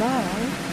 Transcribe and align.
Bye. 0.00 0.69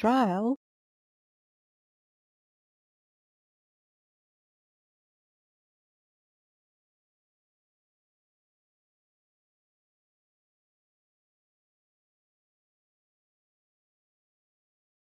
Trial, 0.00 0.56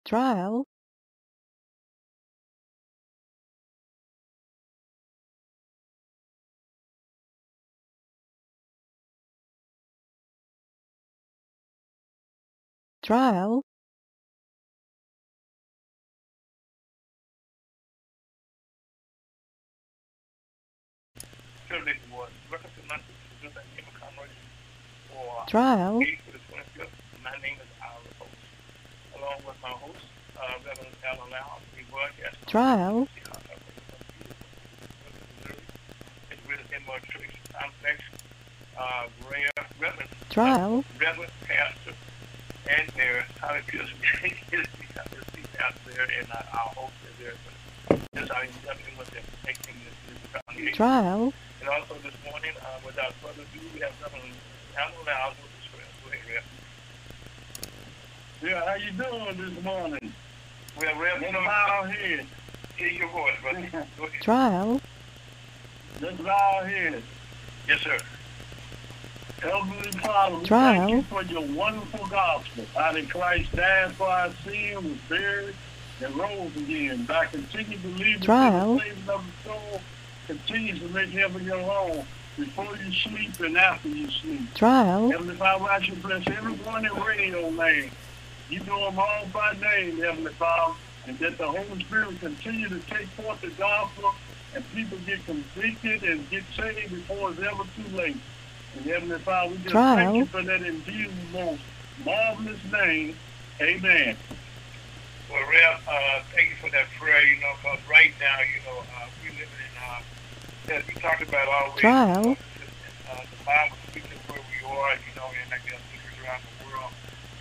trial, 0.03 0.65
trial, 13.01 13.63
trial, 25.49 25.99
eight 26.03 26.19
for 26.25 26.37
the 26.37 26.39
twenty-fifth. 26.47 26.93
My 27.23 27.31
name 27.41 27.57
is 27.57 27.65
Host. 28.21 28.37
Along 29.17 29.41
with 29.47 29.57
my 29.63 29.69
host, 29.69 30.05
uh, 30.37 30.53
Reverend 30.61 30.93
Allen 31.09 31.31
Lyles, 31.31 31.65
we 31.75 31.81
broadcast. 31.89 32.37
on 32.37 32.47
trial, 32.47 33.07
It's 36.29 36.45
with 36.45 36.61
the 36.69 36.75
Emma 36.75 37.01
Church 37.09 37.33
Complex, 37.49 37.97
uh, 38.77 39.07
Reverend, 39.81 40.09
trial, 40.29 40.85
Reverend 41.01 41.31
Pastor, 41.47 41.97
and 42.69 42.87
there, 42.95 43.25
Tommy 43.41 43.61
Pierce, 43.65 43.89
his 44.53 44.67
seat 44.77 45.49
out 45.65 45.73
there, 45.89 46.05
and 46.05 46.29
uh, 46.29 46.45
our 46.53 46.69
host 46.77 46.93
is 47.09 47.25
there. 47.25 47.33
Just 48.13 48.31
he's 48.45 48.97
with 48.99 49.09
them, 49.09 49.23
this 49.49 50.29
foundation. 50.45 50.73
trial, 50.75 51.33
And 51.59 51.69
also 51.69 51.95
this 52.03 52.13
morning, 52.29 52.53
uh, 52.61 52.77
without 52.85 53.13
further 53.17 53.41
ado, 53.41 53.65
we 53.73 53.79
have 53.81 53.93
Reverend 54.03 54.29
Allen 54.77 54.93
Lyles 55.05 55.35
with 55.41 55.51
the 55.55 55.61
script. 55.67 55.91
Go 56.03 56.11
ahead, 56.11 56.43
Rev. 58.41 58.51
Yeah, 58.51 58.65
how 58.65 58.75
you 58.75 58.91
doing 58.91 59.37
this 59.55 59.63
morning? 59.63 60.13
We 60.79 60.87
have 60.87 60.97
Rev. 60.97 61.13
Let's 61.21 61.25
You 61.27 61.31
know, 61.33 61.45
bow 61.45 61.79
our 61.81 61.87
head. 61.87 62.25
hear 62.77 62.87
your 62.89 63.09
voice, 63.09 63.33
brother. 63.41 63.69
Go 63.97 64.07
trial, 64.21 64.81
Let's 66.01 66.17
bow 66.21 66.61
our. 66.63 66.69
Yes, 67.67 67.81
sir. 67.81 67.97
Heavenly 69.41 69.91
Father, 69.91 70.45
Trial. 70.45 70.75
thank 70.79 70.89
you 70.91 71.01
for 71.03 71.23
your 71.23 71.41
wonderful 71.55 72.05
gospel. 72.07 72.65
How 72.75 72.91
that 72.91 73.09
Christ 73.09 73.55
died 73.55 73.93
for 73.93 74.07
our 74.07 74.31
sins, 74.43 74.83
was 74.83 74.97
buried, 75.07 75.55
and 76.03 76.15
rose 76.15 76.55
again. 76.57 77.07
I 77.09 77.25
continue 77.25 77.77
to 77.77 77.87
believe 77.87 78.21
Trial. 78.21 78.71
in 78.71 78.77
the 78.77 78.83
saving 78.83 79.09
of 79.09 79.23
the 79.43 79.49
soul. 79.49 79.81
Continue 80.27 80.77
to 80.79 80.87
make 80.89 81.09
heaven 81.09 81.43
your 81.45 81.59
home 81.61 82.05
before 82.39 82.77
you 82.77 82.91
sleep 82.91 83.39
and 83.39 83.57
after 83.57 83.89
you 83.89 84.09
sleep. 84.09 84.53
trial, 84.53 85.09
Heavenly 85.09 85.35
Father, 85.35 85.65
I 85.65 85.81
should 85.81 86.01
bless 86.01 86.27
everyone 86.27 86.85
in 86.85 86.93
radio 86.93 87.49
land. 87.49 87.91
You 88.49 88.59
know 88.61 88.85
them 88.85 88.99
all 88.99 89.25
by 89.31 89.53
name, 89.53 89.99
Heavenly 89.99 90.33
Father, 90.33 90.73
and 91.05 91.19
that 91.19 91.37
the 91.37 91.47
Holy 91.47 91.79
Spirit 91.81 92.19
continue 92.19 92.69
to 92.69 92.79
take 92.79 93.07
forth 93.09 93.41
the 93.41 93.49
gospel 93.51 94.13
and 94.55 94.71
people 94.71 94.97
get 95.05 95.23
convicted 95.25 96.03
and 96.03 96.27
get 96.29 96.43
saved 96.55 96.91
before 96.91 97.31
it's 97.31 97.39
ever 97.39 97.63
too 97.75 97.95
late. 97.95 98.17
And 98.75 98.85
Heavenly 98.85 99.19
Father, 99.19 99.51
we 99.51 99.57
just 99.57 99.69
Trial. 99.69 99.95
thank 99.95 100.15
you 100.17 100.25
for 100.25 100.41
that 100.41 100.61
in 100.61 100.83
Jesus' 100.85 101.13
most 101.31 101.61
marvelous 102.03 102.59
name. 102.71 103.15
Amen. 103.61 104.15
Well, 105.29 105.41
Rev, 105.41 105.81
uh, 105.87 106.21
thank 106.33 106.49
you 106.49 106.55
for 106.55 106.69
that 106.71 106.87
prayer, 106.97 107.23
you 107.27 107.35
know, 107.39 107.53
because 107.61 107.79
right 107.89 108.11
now, 108.19 108.39
you 108.39 108.65
know, 108.65 108.79
uh, 108.79 108.83
we 109.18 109.18
live 109.18 109.18
in, 109.18 109.18
uh, 110.69 110.75
as 110.75 110.87
we 110.87 110.93
talked 111.01 111.21
about 111.21 111.77
Trial. 111.77 112.37
uh, 113.09 113.15
the 113.15 113.43
Bible 113.45 113.77
speaks 113.89 114.05
of 114.07 114.19
where 114.29 114.41
we 114.41 114.57
are, 114.67 114.93
you 114.93 115.13
know, 115.15 115.27
and 115.33 115.53
I 115.53 115.57
guess 115.65 115.81
leaders 115.89 116.17
around 116.23 116.41
the 116.45 116.53
world. 116.69 116.91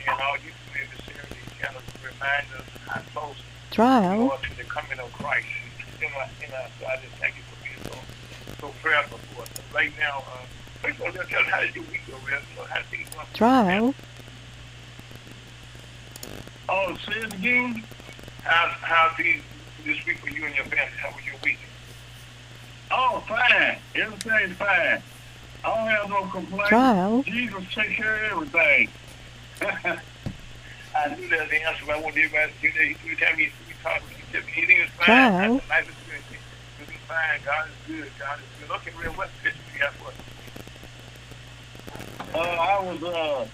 And 0.07 0.17
all 0.21 0.37
you 0.39 0.53
do 0.73 0.81
is 0.81 0.89
simply 1.05 1.39
kind 1.61 1.77
of 1.77 1.85
remind 2.01 2.47
us 2.57 2.67
how 2.87 3.01
close 3.13 3.37
we 3.37 3.77
trial, 3.77 4.31
are 4.33 4.39
to 4.39 4.57
the 4.57 4.65
coming 4.65 4.99
of 4.99 5.13
Christ. 5.13 5.47
You 6.01 6.09
know, 6.09 6.25
you 6.41 6.49
know, 6.49 6.65
so 6.81 6.87
I 6.87 6.97
just 6.97 7.15
thank 7.21 7.35
you 7.37 7.43
for 7.53 7.57
being 7.65 7.83
so, 7.85 7.99
so 8.61 8.75
prayerful 8.83 9.19
for 9.35 9.43
us. 9.43 9.49
So 9.55 9.63
right 9.75 9.93
now, 9.99 10.23
uh, 10.33 10.45
first 10.81 10.99
of 10.99 11.05
all, 11.05 11.13
just 11.13 11.29
tell 11.29 11.41
us 11.41 11.47
how 11.49 11.61
did 11.61 11.75
your 11.75 11.85
week 11.91 12.03
go, 12.09 12.15
Rev? 12.25 12.43
Know, 12.57 12.65
how 12.65 12.83
things 12.91 13.09
going? 13.15 13.27
trial, 13.35 13.95
Oh, 16.71 16.95
say 17.07 17.21
it 17.21 17.33
again. 17.33 17.83
How's, 18.45 18.71
how's 18.83 19.17
things 19.17 19.43
this 19.85 20.05
week 20.07 20.19
for 20.19 20.29
you 20.31 20.45
and 20.45 20.55
your 20.55 20.65
family? 20.67 20.93
How 21.01 21.09
was 21.17 21.25
your 21.25 21.35
week? 21.43 21.59
Oh, 22.91 23.23
fine. 23.29 23.79
Everything's 23.95 24.57
fine. 24.57 25.03
I 25.65 25.75
don't 25.75 25.89
have 25.89 26.09
no 26.09 26.27
complaints. 26.27 26.69
trial, 26.69 27.23
Jesus 27.25 27.65
take 27.75 27.91
care 27.97 28.33
of 28.33 28.33
everything. 28.33 28.89
I 30.97 31.15
knew 31.15 31.29
that 31.29 31.49
the 31.51 31.63
answer, 31.63 31.85
but 31.87 31.97
I 31.97 32.01
wanted 32.01 32.25
everybody 32.25 32.53
to 32.53 32.59
hear 32.59 32.73
that. 32.73 32.97
Every 33.05 33.17
time 33.17 33.37
he, 33.37 33.45
he 33.45 33.75
talked, 33.83 34.03
he 34.09 34.23
said, 34.33 34.43
anything 34.57 34.79
is 34.79 34.91
fine. 34.91 35.07
Said, 35.07 35.69
life 35.69 35.89
is 35.89 35.95
good. 36.07 36.23
You'll 36.79 36.89
be 36.89 36.95
fine. 37.07 37.41
God 37.45 37.69
is 37.69 37.75
good. 37.87 38.11
God 38.19 38.39
is 38.39 38.69
good. 38.69 38.77
Okay, 38.77 38.93
real 39.01 39.13
what 39.13 39.31
picture 39.43 39.59
you 39.75 39.81
got 39.81 39.93
for 39.95 40.09
us? 40.09 40.15
Uh, 42.35 42.39
I 42.39 42.81
was, 42.83 43.03
uh, 43.03 43.47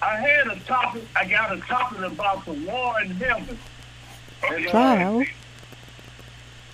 I 0.00 0.16
had 0.16 0.46
a 0.46 0.60
topic, 0.60 1.02
I 1.16 1.24
got 1.24 1.52
a 1.52 1.60
topic 1.60 2.00
about 2.00 2.44
the 2.44 2.52
war 2.52 3.00
in 3.00 3.10
heaven. 3.12 3.58
Okay. 4.44 4.64
Trial. 4.66 5.24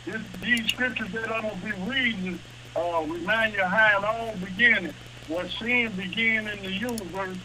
This, 0.06 0.22
these 0.42 0.66
scriptures 0.66 1.10
that 1.12 1.32
I'm 1.32 1.42
going 1.42 1.60
to 1.60 1.66
be 1.66 1.90
reading 1.90 2.38
uh, 2.76 3.04
remind 3.06 3.54
you 3.54 3.64
how 3.64 3.98
it 3.98 4.04
all 4.04 4.34
began. 4.36 4.92
What 5.28 5.48
sin 5.50 5.92
began 5.92 6.48
in 6.48 6.62
the 6.62 6.72
universe 6.72 7.38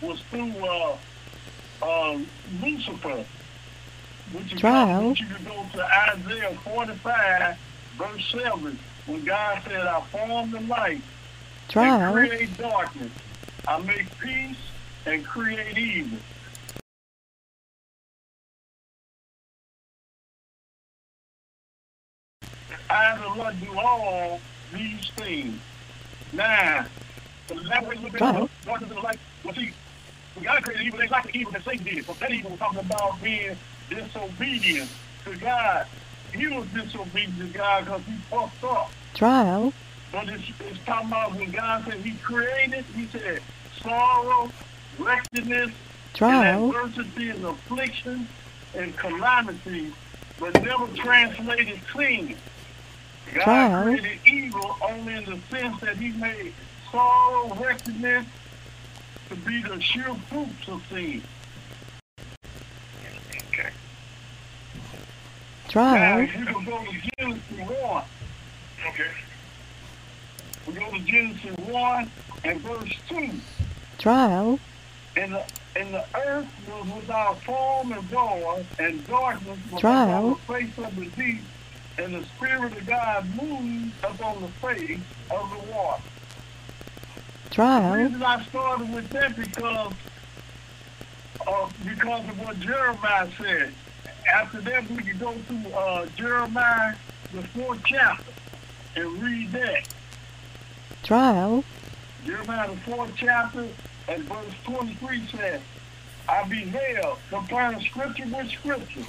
was 0.00 0.20
through 0.30 0.54
uh, 0.64 0.96
uh, 1.82 2.18
Lucifer. 2.62 3.24
Which 4.32 4.52
is 4.52 4.60
Trial. 4.60 5.10
which 5.10 5.20
you 5.20 5.26
can 5.26 5.44
go 5.44 5.66
to 5.74 5.84
Isaiah 5.84 6.54
45, 6.64 7.58
verse 7.98 8.30
7, 8.32 8.78
when 9.06 9.24
God 9.24 9.62
said, 9.64 9.86
I 9.86 10.00
formed 10.00 10.52
the 10.52 10.60
light 10.60 10.92
and 10.92 11.02
trial, 11.70 12.12
create 12.12 12.56
darkness. 12.56 13.12
I 13.66 13.78
make 13.80 14.18
peace 14.18 14.56
and 15.06 15.24
create 15.24 15.76
evil. 15.76 16.18
I, 22.94 23.16
the 23.18 23.28
Lord, 23.38 23.60
do 23.60 23.78
all 23.78 24.40
these 24.72 25.10
things. 25.16 25.60
Now, 26.32 26.86
the 27.48 27.54
look 27.54 28.16
Trial. 28.16 28.44
at 28.44 28.66
darkness 28.66 28.90
and 28.90 29.02
light, 29.02 29.18
well, 29.44 29.54
see, 29.54 29.72
when 30.34 30.44
God 30.44 30.62
created 30.64 30.86
evil, 30.86 30.98
they 30.98 31.08
like 31.08 31.24
the 31.24 31.38
evil 31.38 31.52
that 31.52 31.64
Satan 31.64 31.84
did. 31.84 32.06
But 32.06 32.18
that 32.20 32.30
evil 32.30 32.52
was 32.52 32.60
talking 32.60 32.80
about 32.80 33.22
being 33.22 33.56
disobedient 33.90 34.90
to 35.24 35.36
God. 35.36 35.86
He 36.32 36.46
was 36.48 36.66
disobedient 36.68 37.38
to 37.38 37.46
God 37.58 37.84
because 37.84 38.02
he 38.06 38.16
fucked 38.30 38.64
up. 38.64 38.90
trial, 39.14 39.72
But 40.10 40.28
it's, 40.28 40.44
it's 40.60 40.78
talking 40.84 41.08
about 41.08 41.34
when 41.34 41.50
God 41.50 41.84
said 41.84 41.94
he 41.94 42.12
created, 42.18 42.84
he 42.94 43.06
said 43.06 43.40
sorrow, 43.82 44.50
wretchedness, 44.98 45.70
trial, 46.14 46.42
and 46.42 46.74
adversity 46.74 47.30
and 47.30 47.44
affliction 47.44 48.28
and 48.74 48.96
calamity, 48.96 49.92
but 50.40 50.60
never 50.62 50.86
translated 50.96 51.80
clean. 51.86 52.36
God 53.32 53.42
Trial. 53.42 53.82
created 53.84 54.18
evil 54.26 54.76
only 54.82 55.14
in 55.14 55.24
the 55.24 55.38
sense 55.50 55.80
that 55.80 55.96
he 55.96 56.10
made 56.12 56.52
sorrow, 56.92 57.54
wretchedness 57.54 58.26
to 59.28 59.36
be 59.36 59.62
the 59.62 59.80
sure 59.80 60.14
fruits 60.28 60.68
of 60.68 60.82
sin. 60.90 61.22
Okay. 63.52 63.70
Now, 65.66 65.70
trial, 65.70 66.20
if 66.20 66.36
you 66.36 66.44
can 66.46 66.64
go 66.64 66.78
to 66.84 66.92
Genesis 67.18 67.58
1, 67.58 68.04
Okay. 68.88 69.10
we 70.66 70.72
go 70.74 70.90
to 70.90 70.98
Genesis 71.00 71.56
1 71.66 72.10
and 72.44 72.60
verse 72.60 72.94
2. 73.08 73.30
trial, 73.98 74.58
And 75.16 75.32
the, 75.32 75.44
and 75.76 75.94
the 75.94 76.04
earth 76.26 76.46
was 76.68 76.86
without 76.96 77.42
form 77.42 77.92
and 77.92 78.02
void, 78.02 78.66
and 78.78 79.06
darkness 79.08 79.58
was 79.72 79.80
Trial. 79.80 80.18
upon 80.18 80.30
the 80.30 80.36
face 80.66 80.78
of 80.84 80.96
the 80.96 81.06
deep, 81.06 81.40
and 81.98 82.14
the 82.14 82.24
Spirit 82.36 82.76
of 82.76 82.86
God 82.86 83.26
moved 83.40 83.92
upon 84.02 84.42
the 84.42 84.48
face 84.48 84.98
of 85.30 85.50
the 85.50 85.72
water. 85.72 86.02
The 87.44 87.50
trial, 87.50 87.94
reason 87.94 88.22
I 88.22 88.44
started 88.44 88.92
with 88.92 89.08
that 89.10 89.36
because 89.36 89.92
uh, 91.46 91.68
because 91.84 92.28
of 92.28 92.40
what 92.40 92.58
Jeremiah 92.60 93.28
said. 93.38 93.74
After 94.32 94.60
that, 94.62 94.88
we 94.90 95.02
could 95.02 95.18
go 95.18 95.34
to 95.34 95.76
uh, 95.76 96.06
Jeremiah, 96.16 96.94
the 97.32 97.42
fourth 97.48 97.82
chapter, 97.84 98.32
and 98.96 99.22
read 99.22 99.52
that. 99.52 99.88
trial, 101.02 101.62
Jeremiah, 102.24 102.70
the 102.70 102.76
fourth 102.78 103.12
chapter, 103.16 103.68
and 104.08 104.24
verse 104.24 104.54
23 104.64 105.26
says, 105.26 105.60
I 106.28 106.48
beheld, 106.48 107.18
comparing 107.28 107.80
scripture 107.82 108.26
with 108.26 108.50
scripture. 108.50 109.04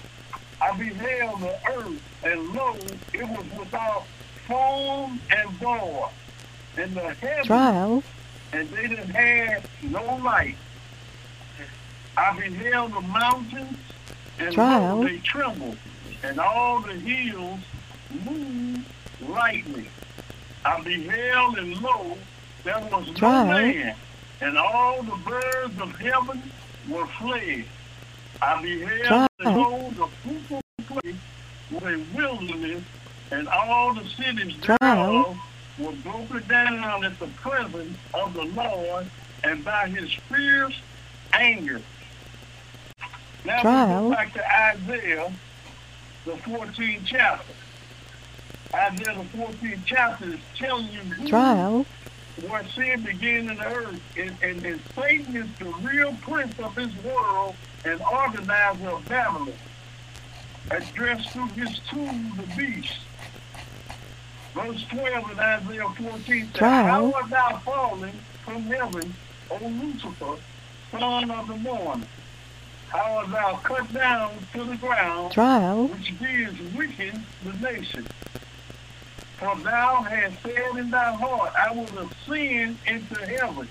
I 0.65 0.75
beheld 0.77 1.41
the 1.41 1.55
earth, 1.72 2.01
and 2.24 2.53
lo, 2.53 2.75
it 3.13 3.27
was 3.29 3.45
without 3.60 4.03
form 4.48 5.19
and 5.29 5.50
void. 5.51 6.10
And 6.77 6.93
the 6.95 7.13
heavens 7.13 7.48
Trial. 7.48 8.03
and 8.51 8.67
they 8.69 8.88
didn't 8.88 9.10
have 9.12 9.69
no 9.84 10.15
light. 10.24 10.55
I 12.17 12.39
beheld 12.39 12.93
the 12.93 13.01
mountains, 13.01 13.77
and 14.39 14.53
Trial. 14.53 14.98
lo, 14.98 15.03
they 15.03 15.17
trembled, 15.19 15.77
and 16.24 16.39
all 16.39 16.79
the 16.81 16.93
hills 16.93 17.60
moved 18.25 18.86
lightly. 19.22 19.86
I 20.65 20.81
beheld, 20.81 21.60
and 21.60 21.79
lo, 21.81 22.17
there 22.63 22.79
was 22.91 23.07
no 23.07 23.13
Trial. 23.13 23.45
man, 23.45 23.95
and 24.41 24.57
all 24.57 25.03
the 25.03 25.15
birds 25.29 25.79
of 25.79 25.95
heaven 26.00 26.41
were 26.89 27.05
fled. 27.05 27.65
I 28.42 28.62
beheld, 28.62 29.27
and 29.39 29.56
lo, 29.56 29.89
the 29.92 30.08
fruitful 30.08 30.62
place 30.88 31.15
was 31.72 31.84
a 31.84 32.18
wilderness, 32.18 32.84
and 33.32 33.48
all 33.48 33.94
the 33.94 34.08
cities 34.10 34.56
thereof 34.62 35.38
were 35.80 35.92
broken 35.92 36.44
down 36.48 37.04
at 37.04 37.20
the 37.20 37.27
presence 37.27 37.98
of 38.13 38.34
the 38.34 38.44
Lord 38.44 39.08
and 39.44 39.63
by 39.63 39.88
his 39.88 40.12
fierce 40.30 40.75
anger. 41.34 41.82
Now 43.46 43.62
Trial. 43.62 44.10
go 44.10 44.15
back 44.15 44.34
to 44.34 44.56
Isaiah, 44.56 45.32
the 46.25 46.32
14th 46.32 47.01
chapter. 47.06 47.54
Isaiah, 48.74 49.15
the 49.15 49.38
14th 49.38 49.80
chapter 49.86 50.25
is 50.34 50.39
telling 50.58 50.88
you 50.88 51.00
who, 51.00 51.27
Trial. 51.27 51.86
where 52.48 52.68
sin 52.70 53.04
began 53.04 53.50
in 53.50 53.58
the 53.58 53.65
earth. 53.65 54.01
And, 54.18 54.36
and, 54.42 54.65
and 54.65 54.82
Satan 54.96 55.36
is 55.36 55.48
the 55.60 55.65
real 55.88 56.13
prince 56.22 56.58
of 56.60 56.74
this 56.75 56.92
world 57.04 57.56
and 57.86 58.01
organizer 58.01 58.89
of 58.89 59.08
Babylon. 59.08 59.54
Addressed 60.72 61.30
through 61.30 61.48
his 61.50 61.80
tool, 61.89 62.10
the 62.38 62.54
beast. 62.58 62.98
Verse 64.54 64.84
12 64.89 65.32
in 65.32 65.39
Isaiah 65.39 65.89
14 65.89 66.50
says, 66.54 66.60
How 66.60 67.12
art 67.12 67.30
thou 67.30 67.58
fallen 67.60 68.12
from 68.44 68.63
heaven, 68.63 69.13
O 69.51 69.58
Lucifer, 69.68 70.38
son 70.92 71.30
of 71.30 71.48
the 71.48 71.58
morning? 71.58 72.08
How 72.89 73.18
art 73.18 73.32
thou 73.32 73.56
cut 73.63 73.94
down 73.94 74.32
to 74.54 74.63
the 74.63 74.77
ground, 74.77 75.34
Trial. 75.34 75.88
which 75.88 76.18
didst 76.18 76.62
weaken 76.75 77.24
the 77.44 77.54
nation? 77.54 78.08
For 79.38 79.56
thou 79.58 80.01
hast 80.01 80.42
said 80.42 80.77
in 80.77 80.89
thy 80.89 81.13
heart, 81.13 81.54
I 81.60 81.72
will 81.74 82.00
ascend 82.00 82.77
into 82.88 83.25
heaven. 83.27 83.68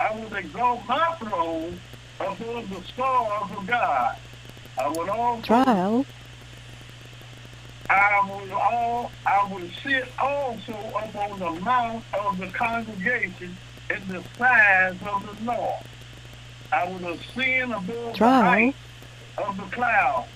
I 0.00 0.14
will 0.14 0.34
exalt 0.34 0.86
my 0.86 1.14
throne 1.18 1.78
above 2.22 2.70
the 2.70 2.82
stars 2.84 3.50
of 3.56 3.66
God. 3.66 4.16
I 4.78 4.88
will 4.88 5.10
also 5.10 5.42
Trial. 5.42 6.06
I 7.90 8.20
will 8.26 8.52
all 8.54 9.10
I 9.26 9.52
will 9.52 9.68
sit 9.82 10.08
also 10.18 10.72
upon 10.96 11.38
the 11.38 11.60
mount 11.60 12.04
of 12.18 12.38
the 12.38 12.46
congregation 12.48 13.56
in 13.90 14.08
the 14.08 14.22
sides 14.38 14.98
of 15.06 15.38
the 15.38 15.44
north. 15.44 15.86
I 16.72 16.88
will 16.88 17.06
ascend 17.08 17.72
above 17.72 17.86
the 17.86 18.12
Trial. 18.14 18.42
height 18.42 18.74
of 19.38 19.56
the 19.56 19.76
cloud. 19.76 20.26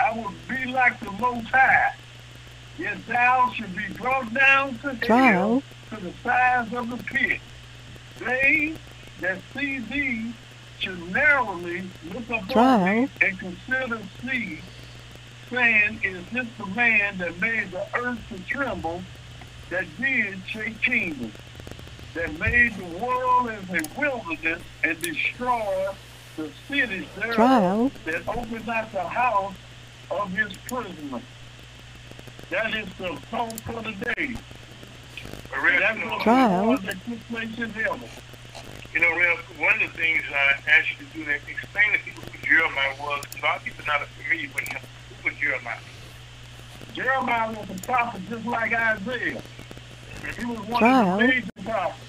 I 0.00 0.12
will 0.16 0.32
be 0.48 0.72
like 0.72 0.98
the 1.00 1.12
most 1.12 1.46
high. 1.48 1.94
Yet 2.78 3.06
thou 3.06 3.50
should 3.54 3.74
be 3.74 3.88
brought 3.94 4.34
down 4.34 4.78
to 4.80 4.94
hell 5.06 5.62
to 5.90 5.96
the 5.96 6.12
sides 6.22 6.72
of 6.74 6.90
the 6.90 6.96
pit. 7.04 7.40
They 8.18 8.74
that 9.20 9.38
see 9.54 9.78
thee 9.78 10.32
should 10.78 11.12
narrowly 11.12 11.82
look 12.12 12.24
upon 12.28 12.48
Trial. 12.48 13.06
thee 13.06 13.08
and 13.22 13.38
consider 13.38 14.00
thee, 14.24 14.58
saying, 15.50 16.00
Is 16.02 16.24
this 16.32 16.46
the 16.58 16.66
man 16.66 17.18
that 17.18 17.38
made 17.40 17.70
the 17.70 17.86
earth 17.96 18.18
to 18.30 18.38
tremble, 18.40 19.02
that 19.70 19.84
did 19.98 20.38
shake 20.46 20.80
kingdoms, 20.82 21.34
that 22.14 22.38
made 22.38 22.74
the 22.76 22.84
world 22.98 23.50
as 23.50 23.68
a 23.70 24.00
wilderness 24.00 24.62
and 24.84 25.00
destroyed 25.02 25.94
the 26.36 26.50
cities 26.68 27.06
thereof, 27.16 27.34
Trial. 27.34 27.90
that 28.04 28.28
opened 28.28 28.66
not 28.66 28.92
the 28.92 29.02
house 29.02 29.54
of 30.10 30.30
his 30.32 30.52
prisoners? 30.68 31.22
That 32.50 32.74
is 32.74 32.88
the 32.98 33.18
song 33.30 33.50
for 33.58 33.82
the 33.82 33.92
day. 34.14 34.34
That's 35.50 36.04
what 36.04 36.22
Trial. 36.22 36.76
that 36.76 37.04
took 37.04 37.28
place 37.28 37.58
in 37.58 37.70
heaven. 37.70 38.08
You 38.96 39.02
know, 39.02 39.14
Rev, 39.14 39.38
one 39.60 39.74
of 39.74 39.92
the 39.92 39.98
things 39.98 40.22
I 40.32 40.70
asked 40.70 40.88
you 40.98 41.06
to 41.06 41.12
do 41.12 41.24
that 41.26 41.40
explain 41.46 41.92
to 41.92 41.98
people 41.98 42.22
who 42.22 42.38
Jeremiah 42.46 42.94
was. 42.98 43.24
A 43.38 43.44
lot 43.44 43.58
of 43.58 43.64
people 43.64 43.84
are 43.84 43.98
not 43.98 44.08
familiar 44.08 44.48
with 44.54 44.68
him. 44.68 44.80
Who 45.20 45.28
was 45.28 45.38
Jeremiah? 45.38 45.76
Jeremiah 46.94 47.50
was 47.52 47.78
a 47.78 47.82
prophet 47.82 48.22
just 48.30 48.46
like 48.46 48.72
Isaiah. 48.72 49.42
He 50.38 50.44
was 50.46 50.60
one 50.60 50.80
Trial. 50.80 51.12
of 51.12 51.20
the 51.20 51.26
major 51.28 51.46
prophets. 51.62 52.00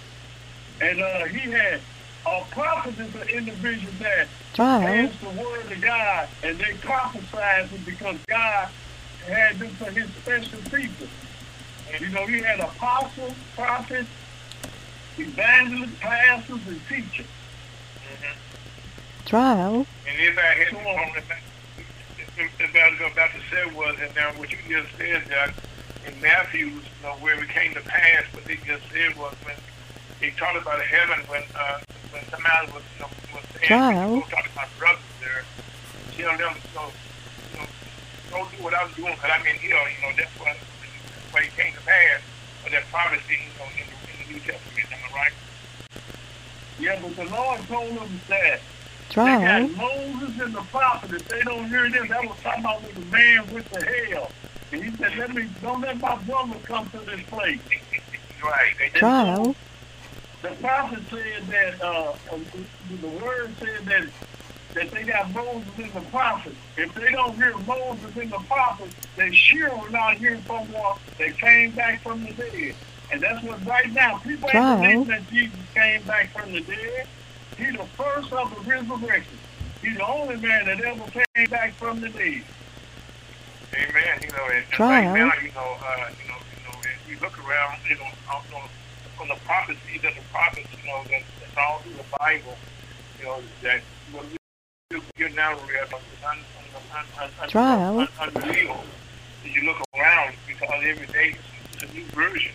And 0.80 1.02
uh, 1.02 1.26
he 1.26 1.52
had 1.52 1.82
a 2.26 2.44
prophet 2.52 2.98
is 2.98 3.16
an 3.16 3.28
individual 3.36 3.92
that 4.00 4.28
Trial. 4.54 4.80
has 4.80 5.20
the 5.20 5.42
word 5.42 5.70
of 5.70 5.82
God 5.82 6.30
and 6.42 6.58
they 6.58 6.72
prophesied 6.76 7.70
it 7.74 7.86
because 7.86 8.16
God 8.28 8.70
had 9.28 9.60
them 9.60 9.68
for 9.72 9.92
his 9.92 10.10
special 10.22 10.60
people. 10.72 11.08
And 11.92 12.00
you 12.00 12.10
know, 12.12 12.26
he 12.28 12.40
had 12.40 12.62
apostles, 12.62 13.34
prophets, 13.56 14.08
evangelists, 15.20 16.00
pastors, 16.00 16.60
and 16.68 16.82
teachers. 16.88 17.26
Trial. 19.26 19.86
And 20.08 20.16
if 20.20 20.38
I 20.38 20.42
had 20.42 20.70
to 20.70 20.78
about 22.70 23.12
about 23.12 23.30
to 23.34 23.42
say 23.52 23.66
was, 23.76 23.96
and 24.02 24.14
now 24.16 24.32
what 24.40 24.52
you 24.52 24.58
just 24.70 24.88
said, 24.98 25.24
Doc, 25.30 25.52
in 26.08 26.14
Matthew, 26.22 26.68
you 26.68 26.82
know, 27.04 27.12
where 27.20 27.36
it 27.42 27.50
came 27.50 27.74
to 27.74 27.82
pass, 27.82 28.24
what 28.32 28.46
they 28.46 28.56
just 28.66 28.84
said 28.94 29.18
was 29.18 29.34
when 29.44 29.56
he 30.22 30.32
talked 30.38 30.56
about 30.62 30.80
heaven, 30.82 31.20
when 31.28 31.44
uh, 31.56 31.80
when 32.12 32.24
somebody 32.32 32.72
was, 32.72 32.84
you 32.96 33.02
know, 33.04 33.10
was 33.36 33.44
saying, 33.58 33.68
Trial. 33.68 34.16
go 34.16 34.22
talk 34.32 34.46
to 34.48 34.56
my 34.56 34.68
brothers 34.80 35.04
there, 35.20 35.44
tell 36.16 36.38
them, 36.38 36.56
know, 36.78 36.88
you 37.52 37.60
know, 37.60 37.68
don't 38.32 38.48
do 38.56 38.64
what 38.64 38.74
I 38.74 38.86
was 38.86 38.94
doing, 38.96 39.12
because 39.12 39.32
I'm 39.34 39.46
in 39.46 39.58
here, 39.60 39.76
you 39.76 40.00
know, 40.08 40.14
that's 40.16 40.32
what, 40.40 40.56
that's 40.56 41.34
what 41.34 41.44
it 41.44 41.52
came 41.58 41.74
to 41.74 41.82
pass, 41.84 42.22
but 42.64 42.72
that 42.72 42.86
prophecy, 42.94 43.44
you 43.44 43.52
know, 43.60 43.68
in, 43.76 43.84
the- 43.92 43.98
in 44.08 44.16
the 44.24 44.28
New 44.32 44.40
Testament, 44.40 44.88
am 44.94 45.00
I 45.12 45.28
right? 45.28 45.36
Yeah, 46.80 47.00
but 47.02 47.16
the 47.16 47.26
Lord 47.26 47.68
told 47.68 47.98
them 47.98 48.22
that 48.30 48.62
They 49.24 49.38
got 49.38 49.70
Moses 49.76 50.40
and 50.42 50.56
the 50.56 50.62
prophet. 50.72 51.14
If 51.14 51.28
they 51.28 51.42
don't 51.42 51.70
hear 51.70 51.90
this, 51.92 52.10
that 52.10 52.26
was 52.26 52.38
talking 52.44 52.62
about 52.64 52.84
with 52.84 52.96
the 52.96 53.02
man 53.04 53.52
with 53.52 53.70
the 53.72 53.82
hell. 54.12 54.32
And 54.72 54.84
he 54.84 54.92
said, 54.98 55.18
"Let 55.18 55.32
me 55.34 55.50
don't 55.62 55.82
let 55.82 56.00
my 56.00 56.18
brother 56.18 56.60
come 56.66 56.90
to 56.92 57.00
this 57.00 57.22
place." 57.30 57.62
Right. 58.44 58.74
They 58.94 59.00
Trial. 59.00 59.56
The 60.44 60.50
prophet 60.62 61.04
said 61.10 61.48
that 61.50 61.82
uh, 61.84 62.14
uh, 62.32 62.40
the 63.02 63.08
word 63.10 63.56
said 63.60 63.86
that 63.88 64.12
that 64.76 64.92
they 64.92 65.04
got 65.04 65.32
Moses 65.32 65.72
and 65.78 65.94
the 65.94 66.02
prophet. 66.02 66.56
If 66.78 66.94
they 66.96 67.12
don't 67.12 67.36
hear 67.38 67.58
Moses 67.60 68.16
and 68.16 68.32
the 68.32 68.40
prophet, 68.48 68.92
they 69.18 69.32
sure 69.34 69.76
will 69.78 69.92
not 69.92 70.18
hear 70.18 70.40
from 70.48 70.72
one 70.72 70.98
that 71.20 71.40
came 71.40 71.72
back 71.74 72.04
from 72.04 72.24
the 72.24 72.34
dead. 72.34 72.76
And 73.12 73.22
that's 73.22 73.44
what 73.44 73.66
right 73.66 73.92
now 73.94 74.18
people 74.20 74.50
Trial. 74.50 74.84
ain't 74.84 75.08
believing 75.08 75.08
that 75.08 75.30
Jesus 75.32 75.60
came 75.74 76.02
back 76.04 76.30
from 76.32 76.52
the 76.52 76.62
dead. 76.62 77.08
He's 77.58 77.74
the 77.74 77.86
first 77.98 78.32
of 78.34 78.54
the 78.54 78.62
resurrection. 78.70 79.38
He's 79.82 79.96
the 79.96 80.06
only 80.06 80.36
man 80.38 80.66
that 80.66 80.82
ever 80.82 81.04
came 81.12 81.50
back 81.50 81.74
from 81.76 82.02
the 82.02 82.10
dead. 82.10 82.44
Amen. 83.74 84.20
You 84.22 84.30
know, 84.30 84.46
and, 84.46 84.56
and 84.58 84.68
Trial. 84.72 85.14
right 85.14 85.20
now, 85.20 85.34
you 85.42 85.52
know, 85.54 85.78
uh, 85.84 86.10
you 86.22 86.30
know, 86.30 86.38
you 86.52 86.64
know, 86.68 86.80
as 86.80 87.08
we 87.08 87.16
look 87.16 87.38
around, 87.48 87.78
you 87.88 87.96
know, 87.96 88.10
on, 88.34 88.42
on, 88.56 88.70
on 89.22 89.28
the 89.28 89.36
prophecies 89.46 90.04
of 90.04 90.14
the 90.16 90.22
prophets, 90.32 90.68
you 90.84 90.90
know, 90.90 91.02
that, 91.10 91.22
that's 91.40 91.58
all 91.58 91.80
through 91.80 91.94
the 91.94 92.18
Bible, 92.20 92.58
you 93.20 93.26
know, 93.26 93.40
that 93.64 93.82
what 94.12 94.26
we 94.26 94.38
do 94.90 95.02
here 95.16 95.30
now, 95.30 95.56
we 95.68 95.74
have 95.76 95.94
un, 95.94 96.00
un, 96.26 96.38
un, 96.96 97.06
un, 97.22 97.30
un, 97.42 97.50
Trial. 97.50 98.00
un, 98.00 98.08
unreal. 98.36 98.84
As 99.46 99.56
you 99.56 99.62
look 99.66 99.78
around, 99.96 100.36
because 100.48 100.70
every 100.84 101.08
day 101.08 101.36
it's 101.74 101.84
a 101.84 101.94
new 101.96 102.04
version, 102.06 102.52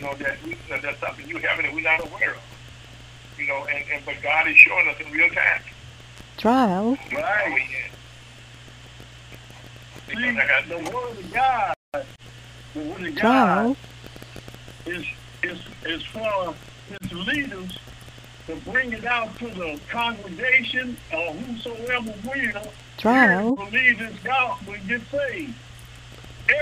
you 0.00 0.06
know, 0.06 0.14
that 0.14 0.42
we, 0.44 0.56
that 0.70 0.82
that's 0.82 0.98
something 1.00 1.28
you 1.28 1.36
haven't 1.38 1.66
that 1.66 1.74
we're 1.74 1.82
not 1.82 2.00
aware 2.00 2.30
of. 2.34 2.40
You 3.38 3.46
know, 3.46 3.66
and, 3.66 3.84
and 3.92 4.04
but 4.06 4.14
God 4.22 4.48
is 4.48 4.56
showing 4.56 4.88
us 4.88 4.96
in 5.04 5.12
real 5.12 5.28
time. 5.28 5.60
Trial. 6.38 6.96
Yeah. 7.12 7.56
See, 10.08 10.14
Because 10.14 10.36
I 10.36 10.46
got- 10.46 10.68
the 10.68 10.90
word 10.90 11.18
of 11.18 11.32
God, 11.32 11.74
the 11.92 12.80
word 12.80 13.06
of 13.06 13.14
God 13.14 13.16
Trial. 13.16 13.76
is 14.86 15.04
is 15.42 15.58
is 15.84 16.02
for 16.06 16.54
his 17.00 17.12
leaders 17.12 17.78
to 18.46 18.56
bring 18.56 18.92
it 18.92 19.04
out 19.04 19.38
to 19.38 19.48
the 19.48 19.78
congregation 19.90 20.96
or 21.12 21.32
whosoever 21.34 22.12
will 22.24 22.72
Trial. 22.98 23.56
believe 23.56 23.98
this 23.98 24.16
gospel 24.24 24.74
and 24.74 24.88
get 24.88 25.00
saved. 25.10 25.54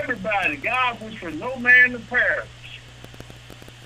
Everybody, 0.00 0.56
God 0.56 1.00
was 1.00 1.14
for 1.14 1.30
no 1.30 1.56
man 1.56 1.92
to 1.92 1.98
perish. 2.00 2.46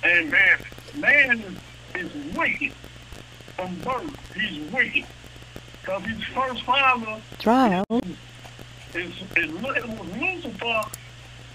And 0.05 0.31
man, 0.31 0.59
man 0.97 1.41
is, 1.95 2.13
is 2.13 2.37
wicked 2.37 2.73
from 3.57 3.75
birth. 3.81 4.35
He's 4.35 4.73
wicked. 4.73 5.07
Because 5.81 6.05
his 6.05 6.25
first 6.25 6.63
father 6.63 7.21
trial, 7.39 7.85
is, 7.91 8.05
is 8.95 9.13
it 9.37 9.53
was 9.53 10.09
Lucifer 10.21 10.83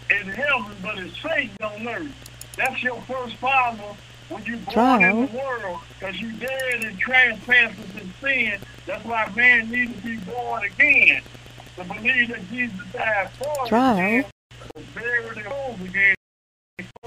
in 0.10 0.28
heaven, 0.28 0.76
but 0.82 0.98
it's 0.98 1.22
Satan 1.22 1.58
on 1.62 1.88
earth. 1.88 2.54
That's 2.58 2.82
your 2.84 3.02
first 3.04 3.36
father 3.36 3.96
when 4.30 4.44
you 4.44 4.58
born 4.58 4.74
Trial. 4.74 5.02
in 5.02 5.26
the 5.28 5.38
world, 5.38 5.80
because 6.00 6.20
you 6.20 6.32
dead 6.34 6.84
in 6.84 6.98
trespasses 6.98 7.96
and 8.00 8.12
sin. 8.20 8.60
That's 8.86 9.06
why 9.06 9.32
man 9.36 9.70
needs 9.70 9.96
to 9.96 10.02
be 10.02 10.18
born 10.18 10.64
again. 10.64 11.22
To 11.78 11.84
believe 11.84 12.30
that 12.30 12.50
Jesus 12.50 12.80
died 12.92 13.30
for 13.32 13.60
his 13.62 13.70
Trial. 13.70 14.24
was 14.76 14.86
buried 14.94 15.38
and 15.38 15.46
rose 15.46 15.90
again. 15.90 16.16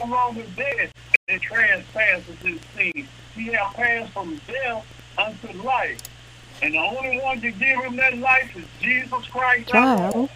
He's 0.01 0.09
no 0.09 0.15
longer 0.15 0.45
dead 0.57 0.91
in 1.29 1.41
trespasses 1.41 2.37
and 2.45 2.61
sin. 2.77 3.09
He 3.35 3.45
has 3.47 3.75
passed 3.75 4.13
from 4.13 4.41
death 4.47 4.87
unto 5.19 5.63
life. 5.63 6.01
And 6.63 6.75
the 6.75 6.79
only 6.79 7.21
one 7.21 7.41
to 7.41 7.51
give 7.51 7.81
him 7.81 7.97
that 7.97 8.19
life 8.19 8.55
is 8.57 8.65
Jesus 8.81 9.27
Christ. 9.27 9.75
our 9.75 10.13
Lord. 10.13 10.31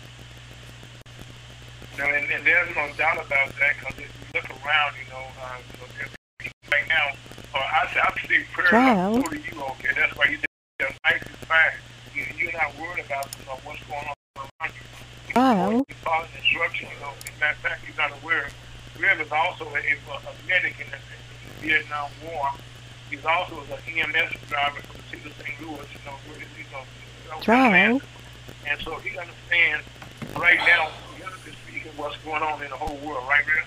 You 1.96 2.02
know, 2.02 2.10
and, 2.10 2.30
and 2.30 2.46
there's 2.46 2.74
no 2.74 2.90
doubt 2.96 3.16
about 3.16 3.48
that 3.56 3.74
because 3.78 3.98
if 3.98 4.10
you 4.10 4.40
look 4.40 4.50
around, 4.50 4.94
you 4.98 5.10
know, 5.10 5.24
uh, 5.42 5.58
you 5.70 6.04
know 6.04 6.50
right 6.72 6.88
now, 6.88 7.12
or 7.54 7.60
I 7.60 7.90
say, 7.92 8.00
I'm 8.00 8.28
saying 8.28 8.44
prayer 8.52 8.68
Trial. 8.68 9.22
to 9.22 9.36
you, 9.36 9.62
okay? 9.62 9.88
That's 9.94 10.16
why 10.16 10.24
you 10.26 10.38
say 10.38 10.86
life 11.04 11.22
is 11.22 11.36
fine. 11.46 11.72
You, 12.14 12.24
you're 12.36 12.52
not 12.52 12.76
worried 12.78 13.04
about 13.04 13.28
you 13.38 13.46
know, 13.46 13.58
what's 13.64 13.82
going 13.84 14.04
on 14.04 14.14
around 14.36 14.72
you. 14.74 14.82
You 15.28 15.34
Trial. 15.34 15.72
You 15.72 15.84
instructions, 16.36 16.90
you 16.94 17.00
know. 17.00 17.12
As 17.16 17.36
a 17.36 17.40
matter 17.40 17.52
of 17.52 17.58
fact, 17.58 17.82
you're 17.86 17.96
not 17.96 18.22
aware. 18.22 18.48
Rev 19.00 19.20
is 19.20 19.32
also 19.32 19.64
a, 19.66 19.78
a, 19.78 20.16
a 20.16 20.48
medic 20.48 20.74
in 20.80 20.90
the, 20.90 20.98
Vietnam 21.64 22.10
War. 22.24 22.50
He's 23.10 23.24
also 23.24 23.60
an 23.60 23.80
EMS 23.88 24.36
driver 24.48 24.80
for 24.82 24.98
the 24.98 25.04
city 25.08 25.28
of 25.30 25.36
St. 25.40 25.60
Louis, 25.60 25.88
you 25.92 26.00
know, 26.04 26.16
where 26.28 26.38
he's, 26.38 26.48
you 26.58 26.68
know, 26.72 26.84
you 27.24 27.30
know, 27.30 27.40
and 28.68 28.80
so 28.80 28.96
he 28.96 29.16
understands 29.18 29.84
right 30.36 30.58
now, 30.58 30.90
generally 31.18 31.56
speaking, 31.64 31.92
what's 31.96 32.16
going 32.18 32.42
on 32.42 32.62
in 32.62 32.70
the 32.70 32.76
whole 32.76 32.96
world, 33.06 33.26
right, 33.28 33.44
man? 33.46 33.64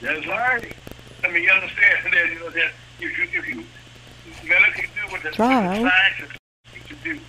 That's 0.00 0.26
right. 0.26 0.72
I 1.24 1.30
mean, 1.30 1.44
you 1.44 1.50
understand 1.50 2.12
that, 2.12 2.28
you 2.32 2.40
know, 2.40 2.50
that 2.50 2.72
if 3.00 3.18
you, 3.18 3.24
if 3.38 3.48
you 3.48 3.64
medically 4.48 4.88
do 4.94 5.12
what 5.12 5.22
the, 5.22 5.28
what 5.30 5.36
the 5.36 5.90
scientists 5.90 6.38
need 6.74 6.84
to 6.88 6.96
do, 7.04 7.20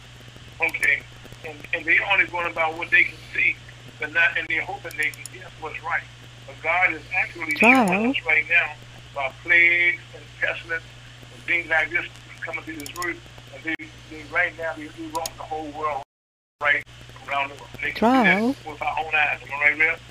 okay, 0.61 1.01
and, 1.45 1.57
and 1.73 1.85
they're 1.85 2.05
only 2.11 2.25
going 2.27 2.51
about 2.51 2.77
what 2.77 2.89
they 2.91 3.03
can 3.03 3.17
see, 3.33 3.55
but 3.99 4.13
not, 4.13 4.37
and 4.37 4.47
they're 4.47 4.63
hoping 4.63 4.91
they 4.97 5.11
can 5.11 5.23
guess 5.33 5.51
what's 5.59 5.81
right. 5.83 6.03
But 6.47 6.55
God 6.61 6.93
is 6.93 7.01
actually 7.15 7.53
Trial. 7.53 7.87
showing 7.87 8.09
us 8.11 8.25
right 8.25 8.45
now 8.49 8.73
by 9.15 9.31
plagues 9.43 10.01
and 10.15 10.23
pestilence 10.41 10.83
and 11.33 11.43
things 11.43 11.69
like 11.69 11.89
this 11.89 12.05
coming 12.41 12.63
through 12.63 12.75
this 12.75 12.97
roof. 12.97 13.21
and 13.55 13.63
they, 13.63 13.85
they 14.09 14.23
right 14.31 14.57
now, 14.57 14.73
they 14.75 14.83
do 14.83 15.09
wrong 15.15 15.27
the 15.37 15.43
whole 15.43 15.71
world 15.71 16.03
right 16.61 16.83
around 17.27 17.49
the 17.49 17.55
world. 17.55 17.69
They 17.81 17.91
can 17.91 17.95
Trial. 17.95 18.53
see 18.53 18.63
that 18.63 18.71
with 18.71 18.81
our 18.81 18.99
own 18.99 19.15
eyes. 19.15 19.39
Am 19.43 19.49
I 19.53 19.69
right, 19.69 19.79
Rev? 19.79 20.01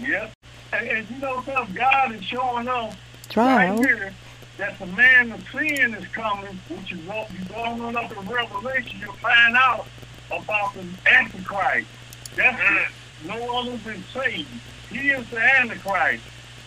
Yep. 0.00 0.32
And, 0.72 0.88
and 0.88 1.10
you 1.10 1.18
know 1.18 1.42
something? 1.42 1.74
God 1.74 2.14
is 2.14 2.24
showing 2.24 2.68
us 2.68 2.94
right 3.36 3.66
trial, 3.66 3.82
here 3.82 4.12
that 4.58 4.78
the 4.78 4.86
man 4.86 5.32
of 5.32 5.42
sin 5.52 5.94
is 5.94 6.06
coming, 6.08 6.60
which 6.68 6.92
is 6.92 7.00
what 7.06 7.30
you 7.32 7.44
going 7.46 7.80
on 7.80 7.96
up 7.96 8.10
in 8.16 8.28
Revelation, 8.28 9.00
you'll 9.00 9.12
find 9.14 9.56
out 9.56 9.86
about 10.30 10.74
the 10.74 10.84
Antichrist. 11.10 11.88
That's 12.36 12.58
the, 12.58 13.28
mm. 13.28 13.40
no 13.40 13.58
other 13.58 13.76
than 13.78 14.04
Satan. 14.12 14.46
He 14.90 15.10
is 15.10 15.28
the 15.30 15.38
Antichrist. 15.40 16.22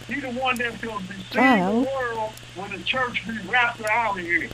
He's 0.08 0.22
the 0.22 0.32
one 0.32 0.58
that's 0.58 0.77
going 0.82 1.00
to 1.06 1.13
deceive 1.13 1.32
Trial. 1.32 1.82
the 1.82 1.88
world 1.88 2.32
when 2.56 2.72
the 2.72 2.84
church 2.84 3.25
be 3.27 3.38
raptured 3.50 3.86
out 3.88 4.18
of 4.18 4.24
here. 4.24 4.50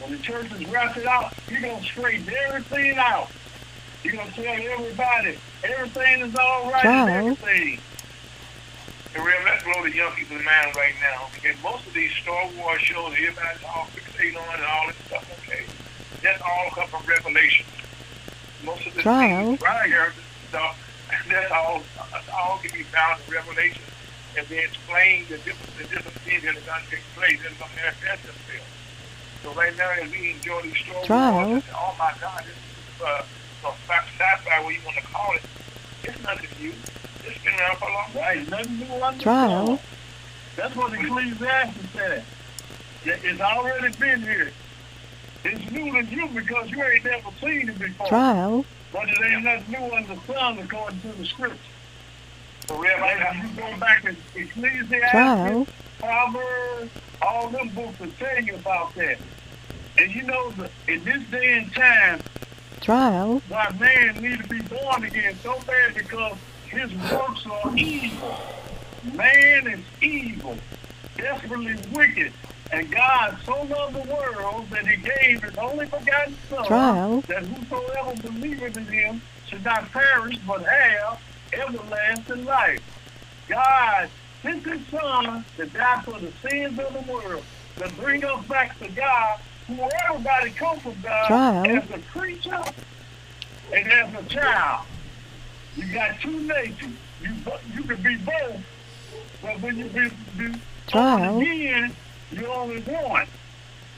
When 0.00 0.12
the 0.12 0.18
church 0.18 0.52
is 0.52 0.66
raptured 0.68 1.06
out, 1.06 1.32
he's 1.48 1.60
going 1.60 1.80
to 1.80 1.84
straighten 1.86 2.32
everything 2.46 2.96
out. 2.98 3.28
He's 4.02 4.12
going 4.12 4.28
to 4.30 4.34
tell 4.34 4.54
everybody 4.54 5.38
everything 5.62 6.20
is 6.20 6.34
all 6.36 6.70
right 6.70 6.82
Trial. 6.82 7.08
and 7.08 7.26
everything. 7.26 7.80
And 9.14 9.24
Rev, 9.24 9.34
let's 9.44 9.62
blow 9.64 9.82
the 9.82 9.94
young 9.94 10.12
people's 10.12 10.44
mind 10.44 10.76
right 10.76 10.92
now. 11.00 11.28
Because 11.34 11.56
most 11.62 11.86
of 11.86 11.94
these 11.94 12.12
Star 12.12 12.48
Wars 12.58 12.80
shows, 12.82 13.12
everybody's 13.16 13.64
all 13.64 13.86
fixated 13.94 14.36
on 14.36 14.54
and 14.56 14.64
all 14.64 14.86
this 14.88 14.96
stuff. 15.06 15.40
Okay, 15.48 15.64
that's 16.22 16.42
all 16.42 16.70
come 16.74 16.88
from 16.88 17.02
Revelation. 17.08 17.64
Most 18.64 18.86
of 18.86 18.94
the 18.94 19.02
Trial. 19.02 19.46
things 19.46 19.62
right 19.62 19.86
here, 19.86 20.12
stuff, 20.48 20.76
that's 21.34 21.52
all. 21.52 21.82
That's 22.12 22.28
all 22.30 22.58
can 22.58 22.70
be 22.76 22.84
found 22.84 23.20
in 23.26 23.32
Revelation, 23.34 23.82
and 24.38 24.46
they 24.46 24.64
explain 24.64 25.24
the 25.28 25.38
different, 25.38 25.76
the 25.76 25.84
different 25.84 26.18
things 26.22 26.42
that 26.42 26.56
are 26.56 26.66
going 26.66 26.84
to 26.84 26.90
take 26.90 27.04
place 27.16 27.40
and 27.46 27.58
going 27.58 27.70
to 27.70 27.76
manifest 27.76 28.22
themselves. 28.22 28.70
So 29.42 29.52
right 29.52 29.76
now, 29.76 29.90
as 29.90 30.10
we 30.10 30.32
enjoy 30.32 30.62
these 30.62 30.78
Star 30.78 31.04
Trial. 31.04 31.62
Oh 31.74 31.94
my 31.98 32.12
God, 32.20 32.44
this 32.44 32.56
is 32.56 33.02
uh, 33.02 33.22
sci-fi, 33.86 34.62
what 34.64 34.74
you 34.74 34.80
want 34.84 34.96
to 34.96 35.02
call 35.04 35.34
it. 35.34 35.42
It's 36.04 36.22
nothing 36.22 36.48
new. 36.60 36.72
It's 37.26 37.44
been 37.44 37.54
around 37.54 37.76
for 37.78 37.88
a 37.88 37.92
long 37.92 38.06
time. 38.12 38.22
Right, 38.22 38.48
nothing 38.48 38.78
new 38.78 39.02
under 39.02 39.18
the 39.18 39.22
Trial. 39.22 39.66
sun. 39.66 39.78
That's 40.56 40.76
what 40.76 40.92
Ecclesiastes 40.94 41.92
said. 41.92 42.24
It's 43.04 43.40
already 43.40 43.94
been 43.96 44.22
here. 44.22 44.50
It's 45.44 45.70
new 45.70 45.92
to 45.92 46.04
you 46.04 46.26
because 46.28 46.70
you 46.70 46.82
ain't 46.82 47.04
never 47.04 47.30
seen 47.40 47.68
it 47.68 47.78
before. 47.78 48.08
trial, 48.08 48.64
But 48.92 49.08
it 49.10 49.18
ain't 49.22 49.44
nothing 49.44 49.72
new 49.72 49.94
under 49.94 50.14
the 50.14 50.20
sun 50.32 50.58
according 50.58 51.00
to 51.02 51.08
the 51.08 51.24
scripture. 51.26 51.58
So 52.66 52.80
Rev, 52.80 52.98
I 52.98 53.00
Like, 53.00 53.36
if 53.36 53.42
you 53.42 53.62
go 53.62 53.76
back 53.78 54.02
to 54.02 54.16
Ecclesiastes, 54.34 55.10
trial, 55.10 55.66
Proverbs, 55.98 56.90
all 57.20 57.48
them 57.50 57.68
books 57.70 58.00
will 58.00 58.10
tell 58.12 58.42
you 58.42 58.54
about 58.54 58.94
that. 58.94 59.18
And 59.98 60.14
you 60.14 60.22
know, 60.22 60.50
the, 60.52 60.70
in 60.88 61.04
this 61.04 61.22
day 61.30 61.58
and 61.58 61.72
time, 61.74 62.20
trial, 62.80 63.42
why 63.48 63.70
man 63.78 64.16
need 64.22 64.40
to 64.40 64.48
be 64.48 64.62
born 64.62 65.04
again 65.04 65.36
so 65.42 65.60
bad 65.66 65.94
because 65.94 66.36
his 66.68 66.90
works 67.12 67.46
are 67.46 67.76
evil. 67.76 68.34
Man 69.12 69.66
is 69.66 69.80
evil, 70.00 70.56
desperately 71.16 71.76
wicked. 71.92 72.32
And 72.74 72.90
God 72.90 73.36
so 73.46 73.62
loved 73.62 73.94
the 73.94 74.12
world 74.12 74.68
that 74.70 74.84
he 74.84 74.96
gave 74.96 75.44
his 75.44 75.56
only 75.56 75.86
begotten 75.86 76.36
son 76.50 76.64
Trial. 76.66 77.20
that 77.28 77.44
whosoever 77.44 78.20
believeth 78.20 78.76
in 78.76 78.86
him 78.86 79.22
should 79.46 79.64
not 79.64 79.92
perish 79.92 80.38
but 80.38 80.64
have 80.66 81.20
everlasting 81.52 82.44
life. 82.44 82.80
God 83.48 84.10
sent 84.42 84.64
his 84.66 84.80
son 84.88 85.44
to 85.56 85.66
die 85.66 86.02
for 86.02 86.18
the 86.18 86.32
sins 86.42 86.76
of 86.80 86.92
the 87.06 87.12
world, 87.12 87.44
to 87.76 87.88
bring 87.94 88.24
us 88.24 88.44
back 88.46 88.76
to 88.80 88.88
God, 88.88 89.38
who 89.68 89.78
everybody 90.08 90.50
comes 90.50 90.82
from 90.82 90.96
God 91.00 91.26
Trial. 91.28 91.66
as 91.78 91.90
a 91.90 91.98
creature 92.10 92.62
and 93.72 93.92
as 93.92 94.14
a 94.14 94.28
child. 94.28 94.84
You 95.76 95.94
got 95.94 96.20
two 96.20 96.40
natures. 96.40 96.90
You 97.22 97.30
you 97.72 97.84
can 97.84 98.02
be 98.02 98.16
both, 98.16 98.60
but 99.40 99.60
when 99.60 99.78
you 99.78 99.84
be, 99.84 100.08
be 100.36 100.58
Trial. 100.88 101.38
again, 101.40 101.94
you're 102.38 102.52
only 102.52 102.80
one. 102.82 103.26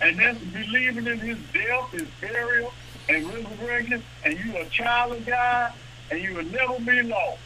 And 0.01 0.19
that's 0.19 0.39
believing 0.39 1.07
in 1.07 1.19
his 1.19 1.39
death, 1.53 1.91
his 1.91 2.09
burial, 2.21 2.73
and 3.09 3.27
resurrection, 3.33 4.03
and 4.25 4.39
you 4.39 4.57
are 4.57 4.63
a 4.63 4.69
child 4.69 5.13
of 5.13 5.25
God, 5.27 5.73
and 6.11 6.21
you 6.21 6.35
will 6.35 6.45
never 6.45 6.79
be 6.81 7.03
lost. 7.03 7.39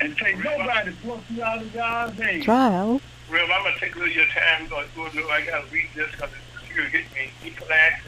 And 0.00 0.16
take 0.16 0.42
nobody 0.42 0.92
pluck 1.02 1.20
you 1.30 1.42
out 1.42 1.60
of 1.60 1.72
God's 1.74 2.18
hand. 2.18 2.42
trial, 2.42 3.00
Rev, 3.30 3.50
I'm 3.50 3.62
gonna 3.64 3.76
take 3.78 3.94
a 3.94 3.98
little 3.98 4.10
of 4.10 4.16
your 4.16 4.26
time. 4.26 4.66
Go, 4.68 4.82
go, 4.96 5.10
go. 5.10 5.28
I 5.28 5.44
gotta 5.44 5.66
read 5.70 5.88
this 5.94 6.10
because 6.10 6.30
it's 6.32 6.72
here 6.72 6.88
hit 6.88 7.04
me. 7.14 7.30
Ecclesiastes, 7.44 8.06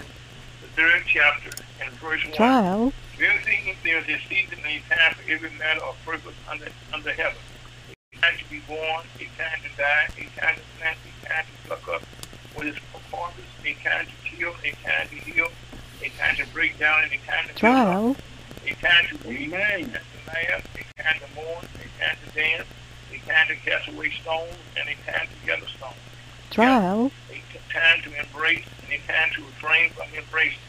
the 0.62 0.68
third 0.68 1.03
chapter 1.07 1.51
and 1.85 1.92
verse 1.94 2.25
one. 2.25 2.35
trial, 2.35 2.92
Everything 3.20 3.77
there 3.85 3.98
is 3.98 4.09
a 4.09 4.18
season 4.27 4.59
and 4.64 4.66
a 4.66 4.94
time 4.94 5.14
for 5.14 5.31
every 5.31 5.51
matter 5.59 5.83
or 5.85 5.94
purpose 6.05 6.35
under 6.51 6.68
under 6.92 7.12
heaven. 7.12 7.38
A 8.14 8.16
time 8.16 8.38
to 8.38 8.51
be 8.51 8.61
born, 8.61 9.05
a 9.20 9.25
time 9.37 9.61
to 9.62 9.77
die, 9.77 10.09
a 10.16 10.40
time 10.40 10.57
to 10.57 10.62
plant, 10.79 10.98
a 11.33 11.45
time 11.45 11.59
pluck 11.66 11.88
up 11.95 12.03
what 12.53 12.66
is 12.66 12.77
harvest, 13.11 13.57
a 13.64 13.75
time 13.88 14.07
to 14.07 14.16
kill, 14.37 14.53
a 14.64 14.71
time 14.85 15.09
to 15.11 15.31
heal, 15.31 15.49
a 16.03 16.11
time 16.11 16.37
to 16.37 16.47
break 16.53 16.79
down, 16.79 17.05
and 17.05 17.12
a 17.12 17.21
time 17.25 17.49
to 17.49 17.55
build 17.61 17.87
up. 17.88 18.03
trial, 18.03 18.16
A 18.66 18.73
time 18.83 19.05
to 19.11 19.29
weep, 19.29 19.53
Amen. 19.55 19.81
a 19.90 19.99
time 19.99 20.07
to 20.12 20.18
laugh, 20.29 20.62
a 20.77 21.03
time 21.03 21.35
mourn, 21.35 21.64
a 21.81 21.87
time 22.01 22.16
to 22.21 22.29
dance, 22.38 22.68
a 23.11 23.18
time 23.31 23.49
to 23.49 23.57
cast 23.68 23.88
away 23.88 24.11
stones, 24.21 24.64
and 24.77 24.88
a 24.88 24.97
time 25.11 25.29
to 25.31 25.37
gather 25.47 25.66
stones. 25.68 26.05
trial, 26.51 27.12
A 27.31 27.45
t- 27.51 27.61
time 27.73 28.03
to 28.05 28.12
embrace, 28.21 28.66
and 28.83 28.92
a 28.92 29.01
time 29.12 29.31
to 29.37 29.47
refrain 29.47 29.92
from 29.95 30.12
embracing. 30.14 30.68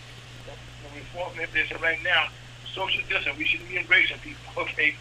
The 0.82 0.90
reform 0.90 1.38
this 1.54 1.72
right 1.82 2.02
now, 2.04 2.30
social 2.74 3.02
distance, 3.10 3.38
we 3.38 3.46
shouldn't 3.46 3.70
be 3.70 3.78
embracing 3.78 4.20
people, 4.20 4.52
okay? 4.64 5.00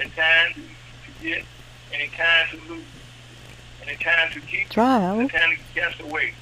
A 0.00 0.08
time 0.10 0.54
to, 0.54 0.62
to 1.06 1.10
get, 1.22 1.46
and 1.92 2.02
a 2.02 2.08
time 2.16 2.46
to 2.52 2.58
lose, 2.68 2.93
and 3.86 3.96
a 3.98 4.02
time 4.02 4.30
to 4.32 4.40
keep, 4.40 4.62
and 4.62 4.70
trial, 4.70 5.20
a 5.20 5.28
time 5.28 5.56
to 5.56 5.80
cast 5.80 6.00
away. 6.00 6.32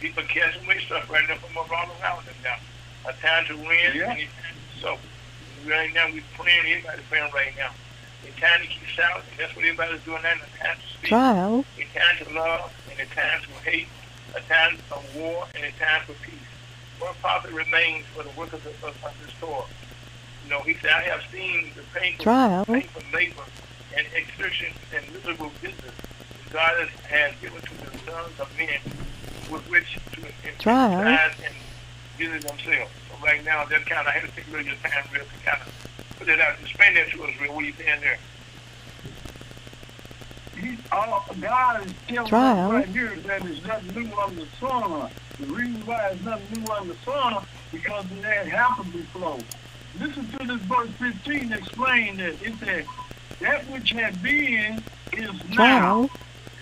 People 0.00 0.22
casting 0.24 0.64
away 0.64 0.78
stuff 0.84 1.08
right 1.10 1.24
now 1.28 1.36
from 1.36 1.56
around 1.56 1.88
around 2.02 2.26
them 2.26 2.34
now. 2.42 2.56
A 3.08 3.12
time 3.14 3.46
to 3.46 3.56
win, 3.56 3.94
Yeah. 3.94 4.10
and 4.10 4.18
a 4.20 4.24
time 4.26 4.56
to 4.74 4.80
sow. 4.80 4.98
Right 5.68 5.92
now, 5.94 6.06
we're 6.12 6.22
praying, 6.36 6.60
everybody's 6.66 7.04
praying 7.08 7.30
right 7.32 7.52
now. 7.56 7.70
A 8.26 8.40
time 8.40 8.60
to 8.62 8.66
keep 8.66 8.82
silent, 8.96 9.24
and 9.30 9.38
that's 9.38 9.54
what 9.56 9.64
everybody's 9.64 10.00
doing 10.02 10.22
now, 10.22 10.32
and 10.32 10.40
a 10.42 10.64
time 10.64 10.76
to 10.76 10.88
speak 10.98 11.08
trial, 11.10 11.64
a 11.78 11.98
time 11.98 12.26
to 12.26 12.34
love 12.34 12.72
and 12.90 13.00
a 13.00 13.06
time 13.14 13.40
to 13.42 13.70
hate, 13.70 13.88
a 14.34 14.40
time 14.42 14.76
of 14.90 15.14
war 15.16 15.46
and 15.54 15.64
a 15.64 15.70
time 15.72 16.02
for 16.06 16.12
peace. 16.24 16.34
what 16.98 17.18
profit 17.20 17.52
remains 17.52 18.04
for 18.14 18.22
the 18.22 18.30
workers 18.30 18.60
of, 18.66 18.84
of, 18.84 19.04
of 19.04 19.12
this 19.24 19.34
store? 19.36 19.64
You 20.44 20.50
know, 20.50 20.60
he 20.60 20.74
said, 20.74 20.90
I 20.90 21.02
have 21.04 21.22
seen 21.32 21.70
the 21.76 21.82
painful, 21.98 22.24
Trial. 22.24 22.64
painful 22.66 23.02
labor 23.12 23.42
and 23.96 24.06
exertion 24.14 24.72
and 24.94 25.04
miserable 25.12 25.50
business 25.62 25.92
God 26.54 26.72
has, 26.78 26.88
has 27.10 27.32
given 27.42 27.60
to 27.60 27.74
the 27.90 27.98
sons 28.06 28.38
of 28.38 28.48
men 28.56 28.78
with 29.50 29.68
which 29.68 29.98
to 30.12 30.22
Trial. 30.60 31.00
emphasize 31.00 31.44
and 31.44 31.54
busy 32.16 32.38
themselves. 32.38 32.92
So 33.10 33.26
right 33.26 33.44
now, 33.44 33.64
that 33.64 33.84
kind 33.86 34.06
of, 34.06 34.14
I 34.14 34.18
had 34.18 34.30
to 34.30 34.36
take 34.36 34.46
a 34.46 34.50
little 34.52 34.66
bit 34.66 34.74
of 34.74 34.82
time 34.82 35.02
real 35.12 35.24
to 35.24 35.44
kind 35.44 35.60
of 35.60 36.16
put 36.16 36.28
it 36.28 36.40
out, 36.40 36.54
explain 36.62 36.94
that 36.94 37.10
to 37.10 37.24
us 37.24 37.30
real, 37.40 37.52
what 37.56 37.64
you 37.64 37.72
saying 37.72 38.00
there. 38.02 38.18
He, 40.56 40.78
all, 40.92 41.24
uh, 41.28 41.34
God 41.40 41.84
is 41.86 41.92
telling 42.06 42.28
Trial. 42.28 42.68
us 42.68 42.72
right 42.72 42.86
here 42.86 43.16
that 43.26 43.42
there's 43.42 43.66
nothing 43.66 44.04
new 44.04 44.16
under 44.16 44.44
the 44.44 44.46
sun. 44.60 45.10
The 45.40 45.46
reason 45.46 45.84
why 45.84 46.10
there's 46.10 46.22
nothing 46.24 46.62
new 46.62 46.70
under 46.72 46.92
the 46.92 46.98
sun 47.00 47.44
because 47.72 48.04
it 48.12 48.22
had 48.24 48.46
happened 48.46 48.92
before. 48.92 49.38
Listen 49.98 50.28
to 50.38 50.46
this 50.46 50.60
verse 50.62 50.90
15 51.00 51.52
explain 51.52 52.18
that. 52.18 52.40
It 52.40 52.54
said, 52.60 52.86
that 53.40 53.68
which 53.72 53.90
had 53.90 54.22
been 54.22 54.80
is 55.12 55.32
now. 55.50 55.54
Trial. 55.54 56.10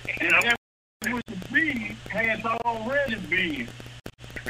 You 0.07 0.13
And 0.21 0.31
know? 0.31 0.41
that 0.43 1.13
which 1.13 1.25
is 1.29 1.39
be 1.53 1.97
has 2.11 2.45
already 2.45 3.17
been. 3.17 3.69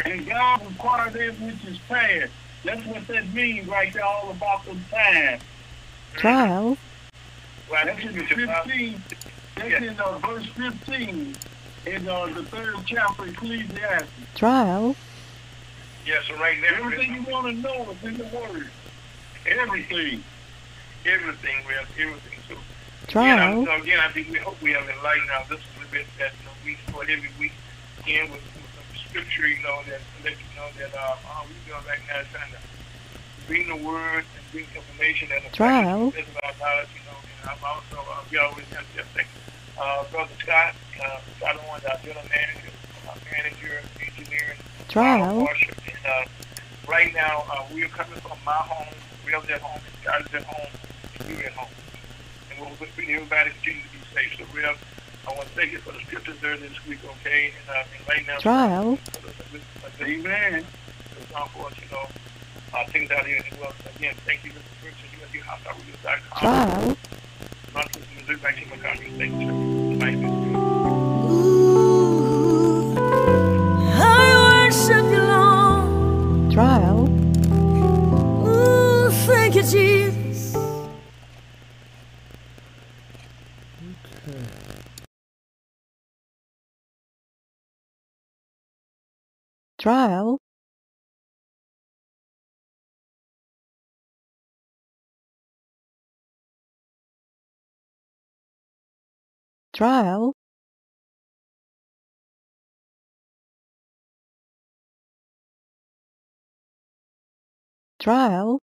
And 0.05 0.27
God 0.27 0.67
required 0.67 1.13
that 1.15 1.41
which 1.41 1.65
is 1.67 1.79
past. 1.89 2.31
That's 2.65 2.85
what 2.87 3.07
that 3.09 3.33
means 3.33 3.67
right 3.69 3.93
there 3.93 4.05
all 4.05 4.31
about 4.31 4.65
the 4.65 4.77
time. 4.91 5.41
Trial. 6.15 6.77
Well, 7.71 7.85
That's 7.87 8.01
in 8.05 8.15
you 8.15 8.51
uh, 8.51 8.63
15. 8.65 9.03
That's 9.57 9.83
in 9.85 10.01
uh, 10.01 10.19
verse 10.19 10.47
15 10.57 11.37
in 11.87 12.09
uh, 12.09 12.27
the 12.27 12.45
third 12.45 12.77
chapter 12.87 13.23
of 13.25 13.29
Ecclesiastes. 13.31 14.09
Trial. 14.37 14.95
yeah, 16.07 16.21
so 16.29 16.35
right 16.37 16.57
there, 16.61 16.77
Everything 16.79 17.15
you 17.15 17.23
want 17.33 17.47
to 17.49 17.53
know 17.63 17.91
is 17.91 18.03
in 18.05 18.19
the 18.19 18.25
Word. 18.25 18.71
Everything. 19.47 20.23
everything, 21.05 21.57
we 21.67 21.75
have 21.75 21.89
everything. 21.99 22.32
Trial. 23.09 23.63
Again, 23.63 23.69
I, 23.69 23.77
so 23.77 23.83
again, 23.83 24.01
I 24.01 24.09
think 24.13 24.31
we 24.31 24.39
hope 24.39 24.61
we 24.63 24.73
have 24.73 24.89
enlightened 24.89 25.31
our 25.31 25.43
listeners 25.51 25.69
a 25.77 25.79
little 25.81 25.93
bit 25.93 26.07
that 26.19 26.33
you 26.39 26.45
know, 26.47 26.55
we 26.65 26.77
start 26.89 27.11
every 27.11 27.31
week 27.39 27.53
again 28.01 28.31
with, 28.31 28.41
with 28.57 28.71
some 28.75 28.89
scripture, 29.09 29.47
you 29.49 29.63
know, 29.63 29.81
that 29.89 30.01
let 30.25 30.33
you 30.33 30.49
know 30.57 30.69
that 30.79 30.95
uh, 30.97 31.17
all 31.35 31.45
we 31.47 31.55
doing 31.69 31.83
right 31.87 32.01
now 32.09 32.21
is 32.21 32.29
trying 32.33 32.51
to 32.53 32.61
bring 33.47 33.69
the 33.69 33.77
word 33.85 34.25
and 34.25 34.43
bring 34.53 34.67
information 34.75 35.29
Trial. 35.53 36.09
affects 36.09 36.31
our 36.43 36.53
knowledge, 36.59 36.89
you 36.95 37.05
know. 37.11 37.19
And 37.43 37.51
I'm 37.51 37.61
also, 37.65 37.99
uh, 38.11 38.23
we 38.31 38.39
always 38.39 38.67
have 38.73 38.87
to 38.97 39.03
thank 39.13 39.29
uh, 39.79 40.05
Brother 40.11 40.33
Scott, 40.39 40.75
uh, 41.03 41.19
Scott 41.37 41.57
Owens, 41.69 41.85
our 41.85 41.99
general 42.05 42.25
manager, 42.31 42.71
our 43.09 43.17
manager, 43.33 43.83
engineer, 44.01 44.55
and 44.57 44.89
Trial. 44.89 45.43
worship. 45.45 45.77
And 45.87 46.07
uh, 46.07 46.25
right 46.89 47.13
now, 47.13 47.45
uh, 47.53 47.65
we 47.75 47.83
are 47.85 47.89
coming 47.89 48.21
from 48.21 48.39
my 48.47 48.53
home. 48.53 48.95
We're 49.27 49.37
at 49.37 49.61
home. 49.61 49.81
Scott 50.03 50.21
is 50.23 50.35
at 50.35 50.45
home. 50.45 50.71
And 51.21 51.29
you're 51.31 51.47
at 51.47 51.53
home. 51.53 51.69
And 52.83 52.91
we'll 52.91 52.97
we'll 52.97 53.07
bring 53.07 53.15
everybody 53.15 53.51
continue 53.51 53.83
to 53.83 53.89
be 53.93 53.99
safe. 54.15 54.35
So 54.39 54.45
we're, 54.53 54.67
I 54.67 55.37
want 55.37 55.43
to 55.43 55.55
thank 55.55 55.73
you 55.73 55.79
for 55.79 55.93
the 55.93 56.01
scriptures 56.01 56.37
there 56.41 56.57
this 56.57 56.73
week, 56.87 56.99
okay? 57.05 57.53
And, 57.61 57.71
uh, 57.71 57.85
and 57.97 58.09
right 58.09 58.27
now, 58.27 58.39
Trial. 58.39 58.99
Amen. 60.01 60.67
It's 61.21 61.33
on 61.33 61.49
for 61.51 61.67
us, 61.69 61.75
you 61.79 61.89
know, 61.93 62.07
uh, 62.75 62.85
things 62.87 63.11
out 63.13 63.25
here 63.27 63.39
as 63.39 63.59
well. 63.61 63.73
Again, 63.97 64.15
thank 64.27 64.45
you, 64.45 64.51
Mr. 64.51 64.85
Richard, 64.85 65.11
USC 65.21 65.41
Hospital, 65.43 65.81
Trial. 66.39 66.97
Memphis, 67.75 68.07
Missouri, 68.19 68.37
back 68.39 68.57
to 68.57 68.67
my 68.69 68.77
country. 68.77 69.11
Thank 69.17 69.33
you, 69.41 69.47
sir. 69.47 69.55
Thank 70.01 70.21
you. 70.21 70.29
Ooh, 71.29 72.95
I 73.95 74.67
worship 74.67 75.05
you, 75.13 75.23
Lord. 75.23 76.53
Trial. 76.53 77.09
Ooh, 78.49 79.11
thank 79.11 79.55
you, 79.55 79.63
Jesus. 79.63 80.22
Trial. 89.83 90.39
Trial. 99.73 100.35
Trial. 107.99 108.61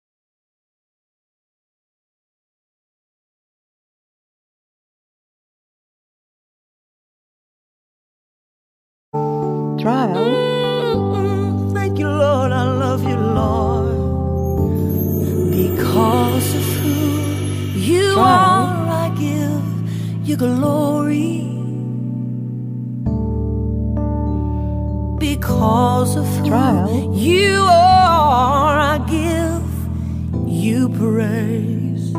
Trial. 9.82 10.49
Thank 12.90 12.90
you, 12.90 12.90
Lord. 12.90 12.90
I 12.90 12.92
love 12.92 13.04
you, 13.04 13.18
Lord. 13.18 13.86
Because 15.52 16.56
of 16.56 16.64
who 16.78 17.80
you 17.80 18.16
are, 18.18 18.88
I 18.88 19.10
give 19.16 20.28
you 20.28 20.36
glory. 20.38 21.46
Because 25.20 26.16
of 26.16 26.26
who 26.38 26.48
Trial. 26.50 27.14
you 27.16 27.62
are, 27.62 28.80
I 28.80 28.98
give 29.08 29.64
you 30.48 30.90
praise. 30.90 32.10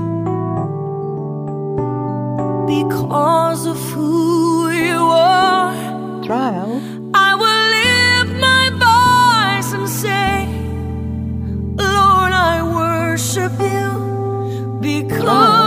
Because 2.66 3.66
of 3.66 3.76
who 3.90 4.70
you 4.70 4.98
are. 4.98 6.22
Trial. 6.24 6.99
Worship 13.30 13.60
you 13.60 14.78
because 14.80 15.59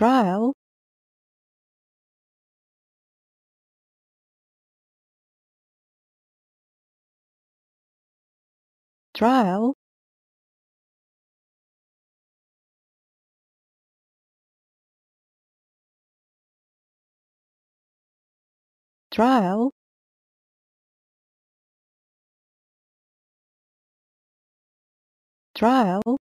trial, 0.00 0.54
trial, 9.14 9.74
trial, 19.12 19.70
trial, 25.54 26.16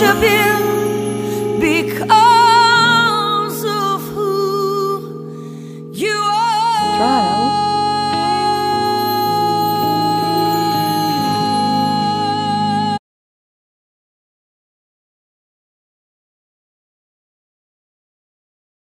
worship 0.00 0.22
you 0.22 1.58
because 1.60 3.64
of 3.64 4.00
who 4.14 5.92
you 5.92 6.08
are. 6.08 6.96
trial, 6.96 7.50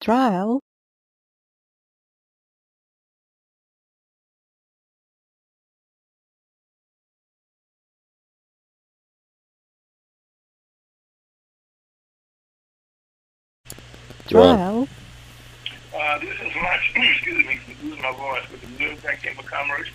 trial, 0.02 0.60
trial, 14.30 14.88
Uh, 15.96 16.20
this 16.20 16.30
is 16.30 16.56
my, 16.56 16.80
excuse 16.96 17.46
me, 17.46 17.60
losing 17.84 18.02
my 18.02 18.12
voice, 18.14 18.44
with 18.52 18.62
the 18.62 18.68
New 18.80 18.90
York 18.90 19.22
Chamber 19.22 19.42
of 19.42 19.46
Commerce 19.48 19.88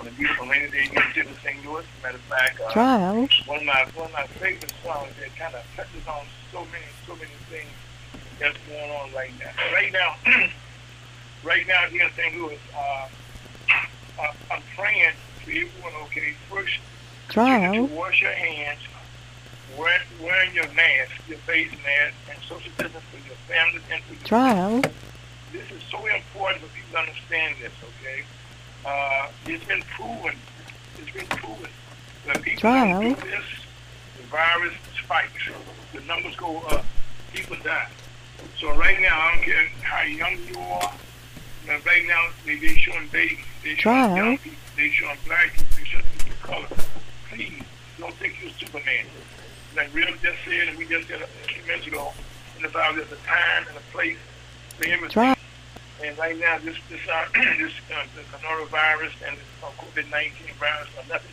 on 0.00 0.06
a 0.08 0.10
beautiful 0.12 0.46
rainy 0.46 0.70
day 0.70 0.86
here 0.88 1.02
in 1.02 1.12
City 1.14 1.28
of 1.28 1.38
St. 1.42 1.64
Louis. 1.66 1.84
Matter 2.02 2.16
of 2.16 2.20
fact, 2.22 2.60
uh, 2.60 2.72
trial, 2.72 3.28
one 3.46 3.58
of 3.60 3.64
my 3.64 3.86
one 3.94 4.06
of 4.06 4.12
my 4.12 4.26
favorite 4.26 4.72
songs 4.84 5.12
that 5.20 5.34
kind 5.36 5.54
of 5.54 5.62
touches 5.76 6.06
on 6.08 6.24
so 6.52 6.60
many 6.72 6.84
so 7.06 7.14
many 7.16 7.30
things 7.50 7.70
that's 8.40 8.56
going 8.68 8.90
on 8.90 9.12
right 9.14 9.30
now. 9.38 9.50
Right 9.72 9.92
now, 9.92 10.16
right 11.44 11.66
now 11.68 11.84
here 11.90 12.04
in 12.06 12.12
St. 12.16 12.36
Louis, 12.40 12.58
uh, 12.76 13.08
I'm 14.50 14.62
praying 14.76 15.12
for 15.44 15.50
everyone. 15.50 15.92
Okay, 16.04 16.32
first 16.50 16.78
trial, 17.28 17.72
to 17.86 17.94
wash 17.94 18.22
your 18.22 18.32
hands, 18.32 18.80
wear, 19.78 20.00
wearing 20.22 20.54
your 20.54 20.68
mask, 20.72 21.12
your 21.28 21.38
face 21.38 21.70
mask, 21.84 22.14
and 22.25 22.25
social 22.48 22.70
distance 22.78 23.04
for 23.10 23.18
your 23.26 23.36
families 23.48 23.82
and 23.92 24.02
for 24.04 24.14
your 24.14 24.24
trial, 24.24 24.80
this 25.52 25.70
is 25.70 25.82
so 25.90 25.98
important 26.06 26.62
for 26.62 26.68
people 26.74 26.92
to 26.92 26.98
understand 26.98 27.56
this, 27.60 27.72
okay? 27.82 28.22
Uh, 28.84 29.28
it's 29.46 29.64
been 29.64 29.82
proven. 29.82 30.34
It's 30.98 31.10
been 31.10 31.26
proven. 31.26 31.70
When 32.24 32.42
people 32.42 32.60
Trial. 32.60 33.00
do 33.02 33.14
this, 33.14 33.44
the 34.16 34.22
virus 34.24 34.74
spikes. 35.02 35.48
The 35.92 36.00
numbers 36.02 36.36
go 36.36 36.58
up. 36.70 36.84
People 37.32 37.56
die. 37.62 37.88
So 38.58 38.74
right 38.74 39.00
now, 39.00 39.18
I 39.18 39.34
don't 39.34 39.44
care 39.44 39.66
how 39.82 40.02
young 40.02 40.36
you 40.48 40.58
are. 40.58 40.92
Right 41.68 42.06
now, 42.06 42.28
they 42.44 42.56
they 42.56 42.76
showing 42.76 43.08
babies. 43.08 43.38
They 43.62 43.74
showing 43.74 43.78
Trial. 43.80 44.16
young 44.16 44.38
people. 44.38 44.58
They 44.76 44.88
showing 44.90 45.18
black 45.26 45.52
people. 45.52 45.66
They 45.76 45.84
showing 45.84 46.04
people 46.18 46.32
of 46.32 46.42
color. 46.42 46.84
Please, 47.30 47.62
don't 47.98 48.14
think 48.14 48.34
you're 48.42 48.52
Superman. 48.52 49.06
Like 49.76 49.92
Real 49.94 50.08
just 50.22 50.38
said, 50.44 50.68
and 50.68 50.78
we 50.78 50.86
just 50.86 51.08
said 51.08 51.22
a 51.22 51.26
few 51.48 51.62
minutes 51.66 51.86
ago, 51.86 52.12
Bible, 52.70 52.96
there's 52.96 53.12
a 53.12 53.16
time 53.26 53.64
and 53.68 53.76
a 53.76 53.80
place 53.92 54.18
for 54.76 54.86
everything. 54.86 55.10
trial, 55.10 55.36
And 56.04 56.18
right 56.18 56.38
now, 56.38 56.58
this 56.58 56.76
this 56.88 57.00
uh, 57.10 57.26
this 57.58 57.72
uh, 57.94 58.04
the 58.14 58.22
coronavirus 58.36 59.12
and 59.26 59.36
the 59.36 59.66
uh, 59.66 59.70
COVID 59.78 60.10
nineteen 60.10 60.54
virus 60.58 60.88
are 60.98 61.08
nothing. 61.08 61.30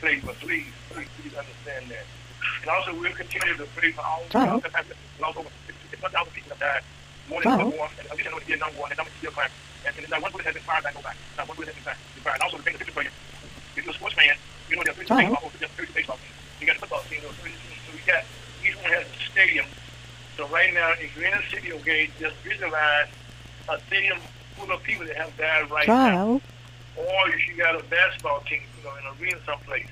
Play, 0.00 0.18
but 0.24 0.34
please, 0.36 0.64
please, 0.88 1.08
please 1.20 1.34
understand 1.36 1.84
that. 1.90 2.06
And 2.62 2.70
also, 2.70 2.94
we'll 2.98 3.12
continue 3.12 3.54
to 3.54 3.66
pray 3.76 3.92
for 3.92 4.00
all 4.00 4.22
Trial. 4.30 4.58
the 4.60 4.70
also, 5.22 5.44
it's 5.68 6.02
one 6.02 6.10
thousand 6.10 6.32
people 6.32 6.50
have 6.56 6.58
died, 6.58 6.82
more 7.30 7.40
Trial. 7.42 7.70
than 7.70 7.78
one 7.78 7.90
and 7.98 8.10
least 8.10 8.26
I 8.26 8.30
know 8.30 8.38
the 8.42 8.56
number 8.58 8.78
one, 8.80 8.90
and 8.90 8.98
number 8.98 9.12
still 9.18 9.30
five. 9.30 9.50
And, 9.86 9.96
and 9.96 10.10
not 10.10 10.20
one 10.20 10.32
bullet 10.32 10.44
has 10.44 10.54
been 10.54 10.66
fired 10.66 10.82
back, 10.84 10.94
go 10.94 11.00
back. 11.00 11.16
Not 11.38 11.48
one 11.48 11.56
bullet 11.56 11.70
has 11.72 11.76
been 11.78 11.86
fired. 11.86 11.98
been 12.14 12.24
fired. 12.26 12.34
And 12.34 12.42
also, 12.42 12.56
the 12.58 12.62
thing, 12.66 12.74
the 12.74 12.80
picture 12.82 12.92
for 12.92 13.02
you. 13.06 13.14
If 13.78 13.86
you're 13.86 13.94
a 13.94 13.96
sports 13.96 14.14
fan, 14.18 14.34
you 14.68 14.76
know 14.76 14.82
there's 14.84 14.98
30 14.98 15.06
Trial. 15.06 15.32
Uh-huh. 15.32 15.48
baseball, 15.48 15.52
there's 15.58 15.72
30 15.72 15.92
baseball 15.94 16.18
team. 16.18 16.34
You 16.60 16.66
got 16.66 16.76
a 16.76 16.80
football 16.80 17.02
team, 17.08 17.20
there's 17.22 17.38
30 17.40 17.54
teams. 17.54 17.80
So 17.86 17.90
we 17.94 18.00
got, 18.04 18.22
each 18.66 18.76
one 18.76 18.90
has 18.92 19.06
a 19.06 19.18
stadium. 19.30 19.66
So 20.36 20.48
right 20.48 20.74
now, 20.74 20.92
if 20.98 21.08
you're 21.16 21.26
in 21.30 21.34
a 21.38 21.44
city, 21.48 21.72
okay, 21.80 22.10
just 22.18 22.36
visualize 22.42 23.08
a 23.70 23.78
stadium 23.86 24.18
full 24.58 24.70
of 24.70 24.82
people 24.82 25.06
that 25.06 25.16
have 25.16 25.32
died 25.38 25.70
right 25.70 25.88
now. 25.88 26.40
Or 26.98 27.20
if 27.30 27.46
you 27.48 27.56
got 27.56 27.78
a 27.78 27.82
basketball 27.88 28.40
team, 28.44 28.60
you 28.76 28.84
know, 28.84 28.94
in 28.98 29.06
an 29.06 29.14
arena 29.22 29.38
someplace, 29.46 29.86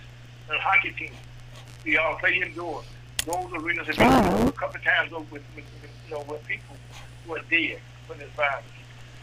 and 0.49 0.57
a 0.59 0.61
hockey 0.61 0.93
team, 0.93 1.13
we 1.85 1.97
all 1.97 2.17
play 2.17 2.41
indoors. 2.43 2.85
Those 3.25 3.53
arenas 3.55 3.87
have 3.87 3.97
been 3.97 4.09
Trial. 4.09 4.49
a 4.49 4.53
couple 4.53 4.77
of 4.77 4.85
times 4.85 5.13
over 5.13 5.25
with, 5.31 5.43
with, 5.55 5.65
with, 5.83 5.91
you 6.09 6.15
know, 6.15 6.25
with 6.29 6.45
people 6.47 6.77
are 7.35 7.43
dead 7.51 7.81
from 8.07 8.19
this 8.19 8.31
virus. 8.37 8.65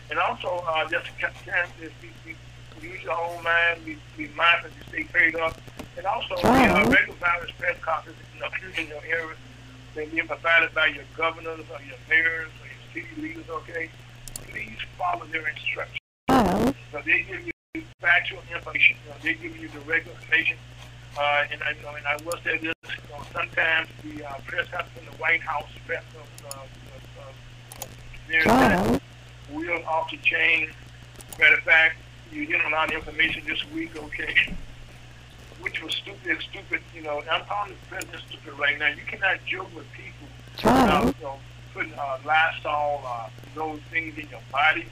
And 0.09 0.19
also, 0.19 0.63
uh, 0.67 0.87
just 0.89 1.07
of 1.07 1.91
be, 2.01 2.09
be, 2.23 2.35
use 2.87 3.01
your 3.03 3.19
own 3.19 3.43
mind, 3.43 3.85
be, 3.85 3.97
be 4.17 4.27
mindful 4.35 4.69
to 4.69 4.89
stay 4.89 5.03
prayed 5.05 5.35
up. 5.35 5.59
And 5.97 6.05
also, 6.05 6.35
Trial. 6.35 6.75
uh, 6.75 6.89
regular 6.89 7.17
virus 7.19 7.51
press 7.57 7.77
conferences 7.81 8.23
you 8.33 8.41
know, 8.41 8.49
in 8.77 8.87
your 8.87 9.01
area, 9.05 9.35
they 9.95 10.05
being 10.07 10.27
provided 10.27 10.73
by 10.75 10.87
your 10.87 11.05
governors 11.17 11.65
or 11.71 11.81
your 11.81 11.97
mayors 12.09 12.49
or 12.61 12.67
your 12.67 13.05
city 13.07 13.21
leaders, 13.21 13.49
okay? 13.49 13.89
Please 14.51 14.77
follow 14.97 15.25
their 15.27 15.47
instructions. 15.47 15.99
trial, 16.29 16.75
So 16.91 17.01
they 17.05 17.23
give 17.23 17.45
you 17.45 17.83
factual 18.01 18.41
information. 18.53 18.97
You 19.03 19.11
know, 19.11 19.17
they 19.23 19.33
give 19.33 19.57
you 19.57 19.69
the 19.69 19.79
regular 19.81 20.15
information. 20.17 20.57
Uh, 21.17 21.45
and 21.49 21.63
I 21.63 21.71
you 21.71 21.81
know, 21.81 21.95
and 21.95 22.05
I 22.05 22.17
will 22.25 22.37
say 22.43 22.57
this: 22.57 22.75
you 22.83 23.09
know, 23.09 23.23
sometimes 23.31 23.87
the 24.03 24.25
uh, 24.25 24.35
press 24.45 24.67
conference 24.67 24.99
in 24.99 25.05
the 25.05 25.17
White 25.17 25.41
House 25.41 25.69
press 25.87 26.03
uh, 26.13 26.47
uh, 26.49 26.65
there's 28.27 28.45
that 28.45 28.77
trial, 28.77 29.01
will 29.51 29.85
off 29.85 30.09
the 30.09 30.17
chain. 30.17 30.69
Matter 31.39 31.55
of 31.55 31.63
fact, 31.63 31.97
you 32.31 32.45
get 32.45 32.63
a 32.65 32.69
lot 32.69 32.89
of 32.89 32.95
information 32.95 33.43
this 33.45 33.63
week, 33.71 33.95
okay? 33.95 34.53
Which 35.61 35.81
was 35.81 35.93
stupid, 35.93 36.37
stupid. 36.41 36.81
You 36.93 37.03
know, 37.03 37.21
I'm 37.31 37.45
calling 37.45 37.71
the 37.71 37.95
president 37.95 38.23
stupid 38.29 38.57
right 38.59 38.77
now. 38.77 38.87
You 38.87 39.01
cannot 39.07 39.43
joke 39.45 39.73
with 39.75 39.85
people 39.93 40.27
trial, 40.57 41.01
about, 41.01 41.15
you 41.19 41.25
know, 41.25 41.39
putting 41.73 41.93
uh, 41.93 42.17
Lysol, 42.25 43.01
uh, 43.05 43.29
those 43.53 43.79
things 43.91 44.17
in 44.17 44.27
your 44.29 44.41
body 44.51 44.85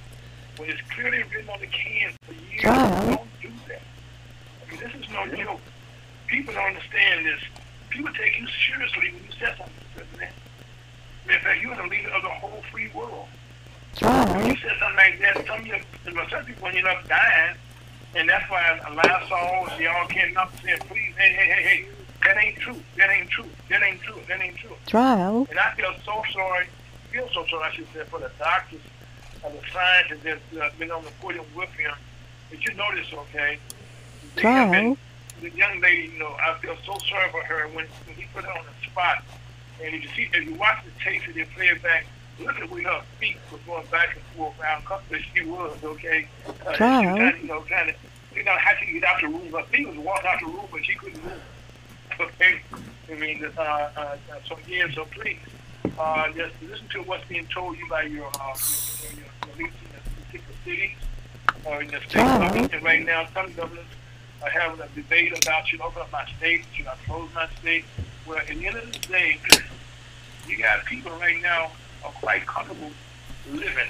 when 0.57 0.69
it's 0.69 0.81
clearly 0.91 1.23
written 1.23 1.49
on 1.49 1.59
the 1.59 1.67
can 1.67 2.11
for 2.23 2.33
years. 2.33 2.61
Trial. 2.61 3.05
Don't 3.05 3.41
do 3.41 3.49
that. 3.67 3.81
I 4.61 4.71
mean, 4.71 4.79
this 4.79 5.03
is 5.03 5.11
no 5.11 5.27
joke. 5.35 5.61
People 6.27 6.53
don't 6.53 6.67
understand 6.67 7.25
this. 7.25 7.41
People 7.89 8.11
take 8.13 8.39
you 8.39 8.47
seriously 8.67 9.11
when 9.13 9.23
you 9.23 9.31
say 9.31 9.53
something, 9.57 9.73
President. 9.95 10.31
In 11.29 11.39
fact, 11.39 11.61
you're 11.61 11.75
the 11.75 11.83
leader 11.83 12.09
of 12.09 12.21
the 12.21 12.29
whole 12.29 12.61
free 12.71 12.89
world. 12.93 13.27
When 13.99 14.09
trial, 14.09 14.47
you 14.47 14.55
said 14.57 14.71
something 14.79 14.97
like 14.97 15.19
that, 15.19 15.45
some 15.47 15.59
of 15.59 15.67
you, 15.67 15.75
well, 16.15 16.27
some 16.29 16.45
people 16.45 16.67
ended 16.67 16.85
up 16.85 17.07
dying, 17.07 17.55
and 18.15 18.27
that's 18.27 18.49
why 18.49 18.79
a 18.85 18.93
Lysol, 18.93 19.67
they 19.77 19.85
all 19.87 20.07
came 20.07 20.35
up 20.37 20.51
saying, 20.63 20.79
please, 20.89 21.13
hey, 21.17 21.31
hey, 21.33 21.45
hey, 21.53 21.63
hey, 21.63 21.85
that 22.23 22.37
ain't 22.37 22.57
true, 22.57 22.81
that 22.97 23.09
ain't 23.09 23.29
true, 23.29 23.45
that 23.69 23.83
ain't 23.83 24.01
true, 24.01 24.19
that 24.27 24.41
ain't 24.41 24.57
true. 24.57 24.75
trial, 24.87 25.47
And 25.49 25.59
I 25.59 25.73
feel 25.75 25.93
so 26.03 26.23
sorry, 26.33 26.67
feel 27.11 27.29
so 27.33 27.45
sorry, 27.49 27.63
I 27.63 27.73
should 27.73 27.87
say, 27.93 28.03
for 28.09 28.19
the 28.19 28.31
doctors 28.39 28.81
and 29.45 29.53
the 29.53 29.61
scientists 29.71 30.23
that's 30.23 30.57
uh, 30.61 30.69
been 30.79 30.91
on 30.91 31.03
the 31.03 31.11
podium 31.21 31.45
with 31.55 31.69
him. 31.71 31.93
Did 32.49 32.63
you 32.65 32.73
notice, 32.73 33.07
okay? 33.13 33.57
They 34.35 34.41
been- 34.41 34.71
trial, 34.71 34.97
the 35.41 35.49
young 35.51 35.79
lady, 35.81 36.09
you 36.13 36.19
know, 36.19 36.35
I 36.39 36.57
feel 36.59 36.75
so 36.85 36.97
sorry 37.09 37.29
for 37.31 37.43
her 37.43 37.67
when, 37.69 37.85
when 38.05 38.15
he 38.15 38.25
put 38.33 38.43
her 38.45 38.51
on 38.51 38.65
the 38.65 38.89
spot. 38.89 39.23
And 39.81 39.95
if 39.95 40.03
you 40.03 40.09
see, 40.15 40.29
if 40.33 40.45
you 40.45 40.55
watch 40.55 40.83
the 40.85 40.91
tape, 41.03 41.21
they 41.33 41.43
play 41.55 41.67
it 41.67 41.81
back, 41.81 42.05
look 42.39 42.55
at 42.59 42.69
where 42.69 42.83
her 42.83 43.01
feet 43.19 43.37
was 43.51 43.61
going 43.65 43.85
back 43.87 44.15
and 44.15 44.23
forth 44.37 44.59
around 44.59 44.85
comfortable 44.85 45.23
she 45.33 45.45
was, 45.45 45.77
okay? 45.83 46.27
Uh, 46.65 46.73
Child. 46.73 47.03
She 47.03 47.07
was 47.07 47.17
trying, 47.17 47.41
you 47.41 47.47
know, 47.47 47.61
trying 47.63 47.87
to, 47.87 47.95
you 48.35 48.43
know, 48.43 48.57
how 48.57 48.71
she 48.79 48.93
get 48.93 49.03
out 49.03 49.21
the 49.21 49.27
room. 49.27 49.51
Her 49.51 49.63
feet 49.63 49.87
was 49.87 49.97
walking 49.97 50.27
out 50.27 50.39
the 50.39 50.45
room, 50.47 50.67
but 50.71 50.85
she 50.85 50.95
couldn't 50.95 51.23
move. 51.23 51.41
Okay? 52.19 52.61
I 53.11 53.15
mean, 53.15 53.45
uh, 53.45 53.61
uh, 53.61 53.61
uh, 53.97 54.17
so 54.47 54.55
again, 54.65 54.91
so 54.93 55.05
please, 55.05 55.39
uh, 55.99 56.31
just 56.33 56.53
listen 56.61 56.87
to 56.89 57.01
what's 57.03 57.27
being 57.27 57.47
told 57.47 57.77
you 57.77 57.87
by 57.89 58.03
your, 58.03 58.27
uh, 58.39 58.55
your, 59.03 59.11
your, 59.13 59.59
your 59.59 59.67
in 59.67 59.73
the 59.73 60.25
particular 60.25 60.55
cities 60.63 60.97
or 61.65 61.81
in 61.81 61.87
the 61.89 61.97
state 61.99 62.11
Child. 62.11 62.41
government. 62.43 62.73
And 62.73 62.83
right 62.83 63.05
now, 63.05 63.27
some 63.33 63.51
governors 63.53 63.85
are 64.41 64.49
having 64.49 64.79
a 64.81 64.87
debate 64.89 65.37
about 65.43 65.67
should 65.67 65.81
I 65.81 65.85
open 65.85 66.01
up 66.01 66.11
my 66.11 66.25
state, 66.37 66.63
should 66.73 66.87
I 66.87 66.95
close 67.05 67.29
my 67.33 67.47
state. 67.59 67.85
Well, 68.25 68.37
at 68.37 68.47
the 68.47 68.65
end 68.65 68.75
of 68.77 68.91
the 68.91 68.99
day, 69.07 69.37
you 70.47 70.57
got 70.57 70.85
people 70.85 71.11
right 71.19 71.41
now 71.41 71.71
are 72.05 72.11
quite 72.11 72.45
comfortable 72.45 72.91
living. 73.51 73.87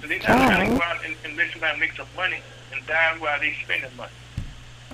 And 0.00 0.10
they're 0.10 0.18
not 0.18 0.26
trying 0.26 0.70
to 0.70 0.76
go 0.76 0.82
out 0.82 1.04
and, 1.04 1.14
and 1.24 1.36
make 1.36 1.52
somebody 1.52 1.78
make 1.78 1.92
some 1.94 2.06
money 2.16 2.40
and 2.74 2.84
die 2.86 3.14
while 3.18 3.38
they 3.38 3.54
spending 3.62 3.94
money. 3.96 4.10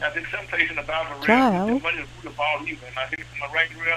I 0.02 0.10
think 0.10 0.26
some 0.28 0.46
place 0.46 0.68
in 0.70 0.76
the 0.76 0.82
Bible 0.82 1.16
read 1.16 1.24
Child. 1.26 1.68
that 1.70 1.82
money 1.82 1.98
is 1.98 2.08
root 2.22 2.32
of 2.32 2.38
all 2.40 2.60
evil. 2.66 2.86
Am 2.88 2.98
I, 2.98 3.02
am 3.04 3.50
I 3.50 3.54
right, 3.54 3.68
real? 3.74 3.96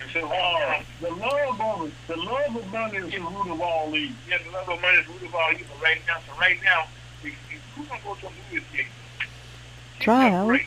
And 0.00 0.10
so, 0.12 0.20
Uh, 0.30 0.76
um, 0.78 0.84
the 1.00 1.10
love 1.10 1.60
of 1.60 1.92
the 2.06 2.16
love 2.16 2.56
of 2.56 2.72
money 2.72 2.96
is 2.98 3.10
the 3.10 3.18
root 3.20 3.50
of 3.52 3.60
all 3.60 3.94
evil. 3.94 4.16
yeah, 4.28 4.38
the 4.44 4.50
love 4.52 4.68
of 4.68 4.80
money 4.80 4.98
is 4.98 5.08
root 5.08 5.22
of 5.22 5.34
all 5.34 5.50
evil 5.52 5.76
right 5.82 6.00
now. 6.06 6.16
So 6.26 6.38
right 6.40 6.58
now, 6.62 6.84
if, 7.24 7.34
if 7.52 7.60
who's 7.74 7.88
gonna 7.88 8.00
go 8.04 8.14
to 8.14 8.26
a 8.26 8.30
movie 8.30 8.64
theater? 8.72 8.88
Child. 10.00 10.48
Great. 10.48 10.66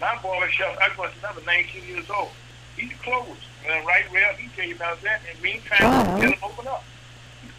My 0.00 0.18
barber 0.22 0.48
shop, 0.48 0.78
I 0.80 0.88
was 0.98 1.10
another 1.18 1.42
19 1.44 1.84
years 1.86 2.08
old. 2.10 2.30
He's 2.76 2.92
closed. 3.02 3.44
And 3.68 3.86
right 3.86 4.04
well, 4.10 4.32
he 4.34 4.48
tell 4.56 4.64
you 4.64 4.74
about 4.74 5.02
that. 5.02 5.20
And 5.30 5.42
meantime, 5.42 5.78
Child. 5.78 6.20
let 6.20 6.32
him 6.32 6.38
open 6.42 6.66
up. 6.66 6.84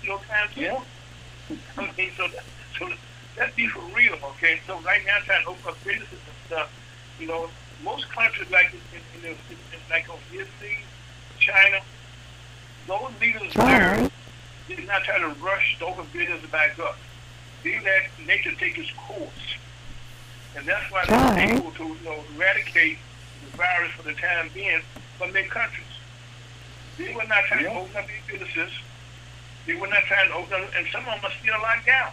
Still 0.02 0.20
trying 0.28 0.50
to. 0.56 0.62
Yeah. 0.62 0.84
Okay, 1.78 2.10
so, 2.18 2.28
that, 2.30 2.44
so 2.80 2.90
let's 3.38 3.56
be 3.56 3.68
for 3.68 3.82
real, 3.96 4.16
okay? 4.24 4.60
So 4.66 4.80
right 4.82 5.02
now, 5.06 5.20
trying 5.26 5.44
to 5.44 5.50
open 5.50 5.70
up 5.70 5.84
businesses 5.84 6.14
and 6.14 6.48
stuff, 6.48 6.72
you 7.20 7.28
know, 7.28 7.50
most 7.84 8.10
countries 8.10 8.50
like 8.50 8.74
in, 8.74 8.80
in, 9.20 9.32
in, 9.32 9.32
in, 9.34 9.58
like 9.90 10.10
on 10.10 10.18
Italy, 10.32 10.78
China, 11.38 11.82
those 12.88 13.12
leaders 13.20 13.54
there 13.54 14.10
did 14.68 14.88
not 14.88 15.04
try 15.04 15.20
to 15.20 15.28
rush 15.44 15.78
to 15.80 15.86
open 15.86 16.06
business 16.14 16.44
back 16.52 16.80
up. 16.80 16.98
They 17.64 17.80
let 17.82 18.10
nature 18.26 18.54
take 18.58 18.78
its 18.78 18.92
course. 18.92 19.30
And 20.56 20.66
that's 20.66 20.92
why 20.92 21.04
Child. 21.06 21.38
they're 21.38 21.56
able 21.56 21.72
to, 21.72 21.84
you 21.88 21.98
know, 22.04 22.24
eradicate 22.36 22.98
the 23.50 23.58
virus 23.58 23.92
for 23.94 24.04
the 24.04 24.14
time 24.14 24.50
being 24.54 24.82
from 25.18 25.32
their 25.32 25.46
countries. 25.46 25.86
They 26.98 27.14
were 27.16 27.24
not 27.26 27.46
trying 27.46 27.64
Yeah. 27.64 27.74
to 27.74 27.80
open 27.80 27.96
up 27.98 28.08
these 28.08 28.26
businesses. 28.40 28.72
They 29.66 29.76
were 29.76 29.88
not 29.88 30.04
trying 30.04 30.28
to 30.28 30.34
open 30.36 30.62
up, 30.64 30.76
and 30.76 30.88
some 30.92 31.08
of 31.08 31.22
them 31.22 31.32
are 31.32 31.34
still 31.42 31.60
locked 31.62 31.86
down. 31.86 32.12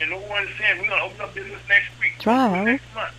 And 0.00 0.10
no 0.10 0.18
one 0.18 0.46
is 0.46 0.50
saying 0.58 0.80
we're 0.80 0.88
going 0.88 1.00
to 1.00 1.06
open 1.06 1.20
up 1.22 1.34
business 1.34 1.60
next 1.68 1.88
week, 2.00 2.18
Child. 2.18 2.64
next 2.66 2.84
month. 2.94 3.14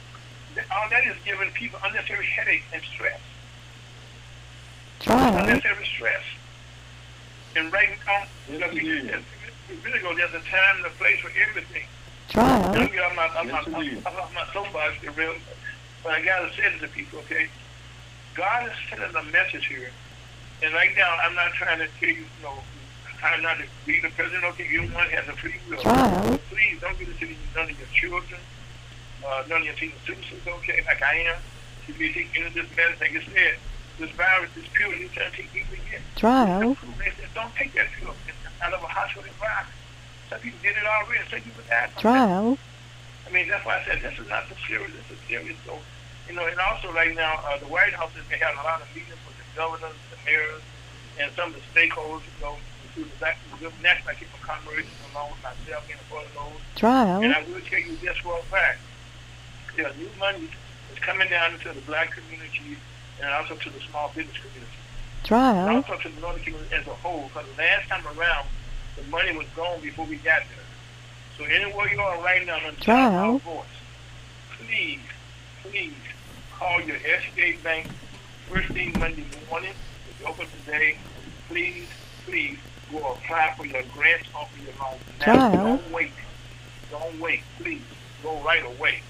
That- 0.55 0.65
All 0.71 0.87
that 0.89 1.05
is 1.05 1.15
giving 1.25 1.51
people 1.51 1.79
unnecessary 1.83 2.25
headache 2.27 2.63
and 2.73 2.81
stress. 2.83 3.19
Child. 4.99 5.35
Unnecessary 5.41 5.85
stress. 5.85 6.23
And 7.55 7.71
right 7.73 7.89
now, 8.05 8.25
Yes, 8.49 8.61
like 8.61 8.73
it 8.75 8.83
we 8.83 8.89
is. 8.89 9.09
said, 9.09 9.23
we 9.69 9.75
really 9.77 9.99
go, 9.99 10.13
there's 10.15 10.33
a 10.33 10.39
time 10.41 10.77
and 10.77 10.85
a 10.85 10.89
place 10.91 11.19
for 11.19 11.31
everything. 11.49 11.83
Child. 12.29 12.75
I'm, 12.75 12.89
I'm 12.93 13.15
not, 13.15 13.31
I'm 13.37 13.47
not, 13.47 13.67
I'm, 13.67 13.83
is. 13.83 14.03
Not 14.03 15.01
get 15.01 15.17
real, 15.17 15.33
but 16.03 16.13
I 16.13 16.21
gotta 16.23 16.53
say 16.53 16.71
to 16.71 16.79
the 16.79 16.87
people, 16.87 17.19
okay? 17.19 17.47
God 18.35 18.69
is 18.69 18.73
sending 18.89 19.15
a 19.15 19.23
message 19.31 19.65
here, 19.65 19.91
and 20.63 20.73
right 20.73 20.95
now 20.95 21.17
I'm 21.23 21.33
not 21.33 21.53
trying 21.53 21.79
to 21.79 21.87
tell 21.99 22.09
you, 22.09 22.15
you 22.15 22.43
know, 22.43 22.53
I'm 23.23 23.41
not 23.41 23.57
to 23.57 23.65
be 23.85 23.99
the 23.99 24.09
president. 24.09 24.45
Okay, 24.53 24.65
everyone 24.65 25.09
has 25.09 25.27
a 25.27 25.33
free 25.33 25.55
will. 25.69 25.81
Child. 25.81 26.39
Please 26.49 26.79
don't 26.79 26.97
give 26.99 27.09
it 27.09 27.19
to 27.19 27.27
none 27.55 27.69
of 27.69 27.77
your 27.77 27.89
children, 27.93 28.39
uh, 29.27 29.43
none 29.49 29.61
of 29.61 29.65
your 29.65 29.75
senior 29.75 29.95
citizens. 30.05 30.47
Okay, 30.47 30.83
like 30.85 31.01
I 31.01 31.15
am. 31.33 31.37
If 31.87 31.99
you 31.99 32.13
take 32.13 32.29
any 32.37 32.45
of 32.45 32.53
this 32.53 32.69
medicine, 32.77 33.01
like 33.01 33.17
I 33.17 33.25
said, 33.33 33.57
this 33.97 34.11
virus, 34.11 34.51
this 34.53 34.67
pill, 34.73 34.93
you're 34.93 35.09
trying 35.09 35.31
to 35.31 35.37
take 35.37 35.51
people 35.51 35.73
again. 35.73 36.01
Said, 37.17 37.33
don't 37.33 37.55
take 37.55 37.73
that 37.73 37.87
pill. 37.99 38.13
Out 38.61 38.73
of 38.73 38.83
a 38.83 38.87
hospital 38.87 39.23
environment. 39.23 39.75
Some 40.29 40.39
people 40.39 40.59
did 40.61 40.77
it 40.77 40.85
already. 40.85 41.25
People 41.29 41.63
died. 41.67 41.89
from 41.91 42.03
that. 42.03 42.27
Child. 42.27 42.57
I 43.27 43.31
mean, 43.31 43.47
that's 43.47 43.65
why 43.65 43.77
I 43.77 43.85
said 43.85 44.01
this 44.01 44.17
is 44.17 44.29
not 44.29 44.49
so 44.49 44.55
serious. 44.67 44.91
This 44.91 45.17
is 45.17 45.21
serious. 45.27 45.57
So, 45.65 45.77
you 46.27 46.35
know, 46.35 46.45
and 46.45 46.59
also 46.59 46.91
right 46.93 47.13
now, 47.15 47.41
uh, 47.45 47.57
the 47.57 47.69
White 47.69 47.93
House 47.93 48.11
has 48.13 48.25
been 48.25 48.39
having 48.39 48.57
a 48.59 48.63
lot 48.63 48.81
of 48.81 48.87
meetings 48.93 49.17
with 49.25 49.37
the 49.37 49.45
governors, 49.55 49.97
the 50.09 50.17
mayors, 50.25 50.61
and 51.19 51.31
some 51.33 51.53
of 51.53 51.55
the 51.55 51.65
stakeholders, 51.69 52.25
you 52.25 52.41
know, 52.41 52.57
through 52.93 53.05
the, 53.05 53.73
National 53.83 54.15
Keep 54.15 54.33
of 54.33 54.41
Commerce, 54.41 54.85
along 55.11 55.29
with 55.31 55.43
myself 55.43 55.85
and 55.89 55.99
of 55.99 56.33
those. 56.33 56.61
And 57.23 57.33
I 57.33 57.43
will 57.43 57.61
tell 57.61 57.79
you 57.79 57.95
this 57.97 58.17
for 58.17 58.37
a 58.37 58.43
fact. 58.43 58.79
There's 59.75 59.95
new 59.97 60.09
money 60.19 60.49
is 60.91 60.99
coming 60.99 61.29
down 61.29 61.53
into 61.53 61.69
the 61.71 61.81
black 61.81 62.11
community 62.11 62.77
and 63.21 63.31
also 63.31 63.55
to 63.55 63.69
the 63.69 63.79
small 63.89 64.11
business 64.15 64.37
community. 64.37 64.79
Trial. 65.23 65.67
And 65.67 65.85
also 65.85 65.97
to 66.01 66.09
the 66.09 66.21
northern 66.21 66.43
community 66.43 66.75
as 66.75 66.87
a 66.87 66.95
whole, 66.95 67.29
because 67.29 67.45
the 67.55 67.61
last 67.61 67.87
time 67.87 68.05
around, 68.17 68.47
the 68.95 69.03
money 69.09 69.35
was 69.37 69.47
gone 69.55 69.79
before 69.81 70.05
we 70.05 70.15
got 70.17 70.41
there. 70.41 70.65
So 71.37 71.43
anywhere 71.45 71.91
you 71.91 71.99
are 71.99 72.21
right 72.21 72.45
now, 72.45 72.55
on 72.67 72.75
the 72.83 72.91
our 72.91 73.39
voice, 73.39 73.65
please, 74.65 74.99
please 75.63 75.93
call 76.57 76.81
your 76.81 76.97
SBA 76.97 77.63
bank 77.63 77.87
first 78.49 78.67
thing 78.69 78.93
Monday 78.99 79.23
morning. 79.49 79.73
It's 80.09 80.27
open 80.27 80.47
today. 80.65 80.97
Please, 81.47 81.87
please 82.25 82.57
go 82.91 82.97
apply 83.13 83.53
for 83.55 83.65
your 83.65 83.83
grant 83.93 84.23
off 84.35 84.51
of 84.53 84.63
your 84.63 84.73
loan. 84.81 84.97
Now, 85.19 85.25
Child. 85.25 85.79
don't 85.81 85.91
wait. 85.93 86.11
Don't 86.91 87.19
wait. 87.19 87.41
Please 87.59 87.81
go 88.23 88.37
right 88.41 88.65
away. 88.65 89.01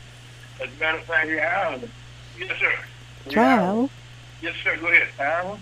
As 0.62 0.68
a 0.76 0.80
matter 0.80 0.98
of 1.00 1.04
fact, 1.06 1.28
Hey, 1.28 1.40
Allen. 1.40 1.90
yes, 2.38 2.52
sir. 2.60 2.74
Child. 3.30 3.90
Yes, 4.42 4.56
sir. 4.64 4.78
Go 4.78 4.88
ahead. 4.88 5.08
Allen. 5.20 5.60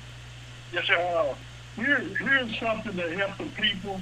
Yes, 0.73 0.85
sir. 0.85 1.35
Here, 1.77 1.99
here's 1.99 2.59
something 2.59 2.95
to 2.95 3.17
help 3.17 3.37
the 3.37 3.45
people. 3.61 4.01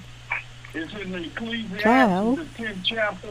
It's 0.73 0.93
in 0.93 1.11
the 1.11 1.23
Ecclesiastes, 1.26 1.84
Child. 1.84 2.38
the 2.38 2.43
10th 2.63 2.84
chapter, 2.84 3.30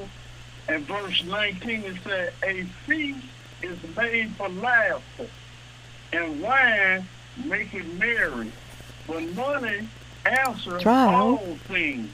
and 0.68 0.84
verse 0.84 1.24
19. 1.24 1.82
It 1.84 1.96
said, 2.04 2.32
A 2.42 2.62
feast 2.86 3.24
is 3.62 3.78
made 3.96 4.30
for 4.36 4.48
laughter, 4.50 5.26
and 6.12 6.40
wine 6.42 7.08
maketh 7.44 7.86
merry. 7.98 8.52
But 9.06 9.22
money 9.34 9.88
answers 10.26 10.82
Child. 10.82 11.14
all 11.40 11.56
things. 11.68 12.10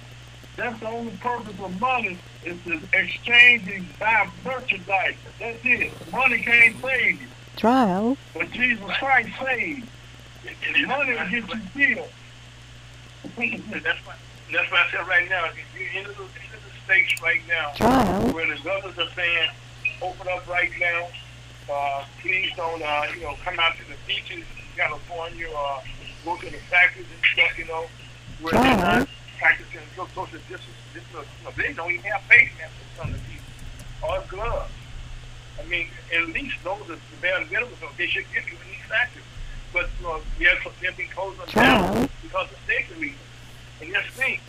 That's 0.57 0.79
the 0.81 0.89
only 0.89 1.13
purpose 1.19 1.59
of 1.61 1.81
money 1.81 2.19
is 2.45 2.57
to 2.65 2.81
exchange 2.93 3.69
and 3.69 3.87
buy 3.99 4.29
merchandise. 4.45 5.15
That's 5.39 5.59
it. 5.65 5.93
Money 6.13 6.39
can't 6.39 6.77
save 6.83 7.21
you, 7.23 7.27
Child. 7.57 8.19
but 8.35 8.51
Jesus 8.53 8.85
Christ 8.99 9.31
saves. 9.41 9.87
Money 10.87 11.13
will 11.13 11.29
get 11.29 11.33
you 11.33 11.61
killed. 11.95 12.09
That's 13.23 14.07
why, 14.07 14.15
that's 14.53 14.71
why 14.71 14.85
I 14.87 14.91
said 14.91 15.07
right 15.07 15.29
now, 15.29 15.47
if 15.47 15.57
you're 15.75 16.03
in 16.03 16.05
the, 16.05 16.23
in 16.23 16.59
the 16.65 16.73
states 16.85 17.23
right 17.23 17.41
now, 17.49 17.73
Child. 17.75 18.33
where 18.35 18.47
the 18.47 18.61
governors 18.63 18.99
are 18.99 19.11
saying, 19.15 19.49
open 20.03 20.27
up 20.29 20.47
right 20.49 20.71
now, 20.81 21.09
uh, 21.73 22.05
please 22.21 22.51
don't, 22.57 22.83
uh, 22.83 23.07
you 23.15 23.23
know, 23.23 23.35
come 23.45 23.59
out 23.61 23.77
to 23.77 23.85
the 23.89 23.97
beaches 24.07 24.39
in 24.39 24.65
California 24.77 25.47
or 25.49 25.83
go 26.25 26.37
to 26.37 26.47
the 26.47 26.59
factories 26.69 27.07
and 27.07 27.23
stuff, 27.33 27.59
you 27.59 27.67
know, 27.67 27.87
where 28.41 28.53
they're 28.53 28.77
not 28.77 29.09
practicing 29.39 29.81
social 29.95 30.27
distance. 30.27 30.63
distance 30.93 31.29
you 31.39 31.45
know, 31.45 31.53
they 31.57 31.73
don't 31.73 31.91
even 31.93 32.05
have 32.11 32.23
face 32.23 32.51
masks 32.59 32.75
for 32.77 33.03
some 33.03 33.15
of 33.15 33.21
the 33.21 33.23
people, 33.29 34.09
or 34.09 34.23
gloves. 34.29 34.73
I 35.61 35.69
mean, 35.69 35.89
at 36.13 36.27
least 36.29 36.57
those 36.65 36.83
are 36.89 36.97
the 36.97 37.17
bare 37.21 37.41
minimum, 37.47 37.75
so 37.81 37.89
they 37.97 38.07
should 38.07 38.25
give 38.33 38.45
you 38.49 38.57
in 38.57 38.67
these 38.73 38.87
factories. 38.89 39.25
But, 39.73 39.89
you 40.01 40.07
know, 40.07 40.21
they're, 40.39 40.59
they're 40.81 40.93
being 40.93 41.09
closed 41.11 41.39
down 41.55 42.09
because 42.23 42.51
of 42.51 42.59
safety 42.67 42.95
reasons. 43.01 43.21
And 43.81 43.93
just 43.93 44.09
think, 44.11 44.41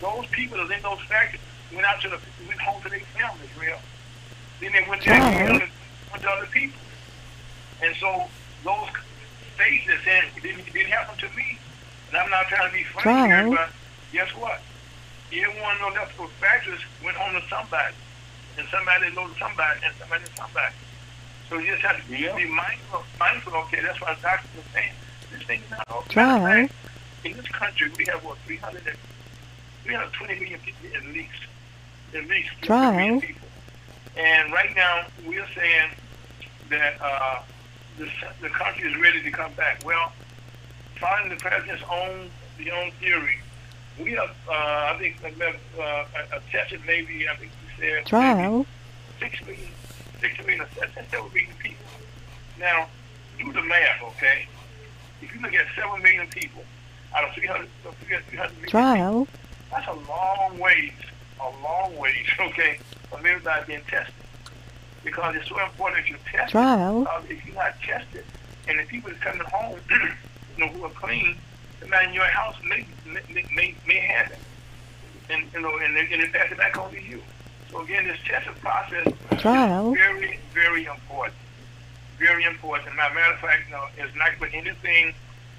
those 0.00 0.26
people 0.26 0.58
that 0.58 0.76
in 0.76 0.82
those 0.82 1.00
factories 1.08 1.40
went 1.72 1.86
out 1.86 2.00
to 2.02 2.08
the, 2.08 2.18
went 2.46 2.60
home 2.60 2.82
to 2.82 2.88
their 2.88 3.00
families, 3.00 3.50
real. 3.60 3.78
Then 4.60 4.72
they 4.72 4.84
went 4.88 5.06
and 5.06 5.50
other, 5.50 5.68
went 6.10 6.22
to 6.22 6.30
other 6.30 6.46
people. 6.46 6.80
And 7.82 7.94
so 7.96 8.24
those 8.64 8.88
states 9.54 9.86
that 9.86 9.98
said 10.04 10.24
it 10.36 10.42
didn't, 10.42 10.66
it 10.66 10.72
didn't 10.72 10.90
happen 10.92 11.16
to 11.18 11.36
me, 11.36 11.58
and 12.08 12.16
I'm 12.16 12.30
not 12.30 12.48
trying 12.48 12.70
to 12.70 12.76
be 12.76 12.84
funny 12.84 13.28
here, 13.28 13.50
but 13.50 13.70
guess 14.12 14.28
what? 14.36 14.60
Everyone 15.32 15.94
that 15.94 16.10
those 16.18 16.30
factories 16.40 16.80
went 17.04 17.16
home 17.16 17.40
to 17.40 17.48
somebody, 17.48 17.94
and 18.58 18.66
somebody 18.68 19.14
knows 19.14 19.30
somebody, 19.38 19.80
and 19.84 19.94
somebody 19.98 20.24
knows 20.24 20.36
somebody. 20.36 20.74
So 21.50 21.58
you 21.58 21.72
just 21.72 21.82
have 21.82 22.06
to 22.06 22.16
Yeah. 22.16 22.34
be 22.36 22.44
mindful, 22.46 23.02
mindful, 23.18 23.54
okay, 23.56 23.80
that's 23.82 24.00
why 24.00 24.16
doctors 24.22 24.50
are 24.56 24.72
saying, 24.72 24.92
this 25.32 25.42
thing 25.42 25.60
is 25.62 25.70
not 25.70 25.84
okay. 25.90 26.14
Child. 26.14 26.42
Matter 26.44 26.62
of 26.62 26.70
fact, 26.70 27.26
In 27.26 27.36
this 27.36 27.48
country, 27.48 27.90
we 27.98 28.06
have, 28.06 28.24
what, 28.24 28.38
300 28.46 28.86
and, 28.86 28.96
320 29.84 30.40
million 30.40 30.60
people 30.60 30.96
at 30.96 31.04
least. 31.12 31.40
At 32.14 32.26
least 32.28 32.50
300 32.62 32.96
million 32.96 33.20
people. 33.20 33.48
And 34.16 34.52
right 34.52 34.74
now, 34.76 35.04
we're 35.26 35.46
saying 35.54 35.90
that 36.70 36.94
uh, 37.02 37.42
the, 37.98 38.08
the 38.40 38.48
country 38.48 38.90
is 38.90 38.96
ready 39.00 39.22
to 39.22 39.30
come 39.30 39.52
back. 39.54 39.82
Well, 39.84 40.12
following 41.00 41.28
the 41.30 41.36
president's 41.36 41.82
own 41.90 42.30
the 42.58 42.70
own 42.70 42.90
theory, 43.00 43.38
we 43.98 44.12
have 44.12 44.30
uh, 44.48 44.52
I 44.94 44.96
think 44.98 45.16
uh, 45.22 45.82
uh, 45.82 46.04
tested 46.50 46.80
maybe 46.86 47.28
I 47.28 47.36
think 47.36 47.50
he 47.76 47.80
said 47.82 48.06
Trial. 48.06 48.66
six 49.18 49.40
million, 49.46 49.68
six 50.20 50.38
million, 50.46 50.66
seven 50.74 51.06
million 51.10 51.54
people. 51.58 51.86
Now, 52.58 52.88
do 53.38 53.52
the 53.52 53.62
math, 53.62 54.02
okay? 54.02 54.46
If 55.22 55.34
you 55.34 55.40
look 55.40 55.54
at 55.54 55.66
seven 55.74 56.02
million 56.02 56.26
people 56.28 56.62
out 57.16 57.28
of 57.28 57.34
300, 57.34 57.68
300 58.06 58.28
million 58.30 58.70
Trial. 58.70 59.28
that's 59.70 59.86
a 59.88 59.92
long 60.08 60.58
ways, 60.58 60.92
a 61.40 61.62
long 61.62 61.96
ways, 61.96 62.26
okay, 62.40 62.78
from 63.10 63.24
everybody 63.26 63.66
being 63.66 63.82
tested. 63.88 64.14
Because 65.02 65.34
it's 65.36 65.48
so 65.48 65.58
important 65.58 66.04
that 66.04 66.10
you 66.10 66.16
test. 66.30 66.52
Trial. 66.52 67.06
If 67.28 67.44
you're 67.46 67.54
not 67.54 67.80
tested, 67.80 68.24
and 68.68 68.78
the 68.78 68.84
people 68.84 69.10
that's 69.10 69.22
coming 69.22 69.46
home, 69.46 69.78
you 69.90 70.66
know, 70.66 70.72
who 70.72 70.84
are 70.84 70.90
clean, 70.90 71.36
the 71.80 71.86
man 71.86 72.08
in 72.08 72.14
your 72.14 72.26
house 72.26 72.54
may 72.68 72.86
may 73.06 73.46
may, 73.54 73.74
may 73.86 73.98
have 73.98 74.30
it, 74.30 74.38
and 75.30 75.44
you 75.54 75.60
know, 75.62 75.78
and 75.78 75.96
and 75.96 76.22
it 76.22 76.32
back 76.58 76.76
on 76.76 76.92
to 76.92 77.02
you. 77.02 77.22
So 77.70 77.80
again, 77.82 78.06
this 78.06 78.18
testing 78.24 78.54
process 78.54 79.06
Trial. 79.38 79.92
is 79.92 79.98
very, 79.98 80.38
very 80.52 80.84
important. 80.86 81.36
Very 82.18 82.44
important. 82.44 82.88
As 82.88 82.94
a 82.94 82.96
matter 82.96 83.32
of 83.32 83.38
fact, 83.40 83.62
you 83.66 83.72
know, 83.74 83.86
it's 83.96 84.14
not 84.16 84.32
for 84.38 84.46
anything. 84.46 85.14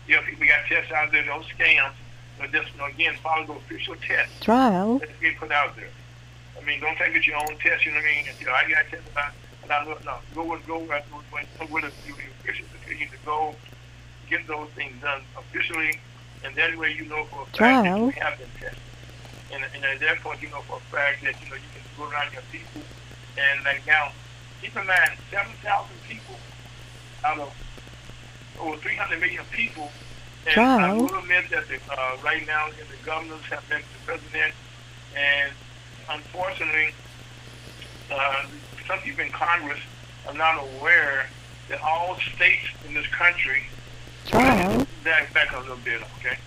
You 0.08 0.18
know, 0.18 0.22
people 0.24 0.46
got 0.48 0.66
tests 0.68 0.92
out 0.92 1.12
there, 1.12 1.26
those 1.26 1.46
scams. 1.46 1.94
But 2.38 2.52
just, 2.52 2.72
you 2.74 2.80
know, 2.80 2.86
again, 2.86 3.16
follow 3.24 3.46
the 3.46 3.54
official 3.54 3.96
tests 3.96 4.40
Trial. 4.42 5.00
that's 5.00 5.12
being 5.20 5.36
put 5.38 5.52
out 5.52 5.76
there. 5.76 5.90
I 6.60 6.66
mean, 6.66 6.80
don't 6.80 6.98
take 6.98 7.16
it 7.16 7.26
your 7.26 7.38
own 7.38 7.58
test. 7.58 7.86
You 7.86 7.92
know 7.92 7.98
what 7.98 8.06
I 8.06 8.16
mean? 8.16 8.26
You 8.40 8.46
know, 8.46 8.54
I 8.54 8.70
got 8.70 8.84
tested 8.90 9.12
about, 9.12 9.32
and 9.64 9.72
I 9.72 9.86
know, 9.86 9.98
no, 10.06 10.18
go 10.36 10.52
with, 10.52 10.68
go 10.68 10.80
with, 10.80 11.04
with, 11.32 11.72
with 11.72 12.08
you 12.08 12.14
official 12.42 12.66
opinion 12.84 13.10
to 13.10 13.18
go 13.26 13.56
get 14.30 14.48
those 14.48 14.70
things 14.72 14.94
done 15.02 15.22
officially, 15.38 16.00
and 16.44 16.56
that 16.56 16.78
way 16.78 16.94
you 16.94 17.06
know 17.06 17.26
for 17.26 17.44
a 17.44 17.46
fact 17.46 17.84
that 17.84 17.98
you 18.00 18.10
have 18.22 18.38
been 18.38 18.48
tested. 18.60 18.80
And, 19.54 19.64
and 19.76 20.00
that 20.00 20.20
point, 20.22 20.42
you 20.42 20.50
know 20.50 20.62
for 20.62 20.78
a 20.78 20.82
fact 20.92 21.24
that 21.24 21.36
you 21.42 21.50
know 21.50 21.56
you 21.56 21.70
can 21.74 21.84
go 21.98 22.10
around 22.10 22.32
your 22.34 22.44
people, 22.52 22.82
and 23.38 23.64
like 23.66 23.86
now, 23.86 24.12
keep 24.62 24.76
in 24.76 24.88
mind, 24.88 25.12
seven 25.30 25.52
thousand 25.62 25.96
people 26.08 26.36
out 27.26 27.40
of 27.40 27.54
over 28.60 28.78
three 28.78 28.96
hundred 28.96 29.20
million 29.20 29.44
people. 29.52 29.92
And 30.48 30.60
I 30.60 30.94
will 30.94 31.14
admit 31.20 31.50
that 31.52 31.68
the, 31.68 31.78
uh, 31.92 32.18
right 32.24 32.46
now, 32.48 32.70
the 32.70 33.06
governors 33.06 33.44
have 33.52 33.68
been 33.70 33.82
the 33.82 34.06
president, 34.06 34.54
and 35.16 35.52
unfortunately, 36.10 36.94
uh, 38.12 38.46
some 38.88 39.00
people 39.00 39.24
in 39.24 39.32
Congress 39.32 39.80
are 40.28 40.34
not 40.34 40.64
aware 40.64 41.28
that 41.70 41.82
all 41.82 42.18
states 42.36 42.68
in 42.88 42.94
this 42.94 43.08
country 43.08 43.64
Trial. 44.26 44.86
back 45.04 45.34
back 45.34 45.52
a 45.56 45.60
little 45.60 45.78
bit, 45.78 46.02
okay? 46.20 46.38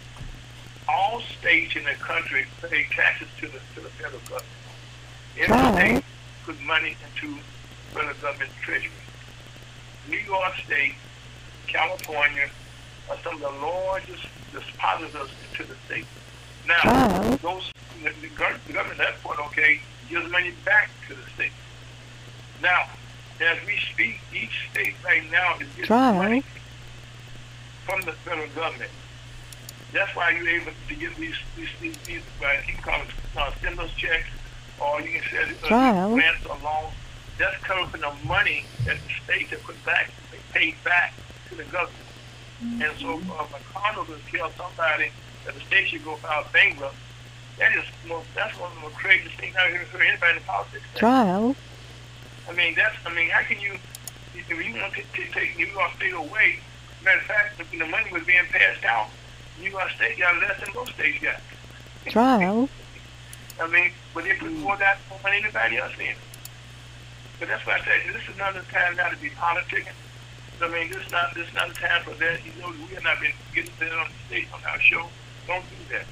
All 0.88 1.20
states 1.38 1.76
in 1.76 1.84
the 1.84 1.94
country 1.94 2.46
pay 2.62 2.86
taxes 2.90 3.28
to 3.40 3.46
the 3.46 3.58
to 3.74 3.80
the 3.80 3.88
federal 3.90 4.20
government. 4.20 4.44
Every 5.38 5.72
state 5.72 6.04
put 6.44 6.60
money 6.62 6.96
into 7.04 7.40
federal 7.92 8.14
government 8.16 8.50
treasury. 8.62 8.90
New 10.08 10.18
York 10.18 10.52
State, 10.66 10.94
California 11.66 12.50
are 13.10 13.16
some 13.24 13.34
of 13.34 13.40
the 13.40 13.50
largest 13.66 14.26
depositors 14.52 15.30
into 15.50 15.64
the 15.64 15.76
state. 15.86 16.06
Now, 16.66 17.36
those 17.42 17.72
the, 18.02 18.10
the, 18.20 18.28
government 18.28 18.70
at 18.92 18.98
that 18.98 19.22
point, 19.22 19.38
okay, 19.46 19.80
gives 20.08 20.30
money 20.30 20.52
back 20.64 20.90
to 21.08 21.14
the 21.14 21.22
state. 21.34 21.52
Now, 22.62 22.84
as 23.40 23.58
we 23.66 23.78
speak, 23.92 24.20
each 24.32 24.68
state 24.70 24.94
right 25.04 25.22
now 25.30 25.56
is 25.58 25.68
getting 25.76 25.96
money 25.96 26.44
from 27.84 28.00
the 28.02 28.12
federal 28.12 28.48
government. 28.48 28.90
That's 29.94 30.14
why 30.16 30.30
you're 30.30 30.48
able 30.48 30.72
to 30.88 30.94
get 30.94 31.14
these 31.16 31.36
these 31.56 31.68
these, 31.80 31.96
these 31.98 32.22
uh, 32.42 32.52
you 32.66 32.74
can 32.74 32.82
call 32.82 33.00
it 33.00 33.08
uh, 33.38 33.54
stimulus 33.58 33.92
checks, 33.94 34.26
or 34.80 35.00
you 35.00 35.20
can 35.20 35.22
say 35.30 35.70
uh, 35.70 36.08
grants 36.12 36.44
or 36.44 36.58
loans. 36.62 36.94
That's 37.38 37.56
coming 37.62 37.86
from 37.86 38.00
the 38.00 38.12
money 38.26 38.64
that 38.86 38.96
the 38.96 39.12
states 39.24 39.50
have 39.50 39.62
put 39.62 39.82
back, 39.84 40.10
they 40.30 40.38
paid 40.52 40.74
back 40.84 41.14
to 41.48 41.54
the 41.54 41.64
government. 41.64 42.04
And 42.62 42.92
so, 42.98 43.14
uh, 43.14 43.46
McConnell 43.50 44.06
to 44.06 44.36
tell 44.36 44.50
somebody 44.52 45.10
that 45.44 45.54
the 45.54 45.60
state 45.60 45.88
should 45.88 46.04
go 46.04 46.16
file 46.16 46.46
bankrupt, 46.52 46.94
that 47.58 47.72
is 47.76 47.84
most, 48.08 48.26
that's 48.34 48.58
one 48.58 48.70
of 48.76 48.82
the 48.82 48.96
craziest 48.96 49.36
things 49.36 49.54
I've 49.56 49.74
ever 49.74 49.84
heard 49.84 50.06
anybody 50.06 50.38
in 50.38 50.42
politics. 50.44 50.84
say. 50.94 51.00
Trial. 51.00 51.56
I 52.48 52.52
mean, 52.52 52.74
that's, 52.74 52.96
I 53.06 53.14
mean, 53.14 53.30
how 53.30 53.42
can 53.42 53.60
you, 53.60 53.74
if 54.34 54.48
you 54.48 54.80
want 54.80 54.94
to 54.94 55.02
take, 55.12 55.32
take 55.32 55.56
New 55.56 55.66
York 55.66 55.92
State 55.96 56.14
away, 56.14 56.58
matter 57.04 57.18
of 57.18 57.24
fact, 57.24 57.60
if 57.60 57.70
the 57.70 57.86
money 57.86 58.10
was 58.12 58.24
being 58.24 58.44
passed 58.50 58.84
out, 58.84 59.08
York 59.62 59.90
State 59.90 60.18
got 60.18 60.40
less 60.40 60.60
than 60.60 60.74
most 60.74 60.94
states 60.94 61.22
got. 61.22 61.40
Trial. 62.06 62.68
I 63.60 63.68
mean, 63.68 63.90
but 64.12 64.24
they 64.24 64.34
put 64.34 64.52
more 64.52 64.76
that 64.76 64.98
more 65.08 65.18
than 65.22 65.32
anybody 65.34 65.78
else 65.78 65.92
in. 65.98 66.14
But 67.38 67.48
that's 67.48 67.66
why 67.66 67.74
I 67.74 67.80
said 67.80 68.14
this 68.14 68.22
is 68.28 68.36
not 68.38 68.54
the 68.54 68.62
time 68.72 68.96
now 68.96 69.08
to 69.08 69.16
be 69.16 69.30
politicking. 69.30 69.94
I 70.62 70.68
mean, 70.68 70.90
this 70.90 71.04
is 71.06 71.12
not 71.12 71.34
this 71.34 71.48
is 71.48 71.54
not 71.54 71.68
the 71.68 71.74
time 71.74 72.02
for 72.02 72.14
that. 72.14 72.40
You 72.44 72.52
know, 72.60 72.70
we 72.88 72.94
have 72.94 73.04
not 73.04 73.20
been 73.20 73.32
getting 73.54 73.72
that 73.80 73.92
on 73.92 74.08
the 74.08 74.26
stage 74.26 74.48
on 74.54 74.60
our 74.64 74.80
show. 74.80 75.06
Don't 75.46 75.64
do 75.70 75.94
that. 75.94 76.06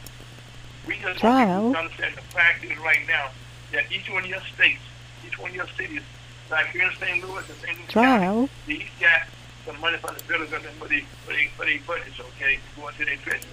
We 0.86 0.94
just 0.94 1.04
want 1.04 1.18
Trial. 1.18 1.60
people 1.60 1.72
to 1.72 1.78
understand 1.78 2.14
the 2.16 2.22
fact 2.34 2.64
is 2.64 2.78
right 2.78 3.06
now 3.06 3.30
that 3.72 3.84
each 3.90 4.10
one 4.10 4.24
of 4.24 4.30
your 4.30 4.42
states, 4.54 4.82
each 5.26 5.38
one 5.38 5.50
of 5.50 5.56
your 5.56 5.68
cities, 5.76 6.02
like 6.50 6.66
here 6.70 6.90
in 6.90 6.96
St. 6.98 7.24
Louis 7.26 7.48
and 7.48 7.58
St. 7.58 7.78
Louis 7.78 7.86
County, 7.88 8.48
they 8.66 8.86
got 9.00 9.22
some 9.64 9.80
money 9.80 9.96
from 9.98 10.14
the 10.14 10.22
federal 10.24 10.48
government 10.50 10.74
for 10.76 10.88
their 10.88 11.02
for 11.24 11.32
their 11.32 11.48
for 11.54 11.64
their 11.66 11.78
budgets, 11.86 12.18
okay, 12.20 12.58
going 12.76 12.94
to 12.94 13.04
their 13.04 13.16
treasury. 13.16 13.50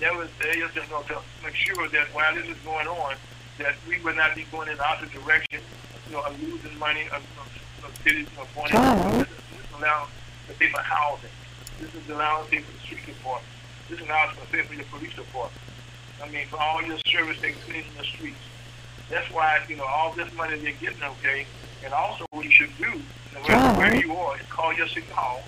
That 0.00 0.16
was 0.16 0.28
they 0.40 0.60
just 0.72 0.90
know, 0.90 1.02
to 1.08 1.20
make 1.44 1.54
sure 1.54 1.88
that 1.88 2.08
while 2.14 2.34
this 2.34 2.48
is 2.48 2.56
going 2.64 2.86
on, 2.86 3.14
that 3.58 3.76
we 3.88 4.00
would 4.00 4.16
not 4.16 4.34
be 4.34 4.44
going 4.50 4.68
in 4.68 4.76
the 4.76 4.86
opposite 4.86 5.12
direction, 5.12 5.60
you 6.08 6.16
know, 6.16 6.22
of 6.22 6.32
losing 6.42 6.78
money 6.78 7.04
of, 7.12 7.20
of, 7.36 7.84
of 7.84 7.92
cities, 8.02 8.26
know, 8.36 8.46
going 8.54 8.72
into 8.72 9.26
this 9.26 9.28
is 9.28 9.76
allowing 9.76 10.08
the 10.48 10.54
people 10.54 10.80
housing. 10.80 11.30
This 11.78 11.94
is 11.94 12.08
allowing 12.08 12.46
people 12.48 12.72
the 12.72 12.80
street 12.80 13.04
department. 13.04 13.46
This 13.88 14.00
allows 14.00 14.36
for 14.36 14.46
for 14.46 14.74
your 14.74 14.84
police 14.84 15.14
department. 15.14 15.60
I 16.22 16.28
mean, 16.28 16.46
for 16.46 16.60
all 16.60 16.82
your 16.82 16.98
service 16.98 17.40
they 17.40 17.52
cleaning 17.52 17.90
the 17.98 18.04
streets. 18.04 18.38
That's 19.10 19.28
why, 19.32 19.58
you 19.68 19.76
know, 19.76 19.84
all 19.84 20.12
this 20.12 20.32
money 20.34 20.56
they're 20.58 20.72
getting, 20.80 21.02
okay, 21.02 21.46
and 21.84 21.92
also 21.92 22.26
what 22.30 22.44
you 22.44 22.50
should 22.50 22.76
do, 22.78 22.92
no 23.34 23.40
matter 23.48 23.78
where 23.78 23.94
you 23.94 24.12
are, 24.14 24.36
is 24.36 24.46
call 24.46 24.72
your 24.74 24.88
city 24.88 25.06
hall. 25.12 25.42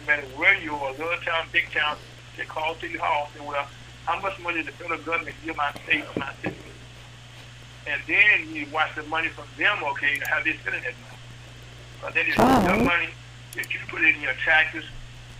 No 0.00 0.06
matter 0.06 0.26
where 0.36 0.56
you 0.60 0.74
are, 0.74 0.90
little 0.92 1.16
town, 1.24 1.46
big 1.52 1.70
town, 1.72 1.96
they 2.36 2.44
call 2.44 2.74
city 2.76 2.96
hall 2.96 3.28
and 3.32 3.40
say, 3.40 3.46
well, 3.48 3.66
how 4.04 4.20
much 4.20 4.38
money 4.40 4.62
the 4.62 4.72
federal 4.72 5.00
government 5.00 5.34
give 5.44 5.56
my 5.56 5.70
state 5.84 6.04
or 6.04 6.18
my 6.20 6.32
city? 6.42 6.56
And 7.86 8.00
then 8.06 8.54
you 8.54 8.66
watch 8.72 8.94
the 8.96 9.02
money 9.04 9.28
from 9.28 9.44
them, 9.58 9.78
okay, 9.92 10.18
how 10.26 10.42
they 10.42 10.54
spending 10.54 10.82
that 10.82 10.94
money. 11.02 11.18
But 12.02 12.14
then 12.14 12.26
it's 12.26 12.38
Right. 12.38 12.64
your 12.64 12.84
money 12.84 13.08
that 13.54 13.72
you 13.72 13.80
put 13.88 14.02
in 14.02 14.20
your 14.20 14.34
taxes 14.44 14.84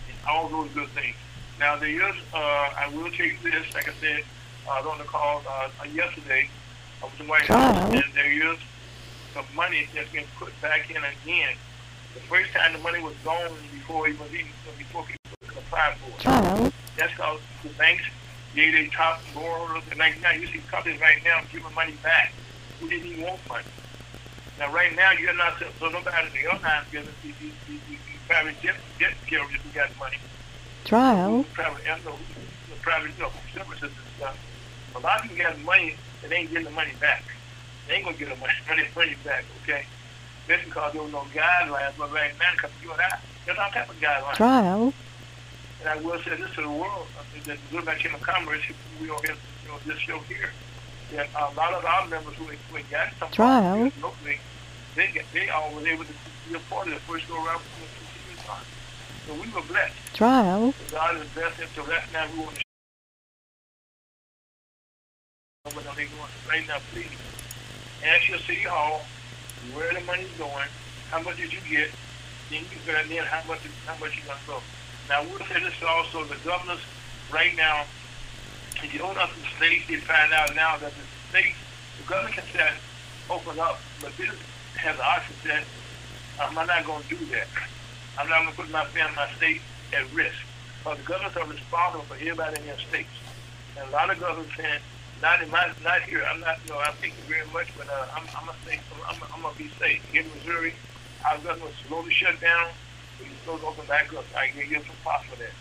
and 0.09 0.17
all 0.27 0.47
those 0.47 0.69
good 0.71 0.89
things. 0.89 1.15
Now 1.59 1.75
there 1.75 1.89
is, 1.89 2.15
uh, 2.33 2.37
I 2.37 2.89
will 2.93 3.11
tell 3.11 3.25
you 3.25 3.37
this, 3.43 3.73
like 3.73 3.89
I 3.89 3.93
said, 3.99 4.23
uh, 4.67 4.89
on 4.89 4.97
the 4.97 5.03
call 5.03 5.43
uh, 5.47 5.69
yesterday 5.93 6.49
of 7.03 7.15
the 7.17 7.25
White 7.25 7.47
House, 7.47 7.77
and 7.93 8.03
there 8.13 8.31
is 8.51 8.57
some 9.37 9.55
money 9.55 9.87
that's 9.93 10.11
been 10.11 10.25
put 10.39 10.49
back 10.61 10.89
in 10.89 10.97
again. 10.97 11.53
The 12.15 12.19
first 12.21 12.51
time 12.53 12.73
the 12.73 12.79
money 12.79 13.01
was 13.03 13.13
gone 13.23 13.51
before 13.71 14.07
it 14.07 14.19
was 14.19 14.33
even 14.33 14.49
before 14.77 15.03
people 15.03 15.61
apply 15.61 15.95
for 16.01 16.09
it. 16.09 16.73
That's 16.97 17.11
because 17.11 17.39
the 17.61 17.69
banks 17.77 18.03
gave 18.55 18.73
their 18.73 18.87
top 18.87 19.21
borrowers, 19.35 19.83
and 19.91 19.99
like 19.99 20.19
now 20.21 20.31
you 20.31 20.47
see 20.47 20.57
companies 20.71 20.99
right 20.99 21.21
now 21.23 21.41
giving 21.51 21.71
money 21.75 21.93
back 22.01 22.33
who 22.79 22.89
didn't 22.89 23.05
even 23.05 23.25
want 23.25 23.47
money. 23.47 23.65
Now 24.57 24.73
right 24.73 24.95
now 24.95 25.11
you're 25.11 25.35
not 25.35 25.61
so 25.79 25.89
nobody 25.89 26.27
in 26.33 26.41
your 26.41 26.57
giving 26.91 27.13
these 27.21 27.35
these 27.37 27.53
these, 27.67 27.81
these, 27.87 27.99
these 28.09 28.21
private 28.27 28.59
jet 28.61 28.75
jet 28.97 29.13
carriers 29.27 29.61
who 29.61 29.69
got 29.69 29.89
money 29.99 30.17
Trial. 30.83 31.45
private, 31.53 31.83
you 31.83 32.05
know, 32.05 32.17
private, 32.81 33.11
you 33.17 33.23
know, 33.23 33.31
services 33.53 33.91
and 33.91 34.07
stuff. 34.17 34.37
A 34.95 34.99
lot 34.99 35.17
of 35.17 35.29
people 35.29 35.37
got 35.37 35.59
money 35.61 35.95
and 36.23 36.31
they 36.31 36.37
ain't 36.37 36.49
getting 36.49 36.65
the 36.65 36.71
money 36.71 36.93
back. 36.99 37.23
They 37.87 37.95
ain't 37.95 38.05
gonna 38.05 38.17
get 38.17 38.29
the 38.29 38.35
money, 38.69 38.83
money, 38.95 39.15
back, 39.23 39.45
okay? 39.63 39.85
That's 40.47 40.63
because 40.63 40.93
there 40.93 41.01
was 41.01 41.11
no 41.11 41.23
guidelines, 41.33 41.93
but 41.97 42.11
right 42.13 42.31
now, 42.39 42.51
because 42.53 42.71
you 42.83 42.91
and 42.91 43.01
I, 43.01 43.19
there's 43.45 43.57
all 43.57 43.69
type 43.69 43.89
of 43.89 43.99
guidelines. 43.99 44.35
Trial. 44.35 44.93
And 45.81 45.89
I 45.89 45.97
will 45.97 46.19
say 46.23 46.35
this 46.35 46.53
to 46.55 46.61
the 46.61 46.69
world, 46.69 47.07
I 47.19 47.23
mean, 47.35 47.43
that 47.45 47.57
the 47.71 47.81
Good 47.81 47.99
Chamber 47.99 48.17
of 48.17 48.23
Commerce, 48.23 48.61
we 49.01 49.09
are 49.09 49.19
here, 49.23 49.35
you 49.63 49.69
know, 49.69 49.77
this 49.85 49.97
show 49.99 50.19
here, 50.19 50.51
that 51.13 51.27
a 51.35 51.53
lot 51.55 51.73
of 51.73 51.85
our 51.85 52.07
members 52.07 52.35
who, 52.35 52.45
who 52.45 52.83
got 52.89 53.13
some 53.19 53.29
Trial. 53.31 53.91
locally, 54.01 54.39
they, 54.95 55.13
they 55.33 55.49
all 55.49 55.73
was 55.75 55.85
able 55.85 56.03
to 56.03 56.13
be 56.49 56.55
a 56.55 56.59
part 56.71 56.87
of 56.87 56.93
the 56.93 56.99
first 57.01 57.27
go 57.27 57.35
around 57.35 57.59
from 57.59 57.81
the 57.83 57.87
continuous 57.95 58.45
time. 58.45 58.65
So 59.27 59.33
we 59.33 59.51
were 59.53 59.67
blessed. 59.67 59.95
Trial. 60.13 60.73
God 60.91 61.17
is 61.17 61.27
best 61.29 61.59
until 61.59 61.83
that's 61.85 62.11
not 62.13 62.27
who 62.29 62.41
on 62.43 62.53
the 62.53 62.59
show. 62.59 62.63
But 65.75 65.95
they 65.95 66.05
going 66.05 66.31
right 66.49 66.67
now, 66.67 66.77
please. 66.91 67.11
Ask 68.05 68.29
your 68.29 68.39
city 68.39 68.63
hall 68.63 69.01
where 69.73 69.93
the 69.93 70.01
money's 70.01 70.31
going, 70.37 70.67
how 71.09 71.21
much 71.21 71.37
did 71.37 71.51
you 71.51 71.59
get, 71.69 71.89
then 72.49 72.61
you 72.61 72.67
can 72.83 73.09
then 73.09 73.23
how 73.25 73.43
much 73.47 73.59
how 73.85 73.97
much 73.99 74.15
you 74.15 74.23
gonna 74.25 74.39
go. 74.47 74.61
Now, 75.09 75.23
we'll 75.23 75.39
say 75.47 75.59
this 75.59 75.73
also, 75.87 76.25
the 76.25 76.35
governors 76.43 76.81
right 77.31 77.55
now, 77.55 77.85
if 78.75 78.93
you 78.93 79.01
own 79.01 79.17
up 79.17 79.29
the 79.33 79.43
states, 79.57 79.87
they 79.87 79.95
find 79.95 80.33
out 80.33 80.53
now 80.55 80.77
that 80.77 80.91
the 80.91 81.05
states, 81.29 81.57
the 81.97 82.07
governor 82.07 82.33
can 82.33 82.43
say, 82.53 82.69
open 83.29 83.59
up, 83.59 83.79
but 84.01 84.15
this 84.17 84.29
has 84.75 84.95
an 84.95 85.01
option 85.01 85.35
that 85.45 85.63
I'm 86.39 86.53
not 86.53 86.67
to 86.67 87.15
do 87.15 87.25
that. 87.33 87.47
I'm 88.19 88.29
not 88.29 88.49
to 88.49 88.55
put 88.55 88.69
my 88.69 88.85
family, 88.85 89.15
my 89.15 89.27
state 89.37 89.61
at 89.93 90.11
risk. 90.13 90.37
Because 90.79 90.97
the 90.99 91.03
governors 91.03 91.37
are 91.37 91.47
responsible 91.47 92.05
for 92.05 92.15
everybody 92.15 92.59
in 92.59 92.65
their 92.67 92.79
states. 92.79 93.09
And 93.77 93.89
a 93.89 93.91
lot 93.91 94.09
of 94.09 94.19
governors 94.19 94.51
saying, 94.55 94.79
not 95.21 95.41
in 95.41 95.49
my, 95.49 95.71
not 95.83 96.01
here. 96.03 96.23
I'm 96.29 96.39
not, 96.39 96.57
you 96.65 96.73
know, 96.73 96.79
I 96.79 96.91
thank 97.01 97.13
you 97.17 97.23
very 97.33 97.47
much, 97.51 97.67
but 97.77 97.87
uh, 97.89 98.05
I'm, 98.15 98.23
I'm 98.37 98.45
gonna 98.45 98.57
stay. 98.65 98.79
I'm, 99.09 99.17
I'm 99.33 99.41
gonna 99.41 99.55
be 99.57 99.69
safe. 99.79 100.01
In 100.13 100.25
Missouri, 100.35 100.73
our 101.25 101.37
government 101.39 101.73
slowly 101.87 102.11
shut 102.11 102.39
down. 102.39 102.69
We 103.19 103.25
slowly 103.43 103.61
open 103.65 103.85
back 103.87 104.13
up. 104.13 104.25
I 104.37 104.47
can 104.47 104.69
give 104.69 104.85
some 104.85 104.95
props 105.03 105.25
for 105.25 105.37
that. 105.37 105.53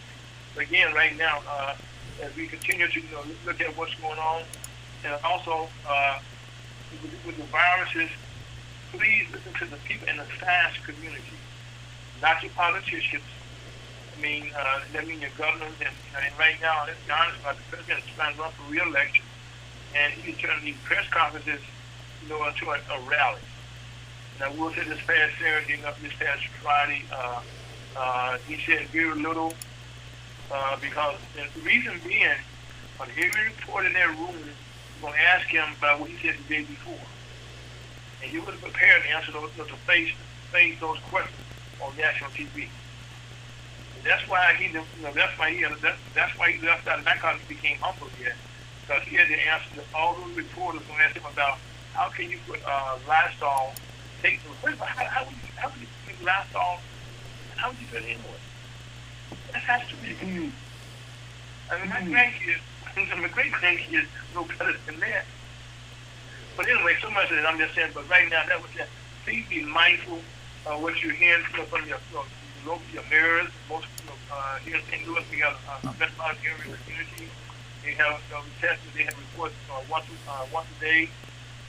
But 0.54 0.64
again, 0.64 0.92
right 0.94 1.16
now, 1.16 1.40
uh, 1.48 1.74
as 2.22 2.34
we 2.36 2.46
continue 2.46 2.88
to 2.88 3.00
you 3.00 3.08
know, 3.12 3.22
look 3.44 3.60
at 3.60 3.76
what's 3.76 3.94
going 3.96 4.18
on, 4.18 4.42
and 5.04 5.14
also 5.24 5.68
uh, 5.88 6.18
with, 7.02 7.12
with 7.24 7.36
the 7.36 7.44
viruses, 7.44 8.10
please 8.92 9.26
listen 9.32 9.52
to 9.54 9.64
the 9.66 9.76
people 9.88 10.08
in 10.08 10.16
the 10.18 10.26
science 10.38 10.76
community, 10.84 11.36
not 12.20 12.42
your 12.42 12.52
politicians. 12.52 13.24
I 14.16 14.20
mean, 14.20 14.50
uh, 14.56 14.80
that 14.92 15.06
means 15.06 15.20
your 15.20 15.30
governors, 15.36 15.76
and, 15.80 15.94
and 16.24 16.38
right 16.38 16.56
now, 16.60 16.84
let's 16.86 17.00
be 17.04 17.12
honest 17.12 17.40
about 17.40 17.56
the 17.56 17.62
president 17.68 18.00
is 18.00 18.10
trying 18.16 18.34
to 18.34 18.40
run 18.40 18.52
for 18.52 18.72
re-election 18.72 19.24
and 19.96 20.12
he 20.12 20.32
turned 20.32 20.62
these 20.62 20.76
press 20.84 21.08
conferences, 21.08 21.60
you 22.22 22.28
know, 22.28 22.46
into 22.46 22.66
a, 22.70 22.74
a 22.74 23.00
rally. 23.08 23.40
And 24.34 24.44
I 24.44 24.48
will 24.56 24.70
say 24.70 24.84
this 24.84 25.00
past 25.06 25.32
Saturday, 25.40 25.80
this 26.02 26.12
past 26.18 26.46
Friday, 26.62 27.02
uh, 27.12 27.40
uh, 27.96 28.38
he 28.46 28.60
said 28.66 28.86
very 28.88 29.14
little 29.14 29.54
uh, 30.52 30.76
because 30.80 31.16
the 31.34 31.60
reason 31.60 31.98
being, 32.06 32.36
on 33.00 33.08
every 33.16 33.44
report 33.46 33.86
in 33.86 33.92
that 33.94 34.08
room, 34.08 34.34
we're 35.02 35.08
going 35.08 35.14
to 35.14 35.20
ask 35.20 35.46
him 35.48 35.64
about 35.78 36.00
what 36.00 36.10
he 36.10 36.16
said 36.26 36.36
the 36.46 36.54
day 36.54 36.62
before. 36.62 36.94
And 38.22 38.30
he 38.30 38.38
wasn't 38.38 38.62
prepared 38.62 39.02
to 39.02 39.08
answer 39.10 39.32
those, 39.32 39.50
to 39.56 39.76
face, 39.86 40.12
face 40.52 40.78
those 40.80 40.98
questions 41.10 41.36
on 41.82 41.96
national 41.96 42.30
TV. 42.30 42.68
That's 44.04 44.28
why 44.28 44.54
he, 44.58 44.68
you 44.68 44.74
know, 44.74 44.84
that's 45.14 45.38
why 45.38 45.50
he, 45.50 45.64
that's, 45.82 45.98
that's 46.14 46.38
why 46.38 46.52
he 46.52 46.66
left 46.66 46.86
out. 46.86 47.04
Not 47.04 47.14
because 47.14 47.40
he 47.48 47.54
became 47.54 47.76
humble 47.80 48.08
yet, 48.22 48.36
because 48.86 49.02
he 49.04 49.16
had 49.16 49.28
to 49.28 49.34
answer 49.34 49.82
all 49.94 50.14
those 50.14 50.36
reporters 50.36 50.82
when 50.88 51.00
asked 51.00 51.16
him 51.16 51.24
about 51.32 51.58
how 51.94 52.08
can 52.08 52.30
you 52.30 52.38
put 52.46 52.60
uh, 52.66 52.98
Lysol, 53.08 53.72
take 54.22 54.40
of 54.44 54.80
all, 54.80 54.86
how, 54.86 55.04
how 55.04 55.24
would 55.24 55.34
you 55.34 55.48
how 55.56 55.68
would 55.68 55.80
you 55.80 55.86
put 56.06 56.24
Lysol, 56.24 56.78
how 57.56 57.68
would 57.70 57.80
you 57.80 57.86
put 57.90 58.02
it 58.02 58.04
anyway? 58.04 58.40
That 59.52 59.62
has 59.62 59.88
to 59.88 59.96
be. 59.96 60.14
Mm. 60.14 60.52
I 61.70 61.80
mean, 61.80 61.88
my 61.90 62.00
mm. 62.00 62.12
grandkids, 62.14 63.20
my 63.20 63.28
great 63.28 63.52
grandkids 63.52 64.06
no 64.34 64.44
better 64.44 64.74
than 64.86 65.00
that. 65.00 65.24
But 66.56 66.68
anyway, 66.68 66.96
so 67.02 67.10
much 67.10 67.30
of 67.30 67.38
it 67.38 67.44
I'm 67.44 67.58
just 67.58 67.74
saying. 67.74 67.90
But 67.92 68.08
right 68.08 68.28
now, 68.30 68.44
that 68.46 68.62
was 68.62 68.70
just 68.76 68.90
please 69.24 69.44
be 69.48 69.64
mindful 69.64 70.20
of 70.66 70.82
what 70.82 71.02
you're 71.02 71.12
hearing 71.12 71.44
from 71.44 71.66
your 71.86 71.98
you 71.98 72.14
know, 72.14 72.24
local 72.64 72.86
your 72.92 73.02
mirrors. 73.10 73.50
Most 73.68 73.86
you 73.98 74.06
know, 74.06 74.16
uh, 74.32 74.56
here 74.58 74.76
in 74.76 74.82
St. 74.86 75.06
Louis, 75.08 75.24
we 75.30 75.38
have 75.40 75.58
a 75.82 75.88
uh, 75.88 75.92
metropolitan 75.98 76.44
area 76.46 76.76
community 76.86 77.28
they 77.86 77.92
have 77.92 78.20
you 78.28 78.34
know, 78.34 78.42
tested. 78.60 78.90
They 78.98 79.04
have 79.04 79.14
reports 79.14 79.54
uh, 79.70 79.80
once 79.88 80.06
uh, 80.28 80.44
once 80.52 80.66
a 80.76 80.80
day. 80.82 81.08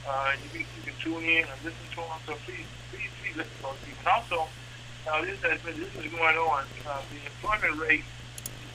Uh, 0.02 0.32
you, 0.42 0.50
can, 0.50 0.66
you 0.74 0.82
can 0.82 0.94
tune 0.98 1.22
in 1.22 1.46
and 1.46 1.58
listen 1.62 1.86
to 1.90 1.96
them. 1.96 2.18
So 2.26 2.34
please, 2.42 2.66
please, 2.90 3.10
please 3.22 3.36
listen 3.36 3.54
to 3.58 3.62
those 3.62 3.78
people. 3.86 4.02
And 4.02 4.08
also, 4.08 4.48
uh, 5.06 5.22
this 5.22 5.38
has 5.46 5.60
been 5.62 5.78
this 5.78 5.94
is 5.94 6.10
going 6.10 6.36
on. 6.36 6.64
Uh, 6.82 6.98
the 7.14 7.22
employment 7.22 7.80
rate 7.80 8.04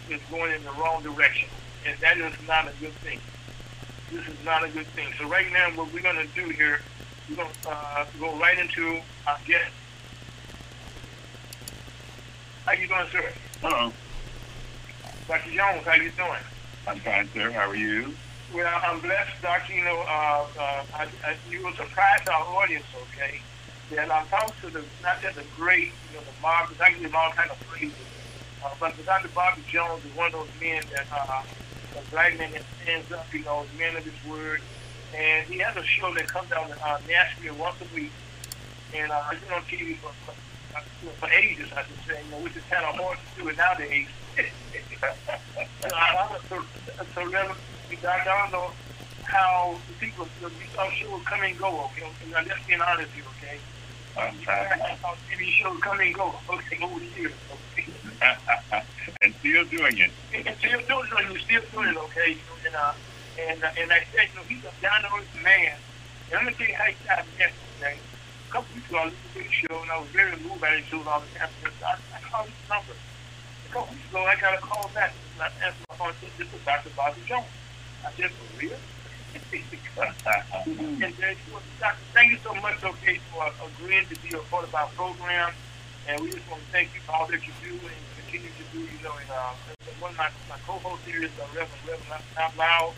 is 0.10 0.22
going 0.32 0.56
in 0.56 0.64
the 0.64 0.72
wrong 0.80 1.04
direction, 1.04 1.50
and 1.86 2.00
that 2.00 2.18
is 2.18 2.34
not 2.48 2.68
a 2.68 2.74
good 2.80 2.96
thing. 3.04 3.20
This 4.10 4.26
is 4.26 4.46
not 4.46 4.64
a 4.64 4.70
good 4.70 4.88
thing. 4.96 5.12
So 5.20 5.28
right 5.28 5.52
now, 5.52 5.68
what 5.76 5.91
we're 5.91 6.02
going 6.02 6.16
to 6.16 6.28
do 6.34 6.48
here, 6.48 6.80
we're 7.30 7.36
going 7.36 7.50
to 7.64 7.70
uh, 7.70 8.06
go 8.20 8.38
right 8.39 8.58
into 8.58 9.02
our 9.28 9.38
guest. 9.46 9.74
How 12.66 12.72
you 12.72 12.88
doing, 12.88 13.08
sir? 13.12 13.34
Hello. 13.60 13.91
Dr. 15.28 15.52
Jones, 15.52 15.86
how 15.86 15.96
you 15.96 16.12
doing? 16.12 16.39
I'm 16.86 16.99
fine, 16.99 17.29
sir. 17.34 17.49
How 17.51 17.69
are 17.69 17.75
you? 17.75 18.13
Well, 18.53 18.81
I'm 18.84 18.99
blessed, 18.99 19.41
Doctor. 19.41 19.73
You 19.73 19.86
know, 19.86 20.03
uh, 20.05 20.45
uh, 20.59 20.84
I, 20.93 21.07
I, 21.25 21.36
you 21.49 21.63
will 21.63 21.73
surprise 21.73 22.19
our 22.27 22.43
audience, 22.61 22.86
okay? 23.13 23.39
And 23.97 24.11
I'm 24.11 24.27
talking 24.27 24.53
to 24.61 24.69
the 24.69 24.84
not 25.01 25.21
just 25.21 25.38
the 25.38 25.45
great, 25.55 25.91
you 26.11 26.17
know, 26.17 26.21
the 26.21 26.41
marvelous. 26.41 26.79
I 26.81 26.91
give 26.91 27.15
all 27.15 27.31
kind 27.31 27.49
of 27.49 27.59
praises, 27.61 27.95
uh, 28.63 28.69
but 28.79 28.93
Dr. 29.05 29.29
Bobby 29.29 29.61
Jones 29.69 30.03
is 30.03 30.15
one 30.15 30.27
of 30.27 30.34
those 30.34 30.49
men 30.61 30.84
that 30.91 31.07
uh, 31.11 31.41
a 31.97 32.11
black 32.11 32.38
man 32.38 32.51
that 32.51 32.63
stands 32.81 33.11
up, 33.13 33.25
you 33.34 33.43
know, 33.43 33.65
man 33.77 33.95
of 33.95 34.03
his 34.03 34.29
word, 34.29 34.61
and 35.15 35.47
he 35.47 35.59
has 35.59 35.75
a 35.77 35.84
show 35.84 36.13
that 36.15 36.27
comes 36.27 36.51
out 36.51 36.69
uh, 36.84 36.99
Nashville 37.07 37.55
once 37.55 37.77
a 37.81 37.95
week, 37.95 38.11
and 38.93 39.09
uh, 39.09 39.23
it's 39.31 39.41
been 39.43 39.53
on 39.53 39.61
TV 39.63 39.95
for, 39.97 40.11
for, 40.25 41.11
for 41.19 41.29
ages, 41.31 41.69
I 41.75 41.84
should 41.84 42.05
say, 42.07 42.21
you 42.25 42.31
know, 42.31 42.43
which 42.43 42.57
is 42.57 42.63
kind 42.69 42.86
of 42.86 42.95
hard 42.95 43.17
to 43.17 43.41
do 43.41 43.47
it 43.47 43.57
nowadays. 43.57 44.07
so, 46.49 46.64
so 47.16 47.30
Reverend, 47.30 47.60
I 48.08 48.24
don't 48.24 48.51
know 48.51 48.72
how 49.24 49.76
the 49.88 49.93
people, 49.95 50.28
the 50.41 50.49
our 50.80 50.91
show 50.91 51.10
will 51.10 51.20
come 51.22 51.41
and 51.43 51.58
go, 51.58 51.86
okay? 51.86 52.08
And 52.24 52.36
I'm 52.36 52.45
just 52.45 52.68
being 52.68 52.82
honest 52.82 53.10
with 53.16 53.18
you, 53.18 53.24
okay? 53.38 53.60
Um, 54.16 54.38
how 54.45 55.16
TV 55.30 55.49
shows 55.51 55.80
come 55.82 55.99
and 55.99 56.14
go, 56.14 56.34
okay, 56.49 56.80
over 56.82 56.99
the 56.99 57.06
years, 57.20 57.34
okay? 57.51 57.88
and 59.22 59.34
still 59.39 59.66
doing 59.66 59.97
it. 59.97 60.12
And 60.34 60.56
still 60.60 60.82
doing 60.88 61.08
it, 61.12 61.30
and 61.30 61.39
still 61.41 61.62
doing 61.72 61.89
it, 61.89 61.97
okay? 61.97 62.38
And, 62.66 62.76
uh, 62.76 62.93
and, 63.39 63.64
uh, 63.64 63.80
and 63.80 63.91
I 63.91 64.04
said, 64.14 64.30
you 64.30 64.39
know, 64.39 64.45
he's 64.47 64.64
a 64.64 64.72
down-to-earth 64.82 65.43
man. 65.43 65.74
And 66.30 66.39
I'm 66.39 66.43
going 66.45 66.56
to 66.56 66.60
tell 66.60 66.68
you 66.68 66.76
how 66.76 66.86
he 66.86 66.95
got 67.08 67.26
yesterday. 67.38 67.97
A 67.97 68.51
couple 68.51 68.76
weeks 68.76 68.89
ago, 68.89 68.99
I 68.99 69.06
listened 69.06 69.34
to 69.34 69.39
the 69.39 69.51
show, 69.51 69.82
and 69.82 69.91
I 69.91 69.99
was 69.99 70.10
very 70.10 70.38
moved 70.38 70.62
by 70.62 70.70
it, 70.70 70.86
shows 70.86 71.08
all 71.08 71.22
the 71.22 71.39
time. 71.39 71.49
I, 71.84 71.97
I 72.16 72.20
called 72.30 72.47
his 72.47 72.70
number. 72.70 72.93
Weeks 73.74 74.05
ago, 74.09 74.21
I 74.21 74.36
got 74.39 74.53
a 74.53 74.61
call 74.61 74.88
back 74.93 75.13
I 75.41 75.49
answered 75.65 75.82
my 75.89 75.95
phone 75.97 76.13
this 76.21 76.45
is 76.45 76.61
Dr. 76.63 76.93
Bobby 76.95 77.21
Jones. 77.26 77.49
I 78.05 78.11
said, 78.13 78.30
for 78.30 78.47
real? 78.61 78.78
and 79.34 81.13
then 81.17 81.34
she 81.36 81.47
was, 81.51 81.63
Doctor, 81.82 82.05
thank 82.13 82.32
you 82.32 82.39
so 82.45 82.53
much, 82.61 82.84
okay, 82.84 83.17
for 83.34 83.49
agreeing 83.65 84.05
to 84.07 84.15
be 84.21 84.30
a 84.38 84.39
part 84.53 84.63
of 84.63 84.76
our 84.76 84.88
program. 84.93 85.51
And 86.07 86.21
we 86.21 86.30
just 86.32 86.47
want 86.49 86.61
to 86.61 86.69
thank 86.71 86.93
you 86.93 87.01
for 87.01 87.17
all 87.17 87.28
that 87.28 87.41
you 87.41 87.53
do 87.65 87.74
and 87.74 87.97
continue 88.21 88.53
to 88.53 88.65
do. 88.71 88.80
You 88.86 89.03
know, 89.03 89.17
and 89.17 89.30
uh, 89.34 89.57
one 89.99 90.11
of 90.11 90.17
my, 90.17 90.30
my 90.47 90.59
co-hosts 90.67 91.05
here 91.09 91.24
is 91.26 91.34
uh, 91.41 91.49
Reverend 91.49 91.82
Reverend 91.89 92.24
Not 92.38 92.53
Loud. 92.55 92.93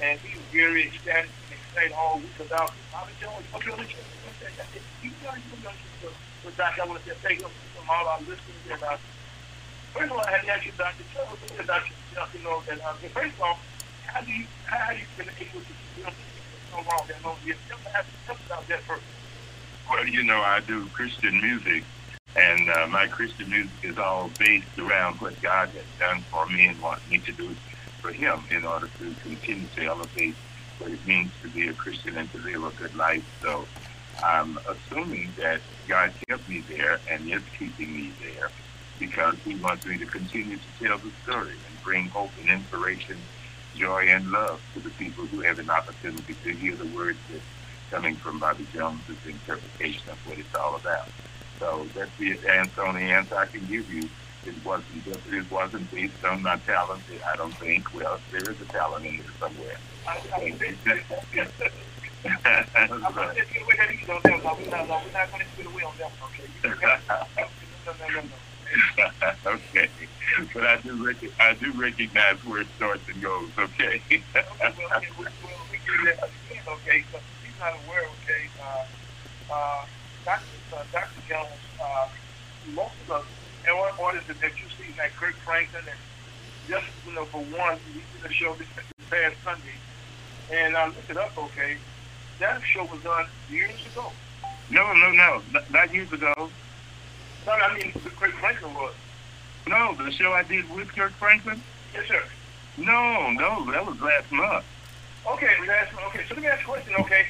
And 0.00 0.20
he's 0.20 0.40
very 0.54 0.86
ecstatic 0.86 1.26
and 1.26 1.58
excited 1.58 1.92
all 1.98 2.22
week 2.22 2.38
about 2.38 2.70
Bobby 2.92 3.12
Jones. 3.18 3.44
Okay, 3.60 3.74
let 3.74 3.82
me 3.82 4.78
you 5.02 5.10
guys, 5.20 5.42
you 5.42 5.64
know, 5.64 5.74
so, 6.00 6.50
Doctor, 6.56 6.82
I 6.82 6.86
want 6.86 7.02
to 7.02 7.10
say 7.10 7.16
thank 7.20 7.40
you 7.40 7.48
from 7.76 7.90
all 7.90 8.06
our 8.08 8.20
listeners 8.20 8.64
and 8.70 8.82
uh, 8.82 8.96
First 9.94 10.10
of 10.10 10.18
all, 10.18 10.24
I 10.26 10.30
had 10.32 10.42
to 10.42 10.50
ask 10.50 10.66
you, 10.66 10.72
Dr. 10.76 11.04
Tell 11.14 11.22
us 11.22 11.38
about 11.60 11.82
yourself, 11.88 12.34
you 12.34 12.42
know, 12.42 12.60
that, 12.66 12.80
uh, 12.84 12.94
first 13.14 13.34
of 13.34 13.40
all, 13.42 13.58
how 14.06 14.20
do 14.22 14.32
you, 14.32 14.44
how 14.66 14.78
have 14.78 14.98
you 14.98 15.04
been 15.16 15.28
able 15.38 15.60
to 15.60 15.72
do 15.94 16.02
so 16.72 16.76
long 16.78 17.06
that 17.06 17.24
long 17.24 17.36
years? 17.44 17.58
Tell 17.68 17.78
us 17.78 18.40
about 18.44 18.66
that 18.66 18.80
first. 18.82 19.04
Well, 19.88 20.04
you 20.04 20.24
know, 20.24 20.40
I 20.40 20.58
do 20.66 20.86
Christian 20.86 21.40
music, 21.40 21.84
and 22.34 22.68
uh, 22.70 22.88
my 22.88 23.06
Christian 23.06 23.48
music 23.48 23.70
is 23.84 23.96
all 23.96 24.32
based 24.36 24.76
around 24.80 25.20
what 25.20 25.40
God 25.40 25.68
has 25.68 25.84
done 26.00 26.22
for 26.22 26.44
me 26.46 26.66
and 26.66 26.82
wants 26.82 27.08
me 27.08 27.18
to 27.18 27.32
do 27.32 27.54
for 28.00 28.10
Him 28.10 28.42
in 28.50 28.64
order 28.64 28.88
to 28.98 29.14
continue 29.22 29.68
to 29.76 29.84
elevate 29.84 30.34
what 30.80 30.90
it 30.90 31.06
means 31.06 31.30
to 31.42 31.48
be 31.50 31.68
a 31.68 31.72
Christian 31.72 32.16
and 32.16 32.28
to 32.32 32.38
live 32.38 32.64
a 32.64 32.70
good 32.70 32.96
life. 32.96 33.24
So 33.40 33.64
I'm 34.24 34.58
assuming 34.68 35.32
that 35.38 35.60
God 35.86 36.12
kept 36.26 36.48
me 36.48 36.64
there 36.68 36.98
and 37.08 37.30
is 37.30 37.42
keeping 37.56 37.94
me 37.94 38.12
there 38.20 38.50
because 38.98 39.34
he 39.44 39.54
wants 39.56 39.86
me 39.86 39.98
to 39.98 40.06
continue 40.06 40.56
to 40.56 40.84
tell 40.84 40.98
the 40.98 41.10
story 41.22 41.52
and 41.52 41.82
bring 41.82 42.06
hope 42.08 42.30
and 42.40 42.50
inspiration, 42.50 43.16
joy 43.76 44.06
and 44.08 44.30
love 44.30 44.60
to 44.74 44.80
the 44.80 44.90
people 44.90 45.26
who 45.26 45.40
have 45.40 45.58
an 45.58 45.70
opportunity 45.70 46.34
to 46.44 46.52
hear 46.52 46.74
the 46.76 46.86
words 46.86 47.18
that 47.32 47.40
coming 47.90 48.16
from 48.16 48.38
Bobby 48.38 48.66
Jones's 48.72 49.16
interpretation 49.26 50.08
of 50.10 50.18
what 50.26 50.38
it's 50.38 50.54
all 50.54 50.76
about. 50.76 51.08
So 51.58 51.86
that's 51.94 52.10
the 52.18 52.38
answer, 52.48 52.82
only 52.82 53.02
answer 53.02 53.36
I 53.36 53.46
can 53.46 53.64
give 53.66 53.92
you. 53.92 54.08
It 54.46 54.54
wasn't 54.64 55.04
just, 55.04 55.20
it 55.30 55.50
wasn't 55.50 55.90
based 55.90 56.24
on 56.24 56.42
my 56.42 56.56
talent. 56.58 57.02
I 57.26 57.36
don't 57.36 57.54
think. 57.54 57.94
Well, 57.94 58.20
there 58.30 58.42
is 58.42 58.60
a 58.60 58.64
talent 58.66 59.06
in 59.06 59.18
there 59.18 59.26
somewhere. 59.38 59.78
okay. 66.66 68.30
But 70.54 70.66
I 70.66 70.76
do 70.82 70.92
rec- 71.04 71.34
I 71.40 71.54
do 71.54 71.72
recognize 71.74 72.38
where 72.44 72.62
it 72.62 72.68
starts 72.76 73.02
and 73.08 73.22
goes, 73.22 73.50
okay? 73.58 74.02
okay, 74.12 74.24
so 77.12 77.18
he's 77.42 77.54
not 77.58 77.74
aware, 77.84 78.06
okay, 78.18 78.42
uh, 78.60 78.84
uh, 79.52 79.82
Dr. 80.24 80.58
Uh, 80.72 80.84
Dr. 80.92 81.22
Jones, 81.28 81.62
uh, 81.78 82.06
most 82.72 82.94
of 83.02 83.10
us, 83.10 83.24
and 83.66 83.78
what 83.78 83.94
artists 84.00 84.28
that 84.28 84.54
you 84.60 84.68
see, 84.78 84.94
like 84.98 85.14
Kirk 85.16 85.34
Franklin, 85.44 85.82
and 85.86 86.00
just 86.68 86.86
you 87.06 87.14
know, 87.14 87.26
for 87.30 87.42
one, 87.44 87.78
we 87.86 88.02
did 88.12 88.24
a 88.24 88.32
show 88.32 88.56
this, 88.58 88.68
this 88.76 88.86
past 89.10 89.36
Sunday, 89.44 89.78
and 90.50 90.76
I 90.76 90.86
looked 90.86 91.10
it 91.10 91.16
up. 91.16 91.36
Okay, 91.38 91.78
that 92.40 92.60
show 92.74 92.84
was 92.84 93.02
done 93.02 93.26
years 93.48 93.80
ago. 93.86 94.12
No, 94.70 94.92
no, 94.94 95.10
no, 95.10 95.42
not 95.70 95.92
years 95.94 96.10
ago. 96.12 96.50
No, 97.46 97.52
I 97.52 97.74
mean, 97.74 97.92
the 98.02 98.10
Kirk 98.10 98.32
Franklin 98.32 98.74
was. 98.74 98.94
No, 99.66 99.94
the 99.94 100.10
show 100.10 100.32
I 100.32 100.42
did 100.42 100.68
with 100.74 100.88
Kirk 100.94 101.12
Franklin. 101.12 101.62
Yes, 101.92 102.08
sir. 102.08 102.22
No, 102.76 103.30
no, 103.32 103.70
that 103.70 103.86
was 103.86 104.00
last 104.00 104.30
month. 104.32 104.64
Okay, 105.26 105.50
last 105.66 105.94
one. 105.94 106.04
Okay, 106.04 106.20
so 106.28 106.34
let 106.34 106.42
me 106.42 106.48
ask 106.48 106.62
a 106.62 106.64
question. 106.64 106.94
Okay, 107.00 107.26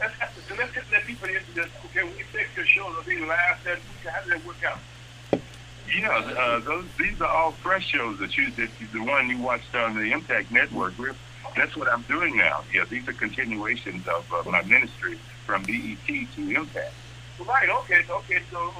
let's 0.00 0.14
so 0.48 0.54
let's 0.56 0.74
just 0.74 0.90
let 0.90 1.04
people 1.04 1.28
into 1.28 1.52
this. 1.54 1.68
Okay, 1.86 2.04
we 2.04 2.24
take 2.32 2.48
your 2.56 2.66
show, 2.66 2.86
will 2.86 3.02
be 3.04 3.18
live 3.18 3.62
that 3.64 3.76
week. 3.76 4.12
How 4.12 4.22
did 4.22 4.32
that 4.32 4.46
work 4.46 4.62
out? 4.64 4.78
Yeah, 5.96 6.10
uh, 6.10 6.60
those 6.60 6.84
these 6.98 7.20
are 7.20 7.28
all 7.28 7.52
fresh 7.52 7.86
shows 7.86 8.18
that 8.18 8.36
you 8.36 8.50
that 8.52 8.68
you, 8.80 8.86
the 8.92 9.02
one 9.02 9.30
you 9.30 9.38
watched 9.38 9.74
on 9.74 9.94
the 9.96 10.12
Impact 10.12 10.50
Network. 10.50 10.98
We're, 10.98 11.14
that's 11.56 11.76
what 11.76 11.88
I'm 11.88 12.02
doing 12.02 12.36
now. 12.36 12.64
Yeah, 12.72 12.84
these 12.88 13.08
are 13.08 13.14
continuations 13.14 14.06
of 14.06 14.30
uh, 14.32 14.50
my 14.50 14.62
ministry 14.62 15.18
from 15.46 15.62
BET 15.62 16.06
to 16.06 16.56
Impact. 16.56 16.94
Right. 17.38 17.68
Okay. 17.70 18.02
So 18.06 18.16
okay. 18.18 18.42
So, 18.50 18.72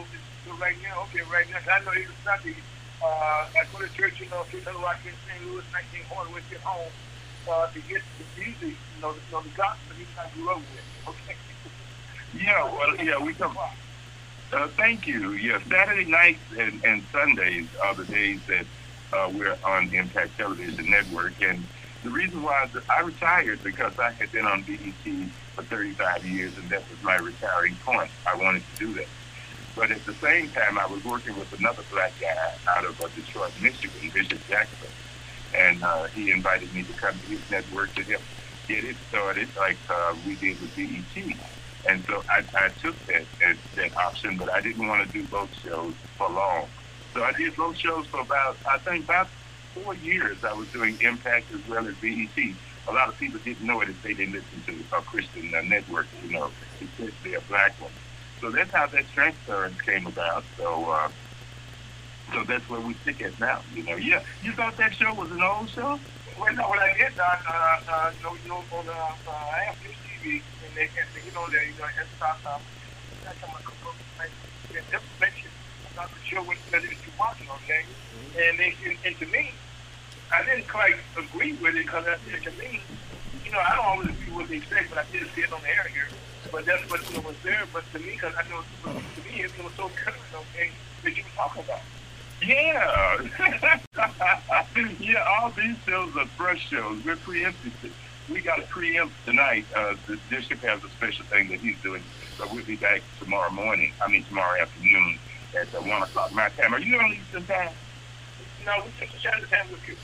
so 0.49 0.57
right 0.57 0.76
now, 0.82 1.03
okay, 1.05 1.20
right 1.30 1.46
now, 1.51 1.59
I 1.70 1.84
know 1.84 1.92
even 1.92 2.14
Sunday, 2.24 2.57
uh, 3.03 3.07
I 3.53 3.64
go 3.72 3.84
to 3.84 3.92
church, 3.94 4.20
you 4.20 4.28
know, 4.30 4.40
of 4.40 4.51
the 4.51 4.72
Rock 4.80 4.99
in 5.05 5.12
St. 5.28 5.44
Louis, 5.44 5.64
19 5.72 6.05
Horn, 6.09 6.32
with 6.32 6.49
get 6.51 6.61
home, 6.61 6.90
uh, 7.51 7.66
to 7.68 7.80
get 7.80 8.03
the 8.18 8.40
music, 8.40 8.76
you 8.96 9.03
know, 9.03 9.12
the, 9.12 9.20
you 9.28 9.32
know, 9.32 9.42
the 9.42 9.51
gospel 9.51 9.94
that 9.96 10.24
I 10.24 10.34
grew 10.34 10.51
up 10.51 10.59
with. 10.59 11.09
Okay. 11.09 11.36
Yeah, 12.38 12.62
well, 12.64 12.94
yeah, 12.96 13.18
we 13.18 13.32
come. 13.32 13.57
Uh, 14.53 14.68
thank 14.76 15.07
you. 15.07 15.32
Yeah, 15.32 15.61
Saturday 15.66 16.05
nights 16.05 16.42
and, 16.59 16.84
and 16.84 17.03
Sundays 17.11 17.66
are 17.82 17.94
the 17.94 18.05
days 18.05 18.40
that 18.49 18.66
uh, 19.14 19.30
we're 19.32 19.57
on 19.64 19.92
Impact 19.94 20.36
Television 20.36 20.90
Network. 20.90 21.40
And 21.40 21.64
the 22.05 22.11
reason 22.11 22.42
why 22.42 22.68
I 22.94 23.01
retired 23.01 23.64
because 23.64 23.99
I 23.99 24.12
had 24.12 24.30
been 24.30 24.44
on 24.44 24.62
BET 24.62 25.30
for 25.55 25.62
35 25.64 26.26
years, 26.26 26.57
and 26.59 26.68
that 26.68 26.82
was 26.90 27.03
my 27.03 27.16
retiring 27.16 27.76
point. 27.76 28.11
I 28.26 28.36
wanted 28.36 28.62
to 28.76 28.86
do 28.86 28.94
that. 28.94 29.09
But 29.79 29.93
at 29.93 30.05
the 30.05 30.14
same 30.14 30.51
time, 30.51 30.76
I 30.76 30.87
was 30.87 31.05
working 31.05 31.39
with 31.39 31.57
another 31.57 31.85
black 31.93 32.12
guy 32.20 32.35
out 32.66 32.85
of 32.85 33.01
uh, 33.01 33.07
Detroit, 33.14 33.53
Michigan, 33.62 34.11
Bishop 34.12 34.41
Jackson. 34.49 34.89
And 35.55 35.85
uh, 35.85 36.09
he 36.09 36.33
invited 36.33 36.74
me 36.74 36.83
to 36.83 36.93
come 36.95 37.14
to 37.14 37.26
his 37.26 37.49
network 37.49 37.95
to 37.95 38.03
help 38.03 38.22
get 38.66 38.83
it 38.83 38.97
started 39.09 39.49
like 39.57 39.76
uh, 39.89 40.16
we 40.26 40.35
did 40.35 40.61
with 40.61 40.74
BET. 40.74 41.37
And 41.89 42.05
so 42.07 42.24
I, 42.29 42.43
I 42.57 42.70
took 42.83 42.99
that, 43.07 43.24
that 43.41 43.57
that 43.76 43.97
option, 43.97 44.37
but 44.37 44.51
I 44.51 44.61
didn't 44.61 44.85
want 44.85 45.07
to 45.07 45.12
do 45.12 45.24
both 45.29 45.55
shows 45.62 45.95
for 46.16 46.29
long. 46.29 46.66
So 47.14 47.22
I 47.22 47.31
did 47.33 47.55
both 47.55 47.76
shows 47.76 48.05
for 48.07 48.20
about, 48.20 48.57
I 48.68 48.79
think, 48.79 49.05
about 49.05 49.29
four 49.74 49.95
years. 49.95 50.43
I 50.43 50.55
was 50.55 50.66
doing 50.72 50.99
Impact 51.01 51.55
as 51.55 51.66
well 51.68 51.87
as 51.87 51.95
BET. 51.97 52.37
A 52.89 52.93
lot 52.93 53.09
of 53.09 53.16
people 53.16 53.39
didn't 53.45 53.64
know 53.64 53.81
it 53.81 53.89
if 53.89 54.03
they 54.03 54.14
didn't 54.14 54.35
listen 54.35 54.62
to 54.66 54.97
a 54.97 55.03
Christian 55.03 55.55
uh, 55.55 55.62
network, 55.62 56.09
you 56.24 56.33
know, 56.33 56.51
especially 56.83 57.35
a 57.35 57.41
black 57.43 57.81
one. 57.81 57.93
So 58.41 58.51
that's 58.51 58.70
how 58.70 58.86
that 58.86 59.05
transference 59.12 59.80
came 59.80 60.07
about. 60.07 60.45
So, 60.57 60.91
uh, 60.91 61.09
so 62.32 62.45
that's 62.45 62.68
where 62.68 62.80
we 62.80 62.95
stick 62.95 63.20
at 63.22 63.39
now. 63.41 63.62
You 63.74 63.82
know, 63.82 63.97
yeah. 63.97 64.22
You 64.43 64.53
thought 64.53 64.76
that 64.76 64.95
show 64.95 65.12
was 65.14 65.30
an 65.30 65.43
old 65.43 65.70
show? 65.70 65.99
Well, 66.39 66.55
no, 66.55 66.68
what 66.68 66.78
I 66.78 66.97
did, 66.97 67.16
Doc, 67.16 67.43
uh, 67.49 67.91
uh, 67.91 68.12
you 68.16 68.22
know, 68.24 68.36
you 68.45 68.49
know, 68.49 68.62
on, 68.78 68.89
uh, 68.89 68.93
uh, 68.93 69.30
I 69.30 69.64
have 69.66 69.76
this 69.82 69.97
TV, 70.07 70.41
and 70.62 70.70
they 70.76 70.86
can, 70.86 71.03
you 71.26 71.32
know, 71.32 71.47
they, 71.49 71.66
you 71.66 71.74
know, 71.78 71.89
and 71.99 72.07
stop, 72.16 72.39
um, 72.47 72.61
I 73.26 73.32
come 73.43 73.51
up 73.51 73.66
with 73.66 74.84
information 74.95 75.51
about 75.93 76.11
the 76.14 76.20
show 76.22 76.43
what 76.43 76.57
that 76.70 76.84
is 76.84 76.91
you 76.91 77.12
watching, 77.18 77.49
okay? 77.64 77.82
And, 78.39 78.59
they, 78.59 78.74
and, 78.86 78.97
and 79.05 79.18
to 79.18 79.26
me, 79.26 79.51
I 80.30 80.45
didn't 80.45 80.68
quite 80.68 80.95
agree 81.16 81.55
with 81.55 81.74
it 81.74 81.86
because 81.86 82.05
to 82.07 82.51
me, 82.53 82.80
you 83.45 83.51
know, 83.51 83.59
I 83.59 83.74
don't 83.74 83.86
always 83.86 84.09
agree 84.11 84.30
with 84.30 84.47
what 84.47 84.49
they 84.49 84.61
say, 84.61 84.86
but 84.89 84.99
I 84.99 85.05
did 85.11 85.26
see 85.34 85.43
it 85.43 85.53
on 85.53 85.61
the 85.62 85.68
air 85.68 85.91
here. 85.93 86.07
But 86.51 86.64
that's 86.66 86.90
what 86.90 87.09
you 87.11 87.16
know, 87.16 87.28
was 87.28 87.36
there. 87.42 87.64
But 87.72 87.84
to 87.92 87.99
me, 87.99 88.12
because 88.12 88.34
I 88.38 88.49
know 88.49 88.62
to 88.84 89.22
me, 89.22 89.42
it 89.42 89.62
was 89.62 89.72
so 89.74 89.90
good, 90.05 90.14
okay, 90.34 90.70
that 91.05 91.16
you 91.16 91.22
were 91.22 91.30
talking 91.36 91.64
about. 91.64 91.80
Yeah. 92.42 93.20
yeah, 95.01 95.24
all 95.40 95.51
these 95.51 95.76
shows 95.86 96.16
are 96.16 96.26
fresh 96.26 96.68
shows. 96.68 97.05
We're 97.05 97.16
preempted. 97.16 97.72
We 98.30 98.40
got 98.40 98.57
to 98.57 98.62
preempt 98.62 99.14
tonight. 99.24 99.66
Uh, 99.74 99.94
the 100.07 100.18
bishop 100.30 100.61
has 100.61 100.82
a 100.84 100.88
special 100.90 101.24
thing 101.26 101.49
that 101.49 101.61
he's 101.61 101.80
doing. 101.82 102.03
So 102.36 102.46
we'll 102.53 102.64
be 102.64 102.76
back 102.76 103.03
tomorrow 103.18 103.51
morning. 103.51 103.92
I 104.05 104.09
mean, 104.09 104.24
tomorrow 104.24 104.61
afternoon 104.61 105.18
at 105.59 105.74
uh, 105.74 105.80
1 105.80 106.03
o'clock 106.03 106.32
my 106.32 106.49
time. 106.51 106.74
Are 106.74 106.80
you 106.80 106.99
on 106.99 107.12
Eastern 107.12 107.44
time? 107.46 107.70
No, 108.64 108.72
we 108.84 108.90
took 109.01 109.14
a 109.14 109.18
shot 109.18 109.42
at 109.42 109.51
time 109.51 109.70
with 109.70 109.88
you. 109.88 109.96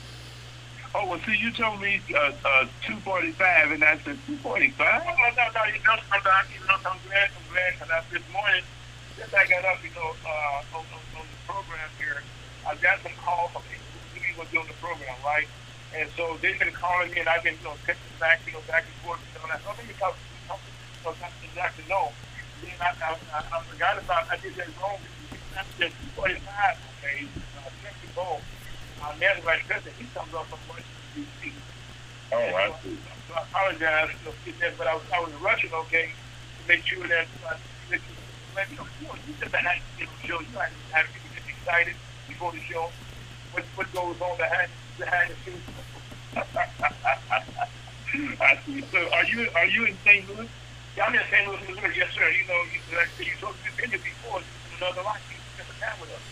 Oh, 0.95 1.11
well, 1.11 1.19
see, 1.27 1.35
you 1.35 1.51
told 1.51 1.83
me 1.83 1.99
uh, 2.15 2.31
uh, 2.39 2.71
245, 2.87 3.35
and 3.75 3.83
I 3.83 3.99
said 4.07 4.15
245? 4.31 4.79
No, 4.79 5.11
no, 5.11 5.43
no, 5.51 5.61
you 5.67 5.83
know, 5.83 5.99
I'm 6.07 6.23
glad, 6.23 7.27
I'm 7.35 7.43
glad, 7.51 7.69
because 7.75 7.91
I, 7.91 7.99
this 8.15 8.23
morning, 8.31 8.63
since 9.19 9.27
I 9.35 9.43
got 9.43 9.67
up, 9.67 9.83
you 9.83 9.91
know, 9.91 10.15
uh, 10.23 10.79
on, 10.79 10.87
on, 10.95 11.03
on 11.19 11.27
the 11.27 11.39
program 11.51 11.91
here, 11.99 12.23
I 12.63 12.79
got 12.79 13.03
some 13.03 13.11
calls 13.19 13.51
from 13.51 13.67
people 13.67 13.83
who 13.91 14.39
was 14.39 14.47
doing 14.55 14.71
the 14.71 14.79
program, 14.79 15.19
right? 15.19 15.51
And 15.99 16.07
so 16.15 16.39
they've 16.39 16.55
been 16.63 16.71
calling 16.71 17.11
me, 17.11 17.19
and 17.19 17.27
I've 17.27 17.43
been, 17.43 17.59
you 17.59 17.67
know, 17.67 17.75
texting 17.83 18.15
back, 18.23 18.39
you 18.47 18.55
know, 18.55 18.63
back 18.63 18.87
and 18.87 18.95
forth, 19.03 19.19
you 19.19 19.35
know, 19.35 19.51
and 19.51 19.51
I 19.51 19.59
thought, 19.67 19.75
let 19.75 19.83
me 19.83 19.99
talk 19.99 20.15
to 20.15 20.23
you, 20.31 20.47
so 21.03 21.11
not 21.19 21.35
exactly 21.43 21.83
know. 21.91 22.07
Then 22.63 22.71
I, 22.79 22.95
I, 23.03 23.11
I, 23.35 23.39
I 23.43 23.57
forgot 23.67 23.99
about, 23.99 24.31
I 24.31 24.39
did 24.39 24.55
that 24.55 24.71
wrong, 24.79 24.95
I 25.59 25.67
said 25.75 25.91
245, 26.15 26.39
okay, 26.39 27.27
uh, 27.59 27.67
check 27.83 27.95
the 27.99 28.54
Uh, 29.05 29.13
man, 29.21 29.37
right, 29.45 29.61
he 30.01 30.09
comes 30.17 30.33
up 30.33 30.49
from 30.49 30.57
Washington, 30.65 31.05
D.C. 31.13 31.53
Oh, 32.33 32.41
I 32.41 32.73
see. 32.81 32.97
So 33.29 33.37
I 33.37 33.45
apologize, 33.45 34.09
know, 34.25 34.33
that, 34.33 34.73
but 34.81 34.87
I 34.87 34.95
was 34.97 35.05
I 35.13 35.19
was 35.21 35.29
rushing, 35.45 35.69
okay, 35.85 36.09
to 36.09 36.61
make 36.65 36.81
sure 36.89 37.05
that 37.05 37.29
uh, 37.45 37.53
that 37.93 38.01
you 38.01 38.13
let 38.57 38.65
me 38.71 38.81
know. 38.81 38.87
You 38.97 39.05
know, 39.05 39.13
you 39.29 39.37
just 39.37 39.53
had 39.53 39.77
you 40.01 40.09
know, 40.09 40.17
show. 40.25 40.41
You 40.41 40.57
have 40.57 40.73
to 40.73 40.81
have 40.97 41.05
people 41.13 41.29
get 41.37 41.45
excited 41.45 41.93
before 42.25 42.49
the 42.49 42.57
show. 42.65 42.89
What 43.53 43.61
what 43.77 43.85
goes 43.93 44.17
on 44.17 44.33
behind 44.41 44.73
behind 44.97 45.29
the 45.29 45.37
scenes? 45.45 45.61
I 48.41 48.57
see. 48.65 48.81
So 48.89 48.97
are 49.13 49.25
you 49.29 49.45
are 49.53 49.69
you 49.69 49.85
in 49.85 49.93
St. 50.01 50.25
Louis? 50.33 50.49
Yeah, 50.97 51.05
I'm 51.05 51.13
in 51.13 51.21
St. 51.29 51.45
Louis, 51.45 51.61
Missouri. 51.69 51.93
Yes, 51.93 52.09
sir. 52.17 52.25
You 52.33 52.41
know, 52.49 52.57
you, 52.73 52.81
like 52.97 53.13
you 53.21 53.37
told 53.37 53.53
me 53.61 53.69
been 53.77 53.93
here 53.93 54.01
before. 54.01 54.41
It's 54.41 54.81
another 54.81 55.05
life. 55.05 55.21
You 55.29 55.37
spent 55.53 55.69
the 55.69 55.77
time 55.77 56.01
with 56.01 56.09
us. 56.09 56.24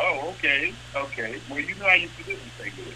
Oh, 0.00 0.28
okay, 0.38 0.72
okay. 0.94 1.40
Well, 1.50 1.60
you 1.60 1.74
know 1.76 1.86
I 1.86 1.96
used 1.96 2.16
to 2.18 2.24
live 2.30 2.40
in 2.42 2.50
St. 2.64 2.76
Louis. 2.78 2.94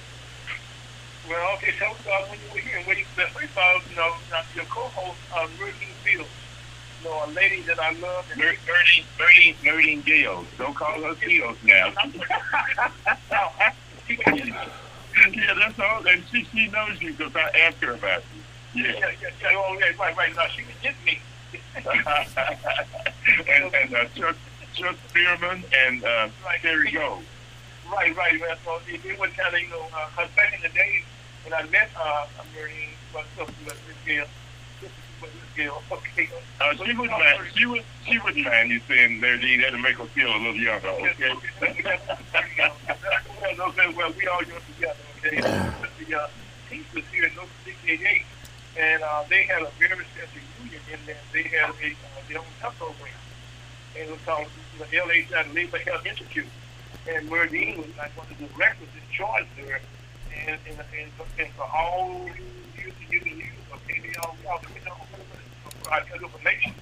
Well, 1.28 1.54
okay. 1.56 1.72
Tell 1.78 1.92
us 1.92 2.00
about 2.00 2.28
when 2.30 2.38
you 2.38 2.54
were 2.54 2.60
here 2.60 2.80
where 2.82 2.96
you. 2.98 3.04
First 3.14 3.34
of 3.36 3.58
all, 3.58 3.80
you 3.90 3.96
know, 3.96 4.14
your 4.54 4.64
co-host, 4.66 5.18
uh, 5.34 5.46
Murdine 5.58 5.94
Fields. 6.04 6.28
You 7.02 7.08
know, 7.10 7.24
a 7.24 7.26
lady 7.32 7.62
that 7.62 7.78
I 7.80 7.92
love. 7.94 8.24
Merdine, 8.36 9.04
Merdine, 9.18 9.54
Merdine 9.62 10.04
Gales. 10.04 10.46
Don't 10.58 10.74
call 10.74 11.00
her 11.02 11.14
Fields 11.14 11.58
now. 11.64 11.92
no, 13.30 13.50
she 14.06 14.16
can 14.16 14.36
get 14.36 14.46
me. 14.46 14.52
yeah, 15.34 15.54
that's 15.54 15.78
all. 15.80 16.06
And 16.06 16.22
she, 16.32 16.44
she 16.52 16.68
knows 16.68 17.00
you 17.00 17.12
because 17.14 17.34
I 17.36 17.50
asked 17.66 17.78
her 17.78 17.92
about 17.92 18.22
you. 18.34 18.82
Yeah, 18.84 18.92
Yeah. 18.92 19.10
yeah, 19.20 19.30
yeah. 19.42 19.48
Oh, 19.54 19.76
yeah, 19.78 19.92
right, 19.98 20.16
right. 20.16 20.34
No, 20.36 20.42
she 20.54 20.62
can 20.62 20.74
get 20.82 20.94
me. 21.04 21.20
and 23.48 23.74
and 23.74 23.94
uh, 23.94 24.04
Chuck, 24.14 24.36
Chuck 24.74 24.96
Spearman 25.08 25.64
and 25.86 26.04
uh, 26.04 26.28
there 26.62 26.84
you 26.84 26.92
go. 26.98 27.18
Right, 27.90 28.14
right, 28.16 28.40
man. 28.40 28.56
So 28.64 28.78
it, 28.88 29.04
it 29.04 29.18
was 29.18 29.30
kind 29.36 29.54
of, 29.54 29.60
you 29.60 29.68
know, 29.68 29.86
uh 29.94 30.08
'cause 30.16 30.28
back 30.36 30.54
in 30.54 30.62
the 30.62 30.68
days 30.70 31.02
when 31.44 31.52
I 31.54 31.62
met 31.70 31.90
uh, 31.96 32.26
Mary, 32.54 32.90
well, 33.12 33.24
so, 33.36 33.46
Miss 33.64 33.74
Gail, 34.06 34.24
this 34.80 34.90
is 34.90 34.96
Miss 35.20 35.30
Gail, 35.56 35.82
okay. 35.90 36.28
Uh, 36.60 36.72
she 36.74 36.94
wouldn't 36.94 37.10
mind. 37.10 37.40
She 37.54 37.66
would. 37.66 37.82
She 38.06 38.18
wouldn't 38.18 38.44
mind 38.46 38.70
you 38.70 38.80
saying 38.88 39.20
Merdine. 39.20 39.60
That'll 39.60 39.80
make 39.80 39.96
her 39.96 40.04
feel 40.06 40.28
a 40.28 40.38
little 40.38 40.54
younger. 40.54 40.88
Okay. 40.88 41.34
well, 41.60 43.68
okay, 43.68 43.94
well, 43.96 44.12
we 44.16 44.26
all 44.28 44.42
young 44.44 44.60
together, 44.74 44.96
okay? 45.18 45.40
the 45.40 46.20
uh, 46.20 46.28
team 46.70 46.84
was 46.94 47.04
here 47.12 47.24
in 47.26 47.32
1968, 47.36 48.22
and 48.78 49.02
uh, 49.02 49.24
they 49.28 49.42
had 49.44 49.62
a 49.62 49.70
very 49.78 50.04
special 50.14 50.40
union 50.62 50.80
in 50.92 50.98
there. 51.06 51.16
They 51.32 51.42
had 51.42 51.70
a, 51.70 51.90
uh, 51.90 52.28
their 52.28 52.38
own 52.38 52.44
health 52.60 52.78
program, 52.78 53.10
and 53.96 54.08
it 54.08 54.10
was 54.10 54.20
called 54.24 54.46
the 54.78 54.84
LHI 54.84 55.54
Labor 55.54 55.78
Health 55.78 56.06
Institute. 56.06 56.46
And 57.08 57.28
Merdine 57.28 57.78
was 57.78 57.96
like 57.98 58.16
one 58.16 58.26
of 58.30 58.38
the 58.38 58.46
directors 58.46 58.88
in 58.94 59.16
charge 59.16 59.46
there, 59.56 59.80
and, 60.46 60.58
and, 60.68 60.78
and, 60.78 61.12
for, 61.12 61.26
and 61.40 61.50
for 61.52 61.64
all 61.64 62.26
and 62.26 62.38
years 62.78 62.92
and 63.10 63.38
years, 63.38 63.54
okay, 63.74 64.00
they 64.00 64.14
all, 64.22 64.36
we 64.40 64.46
all 64.46 64.60
on 65.90 66.00
our 66.00 66.16
information. 66.16 66.74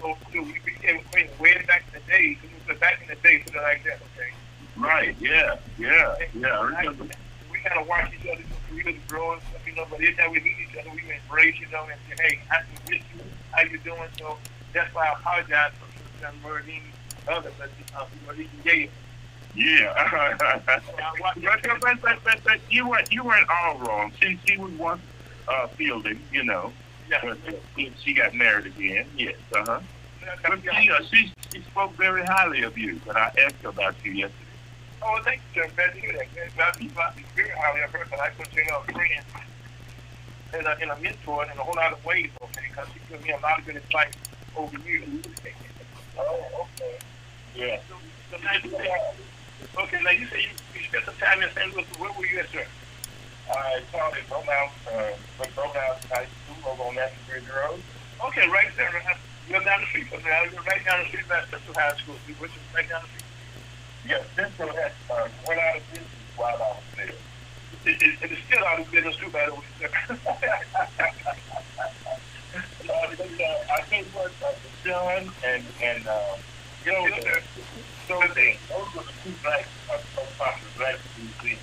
So, 0.00 0.16
so 0.32 0.42
we 0.42 0.58
became 0.64 0.98
acquainted 0.98 1.38
way 1.38 1.62
back 1.66 1.84
in 1.92 2.00
the 2.00 2.06
day, 2.10 2.38
back 2.80 3.00
in 3.02 3.08
the 3.08 3.14
day, 3.22 3.42
something 3.44 3.62
like 3.62 3.84
that, 3.84 4.00
okay? 4.16 4.32
Right. 4.76 5.16
Yeah. 5.20 5.56
Yeah. 5.78 6.14
Yeah. 6.34 6.58
I 6.58 6.84
remember. 6.84 7.14
we 7.50 7.58
kind 7.60 7.80
of 7.80 7.88
watch 7.88 8.12
each 8.18 8.28
other 8.28 8.42
through 8.68 8.76
years 8.78 9.00
growing, 9.08 9.40
you 9.66 9.74
know, 9.74 9.86
but 9.88 10.00
every 10.00 10.14
time 10.14 10.30
we 10.32 10.40
meet 10.40 10.56
each 10.68 10.76
other, 10.78 10.90
we 10.90 11.00
embrace, 11.00 11.58
you 11.60 11.68
know, 11.70 11.86
and 11.90 11.98
say, 12.08 12.28
hey, 12.28 12.40
I 12.50 12.56
can 12.56 12.90
miss 12.90 13.02
you, 13.14 13.22
how 13.52 13.62
you 13.62 13.78
doing? 13.78 14.10
So 14.18 14.36
that's 14.72 14.94
why 14.94 15.06
I 15.06 15.12
apologize 15.18 15.72
for 15.78 15.95
San 16.20 16.32
Merdine, 16.42 16.82
other, 17.28 17.52
but 17.58 17.70
uh, 17.96 18.04
Merdine 18.26 18.48
Gay. 18.64 18.90
Yeah. 19.54 20.60
but, 20.66 21.80
but, 21.80 22.00
but, 22.02 22.18
but, 22.24 22.38
but 22.44 22.60
you 22.70 22.88
weren't 22.88 23.10
you 23.10 23.24
weren't 23.24 23.48
all 23.48 23.78
wrong. 23.78 24.12
She 24.20 24.38
she 24.46 24.58
was 24.58 24.72
once 24.72 25.00
uh, 25.48 25.66
fielding, 25.68 26.20
you 26.32 26.44
know. 26.44 26.72
Yeah. 27.08 27.34
She, 27.76 27.92
she 28.02 28.12
got 28.12 28.34
married 28.34 28.66
again. 28.66 29.06
Yes. 29.16 29.36
Uh 29.54 29.64
huh. 29.64 29.80
But 30.42 30.60
she, 30.62 30.90
uh, 30.90 31.02
she 31.10 31.32
she 31.52 31.62
spoke 31.62 31.92
very 31.92 32.24
highly 32.24 32.62
of 32.62 32.76
you. 32.76 33.00
But 33.06 33.16
I 33.16 33.32
asked 33.44 33.62
her 33.62 33.68
about 33.68 33.94
you 34.04 34.12
yesterday. 34.12 34.42
Oh, 35.02 35.20
thank 35.24 35.40
you, 35.54 35.62
sir. 35.62 35.70
Glad 35.76 35.94
to 35.94 36.00
hear 36.00 36.12
that. 36.12 36.54
Glad 36.56 36.74
to 36.74 36.84
glad 36.88 37.14
very 37.34 37.50
highly 37.50 37.82
of 37.82 37.90
her, 37.92 38.06
but 38.10 38.20
I 38.20 38.30
consider 38.30 38.64
her 38.64 38.80
a 38.88 38.92
friend 38.92 39.24
and 40.54 40.66
a, 40.66 40.76
and 40.80 40.90
a 40.90 40.96
mentor 41.00 41.44
in 41.44 41.50
a 41.50 41.62
whole 41.62 41.74
lot 41.76 41.92
of 41.92 42.04
ways, 42.04 42.30
okay? 42.42 42.66
Because 42.68 42.88
she 42.92 43.00
given 43.08 43.26
me 43.26 43.32
a 43.32 43.38
lot 43.40 43.58
of 43.58 43.66
good 43.66 43.76
advice 43.76 44.12
over 44.56 44.78
years. 44.80 45.04
Oh, 46.18 46.66
okay. 46.76 46.98
Yeah. 47.54 47.80
So, 47.88 47.94
so 48.30 48.36
now 48.42 48.52
you 48.62 48.70
say, 48.70 48.90
okay, 49.78 50.00
now 50.02 50.10
you 50.10 50.26
say 50.26 50.42
you, 50.42 50.52
you 50.74 50.80
spent 50.88 51.04
some 51.04 51.14
time 51.16 51.42
in 51.42 51.50
St. 51.50 51.74
Louis. 51.74 51.86
Where 51.98 52.12
were 52.12 52.26
you 52.26 52.40
at, 52.40 52.50
sir? 52.50 52.66
I 53.50 53.80
taught 53.92 54.16
at 54.16 54.28
Beaumont, 54.28 54.72
uh, 54.90 55.12
Beaumont 55.54 55.76
High 56.10 56.26
School 56.26 56.72
over 56.72 56.82
on 56.82 56.94
Natural 56.94 57.22
Bridge 57.28 57.44
Road. 57.48 57.80
Okay, 58.26 58.48
right 58.48 58.68
there. 58.76 58.90
You're 59.48 59.62
down 59.62 59.80
the 59.80 59.86
street 59.86 60.08
from 60.08 60.22
there. 60.22 60.50
You're 60.50 60.62
right 60.62 60.84
down 60.84 61.02
the 61.02 61.08
street 61.08 61.24
from 61.26 61.44
Central 61.50 61.74
High 61.74 61.96
School, 61.96 62.16
which 62.38 62.50
is 62.50 62.74
right 62.74 62.88
down 62.88 63.02
the 63.02 63.08
street. 63.08 63.22
Yes, 64.08 64.24
Central 64.34 64.74
had 64.74 64.92
uh, 65.10 65.28
went 65.46 65.60
out 65.60 65.76
of 65.76 65.82
business 65.90 66.10
while 66.36 66.56
I 66.56 66.58
was 66.58 66.82
there. 66.96 67.14
It, 67.86 68.02
it, 68.02 68.14
it 68.22 68.32
is 68.32 68.38
still 68.46 68.64
out 68.64 68.80
of 68.80 68.90
business 68.90 69.16
too, 69.16 69.30
by 69.30 69.46
the 69.46 69.54
way. 69.54 69.66
sir. 69.78 69.90
Uh, 72.88 73.10
but, 73.18 73.20
uh, 73.20 73.74
I 73.74 73.82
think 73.82 74.06
what 74.14 74.32
John 74.86 75.26
and 75.42 75.64
and 75.82 76.06
uh, 76.06 76.38
you 76.86 76.92
know, 76.92 77.10
Yes, 77.10 77.42
so 78.06 78.22
they 78.38 78.54
those 78.70 78.86
were 78.94 79.02
the 79.02 79.14
two 79.26 79.34
black 79.42 79.66
uh, 79.90 79.98
popular 80.38 80.70
black 80.78 80.98
museums. 81.18 81.58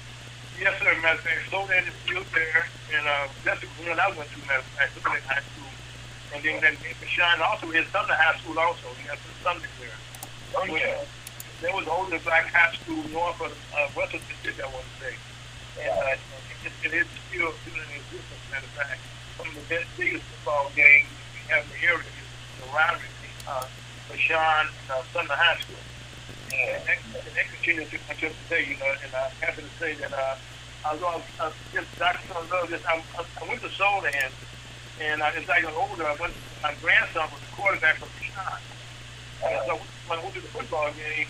Yes, 0.59 0.75
sir. 0.83 0.91
Matter 0.99 1.15
of 1.15 1.23
fact, 1.23 1.47
Soldan 1.47 1.87
is 1.87 1.95
still 2.03 2.23
there, 2.35 2.67
and 2.91 3.07
uh, 3.07 3.31
that's 3.47 3.61
the 3.63 3.67
one 3.87 3.95
I 3.95 4.11
went 4.11 4.27
to. 4.27 4.39
Matter 4.43 4.59
of 4.59 4.75
fact, 4.75 4.91
Slow 4.99 5.15
High 5.23 5.39
School, 5.39 5.71
and 6.35 6.43
then 6.43 6.59
then 6.59 6.75
Shine 7.07 7.39
also 7.39 7.71
is 7.71 7.87
Sumner 7.95 8.11
High 8.11 8.35
School 8.43 8.59
also. 8.59 8.91
He 8.99 9.07
has 9.07 9.15
some 9.23 9.55
Sumner 9.55 9.71
there. 9.79 9.97
Oh 10.59 10.67
yeah. 10.67 10.99
There 11.63 11.71
was 11.71 11.87
only 11.87 12.19
black 12.27 12.51
high 12.51 12.75
school 12.75 13.07
north 13.07 13.39
of 13.39 13.55
uh, 13.71 13.87
west 13.95 14.11
of 14.11 14.19
Mississippi, 14.27 14.59
I 14.59 14.67
want 14.67 14.83
to 14.83 14.95
say, 14.99 15.15
and 15.79 15.95
uh, 15.95 16.67
it, 16.67 16.75
it 16.83 16.91
is 16.91 17.07
still 17.31 17.55
still 17.63 17.79
in 17.79 17.87
existence. 17.87 18.43
Matter 18.51 18.67
of 18.67 18.75
fact, 18.75 18.99
some 19.39 19.47
of 19.47 19.55
the 19.55 19.63
best, 19.71 19.87
biggest 19.95 20.27
football 20.27 20.67
games 20.75 21.07
we 21.07 21.39
have 21.55 21.63
in 21.63 21.71
the 21.71 21.87
area 21.87 22.03
is 22.03 22.27
the 22.59 22.67
rivalry 22.75 23.12
uh, 23.47 23.65
Vashon 24.09 24.67
and 24.67 24.91
uh, 24.91 25.03
Sumner 25.13 25.35
High 25.35 25.59
School. 25.59 25.81
And 26.53 26.81
that, 26.85 26.99
that 27.33 27.47
continues 27.49 27.89
to 27.89 27.97
until 28.09 28.31
today, 28.45 28.69
you 28.69 28.77
know, 28.77 28.91
and 29.03 29.09
I'm 29.15 29.55
to 29.55 29.63
say 29.79 29.95
that 29.95 30.13
uh, 30.13 30.35
I 30.85 30.93
was 30.93 31.01
on, 31.01 31.21
uh, 31.39 31.51
just 31.73 31.87
Dr. 31.97 32.21
Love, 32.35 32.69
just, 32.69 32.85
I, 32.85 33.01
I 33.17 33.43
went 33.47 33.61
to 33.61 33.71
Soldan, 33.73 34.31
and 35.01 35.21
uh, 35.21 35.31
as 35.33 35.49
I 35.49 35.61
got 35.61 35.73
older, 35.73 36.05
I 36.05 36.15
went, 36.19 36.33
my 36.61 36.75
grandson 36.81 37.25
was 37.31 37.41
the 37.41 37.51
quarterback 37.55 37.97
for 37.97 38.07
Vashon. 38.19 38.61
And 39.43 39.59
so 39.65 39.79
when 40.07 40.19
I 40.19 40.23
went 40.23 40.35
to 40.35 40.41
the 40.41 40.53
football 40.53 40.91
game, 40.93 41.27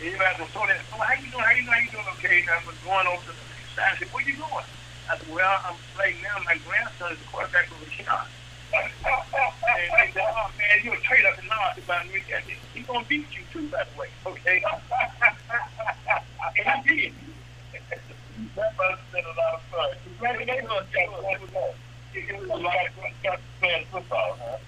and 0.00 0.10
you 0.10 0.18
guys 0.18 0.34
were 0.40 0.50
Soldan, 0.50 0.80
oh, 0.92 0.98
how 0.98 1.14
you 1.14 1.30
doing, 1.30 1.44
how 1.44 1.52
you 1.54 1.62
doing, 1.62 1.72
how 1.72 1.80
you 1.80 1.92
doing, 1.92 2.08
okay, 2.18 2.40
and 2.42 2.50
I 2.50 2.58
was 2.66 2.76
going 2.82 3.06
over 3.06 3.22
to 3.22 3.32
the 3.32 3.44
side, 3.76 3.94
I 3.94 3.98
said, 3.98 4.08
where 4.10 4.26
you 4.26 4.36
going? 4.36 4.66
I 5.06 5.18
said, 5.18 5.30
well, 5.30 5.56
I'm 5.68 5.78
playing 5.94 6.18
now, 6.24 6.40
my 6.42 6.58
grandson 6.66 7.12
is 7.12 7.18
the 7.22 7.28
quarterback 7.30 7.70
for 7.70 7.78
Vashon. 7.86 8.26
And 8.74 9.90
they 9.98 10.10
said, 10.12 10.28
oh 10.36 10.50
man, 10.58 10.76
you're 10.82 10.94
a 10.94 11.00
traitor. 11.00 11.32
Said, 11.36 11.44
no, 11.44 11.56
I 11.56 11.74
said, 11.74 12.42
he's 12.74 12.86
gonna 12.86 13.04
beat 13.08 13.26
you 13.32 13.42
too, 13.52 13.68
by 13.68 13.84
the 13.84 14.00
way, 14.00 14.08
okay? 14.26 14.62
and 16.58 16.84
he 16.86 16.96
did. 16.96 17.12
That 18.56 18.76
must 18.76 19.00
have 19.00 19.12
been 19.12 19.24
a 19.24 19.28
lot 19.28 19.54
of 19.54 19.62
fun. 19.70 19.88
Congratulations, 20.04 20.68
John. 20.68 21.14
It 22.14 22.38
was 22.38 22.48
a 22.48 22.56
lot 22.56 22.86
of 22.86 22.94
fun. 22.94 23.10
To 23.24 23.38
playing 23.60 23.86
football, 23.90 24.38
huh? 24.40 24.58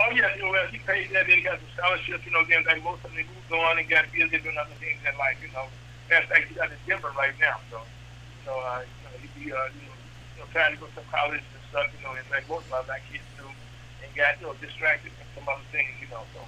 Oh 0.00 0.10
yeah, 0.16 0.34
you 0.34 0.42
know, 0.42 0.50
well, 0.50 0.66
he 0.72 0.78
paid 0.78 1.12
that, 1.12 1.28
then 1.28 1.36
he 1.36 1.42
got 1.44 1.60
some 1.60 1.68
scholarships, 1.76 2.24
you 2.24 2.32
know, 2.32 2.42
then 2.48 2.64
like 2.64 2.82
most 2.82 3.04
of 3.04 3.12
them 3.12 3.20
moved 3.20 3.52
on 3.52 3.78
and 3.78 3.88
got 3.88 4.08
busy 4.12 4.40
doing 4.40 4.56
other 4.56 4.72
things 4.80 4.96
in 5.04 5.12
life, 5.18 5.36
you 5.44 5.52
know. 5.52 5.68
Matter 6.08 6.24
of 6.24 6.30
fact, 6.32 6.48
he's 6.48 6.56
out 6.56 6.72
in 6.72 6.80
Denver 6.88 7.12
right 7.18 7.36
now, 7.38 7.60
so 7.70 7.84
you 7.84 8.44
know, 8.48 8.56
uh, 8.64 8.80
you 8.80 9.00
know, 9.04 9.12
he 9.20 9.28
be 9.36 9.52
uh, 9.52 9.68
you 9.76 9.84
know, 9.84 9.92
you 9.92 10.40
know, 10.40 10.48
trying 10.56 10.72
to 10.72 10.80
go 10.80 10.88
to 10.88 11.04
college 11.12 11.44
and 11.44 11.59
stuff, 11.70 11.86
you 11.94 12.02
know, 12.02 12.12
and 12.18 12.26
like 12.30 12.44
most 12.50 12.66
of 12.66 12.74
our 12.74 12.84
black 12.84 13.02
kids 13.08 13.24
do, 13.38 13.46
and 13.46 14.10
got 14.18 14.36
you 14.42 14.50
know 14.50 14.54
distracted 14.58 15.14
from 15.14 15.26
some 15.38 15.46
other 15.46 15.66
things, 15.70 15.90
you 16.02 16.10
know. 16.10 16.26
So, 16.34 16.42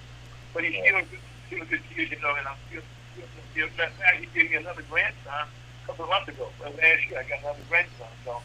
but 0.52 0.66
he's 0.66 0.76
still 0.82 0.98
a 0.98 1.06
good, 1.06 1.22
still 1.46 1.62
a 1.62 1.68
good 1.70 1.84
kid, 1.94 2.10
you 2.10 2.20
know, 2.20 2.34
and 2.34 2.44
I'm 2.44 2.58
still, 2.68 2.84
still, 3.14 3.30
still 3.54 3.68
matter 3.78 3.94
of 3.94 3.98
fact, 4.02 4.18
he 4.18 4.26
gave 4.34 4.50
me 4.50 4.58
another 4.58 4.82
grandson 4.90 5.46
a 5.46 5.82
couple 5.86 6.04
of 6.04 6.10
months 6.10 6.28
ago. 6.28 6.50
Last 6.60 7.02
year 7.06 7.22
I 7.22 7.24
got 7.24 7.40
another 7.40 7.64
grandson, 7.70 8.12
so 8.26 8.42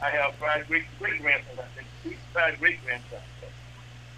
I 0.00 0.10
have 0.16 0.34
five 0.40 0.66
great 0.66 0.88
great 0.98 1.20
grandsons, 1.20 1.60
I 1.60 1.68
think, 1.76 2.18
five 2.32 2.58
great 2.58 2.80
grandsons. 2.82 3.28
So. 3.40 3.46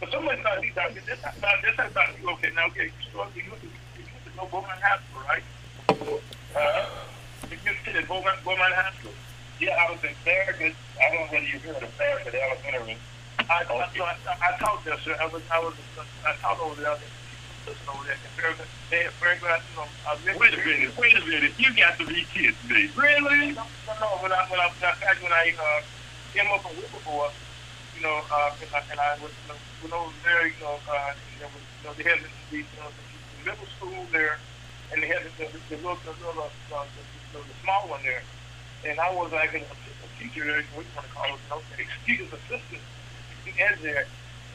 But 0.01 0.11
someone 0.15 0.39
thought 0.43 0.63
he 0.63 0.71
thought 0.71 0.95
this 0.95 1.05
about 1.19 1.59
this 1.63 1.75
I 1.79 1.89
thought 1.91 2.11
okay 2.15 2.51
now 2.55 2.67
okay 2.69 2.93
you 2.93 3.03
still 3.09 3.27
you 3.35 3.51
to 3.51 3.67
you 3.67 4.05
to 4.07 4.31
go 4.39 4.47
Beaumont 4.47 4.79
School 4.79 5.23
right? 5.27 5.45
Uh, 6.55 6.87
you 7.51 7.59
went 7.65 7.79
to 7.85 7.93
the 7.93 8.03
Beaumont 8.07 8.39
School. 8.41 9.13
Yeah, 9.61 9.77
I 9.81 9.91
was 9.91 10.03
in 10.05 10.15
Farragut. 10.21 10.75
I 11.01 11.09
don't 11.09 11.27
know 11.27 11.33
whether 11.33 11.47
you 11.47 11.59
heard 11.61 11.83
of 11.83 11.89
Farragut 11.97 12.35
Elementary. 12.35 12.99
I, 13.49 13.65
I, 13.65 13.73
I, 13.73 13.89
I, 13.89 14.53
I 14.53 14.59
taught 14.59 14.85
there, 14.85 14.99
sir. 15.01 15.17
I 15.21 15.27
was 15.29 15.43
I 15.53 15.61
was 15.61 15.75
I 16.27 16.35
taught 16.43 16.61
over 16.61 16.81
there. 16.81 16.93
Over 16.93 18.05
there. 18.05 18.17
Farragut, 18.37 18.67
they 18.91 19.05
had 19.05 19.13
Farragut. 19.17 19.63
You 19.73 19.81
know, 19.81 19.89
I 20.05 20.39
Wait 20.39 20.53
a 20.53 20.57
minute, 20.61 20.97
wait 20.99 21.17
a 21.17 21.25
minute. 21.25 21.53
You 21.57 21.73
got 21.75 21.99
to 21.99 22.07
be 22.07 22.27
kidding 22.33 22.55
me. 22.69 22.91
Really? 22.97 23.53
No, 23.53 23.65
no, 24.01 24.07
when 24.21 24.33
I 24.33 24.45
when 24.53 24.61
I 24.61 24.69
when 24.77 24.93
I, 24.93 25.15
when 25.25 25.33
I 25.33 25.55
uh, 25.57 25.81
came 26.35 26.53
up 26.53 26.61
from 26.61 26.77
Whippleboro, 26.77 27.33
you 27.97 28.03
know, 28.03 28.21
uh, 28.31 28.53
and 28.61 28.71
I, 28.77 28.81
and 28.93 29.01
I 29.01 29.17
was 29.25 29.33
you 29.33 29.49
know, 29.49 29.57
when 29.81 29.93
I 29.93 30.05
was 30.05 30.15
there, 30.23 30.47
you 30.47 30.61
know, 30.61 30.77
uh, 30.85 31.17
there 31.41 31.49
was, 31.49 31.65
you 31.81 31.89
know, 31.89 31.95
they 31.97 32.05
had 32.05 32.21
the, 32.21 32.29
the, 32.53 32.57
you 32.61 32.77
know, 32.77 32.93
the 32.93 33.51
middle 33.51 33.69
school 33.81 34.05
there, 34.13 34.37
and 34.93 35.03
they 35.03 35.09
had 35.09 35.25
the, 35.25 35.33
the, 35.41 35.49
the 35.49 35.77
little, 35.81 35.97
the, 36.05 36.13
little 36.21 36.45
uh, 36.45 36.85
the, 36.93 37.03
the, 37.33 37.41
the 37.41 37.57
small 37.65 37.89
one 37.89 38.03
there, 38.05 38.21
and 38.87 39.01
I 39.01 39.11
was 39.15 39.33
like 39.33 39.53
an 39.55 39.63
assistant 39.67 40.11
teacher 40.19 40.47
what 40.75 40.87
you 40.87 40.93
want 40.95 41.07
to 41.07 41.13
call 41.13 41.27
it, 41.27 41.41
you 41.43 41.49
know, 41.51 41.61
teacher's 42.07 42.33
assistant 42.33 42.83
as 43.59 43.81
there, 43.81 44.07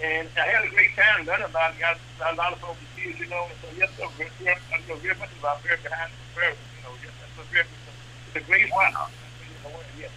and 0.03 0.27
I 0.37 0.45
had 0.47 0.63
a 0.65 0.69
great 0.69 0.95
time 0.95 1.25
learning 1.25 1.49
about 1.49 1.73
it, 1.73 1.79
got 1.79 1.97
a 2.33 2.35
lot 2.35 2.53
of 2.53 2.59
folks 2.59 2.79
kids, 2.95 3.19
you 3.19 3.27
know, 3.27 3.47
and 3.49 3.57
so 3.61 3.67
yes, 3.75 3.89
sir, 3.97 4.07
very, 4.17 4.29
very, 4.39 4.55
I 4.71 4.77
know 4.87 4.95
very 4.97 5.15
much 5.17 5.29
about 5.39 5.61
very 5.63 5.77
behind 5.81 6.11
the 6.11 6.39
very, 6.39 6.53
you 6.53 6.81
know, 6.85 6.93
yes, 7.03 7.13
that's 7.17 7.35
a 7.41 7.51
very, 7.51 7.65
it's 8.27 8.35
a 8.35 8.43
great 8.45 8.69
wow. 8.71 9.07
Yes. 9.99 10.11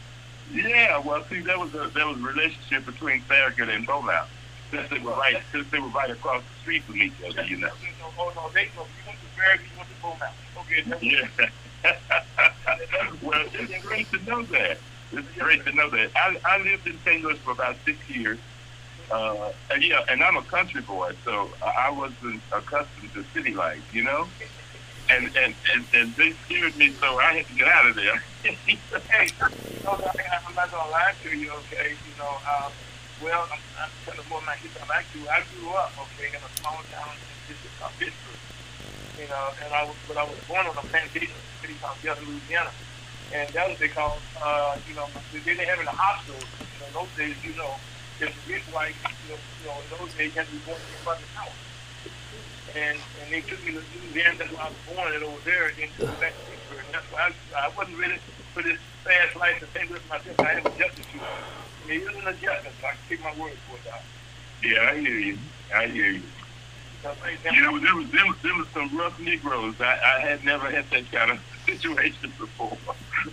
Yeah, 0.52 0.98
well, 0.98 1.24
see, 1.30 1.40
there 1.40 1.58
was 1.58 1.72
a 1.74 1.90
there 1.94 2.06
was 2.06 2.18
a 2.18 2.22
relationship 2.22 2.84
between 2.86 3.22
Farragut 3.22 3.68
and 3.68 3.86
Beaumont. 3.86 4.28
Since 4.70 4.90
they 4.90 4.98
were 4.98 5.12
right, 5.16 5.42
since 5.52 5.68
they 5.70 5.78
were 5.78 5.88
right 5.88 6.10
across 6.10 6.42
the 6.42 6.60
street 6.60 6.84
from 6.84 6.96
each 7.00 7.14
other, 7.26 7.42
you 7.44 7.56
know. 7.58 7.70
Oh 8.16 8.30
no, 8.36 8.48
they 8.54 8.70
no, 8.76 8.82
you 8.82 9.02
went 9.06 9.18
to 9.18 9.26
Farragut, 9.34 9.66
you 9.66 9.76
went 9.76 9.88
to 9.88 9.96
Bowmount. 9.98 10.34
Okay, 10.60 11.28
Yeah. 11.40 11.48
well, 13.22 13.44
it's 13.52 13.84
great 13.84 14.10
to 14.10 14.18
know 14.24 14.42
that. 14.44 14.78
It's 15.12 15.38
great 15.38 15.64
to 15.66 15.72
know 15.72 15.90
that. 15.90 16.10
I, 16.16 16.36
I 16.44 16.58
lived 16.58 16.86
in 16.86 16.98
St. 17.04 17.22
Louis 17.22 17.38
for 17.38 17.52
about 17.52 17.76
six 17.84 17.98
years. 18.08 18.38
Uh, 19.10 19.52
and 19.70 19.82
yeah, 19.82 20.00
and 20.08 20.22
I'm 20.24 20.36
a 20.36 20.42
country 20.42 20.80
boy, 20.80 21.12
so 21.24 21.50
I 21.62 21.90
wasn't 21.90 22.40
accustomed 22.52 23.12
to 23.12 23.22
city 23.34 23.52
life, 23.52 23.82
you 23.94 24.02
know. 24.02 24.26
And 25.10 25.26
and 25.36 25.54
and, 25.74 25.84
and 25.92 26.14
they 26.14 26.32
scared 26.46 26.74
me, 26.78 26.90
so 26.92 27.18
I 27.18 27.34
had 27.34 27.46
to 27.46 27.54
get 27.54 27.68
out 27.68 27.86
of 27.86 27.96
there. 27.96 28.16
hey, 28.42 29.28
I, 29.40 29.50
I'm 29.84 30.54
not 30.54 30.70
gonna 30.70 30.90
lie 30.90 31.12
to 31.22 31.36
you, 31.36 31.52
okay? 31.52 31.90
You 31.92 32.18
know, 32.18 32.32
um, 32.48 32.72
well, 33.22 33.46
I'm, 33.52 33.60
I'm 33.78 33.90
telling 34.06 34.28
more 34.30 34.40
my 34.46 34.56
kids 34.56 34.74
I'm 34.80 34.88
back. 34.88 35.04
I 35.12 35.42
grew 35.52 35.68
up, 35.74 35.92
okay, 36.00 36.28
in 36.28 36.40
a 36.40 36.48
small 36.60 36.80
town 36.90 37.12
in 37.48 37.54
of 37.84 37.92
Pittsburgh. 37.98 39.20
You 39.20 39.28
know, 39.28 39.50
and 39.62 39.74
I 39.74 39.84
was, 39.84 39.96
but 40.08 40.16
I 40.16 40.24
was 40.24 40.38
born 40.48 40.66
on 40.66 40.76
a 40.78 40.86
plantation 40.88 41.36
in 41.74 41.82
a 41.82 41.94
city 41.98 42.08
called 42.08 42.28
Louisiana. 42.28 42.70
And 43.32 43.48
that 43.50 43.68
was 43.68 43.78
because, 43.78 44.20
uh, 44.42 44.78
you 44.88 44.94
know, 44.94 45.08
they 45.32 45.40
didn't 45.40 45.66
have 45.66 45.78
any 45.78 45.88
hospitals. 45.90 46.44
You 46.44 46.78
know, 46.80 46.86
in 46.86 46.94
those 46.94 47.12
days, 47.16 47.36
you 47.42 47.54
know, 47.56 47.74
there's 48.18 48.34
rich 48.46 48.62
white, 48.70 48.94
you 49.26 49.34
know, 49.34 49.40
you 49.40 49.66
know, 49.66 49.76
in 49.80 49.88
those 49.98 50.14
days, 50.14 50.30
you 50.34 50.38
had 50.38 50.46
to 50.46 50.52
be 50.52 50.62
born 50.62 50.78
in 50.78 50.98
front 51.02 51.18
of 51.18 51.26
the 51.26 51.34
house. 51.34 51.60
And 52.74 52.98
and 53.22 53.26
they 53.30 53.40
took 53.40 53.58
me 53.64 53.72
to 53.74 53.82
Louisiana, 53.82 54.38
that's 54.38 54.52
why 54.52 54.66
I 54.66 54.68
was 54.70 54.82
born, 54.94 55.14
and 55.14 55.24
over 55.24 55.42
there, 55.44 55.70
and 55.70 55.76
then 55.78 55.88
took 55.98 56.10
me 56.10 56.16
back 56.20 56.34
to 56.34 56.42
Pittsburgh. 56.46 56.84
And 56.84 56.94
that's 56.94 57.08
why 57.10 57.30
I, 57.54 57.66
I 57.66 57.68
wasn't 57.74 57.98
ready 57.98 58.18
for 58.52 58.62
this 58.62 58.78
fast 59.02 59.36
life 59.36 59.58
to 59.60 59.66
think 59.66 59.90
with 59.90 60.02
myself. 60.08 60.38
I 60.40 60.58
had 60.58 60.66
adjusted 60.66 61.06
to 61.06 61.18
it. 61.18 61.90
It 61.90 62.06
was 62.06 62.16
an 62.16 62.28
adjustment, 62.28 62.74
so 62.80 62.86
I 62.86 62.94
can 62.94 63.04
take 63.08 63.22
my 63.22 63.34
word 63.38 63.54
for 63.66 63.76
it, 63.76 63.84
Doc. 63.84 64.02
yeah, 64.62 64.90
I 64.90 64.98
hear 64.98 65.18
you. 65.18 65.38
I 65.74 65.86
hear 65.86 66.10
you. 66.12 66.22
You 67.52 67.62
know, 67.62 67.78
there 67.78 67.94
was 67.94 68.10
there 68.10 68.26
was, 68.26 68.36
there 68.42 68.54
was 68.54 68.66
some 68.72 68.96
rough 68.96 69.20
Negroes. 69.20 69.74
I, 69.78 69.98
I 70.16 70.20
had 70.20 70.42
never 70.42 70.70
had 70.70 70.88
that 70.90 71.10
kind 71.12 71.32
of 71.32 71.38
situation 71.64 72.32
before. 72.38 72.76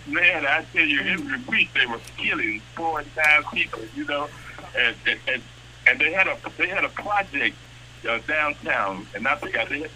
Man, 0.06 0.46
I 0.46 0.64
tell 0.72 0.86
you, 0.86 1.00
every 1.00 1.38
week 1.48 1.70
they 1.74 1.86
were 1.86 2.00
killing 2.16 2.60
four 2.74 3.00
and 3.00 3.08
five 3.08 3.44
people. 3.52 3.80
You 3.94 4.06
know, 4.06 4.28
and 4.76 4.96
and 5.06 5.42
and, 5.86 6.00
they 6.00 6.12
had 6.12 6.26
a 6.26 6.38
they 6.56 6.68
had 6.68 6.84
a 6.84 6.88
project 6.88 7.56
uh, 8.08 8.18
downtown, 8.26 9.06
and 9.14 9.26
I 9.26 9.36
forgot 9.36 9.68
they 9.68 9.80
had 9.80 9.90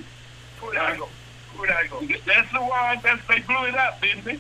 Who 0.61 0.73
did 0.73 0.81
I 0.81 0.97
go? 0.97 1.09
Where'd 1.57 1.71
I 1.71 1.87
go? 1.87 2.01
That's 2.27 2.53
the 2.53 2.61
one. 2.61 3.01
That's 3.03 3.27
they 3.27 3.41
blew 3.41 3.65
it 3.67 3.75
up, 3.75 4.01
didn't 4.01 4.25
they? 4.25 4.39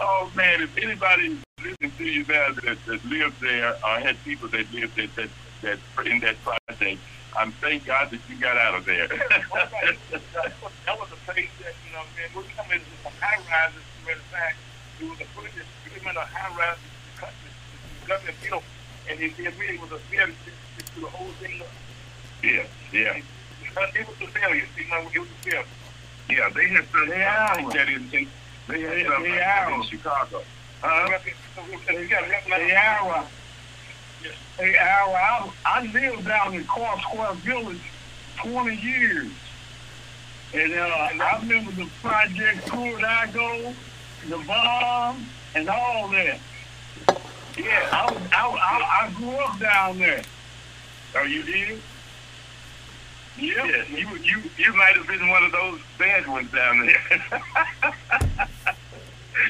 oh 0.00 0.30
man, 0.34 0.62
if 0.62 0.76
anybody 0.78 1.38
listening 1.62 1.92
to 1.96 2.04
you 2.04 2.24
now 2.24 2.52
that, 2.52 2.78
that 2.86 3.04
lives 3.04 3.34
there 3.40 3.76
or 3.84 4.00
had 4.00 4.22
people 4.24 4.48
that 4.48 4.72
lived 4.72 4.96
that 4.96 5.14
that 5.14 5.28
that 5.64 5.78
in 6.06 6.20
that 6.20 6.36
project, 6.44 7.00
I'm 7.36 7.50
thank 7.52 7.84
God 7.84 8.10
that 8.10 8.20
you 8.28 8.36
got 8.38 8.56
out 8.56 8.74
of 8.76 8.84
there. 8.84 9.08
that 9.08 10.96
was 10.98 11.08
a 11.10 11.16
place 11.26 11.50
that, 11.62 11.74
you 11.84 11.90
know, 11.92 12.02
man, 12.14 12.28
we're 12.36 12.42
coming 12.56 12.78
to 12.80 12.86
some 13.02 13.12
high 13.20 13.38
rises, 13.50 13.82
matter 14.06 14.18
of 14.18 14.22
fact. 14.30 14.56
It 15.00 15.08
was 15.10 15.20
a 15.20 15.24
pretty, 15.34 15.58
pretty 15.84 16.04
much 16.04 16.14
a 16.16 16.20
high 16.20 16.56
rise 16.56 16.76
the 17.18 18.06
government 18.06 18.36
built, 18.42 18.62
and 19.10 19.18
it, 19.20 19.32
it 19.38 19.54
really 19.58 19.78
was 19.78 19.90
a 19.92 19.98
failure 19.98 20.34
to, 20.34 20.84
to 20.94 21.00
the 21.00 21.06
whole 21.08 21.28
thing. 21.40 21.62
yeah, 22.42 22.64
yeah, 22.92 23.20
Because 23.62 23.90
it 23.96 24.06
was 24.06 24.16
a 24.28 24.32
failure, 24.32 24.64
you 24.78 24.88
know, 24.90 25.08
it 25.12 25.18
was 25.18 25.28
a 25.28 25.42
failure. 25.42 25.64
yeah. 26.30 26.48
They 26.54 26.68
had 26.68 26.84
some 26.92 27.08
Yeah. 27.08 27.52
like 27.56 27.72
that 27.74 27.88
in, 27.88 28.02
in 28.12 28.28
they 28.68 28.80
had 28.82 29.06
some 29.10 29.22
they 29.22 29.30
like 29.30 29.38
that 29.40 29.72
in. 29.72 29.82
Chicago. 29.84 30.42
Huh? 30.82 31.08
Recognize- 31.10 31.40
Hey, 34.58 34.76
Al, 34.76 35.14
I, 35.14 35.52
I 35.64 35.82
lived 35.92 36.26
down 36.26 36.54
in 36.54 36.64
Carr 36.64 36.98
Square 37.00 37.34
Village 37.34 37.80
20 38.42 38.76
years. 38.76 39.30
And 40.54 40.72
uh, 40.72 40.84
I 40.84 41.38
remember 41.42 41.72
the 41.72 41.88
project 42.00 42.66
Curago, 42.68 43.74
the 44.28 44.38
bomb, 44.46 45.26
and 45.54 45.68
all 45.68 46.08
that. 46.10 46.38
Yeah, 47.58 47.88
I, 47.92 48.12
was, 48.12 48.22
I, 48.32 48.48
I, 48.48 49.06
I 49.08 49.12
grew 49.14 49.30
up 49.36 49.58
down 49.58 49.98
there. 49.98 50.22
Oh, 51.16 51.22
you 51.22 51.42
did? 51.42 51.80
Yeah, 53.36 53.84
you 53.88 54.06
you 54.22 54.42
you 54.56 54.72
might 54.74 54.94
have 54.96 55.08
been 55.08 55.28
one 55.28 55.42
of 55.42 55.50
those 55.50 55.80
bad 55.98 56.24
ones 56.28 56.52
down 56.52 56.86
there. 56.86 57.02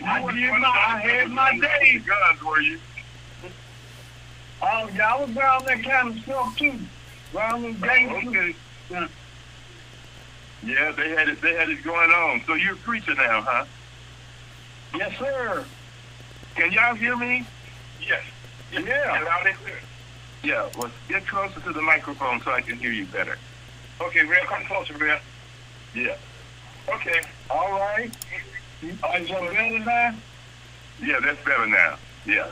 I 0.06 0.32
did 0.32 0.52
my- 0.52 0.84
I 0.88 1.00
had 1.00 1.30
my 1.30 1.58
days. 1.58 2.02
Guns, 2.02 2.42
were 2.42 2.60
you? 2.60 2.78
Oh, 4.66 4.88
yeah, 4.94 5.14
I 5.14 5.20
was 5.24 5.36
around 5.36 5.66
that 5.66 5.82
kind 5.84 6.08
of 6.16 6.22
stuff 6.22 6.56
too. 6.56 6.78
Around 7.34 7.62
them 7.62 7.76
Oh, 7.82 7.86
gangsters. 7.86 8.28
okay. 8.28 8.54
Yeah. 8.90 9.08
Yeah, 10.62 10.92
they 10.92 11.10
had 11.10 11.28
it. 11.28 11.42
They 11.42 11.54
had 11.54 11.68
it 11.68 11.82
going 11.84 12.10
on. 12.10 12.42
So 12.46 12.54
you're 12.54 12.72
a 12.72 12.76
preacher 12.76 13.14
now, 13.14 13.42
huh? 13.42 13.64
Yes, 14.96 15.18
sir. 15.18 15.64
Can 16.54 16.72
y'all 16.72 16.94
hear 16.94 17.16
me? 17.16 17.44
Yes. 18.00 18.22
Yeah. 18.72 19.22
Loud 19.24 19.46
and 19.46 19.56
clear. 19.58 19.78
Yeah. 20.42 20.68
Well, 20.78 20.90
get 21.08 21.26
closer 21.26 21.60
to 21.60 21.72
the 21.72 21.82
microphone 21.82 22.40
so 22.40 22.52
I 22.52 22.62
can 22.62 22.78
hear 22.78 22.92
you 22.92 23.04
better. 23.06 23.36
Okay, 24.00 24.24
Real, 24.24 24.44
come 24.46 24.64
closer, 24.64 24.94
Real. 24.94 25.18
Yeah. 25.94 26.16
Okay. 26.88 27.20
All 27.50 27.72
right. 27.72 28.10
Is 28.82 28.98
that 29.00 29.28
better 29.28 29.78
now? 29.80 30.14
Yeah, 31.02 31.20
that's 31.20 31.44
better 31.44 31.66
now. 31.66 31.96
Yeah. 32.24 32.46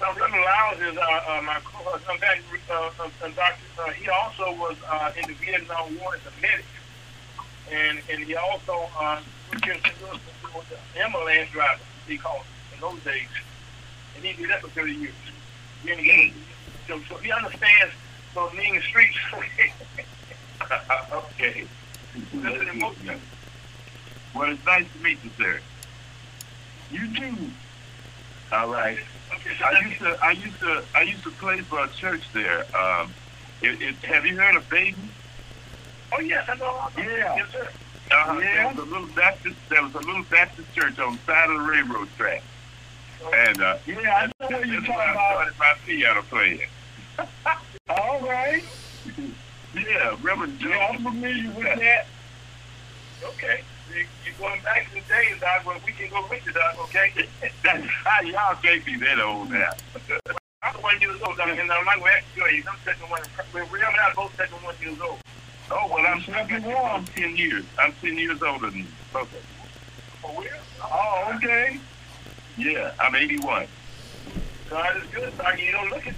Reverend 0.00 0.32
Lyles 0.32 0.80
is 0.80 0.96
uh, 0.96 1.02
uh, 1.02 1.42
my 1.42 1.60
co-host. 1.62 2.04
I'm 2.08 2.18
back, 2.20 2.40
uh, 2.70 2.90
uh, 2.98 3.04
uh, 3.04 3.28
Doctor. 3.36 3.64
Uh, 3.78 3.90
he 3.90 4.08
also 4.08 4.50
was 4.56 4.76
uh, 4.88 5.12
in 5.16 5.28
the 5.28 5.34
Vietnam 5.34 5.98
War 5.98 6.14
as 6.14 6.22
a 6.24 6.32
medic, 6.40 6.64
and 7.70 8.00
and 8.10 8.24
he 8.24 8.34
also 8.34 8.88
uh, 8.98 9.20
was 9.52 10.64
the 10.70 11.00
ambulance 11.00 11.50
driver. 11.50 11.82
He 12.08 12.16
called 12.16 12.42
it 12.42 12.74
in 12.74 12.80
those 12.80 12.98
days, 13.04 13.28
and 14.16 14.24
he 14.24 14.32
did 14.32 14.48
that 14.50 14.62
for 14.62 14.68
30 14.68 14.92
years. 14.92 15.14
He 15.84 16.32
so, 16.88 16.98
so 17.08 17.16
he 17.16 17.30
understands 17.30 17.92
those 18.34 18.54
mean 18.54 18.80
streets. 18.80 19.18
okay. 21.12 21.66
An. 22.32 23.20
Well, 24.34 24.50
it's 24.50 24.64
nice 24.64 24.86
to 24.92 25.04
meet 25.04 25.18
you, 25.22 25.30
sir. 25.36 25.60
You 26.90 27.14
too. 27.14 27.50
All 28.50 28.68
right. 28.68 28.98
I 29.46 29.86
used 29.88 29.98
to, 30.00 30.16
I 30.22 30.30
used 30.32 30.60
to, 30.60 30.82
I 30.94 31.02
used 31.02 31.24
to 31.24 31.30
play 31.32 31.60
for 31.68 31.84
a 31.84 31.88
church 31.88 32.24
there. 32.34 32.64
Um, 32.76 33.14
it, 33.62 33.80
it, 33.82 33.96
have 34.06 34.24
you 34.26 34.36
heard 34.36 34.56
of 34.56 34.68
Baden? 34.68 35.10
oh 36.16 36.20
yes, 36.20 36.44
I 36.48 36.54
know. 36.56 36.78
about. 36.78 36.92
Yeah. 36.96 37.34
Yes, 37.36 37.46
sir. 37.52 37.68
Uh, 38.12 38.38
Yeah. 38.40 38.54
There 38.54 38.66
was 38.68 38.78
a 38.78 38.82
little 38.90 39.06
Baptist, 39.14 39.56
there 39.70 39.82
was 39.82 39.94
a 39.94 39.98
little 39.98 40.24
Baptist 40.30 40.72
church 40.74 40.98
on 40.98 41.16
the 41.26 41.32
side 41.32 41.50
of 41.50 41.56
the 41.56 41.62
railroad 41.62 42.08
track, 42.16 42.42
and 43.48 43.60
uh, 43.62 43.76
Yeah, 43.86 43.96
I 44.14 44.26
know 44.26 44.32
what 44.58 44.66
you're 44.66 44.80
talking 44.80 44.94
I 44.98 45.12
about. 45.12 45.30
started 45.32 45.54
my 45.58 45.72
piano 45.86 46.22
playing. 46.28 46.60
All 47.88 48.20
right. 48.20 48.62
Yeah, 49.72 50.16
Reverend 50.20 50.60
Yeah, 50.60 50.88
I'm 50.90 51.00
familiar 51.00 51.52
with 51.52 51.64
that. 51.64 52.08
Okay. 53.24 53.62
You, 53.94 54.06
you 54.24 54.32
going 54.38 54.60
back 54.62 54.88
to 54.88 54.94
the 54.94 55.00
days, 55.08 55.40
Doc, 55.40 55.66
where 55.66 55.76
we 55.84 55.92
can 55.92 56.10
go 56.10 56.24
with 56.28 56.44
you, 56.46 56.52
Doc, 56.52 56.78
okay? 56.84 57.12
That's 57.62 57.84
how 58.04 58.22
y'all 58.22 58.56
can't 58.62 58.84
be 58.84 58.96
that 58.98 59.20
old 59.20 59.50
now. 59.50 59.70
I'm 60.62 60.74
21 60.74 61.00
years 61.00 61.20
old, 61.22 61.36
Doc, 61.36 61.48
and 61.48 61.60
I'm 61.72 61.84
not 61.84 61.98
going 61.98 62.12
to 62.12 62.18
ask 62.18 62.24
you, 62.36 62.62
I'm 62.68 62.76
71. 62.84 63.20
We're, 63.54 63.64
we're 63.66 63.78
not 63.78 64.14
both 64.14 64.34
71 64.36 64.74
years 64.80 65.00
old. 65.00 65.18
Oh 65.72 65.86
well, 65.88 66.04
I'm, 66.04 66.22
I'm 66.34 67.04
ten 67.06 67.36
years. 67.36 67.64
I'm 67.78 67.92
ten 68.00 68.18
years 68.18 68.42
older 68.42 68.70
than 68.70 68.80
you. 68.80 68.86
Okay. 69.14 69.36
Oh, 70.24 70.28
For 70.34 70.42
real? 70.42 70.50
Oh, 70.82 71.32
okay. 71.36 71.78
Yeah, 72.58 72.90
I'm 72.98 73.14
81. 73.14 73.66
God 74.68 74.96
is 74.96 75.04
good, 75.14 75.36
Doc. 75.38 75.60
You 75.60 75.70
don't 75.70 75.90
look 75.90 76.06
at 76.08 76.14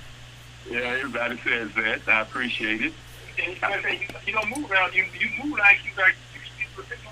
Yeah, 0.70 0.78
everybody 0.78 1.38
says 1.44 1.68
that. 1.76 2.00
I 2.08 2.22
appreciate 2.22 2.80
it. 2.80 2.92
you, 3.36 3.44
you, 3.90 3.98
you 4.26 4.32
don't 4.32 4.56
move 4.56 4.70
around. 4.70 4.94
You, 4.94 5.04
you 5.20 5.28
move 5.44 5.58
like 5.58 5.80
you 5.84 5.90
like 6.02 6.14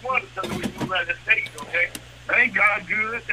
60 0.02 0.08
to 0.08 0.08
51 0.08 0.22
because 0.22 0.36
of 0.36 0.42
the 0.50 0.56
way 0.56 0.62
you 0.64 0.72
move 0.80 0.90
around 0.90 1.08
the 1.08 1.14
state, 1.22 1.50
okay? 1.60 1.88
Ain't 2.34 2.54
God 2.54 2.86
good? 2.86 3.22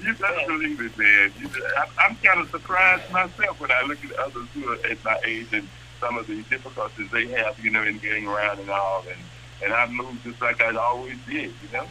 you 0.00 0.14
better 0.14 0.40
oh. 0.40 0.46
believe 0.46 0.80
it, 0.80 0.96
man. 0.96 1.30
You, 1.38 1.50
I, 1.76 1.86
I'm 1.98 2.16
kind 2.16 2.40
of 2.40 2.48
surprised 2.50 3.12
myself 3.12 3.60
when 3.60 3.70
I 3.70 3.82
look 3.82 4.02
at 4.04 4.12
others 4.18 4.48
who 4.54 4.72
are 4.72 4.78
at 4.86 5.04
my 5.04 5.20
age 5.26 5.48
and 5.52 5.68
some 6.00 6.16
of 6.16 6.26
the 6.26 6.42
difficulties 6.44 7.10
they 7.10 7.26
have, 7.28 7.62
you 7.62 7.70
know, 7.70 7.82
in 7.82 7.98
getting 7.98 8.26
around 8.26 8.60
and 8.60 8.70
all. 8.70 9.04
And 9.08 9.18
and 9.62 9.72
I 9.72 9.86
moved 9.88 10.24
just 10.24 10.40
like 10.40 10.60
I 10.62 10.74
always 10.76 11.18
did, 11.28 11.52
you 11.52 11.68
know. 11.72 11.86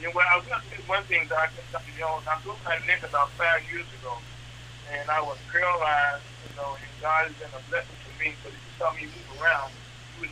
You 0.00 0.08
know, 0.08 0.12
well, 0.14 0.26
I 0.30 0.36
was 0.36 0.46
going 0.46 0.60
to 0.60 0.66
say 0.66 0.82
one 0.86 1.04
thing, 1.04 1.26
Doc, 1.28 1.50
Dr. 1.70 1.92
Jones. 1.96 2.26
I 2.26 2.40
blew 2.42 2.54
my 2.64 2.78
neck 2.86 3.06
about 3.06 3.30
five 3.38 3.62
years 3.70 3.86
ago, 4.02 4.18
and 4.90 5.08
I 5.08 5.22
was 5.22 5.38
paralyzed, 5.52 6.26
you 6.42 6.50
know, 6.56 6.74
and 6.74 6.90
God 7.00 7.30
has 7.30 7.34
been 7.38 7.54
a 7.54 7.62
blessing 7.70 7.98
to 8.02 8.10
me. 8.18 8.34
If 8.34 8.50
you 8.50 8.72
saw 8.78 8.90
me 8.94 9.06
move 9.06 9.30
around, 9.38 9.70
you 9.70 9.83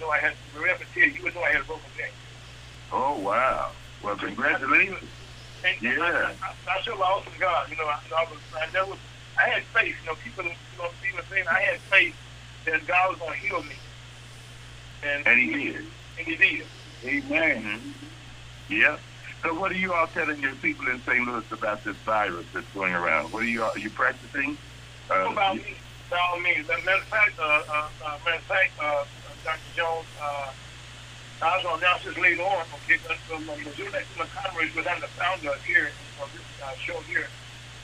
know 0.03 0.11
I 0.11 0.18
had, 0.18 0.34
remember, 0.55 0.84
you 0.94 1.22
would 1.22 1.34
know 1.34 1.42
I 1.42 1.53
had 1.53 1.62
a 1.62 1.64
broken 1.64 1.90
neck. 1.96 2.12
Oh 2.92 3.18
wow! 3.18 3.70
Well, 4.03 4.16
congratulations. 4.16 5.09
And 5.64 5.76
Yeah. 5.80 5.90
I, 6.03 6.34
I, 6.42 6.50
I 6.76 6.82
show 6.82 6.96
my 6.96 7.05
awesome 7.05 7.32
God. 7.38 7.70
You 7.70 7.76
know, 7.76 7.86
I, 7.86 7.98
I 8.18 8.24
was, 8.30 8.40
I 8.61 8.70
never, 8.72 8.94
I 9.38 9.48
had 9.48 9.62
faith. 9.72 9.94
You 10.03 10.11
know, 10.11 10.16
people, 10.22 10.44
you 10.44 10.78
know, 10.78 10.88
even 11.09 11.24
saying 11.30 11.44
I 11.50 11.61
had 11.70 11.80
faith 11.82 12.16
that 12.66 12.84
God 12.86 13.11
was 13.11 13.18
going 13.20 13.40
to 13.40 13.46
heal 13.46 13.62
me. 13.62 13.76
And, 15.05 15.26
And 15.26 15.40
he 15.40 15.53
did. 15.53 15.76
And 16.18 16.26
he 16.26 16.36
did. 16.36 16.66
Amen. 17.05 17.62
Mm-hmm. 17.62 18.72
Yeah. 18.74 18.96
So 19.44 19.55
what 19.55 19.72
are 19.72 19.76
you 19.76 19.92
all 19.92 20.07
telling 20.09 20.40
your 20.40 20.55
people 20.57 20.86
in 20.88 21.00
St. 21.03 21.26
Louis 21.26 21.44
about 21.50 21.84
this 21.84 21.96
virus 22.05 22.46
that's 22.53 22.66
going 22.74 22.92
around? 22.92 23.32
What 23.32 23.42
are 23.42 23.46
you 23.46 23.62
all, 23.64 23.70
are 23.70 23.78
you 23.78 23.90
practicing? 23.90 24.57
Uh, 25.11 25.30
about 25.30 25.55
you- 25.57 25.62
me, 25.62 25.76
by 26.11 26.18
all 26.32 26.40
means. 26.40 26.66
Matter 26.68 26.98
of 26.98 27.09
fact, 27.09 27.38
uh, 27.38 27.42
uh, 27.42 27.88
uh, 28.05 28.18
matter 28.24 28.36
of 28.38 28.42
fact, 28.44 28.72
uh, 28.82 29.05
Dr. 29.45 29.59
Jones, 29.74 30.07
uh, 30.22 30.53
I 31.43 31.57
was 31.57 31.62
going 31.64 31.78
to 31.78 31.84
announce 31.84 32.05
this 32.05 32.16
later 32.18 32.43
on. 32.43 32.64
Okay, 32.86 32.99
but 33.07 33.16
from 33.26 33.43
uh, 33.51 33.57
Missoula 33.59 33.99
Montgomery, 34.16 34.70
because 34.70 34.86
I'm 34.86 35.01
the 35.01 35.11
founder 35.18 35.55
here 35.66 35.90
of 36.22 36.30
this 36.32 36.47
uh, 36.62 36.74
show 36.78 37.01
here. 37.11 37.26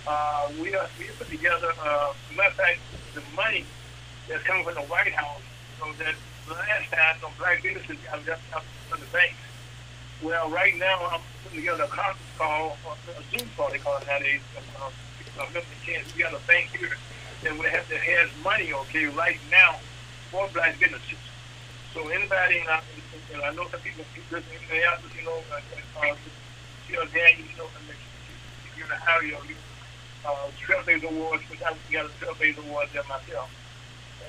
Uh, 0.07 0.51
we 0.63 0.75
are 0.75 0.89
we 0.99 1.07
put 1.19 1.29
together. 1.29 1.73
Uh, 1.83 2.15
matter 2.37 2.51
of 2.51 2.55
fact, 2.55 2.79
the 3.15 3.23
money 3.35 3.65
that's 4.29 4.43
coming 4.45 4.65
from 4.65 4.75
the 4.75 4.87
White 4.87 5.13
House, 5.13 5.43
so 5.81 5.91
that 5.99 6.15
last 6.49 6.91
time, 6.91 7.17
no 7.21 7.29
black 7.37 7.63
businesses 7.63 7.99
got 8.07 8.25
left 8.27 8.43
out 8.55 8.63
from 8.89 9.01
the 9.01 9.07
banks. 9.07 9.43
Well, 10.23 10.51
right 10.51 10.77
now 10.79 10.99
I'm 11.11 11.21
putting 11.43 11.61
together 11.61 11.85
a 11.85 11.89
conference 11.89 12.31
call, 12.39 12.77
a 12.87 13.37
Zoom 13.37 13.49
call 13.57 13.71
they 13.71 13.79
call 13.79 13.99
it 13.99 14.07
nowadays. 14.07 14.41
Uh, 14.57 14.87
uh, 14.87 15.47
Milton, 15.53 15.71
Kansas. 15.85 16.15
We 16.15 16.23
got 16.23 16.35
a 16.35 16.47
bank 16.47 16.71
here 16.77 16.97
that 17.43 17.53
we 17.53 17.67
have 17.67 17.89
that 17.89 18.01
has 18.01 18.31
money, 18.43 18.73
okay, 18.73 19.07
right 19.07 19.39
now 19.51 19.77
for 20.31 20.49
black 20.53 20.79
businesses. 20.79 21.19
So 21.99 22.07
anybody, 22.14 22.62
and 22.62 22.70
I, 22.70 22.78
I 23.42 23.53
know 23.59 23.66
some 23.74 23.80
people 23.80 24.05
keep 24.14 24.22
listening 24.30 24.62
to 24.62 24.68
the 24.70 24.86
answers, 24.86 25.11
you 25.18 25.26
know, 25.26 25.42
uh, 25.51 25.59
uh, 25.99 26.14
you 26.86 26.94
know, 26.94 27.03
Dan, 27.11 27.42
you 27.42 27.59
know, 27.59 27.66
and 27.74 27.90
you're 28.78 28.86
in 28.86 28.94
the 28.94 29.03
area, 29.11 29.34
you, 29.51 29.59
uh, 30.22 30.46
Trailblazer 30.62 31.11
Awards, 31.11 31.42
which 31.51 31.59
I 31.59 31.74
got 31.90 32.07
a 32.07 32.09
Trailblazer 32.22 32.62
Awards 32.70 32.92
there 32.92 33.03
myself. 33.11 33.51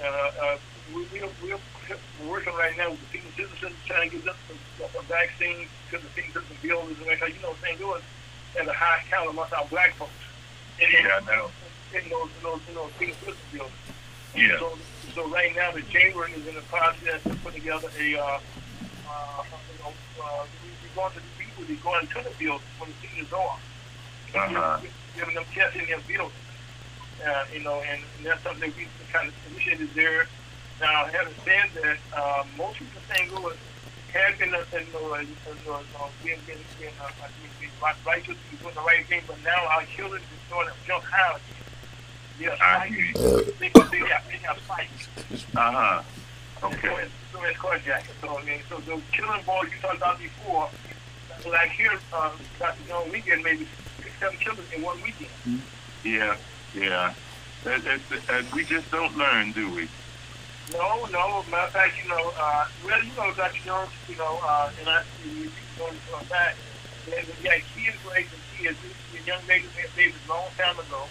Uh, 0.01 0.07
uh, 0.41 0.57
we, 0.95 1.05
we, 1.13 1.21
we're, 1.45 1.61
we're 1.61 2.27
working 2.27 2.53
right 2.57 2.75
now 2.75 2.89
with 2.89 3.05
the 3.11 3.21
senior 3.21 3.37
citizens, 3.37 3.77
trying 3.85 4.09
to 4.09 4.17
get 4.17 4.25
them 4.25 4.35
some, 4.49 4.89
some 4.89 5.05
vaccines 5.05 5.69
to 5.91 5.99
the 6.01 6.09
senior 6.17 6.41
citizen 6.41 6.57
buildings, 6.63 6.97
and 6.97 7.05
because 7.05 7.29
you 7.29 7.41
know, 7.43 7.53
St. 7.61 7.79
Louis 7.79 8.01
has 8.57 8.67
a 8.67 8.73
high 8.73 9.05
count 9.11 9.29
amongst 9.29 9.53
our 9.53 9.67
black 9.69 9.93
folks. 9.93 10.09
In 10.81 10.89
Yeah, 10.89 11.21
I 11.21 11.37
know. 11.37 11.51
In 11.93 12.09
those, 12.09 12.33
in 12.33 12.41
those, 12.41 12.61
in 12.65 12.73
those 12.73 12.91
senior 12.97 13.13
citizen 13.21 13.45
buildings. 13.53 13.77
Yeah. 14.33 14.57
So, 14.57 14.73
so 15.15 15.27
right 15.29 15.55
now 15.55 15.71
the 15.71 15.81
chamber 15.83 16.27
is 16.27 16.45
in 16.47 16.55
the 16.55 16.61
process 16.61 17.25
of 17.25 17.41
putting 17.43 17.61
together 17.61 17.89
a, 17.99 18.15
uh, 18.17 18.39
uh, 19.09 19.43
you 19.73 19.83
know, 19.83 19.93
uh, 20.23 20.45
we- 20.63 20.69
we're 20.83 20.95
going 20.95 21.13
to 21.13 21.19
the 21.19 21.33
people, 21.43 21.63
we're 21.67 21.75
going 21.83 22.07
to 22.07 22.21
the 22.23 22.35
field 22.35 22.61
when 22.77 22.89
the 22.91 23.07
season 23.07 23.25
is 23.25 23.33
on. 23.33 23.59
Uh-huh. 24.35 24.79
Giving 25.15 25.35
them 25.35 25.45
tests 25.53 25.75
in 25.77 25.85
their 25.87 25.99
field. 25.99 26.31
Uh, 27.25 27.43
you 27.53 27.59
know, 27.59 27.81
and, 27.81 28.01
and 28.17 28.25
that's 28.25 28.41
something 28.43 28.71
we 28.77 28.87
kind 29.11 29.27
of 29.27 29.33
initiated 29.51 29.89
there. 29.93 30.27
Now, 30.79 31.05
having 31.11 31.33
said 31.43 31.67
that, 31.81 31.97
uh, 32.15 32.43
most 32.57 32.79
people 32.79 33.01
in 33.09 33.15
St. 33.15 33.33
Louis 33.35 33.57
have 34.13 34.39
been, 34.39 34.53
uh, 34.53 34.63
you 34.71 34.87
know, 34.93 35.13
uh, 35.13 35.19
you 35.19 35.27
know, 35.65 35.79
uh, 35.99 36.07
being, 36.23 36.39
being, 36.47 36.59
being, 36.79 36.93
uh, 37.01 37.09
being, 37.41 37.51
being 37.59 37.71
right- 37.81 37.95
righteous, 38.05 38.37
doing 38.61 38.73
the 38.73 38.81
right 38.81 39.05
thing, 39.07 39.21
but 39.27 39.35
now 39.43 39.65
our 39.67 39.83
children 39.97 40.21
is 40.21 40.27
starting 40.47 40.71
to 40.71 40.87
jump 40.87 41.03
high. 41.03 41.37
Yeah, 42.39 42.55
I 42.61 42.87
hear 42.87 43.05
you. 43.05 43.13
they, 43.59 43.67
they 43.67 43.99
they 43.99 44.39
fights. 44.65 45.07
Uh-huh. 45.55 46.01
Okay. 46.63 47.07
so 47.33 47.43
it's 47.43 47.57
carjacking. 47.57 48.21
So 48.21 48.37
I 48.37 48.43
mean, 48.45 48.59
so 48.69 48.77
those 48.79 49.01
killing 49.11 49.41
boys 49.45 49.69
you 49.71 49.81
talked 49.81 49.97
about 49.97 50.19
before, 50.19 50.69
like 51.49 51.71
here, 51.71 51.99
uh, 52.13 52.31
you 52.61 52.89
know, 52.89 53.03
weekend 53.11 53.43
maybe 53.43 53.67
six, 53.97 54.11
seven 54.19 54.37
killers 54.37 54.71
in 54.73 54.81
one 54.81 55.01
weekend. 55.01 55.61
Yeah, 56.03 56.37
yeah. 56.73 57.13
That, 57.65 57.83
that, 57.83 57.99
that, 58.27 58.53
we 58.53 58.63
just 58.63 58.89
don't 58.89 59.17
learn, 59.17 59.51
do 59.51 59.69
we? 59.75 59.89
No, 60.71 61.05
no. 61.11 61.43
Matter 61.51 61.67
of 61.67 61.71
fact, 61.71 61.95
you 62.01 62.09
know, 62.09 62.31
uh, 62.39 62.67
well, 62.85 63.03
you 63.03 63.11
know, 63.17 63.33
Dr. 63.33 63.59
Jones, 63.65 63.89
you 64.07 64.15
know, 64.15 64.39
uh, 64.43 64.71
and 64.79 64.87
I, 64.87 65.03
you 65.25 65.43
you 65.43 65.51
going 65.77 66.25
back, 66.29 66.55
and 67.07 67.27
got 67.43 67.59
kids 67.75 67.97
raising 68.09 68.39
kids. 68.55 68.77
Young 69.25 69.41
ladies 69.47 69.69
had 69.75 69.93
babies 69.95 70.15
a 70.27 70.31
long 70.31 70.47
time 70.57 70.79
ago. 70.79 71.03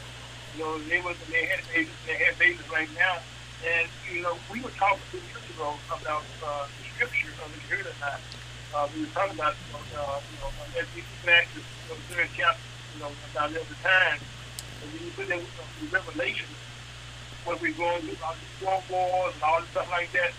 You 0.58 0.64
know, 0.64 0.78
they 0.90 1.00
was 1.00 1.14
they 1.30 1.46
had 1.46 1.62
babies, 1.70 1.94
they 2.02 2.18
had 2.18 2.34
babies 2.38 2.66
right 2.66 2.90
now. 2.98 3.22
And 3.62 3.86
you 4.10 4.22
know, 4.22 4.34
we 4.50 4.58
were 4.60 4.74
talking 4.74 4.98
two 5.14 5.22
years 5.22 5.46
ago 5.54 5.74
about 5.86 6.26
uh, 6.42 6.66
the 6.66 6.84
scripture 6.98 7.30
of 7.46 7.46
the 7.54 7.60
heard 7.70 7.86
or 7.86 7.94
not. 8.02 8.18
Uh, 8.74 8.88
we 8.90 9.06
were 9.06 9.12
talking 9.14 9.38
about, 9.38 9.54
you 9.54 9.78
know, 9.94 10.02
uh, 10.02 10.18
you 10.18 10.38
know, 10.42 10.50
as 10.82 10.86
we 10.98 11.02
back 11.24 11.46
to 11.54 11.62
you 11.62 11.86
know, 11.86 11.94
the 11.94 12.02
third 12.10 12.28
chapter, 12.34 12.58
you 12.94 13.00
know, 13.06 13.10
about 13.30 13.54
the 13.54 13.60
other 13.62 13.78
time. 13.86 14.18
And 14.82 14.86
when 14.90 15.06
you 15.06 15.10
put 15.14 15.28
that 15.30 15.38
with 15.38 15.54
the 15.54 15.86
Revelation, 15.94 16.50
what 17.46 17.62
we're 17.62 17.78
going 17.78 18.02
through, 18.02 18.18
all 18.26 18.34
these 18.34 18.58
war 18.66 18.82
wars 18.90 19.34
and 19.38 19.42
all 19.46 19.60
this 19.62 19.70
stuff 19.70 19.88
like 19.94 20.10
that, 20.10 20.34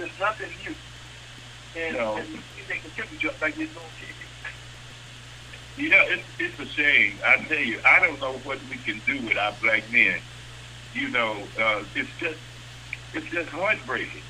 there's 0.00 0.16
nothing 0.18 0.48
new. 0.64 0.72
And, 1.76 1.92
No. 1.96 2.16
and 2.16 2.26
they 2.72 2.80
continue 2.80 3.20
just 3.20 3.36
like 3.40 3.54
this 3.54 3.68
on 3.76 3.84
TV. 5.78 5.90
Yeah, 5.90 6.02
it's, 6.08 6.28
it's 6.38 6.60
a 6.60 6.72
shame. 6.80 7.20
I 7.26 7.46
tell 7.48 7.58
you, 7.64 7.80
I 7.84 8.00
don't 8.00 8.20
know 8.20 8.38
what 8.38 8.66
we 8.68 8.78
can 8.78 9.02
do 9.06 9.22
with 9.22 9.36
our 9.38 9.56
black 9.62 9.90
men. 9.90 10.22
You 10.92 11.10
know, 11.10 11.52
uh, 11.60 11.84
it's 11.94 12.10
just, 12.20 12.40
it's 13.12 13.26
just 13.32 13.50
heartbreaking. 13.50 14.24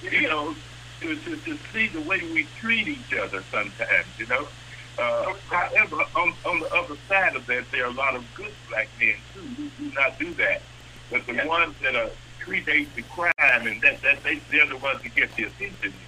You 0.00 0.28
know, 0.28 0.56
to, 1.02 1.16
to, 1.16 1.36
to 1.38 1.58
see 1.74 1.88
the 1.92 2.00
way 2.00 2.20
we 2.32 2.50
treat 2.60 2.88
each 2.88 3.12
other 3.20 3.44
sometimes, 3.52 4.14
you 4.18 4.26
know. 4.26 4.50
Uh, 4.98 5.24
however, 5.50 5.96
on, 6.16 6.36
on 6.44 6.60
the 6.60 6.68
other 6.76 6.96
side 7.08 7.36
of 7.36 7.46
that, 7.46 7.66
there 7.72 7.84
are 7.86 7.90
a 7.90 7.94
lot 7.94 8.16
of 8.16 8.32
good 8.34 8.56
black 8.68 8.90
men, 8.98 9.22
too, 9.32 9.48
who 9.56 9.70
do 9.78 9.92
not 9.94 10.18
do 10.18 10.34
that. 10.36 10.66
But 11.10 11.26
the 11.26 11.34
Yeah. 11.34 11.46
ones 11.46 11.76
that 11.82 11.96
are 11.96 12.10
predate 12.46 12.94
the 12.94 13.02
crime 13.04 13.32
and 13.66 13.82
that, 13.82 14.02
that 14.02 14.22
they, 14.24 14.42
they're 14.50 14.68
the 14.68 14.78
ones 14.78 15.00
that 15.04 15.14
get 15.14 15.34
the 15.36 15.44
attention, 15.44 15.98
you 16.00 16.07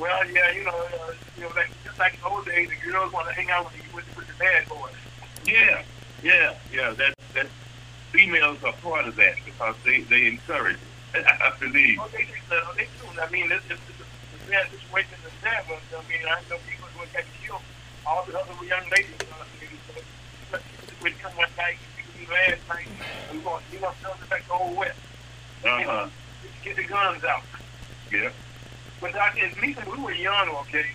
Well, 0.00 0.30
yeah, 0.30 0.50
you 0.52 0.64
know, 0.64 0.70
uh, 0.70 1.12
you 1.36 1.42
know, 1.42 1.50
like, 1.54 1.68
just 1.84 1.98
like 1.98 2.14
in 2.14 2.20
those 2.24 2.46
days, 2.46 2.70
the 2.70 2.90
girls 2.90 3.12
want 3.12 3.28
to 3.28 3.34
hang 3.34 3.50
out 3.50 3.66
with 3.66 3.74
the, 3.76 3.94
with, 3.94 4.16
with 4.16 4.26
the 4.26 4.34
bad 4.38 4.66
boys. 4.66 4.96
Yeah, 5.44 5.82
yeah, 6.22 6.54
yeah. 6.72 6.92
That 6.92 7.14
that 7.34 7.46
females 8.10 8.64
are 8.64 8.72
part 8.80 9.06
of 9.06 9.16
that 9.16 9.34
because 9.44 9.76
they 9.84 10.00
they 10.08 10.26
encourage 10.28 10.78
it. 11.14 11.26
I 11.26 11.52
believe. 11.60 11.98
Oh, 12.00 12.08
they, 12.12 12.24
they, 12.24 12.56
uh, 12.56 12.72
they 12.76 12.88
do. 12.96 13.20
I 13.20 13.28
mean, 13.30 13.52
it's, 13.52 13.64
it's, 13.68 13.80
it's 13.92 14.00
a 14.00 14.50
bad 14.50 14.70
situation 14.70 15.12
in 15.20 15.28
the 15.28 15.46
town, 15.46 15.64
but 15.68 15.80
I 15.92 16.08
mean, 16.08 16.24
I 16.24 16.40
know 16.48 16.56
people 16.64 16.88
who 16.96 17.04
got 17.12 17.24
killed. 17.44 17.60
All 18.06 18.24
the 18.24 18.40
other 18.40 18.64
young 18.64 18.88
ladies, 18.90 19.20
uh, 19.20 19.44
I 19.44 19.60
mean, 19.60 19.76
so, 19.84 20.58
with 21.02 21.20
them 21.20 21.32
one 21.36 21.48
night, 21.58 21.76
we 22.16 22.26
last 22.26 22.66
night, 22.68 22.88
we 23.32 23.38
going, 23.40 23.62
we 23.70 23.78
going 23.78 23.94
to 23.94 24.00
sell 24.00 24.16
it 24.16 24.30
back 24.30 24.46
the 24.48 24.54
whole 24.54 24.74
West. 24.74 24.98
Uh 25.62 25.82
huh. 25.82 26.08
Get 26.64 26.76
the 26.76 26.84
guns 26.84 27.22
out. 27.24 27.42
Yeah. 28.10 28.30
But 29.00 29.14
I, 29.16 29.28
at 29.40 29.60
least 29.60 29.78
when 29.86 29.98
we 29.98 30.04
were 30.04 30.12
young, 30.12 30.48
okay, 30.62 30.86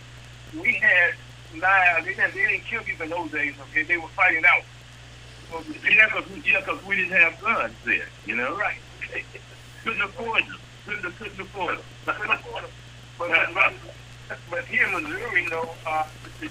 we 0.60 0.74
had 0.74 1.14
knives. 1.54 2.06
They 2.06 2.14
didn't, 2.14 2.34
they 2.34 2.46
didn't 2.46 2.66
kill 2.66 2.84
people 2.84 3.04
in 3.06 3.10
those 3.12 3.32
days, 3.32 3.54
okay? 3.70 3.84
They 3.84 3.98
were 3.98 4.08
fighting 4.10 4.44
out. 4.46 4.64
So, 5.52 5.64
Yeah, 5.90 6.08
because 6.08 6.46
yeah, 6.46 6.62
'cause 6.62 6.84
we 6.86 6.96
didn't 6.98 7.20
have 7.20 7.40
guns 7.42 7.74
then. 7.86 8.02
You 8.26 8.36
know. 8.36 8.56
right. 8.58 8.78
Couldn't 9.84 10.02
afford 10.02 10.44
them. 10.46 10.58
Couldn't 10.86 11.06
couldn't 11.18 12.32
afford 12.32 12.64
them. 12.64 12.72
but, 13.18 13.54
but, 13.54 13.74
but 14.50 14.66
here 14.66 14.86
in 14.88 15.04
Missouri, 15.04 15.44
you 15.44 15.50
know, 15.50 15.70
uh, 15.86 16.04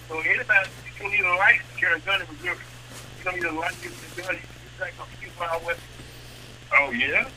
so 0.08 0.20
anybody, 0.20 0.68
you 0.86 1.02
don't 1.02 1.10
need 1.12 1.20
a 1.20 1.36
to 1.74 1.80
carry 1.80 1.96
a 1.96 1.98
gun 2.00 2.20
in 2.22 2.26
Missouri. 2.32 2.56
You 3.18 3.24
don't 3.24 3.34
need 3.34 3.44
a 3.44 3.52
license 3.52 3.94
to 4.14 4.22
carry 4.22 4.36
a 4.36 4.40
gun. 4.40 4.42
You 4.42 4.80
like 4.84 4.94
a 5.00 5.16
few 5.18 5.28
miles 5.38 5.64
west. 5.64 5.80
oh 6.72 6.90
yeah. 6.90 7.28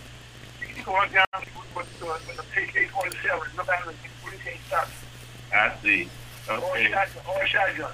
Go 0.85 0.95
on 0.95 1.11
down 1.11 1.25
with, 1.33 1.75
with, 1.75 2.01
with 2.01 2.39
a 2.39 2.61
AK-47. 2.61 3.57
Nobody, 3.57 3.97
police 4.23 4.41
can't 4.43 4.57
stop 4.67 4.87
you. 4.87 5.57
I 5.57 5.73
see. 5.81 6.09
Okay. 6.49 6.93
Or 7.27 7.47
shotgun. 7.47 7.91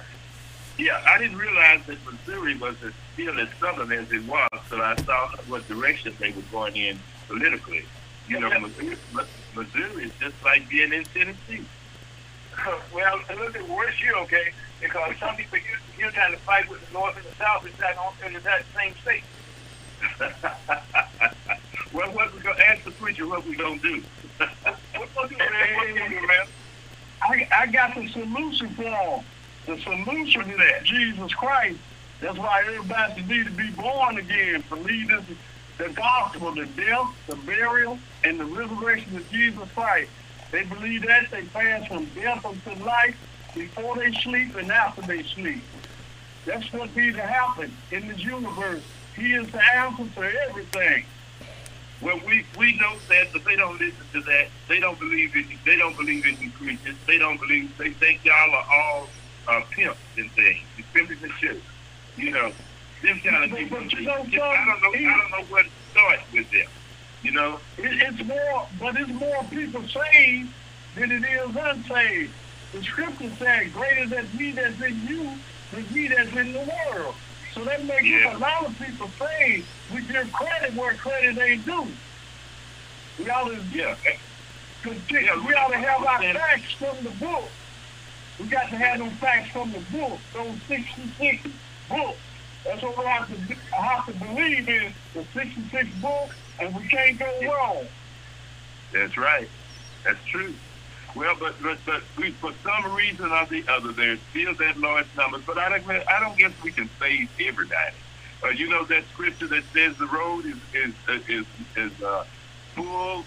Yeah, 0.78 1.02
I 1.06 1.18
didn't 1.18 1.38
realize 1.38 1.80
that 1.86 1.98
Missouri 2.04 2.56
was 2.56 2.76
as 2.82 2.92
still 3.12 3.38
as 3.38 3.48
southern 3.60 3.92
as 3.92 4.10
it 4.10 4.24
was, 4.26 4.48
so 4.68 4.80
I 4.80 4.96
saw 4.96 5.28
what 5.46 5.66
direction 5.68 6.14
they 6.18 6.30
were 6.30 6.42
going 6.50 6.76
in 6.76 6.98
politically. 7.28 7.84
You 8.26 8.40
know, 8.40 8.58
Missouri, 8.58 8.96
Missouri 9.54 10.04
is 10.04 10.12
just 10.18 10.34
like 10.44 10.68
being 10.68 10.92
in 10.92 11.04
Tennessee. 11.04 11.64
well, 12.94 13.20
a 13.30 13.34
little 13.34 13.52
bit 13.52 13.68
worse 13.68 13.94
here, 14.00 14.14
okay? 14.16 14.50
Because 14.80 15.14
some 15.18 15.36
people 15.36 15.58
here, 15.58 15.78
here 15.96 16.10
trying 16.10 16.32
to 16.32 16.38
fight 16.38 16.68
with 16.68 16.84
the 16.86 16.92
North 16.92 17.16
and 17.16 17.24
the 17.24 17.34
South 17.36 17.66
inside 17.66 17.96
on 17.96 18.34
in 18.34 18.42
that 18.42 18.64
same 18.74 18.94
state. 19.02 19.22
well, 21.94 22.10
what 22.10 22.34
we 22.34 22.40
gonna 22.40 22.60
ask 22.64 22.84
the 22.84 22.90
preacher 22.90 23.26
what 23.26 23.46
we 23.46 23.56
gonna 23.56 23.78
do? 23.78 24.02
To 25.14 25.28
do, 25.28 25.38
man? 25.38 25.94
To 25.94 26.08
do, 26.08 26.26
man? 26.26 26.46
I, 27.22 27.48
I 27.52 27.66
got 27.66 27.94
the 27.94 28.08
solution 28.08 28.68
for 28.70 28.82
them. 28.82 29.24
The 29.64 29.78
solution 29.78 30.50
is 30.50 30.58
that? 30.58 30.84
Jesus 30.84 31.32
Christ. 31.32 31.78
That's 32.20 32.36
why 32.36 32.64
everybody 32.66 33.22
need 33.22 33.46
to 33.46 33.52
be 33.52 33.70
born 33.70 34.18
again. 34.18 34.64
Believe 34.68 35.08
this, 35.08 35.24
the 35.78 35.88
gospel, 35.90 36.52
the 36.52 36.66
death, 36.66 37.06
the 37.26 37.36
burial, 37.36 37.98
and 38.24 38.38
the 38.38 38.44
resurrection 38.44 39.16
of 39.16 39.30
Jesus 39.30 39.68
Christ. 39.74 40.10
They 40.50 40.64
believe 40.64 41.06
that 41.06 41.30
they 41.30 41.44
pass 41.44 41.86
from 41.86 42.04
death 42.06 42.44
unto 42.44 42.84
life 42.84 43.16
before 43.54 43.96
they 43.96 44.12
sleep 44.12 44.56
and 44.56 44.70
after 44.70 45.02
they 45.02 45.22
sleep. 45.22 45.62
That's 46.44 46.70
what 46.72 46.94
needs 46.94 47.16
to 47.16 47.22
happen 47.22 47.74
in 47.90 48.08
this 48.08 48.18
universe. 48.18 48.82
He 49.16 49.34
is 49.34 49.50
the 49.50 49.62
answer 49.76 50.04
to 50.16 50.42
everything. 50.48 51.06
Well, 52.04 52.20
we 52.26 52.44
we 52.58 52.76
know 52.76 52.96
that, 53.08 53.32
but 53.32 53.46
they 53.46 53.56
don't 53.56 53.80
listen 53.80 54.04
to 54.12 54.20
that. 54.20 54.48
They 54.68 54.78
don't 54.78 54.98
believe 54.98 55.34
in 55.34 55.46
they 55.64 55.76
don't 55.76 55.96
believe 55.96 56.26
in 56.26 56.36
you 56.38 56.50
preachers. 56.50 56.96
They 57.06 57.16
don't 57.16 57.40
believe. 57.40 57.76
They 57.78 57.90
think 57.90 58.22
y'all 58.24 58.54
are 58.54 58.66
all 58.70 59.08
uh, 59.48 59.62
pimps 59.70 59.98
and 60.18 60.30
things. 60.32 60.60
The 60.76 60.82
pimps 60.92 61.22
and 61.22 61.32
shit. 61.40 61.62
You 62.18 62.30
know, 62.30 62.52
them 63.02 63.20
kind 63.20 63.50
of 63.50 63.58
people. 63.58 63.78
but 63.80 63.92
you 63.92 64.02
know 64.02 64.12
I 64.12 64.66
don't 64.66 64.82
know. 64.82 65.10
I 65.10 65.18
don't 65.18 65.30
know 65.30 65.46
where 65.54 65.62
to 65.62 65.70
start 65.92 66.20
with 66.30 66.50
them. 66.50 66.66
You 67.22 67.32
know. 67.32 67.60
It, 67.78 68.02
it's 68.02 68.28
more, 68.28 68.68
but 68.78 68.96
it's 68.98 69.08
more 69.08 69.42
people 69.44 69.82
saved 69.88 70.52
than 70.96 71.10
it 71.10 71.24
is 71.24 71.56
unsaved. 71.56 72.34
The 72.72 72.82
scripture 72.82 73.32
said, 73.38 73.72
"Greater 73.72 74.06
than 74.08 74.26
he 74.26 74.52
that's 74.52 74.78
in 74.82 75.06
you 75.08 75.38
than 75.72 75.84
he 75.86 76.08
that's 76.08 76.36
in 76.36 76.52
the 76.52 76.70
world." 76.92 77.14
So 77.54 77.64
that 77.64 77.84
makes 77.84 78.02
Yeah. 78.02 78.36
a 78.36 78.38
lot 78.38 78.66
of 78.66 78.78
people 78.78 79.10
saved. 79.18 79.68
We 79.92 80.02
give 80.02 80.32
credit 80.32 80.74
where 80.74 80.94
credit 80.94 81.38
ain't 81.38 81.64
due. 81.64 81.92
We 83.18 83.30
ought 83.30 83.48
to, 83.48 83.62
Yeah. 83.70 83.94
continue, 84.82 85.46
we 85.46 85.54
ought 85.54 85.68
to 85.68 85.78
have 85.78 86.04
our 86.04 86.20
facts 86.34 86.72
from 86.74 87.04
the 87.04 87.10
book. 87.10 87.50
We 88.40 88.46
got 88.46 88.68
to 88.70 88.76
have 88.76 88.98
them 88.98 89.16
facts 89.18 89.50
from 89.50 89.70
the 89.70 89.78
book, 89.78 90.18
those 90.32 90.58
66 90.66 91.48
books. 91.88 92.18
That's 92.64 92.82
what 92.82 92.98
we 92.98 93.04
have 93.04 93.28
to, 93.28 93.54
have 93.80 94.06
to 94.06 94.12
believe 94.14 94.68
in, 94.68 94.94
the 95.14 95.24
66 95.32 95.90
books, 95.96 96.34
and 96.58 96.74
we 96.74 96.88
can't 96.88 97.18
go 97.18 97.40
wrong. 97.42 97.88
That's 98.92 99.16
right. 99.16 99.48
That's 100.04 100.24
true. 100.24 100.54
Well, 101.14 101.36
but 101.38 101.54
but 101.62 101.78
but 101.86 102.02
we, 102.18 102.32
for 102.32 102.52
some 102.64 102.92
reason 102.92 103.30
or 103.30 103.46
the 103.46 103.64
other, 103.68 103.92
there's 103.92 104.18
still 104.30 104.54
that 104.54 104.76
large 104.78 105.06
number. 105.16 105.38
But 105.38 105.58
I 105.58 105.78
don't 105.78 105.88
I 105.88 106.20
don't 106.20 106.36
guess 106.36 106.52
we 106.62 106.72
can 106.72 106.90
save 106.98 107.30
everybody. 107.40 107.94
Uh, 108.42 108.48
you 108.48 108.68
know 108.68 108.84
that 108.84 109.04
scripture 109.12 109.46
that 109.46 109.62
says 109.72 109.96
the 109.96 110.06
road 110.06 110.44
is 110.44 110.56
is 110.74 110.94
is 111.28 111.46
is 111.76 112.02
uh, 112.02 112.24
full 112.74 113.24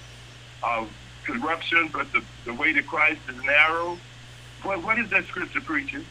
of 0.63 0.89
corruption, 1.23 1.89
but 1.93 2.11
the 2.11 2.21
the 2.45 2.53
way 2.53 2.73
to 2.73 2.83
Christ 2.83 3.21
is 3.29 3.41
narrow. 3.43 3.97
What 4.63 4.83
what 4.83 4.99
is 4.99 5.09
that 5.11 5.25
scripture 5.25 5.61
preaching? 5.61 6.05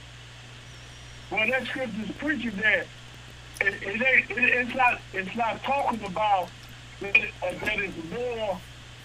Well, 1.30 1.46
that 1.50 1.66
scripture's 1.66 2.10
preaching 2.12 2.52
that 2.62 2.86
it, 3.60 3.74
it. 3.82 4.00
It, 4.02 4.26
it's 4.30 4.74
not. 4.74 5.00
It's 5.12 5.36
not 5.36 5.62
talking 5.62 6.02
about 6.04 6.48
that, 7.00 7.16
uh, 7.16 7.52
that 7.64 7.80
is 7.80 7.92
more 8.10 8.58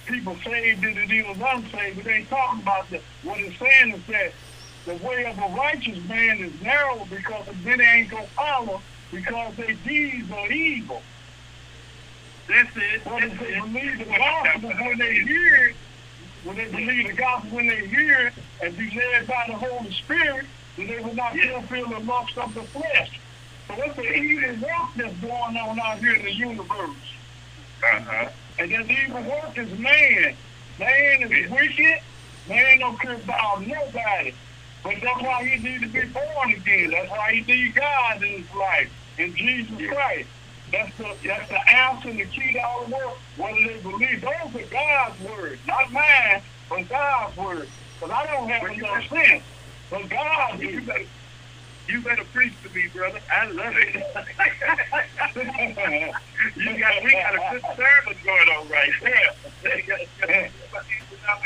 people 0.06 0.38
saved 0.46 0.84
it 0.84 0.98
is 1.12 1.26
unsaved. 1.28 1.96
But 1.98 2.06
they 2.06 2.14
ain't 2.14 2.30
talking 2.30 2.62
about 2.62 2.90
that. 2.92 3.02
What 3.24 3.40
it's 3.40 3.58
saying 3.60 3.94
is 3.96 4.02
that 4.08 4.34
the 4.86 4.96
way 4.96 5.26
of 5.26 5.38
a 5.38 5.54
righteous 5.56 6.00
man 6.06 6.40
is 6.44 6.62
narrow 6.62 7.06
because 7.06 7.48
then 7.64 7.78
they 7.78 7.84
ain't 7.86 8.10
gonna 8.12 8.28
follow 8.36 8.82
because 9.12 9.56
their 9.56 9.74
deeds 9.74 10.32
are 10.32 10.52
evil. 10.52 11.04
That's 12.48 12.70
it. 12.76 13.04
But 13.06 13.24
if 13.24 13.40
they 13.40 13.60
believe 13.60 14.00
the 14.00 14.06
gospel 14.06 14.70
when 14.70 14.98
they 14.98 15.14
hear 15.14 15.56
it, 15.70 15.76
when 16.44 16.58
they 16.58 16.66
believe 16.66 17.08
the 17.08 17.14
gospel 17.14 17.52
when 17.52 17.68
they 17.68 17.88
hear 17.88 18.28
it 18.28 18.34
and 18.62 18.78
be 18.78 18.90
led 19.14 19.28
by 19.28 19.44
the 19.48 19.54
Holy 19.54 19.92
Spirit, 19.94 20.48
then 20.78 20.88
they 20.88 21.00
will 21.00 21.14
not 21.14 21.36
Yeah. 21.36 21.60
fulfill 21.60 21.90
the 21.90 22.00
lust 22.00 22.38
of 22.38 22.54
the 22.54 22.64
flesh. 22.64 23.20
So 23.68 23.76
that's 23.78 23.96
the 23.96 24.14
evil 24.14 24.56
work 24.56 24.90
that's 24.96 25.18
going 25.18 25.58
on 25.58 25.80
out 25.80 26.00
here 26.00 26.16
in 26.16 26.26
the 26.26 26.34
universe. 26.34 26.98
Uh-huh. 27.84 28.30
And 28.62 28.72
that 28.72 28.92
evil 28.92 29.24
work 29.24 29.58
is 29.58 29.80
man. 29.80 30.36
Man 30.78 31.34
is 31.34 31.50
wicked. 31.50 32.00
Man 32.48 32.78
don't 32.78 33.00
care 33.00 33.16
about 33.16 33.66
nobody. 33.66 34.36
But 34.84 34.98
that's 35.02 35.22
why 35.24 35.44
he 35.48 35.58
need 35.64 35.82
to 35.82 35.88
be 35.88 36.02
born 36.10 36.52
again. 36.52 36.92
That's 36.92 37.10
why 37.10 37.34
he 37.34 37.42
need 37.42 37.74
God 37.74 38.22
in 38.22 38.44
his 38.44 38.54
life, 38.56 38.92
in 39.18 39.36
Jesus. 39.36 39.76
Christ. 39.90 40.30
That's 40.72 40.96
the 40.96 41.18
that's 41.26 41.50
the 41.50 41.76
answer 41.76 42.10
and 42.10 42.20
the 42.20 42.26
key 42.26 42.54
to 42.54 42.60
all 42.60 42.86
the 42.86 42.92
work. 42.92 43.18
Whether 43.36 43.68
they 43.68 43.80
believe 43.82 44.22
those 44.22 44.62
are 44.62 44.68
God's 44.68 45.20
words, 45.22 45.60
not 45.66 45.92
mine, 45.92 46.44
but 46.70 46.88
God's 46.88 47.38
words. 47.38 47.72
Because 48.00 48.16
I 48.16 48.28
don't 48.28 48.48
have 48.48 48.72
enough 48.72 49.10
sense. 49.10 49.44
But 49.90 50.08
God, 50.08 50.60
You 50.60 50.82
better, 50.82 51.06
you 51.88 52.02
better 52.02 52.24
preach 52.34 52.54
to 52.64 52.70
me, 52.76 52.88
brother. 52.94 53.20
I 53.32 53.48
love 53.48 53.74
it. 53.76 53.96
you 56.56 56.80
got 56.80 57.04
we 57.04 57.12
got 57.12 57.36
a 57.36 57.40
good 57.52 57.64
service 57.76 58.18
going 58.24 58.50
on 58.50 58.70
right 58.70 58.92
there. 59.02 59.34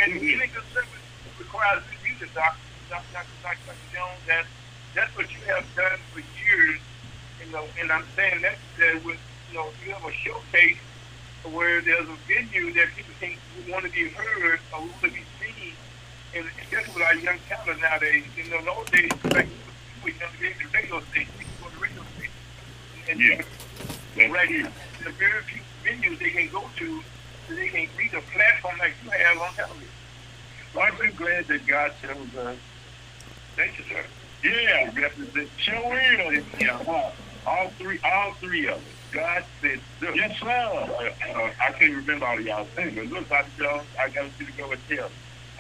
You 0.08 0.12
any 0.12 0.48
good 0.48 0.64
service 0.74 0.90
requires 1.40 1.84
good 1.90 2.00
music, 2.04 2.34
Dr. 2.34 2.58
Dr. 2.90 3.06
Dr. 3.42 3.76
Jones. 3.94 4.20
That, 4.28 4.46
that's 4.94 5.16
what 5.18 5.32
you 5.32 5.40
have 5.48 5.66
done 5.76 5.98
for 6.14 6.20
years. 6.20 6.80
You 7.44 7.52
know, 7.52 7.66
and 7.80 7.92
I'm 7.92 8.06
saying 8.16 8.42
that, 8.42 8.58
that 8.78 9.04
with, 9.04 9.20
you 9.50 9.58
know, 9.58 9.68
you 9.86 9.94
have 9.94 10.06
a 10.06 10.12
showcase 10.14 10.78
where 11.52 11.82
there's 11.82 12.08
a 12.08 12.16
venue 12.28 12.74
that 12.74 12.88
people 12.96 13.14
think 13.20 13.40
want 13.70 13.86
to 13.86 13.92
be 13.92 14.10
heard 14.10 14.60
or 14.74 14.80
want 14.80 15.02
to 15.02 15.10
be 15.10 15.22
seen. 15.40 15.74
And 16.36 16.46
especially 16.62 16.94
with 16.94 17.04
our 17.04 17.16
young 17.16 17.38
talent 17.50 17.82
nowadays, 17.82 18.24
you 18.38 18.50
know, 18.50 18.62
those 18.64 18.90
days, 18.90 19.12
like, 19.34 19.48
we 20.06 20.12
used 20.12 20.22
to 20.22 20.40
get 20.40 20.58
the 20.60 20.66
radio 20.78 21.02
station, 21.12 21.34
we 21.38 21.46
go 21.62 21.70
to 21.70 21.76
the 21.76 21.82
radio 21.82 22.04
station. 22.16 22.32
And, 23.10 23.20
Yeah. 23.20 24.28
right 24.32 24.48
here, 24.48 24.72
there 25.00 25.10
are 25.10 25.12
very 25.14 25.42
few 25.44 25.62
venues 25.84 26.20
they 26.20 26.30
can 26.30 26.48
go 26.50 26.70
to 26.78 27.04
so 27.48 27.56
they 27.56 27.68
can 27.70 27.88
reach 27.98 28.14
a 28.14 28.22
platform 28.22 28.78
like 28.80 28.94
you 29.04 29.10
have 29.12 29.38
on 29.40 29.54
television. 29.56 29.90
Aren't 30.80 31.00
you 31.00 31.12
glad 31.12 31.48
that 31.48 31.66
God 31.68 31.92
chose 32.02 32.36
us? 32.36 32.58
Thank 33.56 33.78
you, 33.78 33.86
sir. 33.90 34.04
yeah, 34.44 34.92
represent 34.94 35.50
sure 35.58 36.00
is. 36.00 36.44
yeah, 36.60 37.12
all 37.48 37.70
three, 37.78 38.00
all 38.04 38.34
three 38.34 38.68
of 38.68 38.76
us. 38.78 38.82
God 39.12 39.44
said, 39.62 39.80
look, 40.02 40.16
Yes, 40.16 40.38
sir. 40.40 40.48
uh, 40.50 41.38
uh, 41.40 41.50
I 41.62 41.72
can't 41.72 41.96
remember 41.96 42.26
all 42.26 42.38
of 42.38 42.46
y'all 42.46 42.66
things, 42.66 42.94
but 42.96 43.06
look. 43.08 43.30
Jones, 43.58 43.84
I 44.00 44.10
got 44.10 44.26
you 44.40 44.46
to 44.46 44.52
go 44.54 44.72
and 44.72 44.82
tell. 44.90 45.10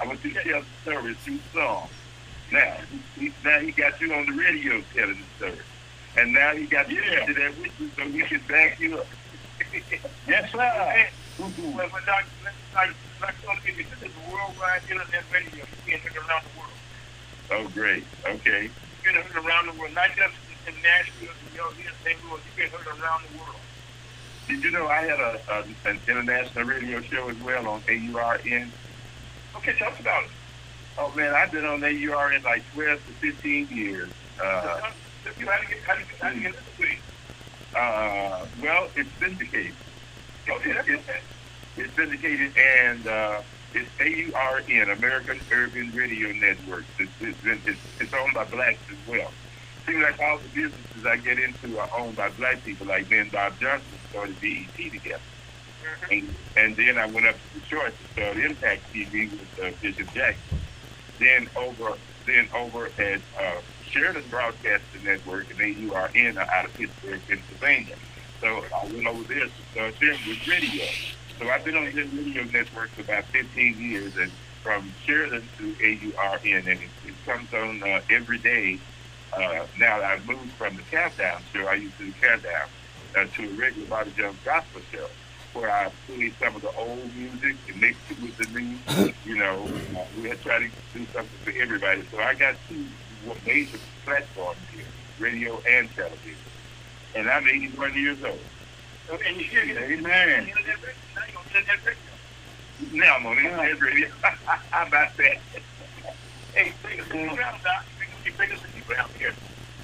I 0.01 0.05
want 0.05 0.23
you 0.25 0.31
to 0.33 0.43
tell 0.43 0.61
the 0.61 0.65
story 0.81 1.13
through 1.13 1.39
song. 1.53 1.87
Now, 2.51 2.77
he, 3.17 3.31
now 3.43 3.59
he 3.59 3.71
got 3.71 3.99
you 3.99 4.13
on 4.13 4.25
the 4.25 4.31
radio 4.33 4.81
telling 4.93 5.17
the 5.17 5.25
story. 5.37 5.65
And 6.17 6.31
now 6.33 6.53
he 6.55 6.65
got 6.65 6.89
you 6.89 7.01
Yeah. 7.01 7.25
to 7.25 7.33
that 7.33 7.57
with 7.59 7.79
you 7.79 7.89
so 7.97 8.07
we 8.07 8.23
can 8.23 8.41
back 8.47 8.79
you 8.79 8.99
up. 8.99 9.07
Yes, 10.27 10.51
sir. 10.51 10.57
Hey, 10.59 11.09
well, 11.39 11.51
but. 11.91 12.01
Like, 12.75 12.95
this 13.65 13.77
is 13.77 14.03
a 14.03 14.31
worldwide 14.31 14.81
internet 14.89 15.23
radio. 15.31 15.63
You 15.85 15.97
can 15.99 16.11
hear 16.11 16.21
around 16.21 16.43
the 16.45 16.59
world. 16.59 16.77
Oh, 17.51 17.67
great. 17.73 18.03
Okay. 18.27 18.63
You 18.63 18.69
can 19.03 19.13
hear 19.13 19.41
around 19.41 19.67
the 19.67 19.79
world, 19.79 19.93
not 19.93 20.09
just 20.15 20.33
in 20.67 20.73
Nashville, 20.81 21.29
you 21.53 21.57
know, 21.57 21.69
here 21.71 21.87
in 21.89 21.95
St. 22.03 22.17
Louis. 22.29 22.41
You 22.57 22.69
can 22.69 22.71
hear 22.71 23.03
around 23.03 23.23
the 23.31 23.37
world. 23.37 23.55
Did 24.47 24.63
you 24.63 24.71
know 24.71 24.87
I 24.87 25.01
had 25.01 25.19
a, 25.19 25.39
a 25.49 25.89
an 25.89 25.99
international 26.07 26.65
radio 26.65 27.01
show 27.01 27.29
as 27.29 27.37
well 27.39 27.67
on 27.67 27.81
AURN? 27.87 28.71
Okay, 29.55 29.73
tell 29.77 29.89
us 29.91 29.99
about 29.99 30.23
it. 30.25 30.29
Oh 30.97 31.11
man, 31.15 31.33
I've 31.33 31.51
been 31.51 31.65
on 31.65 31.83
AURN 31.83 32.43
like 32.43 32.63
12 32.73 32.99
to 33.21 33.31
15 33.31 33.67
years. 33.69 34.09
Uh, 34.41 34.81
you 35.25 35.31
to 35.31 35.39
get, 35.39 35.47
how 35.47 35.59
to 35.59 35.67
get, 35.67 36.17
how 36.21 36.29
to 36.29 36.35
get 36.39 36.45
into 36.55 36.91
it. 36.91 36.99
uh, 37.75 38.45
well, 38.61 38.87
it's 38.95 39.09
syndicated. 39.19 39.73
Okay, 40.47 40.71
that's 40.73 40.87
It's, 40.87 41.09
okay. 41.09 41.19
it's 41.77 41.95
syndicated 41.95 42.51
and 42.57 43.07
uh, 43.07 43.41
it's 43.73 43.89
AURN, 43.99 44.89
American 44.97 45.39
Urban 45.51 45.91
Radio 45.93 46.31
Network. 46.31 46.85
It's, 46.99 47.11
it's, 47.19 47.37
it's, 47.43 47.79
it's 47.99 48.13
owned 48.13 48.33
by 48.33 48.45
blacks 48.45 48.79
as 48.89 49.07
well. 49.07 49.31
Seems 49.85 50.01
like 50.01 50.19
all 50.19 50.37
the 50.37 50.47
businesses 50.49 51.05
I 51.05 51.17
get 51.17 51.37
into 51.39 51.77
are 51.77 51.89
owned 51.97 52.15
by 52.15 52.29
black 52.29 52.63
people, 52.63 52.87
like 52.87 53.09
me 53.09 53.19
and 53.19 53.31
Bob 53.31 53.59
Johnson 53.59 53.87
started 54.09 54.39
BET 54.39 54.91
together. 54.91 55.19
And, 56.09 56.33
and 56.57 56.75
then 56.75 56.97
I 56.97 57.05
went 57.07 57.27
up 57.27 57.35
to 57.53 57.59
Detroit 57.59 57.93
to 58.01 58.13
start 58.13 58.37
Impact 58.37 58.81
TV 58.93 59.29
with 59.31 59.59
uh, 59.61 59.71
Bishop 59.81 60.11
Jackson. 60.13 60.59
Then 61.19 61.49
over, 61.55 61.93
then 62.25 62.47
over 62.53 62.89
at 62.97 63.21
uh, 63.39 63.61
Sheridan 63.89 64.23
Broadcasting 64.29 65.03
Network 65.03 65.47
and 65.51 65.91
AURN 65.91 66.37
out 66.37 66.65
of 66.65 66.73
Pittsburgh, 66.73 67.21
Pennsylvania. 67.27 67.95
So 68.41 68.63
I 68.75 68.85
went 68.85 69.07
over 69.07 69.23
there 69.23 69.47
to 69.47 69.99
them 69.99 70.17
with 70.27 70.47
radio. 70.47 70.85
So 71.39 71.49
I've 71.49 71.63
been 71.63 71.75
on 71.75 71.85
the 71.85 71.91
radio 71.91 72.43
network 72.43 72.89
for 72.89 73.01
about 73.01 73.25
15 73.25 73.77
years, 73.77 74.15
and 74.17 74.31
from 74.65 74.91
Sheridan 75.05 75.43
to 75.59 75.75
AURN, 75.79 76.67
and 76.67 76.79
it, 76.81 76.89
it 77.05 77.13
comes 77.25 77.53
on 77.53 77.83
uh, 77.83 78.01
every 78.09 78.39
day. 78.39 78.79
Uh, 79.31 79.65
now 79.77 80.01
I've 80.01 80.27
moved 80.27 80.51
from 80.53 80.75
the 80.75 80.81
Countdown 80.83 81.41
show, 81.53 81.67
I 81.67 81.75
used 81.75 81.97
to 81.97 82.05
do 82.05 82.13
Countdown, 82.21 82.67
uh, 83.15 83.25
to 83.35 83.49
a 83.49 83.53
regular 83.53 83.87
Bobby 83.87 84.11
Jones 84.17 84.37
gospel 84.43 84.81
show, 84.91 85.07
where 85.55 85.71
I 85.71 85.89
play 86.05 86.31
some 86.39 86.55
of 86.55 86.61
the 86.61 86.71
old 86.75 87.15
music 87.15 87.55
and 87.69 87.81
mix 87.81 87.97
it 88.11 88.21
with 88.21 88.37
the 88.37 88.59
new. 88.59 89.13
You 89.25 89.37
know, 89.37 89.67
we 90.21 90.29
had 90.29 90.41
tried 90.41 90.59
to 90.59 90.69
do 90.93 91.05
something 91.13 91.39
for 91.43 91.51
everybody. 91.59 92.03
So 92.11 92.19
I 92.19 92.33
got 92.35 92.55
two 92.69 92.85
major 93.45 93.79
platforms 94.03 94.59
here, 94.73 94.85
radio 95.17 95.59
and 95.67 95.89
television. 95.95 96.35
And 97.15 97.29
I'm 97.29 97.47
81 97.47 97.95
years 97.95 98.23
old. 98.23 98.39
And 99.25 99.37
you 99.37 99.43
hear 99.43 99.63
it. 99.63 99.77
Amen. 99.77 100.51
Now. 102.91 103.15
I'm 103.15 103.25
on 103.25 103.37
internet 103.37 103.79
radio. 103.81 104.09
How 104.19 104.87
about 104.87 105.15
that? 105.17 105.37
Hey, 106.53 106.73
take 106.83 107.01
us 107.01 107.07
to 107.07 107.13
the 107.13 107.35
ground, 107.35 107.61
Doc. 107.63 107.85
You 108.25 108.31
take 108.37 108.53
us 108.53 108.59
to 108.59 108.73
the 108.73 108.81
ground 108.81 109.11
here. 109.17 109.33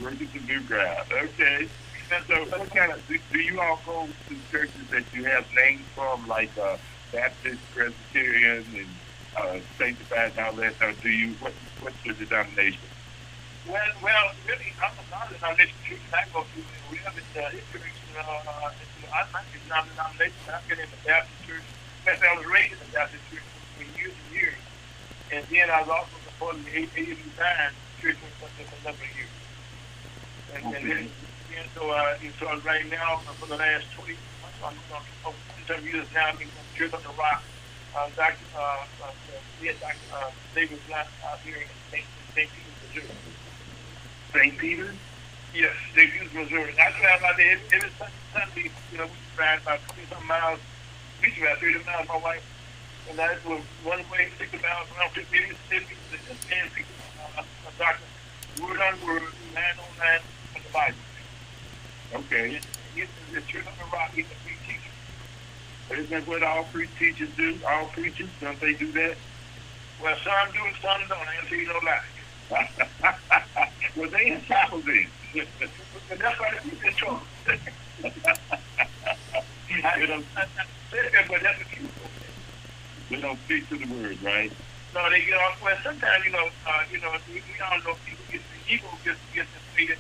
Working 0.02 0.28
some 0.34 0.46
new 0.46 0.62
ground. 0.62 1.06
Okay. 1.12 1.68
And 2.12 2.26
so 2.26 2.36
what 2.58 2.70
kind 2.76 2.92
of, 2.92 3.08
do, 3.08 3.18
do 3.32 3.40
you 3.40 3.60
all 3.62 3.80
go 3.86 4.08
to 4.28 4.36
churches 4.52 4.88
that 4.92 5.04
you 5.14 5.24
have 5.24 5.46
names 5.56 5.86
from, 5.96 6.28
like 6.28 6.52
uh, 6.58 6.76
Baptist, 7.14 7.62
Presbyterian, 7.74 8.66
and 8.76 8.88
uh, 9.38 9.60
Sanctified 9.78 10.34
and 10.36 10.46
all 10.46 10.54
that? 10.54 10.76
Or 10.82 10.92
do 11.02 11.10
you, 11.10 11.34
what, 11.40 11.54
what's 11.80 11.96
your 12.06 12.16
denomination? 12.16 12.82
Well, 13.66 13.80
well, 14.04 14.32
really, 14.46 14.74
I'm 14.84 14.92
a 14.92 15.06
non-denomination 15.10 15.78
church. 15.88 16.00
I 16.12 16.26
go 16.34 16.42
to, 16.42 16.60
we 16.92 16.98
have 16.98 17.16
it, 17.16 17.24
uh, 17.38 17.48
it's, 17.54 17.64
uh, 18.20 18.72
I'm 19.14 19.32
not 19.32 19.44
a 19.48 19.70
non-denomination. 19.70 20.36
I've 20.52 20.68
been 20.68 20.80
in 20.80 20.90
the 20.92 21.08
Baptist 21.08 21.48
church. 21.48 21.64
Fact, 22.04 22.24
I 22.28 22.36
was 22.36 22.46
raised 22.46 22.74
in 22.74 22.80
the 22.80 22.92
Baptist 22.92 23.24
church 23.32 23.48
for 23.78 23.84
years 23.98 24.12
and 24.12 24.36
years. 24.36 24.60
And 25.32 25.46
then 25.48 25.70
I 25.70 25.80
was 25.82 25.90
also 25.90 26.18
supporting 26.28 26.64
the 26.66 26.84
AME 26.92 27.32
Zion 27.40 27.72
church 28.02 28.18
for 28.36 28.52
a 28.52 28.84
number 28.84 29.00
of 29.00 29.16
years. 29.16 29.32
And, 30.56 30.76
and 30.76 30.92
then, 30.92 31.10
so, 31.76 31.90
uh, 31.90 32.18
and 32.22 32.34
so 32.40 32.46
right 32.68 32.90
now, 32.90 33.18
for 33.40 33.46
the 33.48 33.58
last 33.58 33.86
20, 33.94 34.16
I'm, 34.64 34.74
I'm, 35.26 35.34
20 35.66 35.84
years 35.84 36.08
now, 36.14 36.32
to 36.32 36.46
Church 36.76 36.94
on 36.94 37.02
the 37.04 37.10
Rock. 37.18 37.44
Uh, 37.96 38.08
Dr. 38.16 38.38
Uh, 38.56 38.86
uh, 39.04 39.12
yeah, 39.62 39.74
Dr. 39.80 39.98
Uh, 40.14 40.32
David 40.56 40.80
Black 40.88 41.08
out 41.28 41.40
here 41.40 41.58
in 41.58 41.68
St. 41.92 42.06
St. 42.36 42.50
Peter's, 42.50 42.80
Missouri. 42.88 43.16
St. 44.34 44.58
Peter's? 44.58 44.96
Yes, 45.54 45.76
St. 45.94 46.12
Peter's, 46.12 46.34
Missouri. 46.34 46.74
I 46.80 46.92
drive 47.00 47.24
out 47.24 47.36
there 47.38 47.60
every, 47.74 47.90
Sunday. 48.34 48.72
You 48.92 48.98
know, 48.98 49.06
we 49.06 49.20
drive 49.36 49.62
about 49.62 49.80
20 49.92 50.08
some 50.08 50.28
miles. 50.28 50.60
We 51.22 51.32
drive 51.32 51.58
30 51.60 51.84
miles, 51.84 52.08
my 52.08 52.18
wife. 52.18 52.46
And 53.10 53.20
that 53.20 53.44
was 53.46 53.62
one 53.84 54.00
way, 54.12 54.30
60 54.38 54.58
miles 54.58 54.88
around 54.96 55.12
50 55.12 55.28
Mississippi. 55.28 55.96
Just 56.28 56.48
10 56.48 56.70
people. 56.72 56.96
Uh, 57.38 57.44
doctor, 57.78 58.04
word 58.62 58.80
on 58.80 58.96
word, 59.06 59.24
man 59.54 59.76
on 59.80 60.00
man, 60.00 60.22
on 60.56 60.62
the 60.64 60.72
Bible. 60.72 60.96
Okay. 62.14 62.60
He's 62.96 63.08
the 63.34 63.42
church 63.42 63.66
on 63.66 63.74
the 63.78 63.96
rock. 63.96 64.12
He's 64.14 64.26
a 64.26 64.36
free 64.44 64.58
teacher. 64.68 66.02
Isn't 66.02 66.10
that 66.10 66.28
what 66.28 66.44
all 66.44 66.64
pre 66.66 66.88
teachers 67.00 67.30
do? 67.38 67.58
All 67.68 67.86
preachers, 67.88 68.30
don't 68.40 68.60
they 68.60 68.74
do 68.74 68.92
that? 68.94 69.16
Well, 70.02 70.16
some 70.24 70.52
do 70.54 70.60
and 70.66 70.76
some 70.82 71.02
don't. 71.08 71.28
I 71.28 71.36
ain't 71.40 71.48
tell 71.48 71.58
you 71.58 71.68
no 71.68 71.80
lie. 71.86 72.02
well, 73.96 74.10
they 74.10 74.42
trouble 74.46 74.80
then. 74.80 75.08
And 75.36 75.48
that's 76.20 76.40
why 76.40 76.58
he's 76.64 76.84
in 76.84 76.94
trouble. 76.94 77.22
I, 79.84 79.88
I, 79.88 80.24
say 80.92 81.10
that, 81.14 81.28
but 81.30 81.42
that's 81.42 81.60
the 81.60 81.66
truth. 81.76 83.08
They 83.10 83.22
don't 83.22 83.40
speak 83.46 83.70
to 83.70 83.78
the 83.78 83.86
word, 83.94 84.22
right? 84.22 84.52
No, 84.94 85.10
they 85.10 85.22
get 85.22 85.40
off. 85.40 85.62
Well, 85.64 85.78
sometimes 85.84 86.26
you 86.26 86.32
know, 86.32 86.50
uh, 86.68 86.84
you 86.92 87.00
know, 87.00 87.12
we, 87.30 87.36
we 87.36 87.62
all 87.64 87.78
know 87.80 87.96
people 88.06 88.26
get 88.32 88.42
the 88.42 88.74
ego 88.74 88.88
gets 89.06 89.20
gets 89.34 89.50
defeated, 89.54 89.98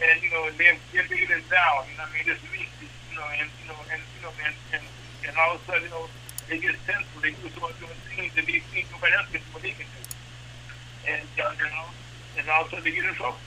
and 0.00 0.22
you 0.22 0.30
know, 0.30 0.48
and 0.48 0.56
they're 0.56 0.76
they're 0.92 1.08
bigger 1.08 1.28
than 1.28 1.44
thou. 1.48 1.84
You 1.84 1.96
know, 1.96 2.04
what 2.04 2.12
I 2.12 2.16
mean, 2.16 2.26
this 2.26 2.40
me, 2.48 2.64
you 2.80 3.16
know, 3.16 3.28
and 3.36 3.48
you 3.60 3.66
know, 3.68 3.78
and 3.92 4.00
you 4.16 4.20
know, 4.24 4.32
and 4.44 4.54
and, 4.72 4.84
and 5.28 5.32
all 5.36 5.54
of 5.56 5.62
a 5.62 5.64
sudden, 5.64 5.84
you 5.84 5.90
know, 5.90 6.08
they 6.48 6.58
get 6.58 6.74
sensible. 6.88 7.20
They 7.20 7.36
start 7.52 7.76
doing 7.78 8.00
things 8.16 8.32
that 8.34 8.46
they 8.46 8.60
think 8.72 8.88
nobody 8.92 9.14
else 9.14 9.28
can 9.28 9.40
do 9.40 9.50
what 9.52 9.62
they 9.62 9.76
can 9.76 9.86
do, 9.86 10.02
and 11.08 11.28
uh, 11.36 11.52
you 11.56 11.68
know, 11.68 11.86
and 12.38 12.44
all 12.48 12.64
of 12.64 12.66
a 12.68 12.70
sudden 12.70 12.84
they 12.84 12.96
get 12.96 13.04
in 13.04 13.14
trouble. 13.14 13.38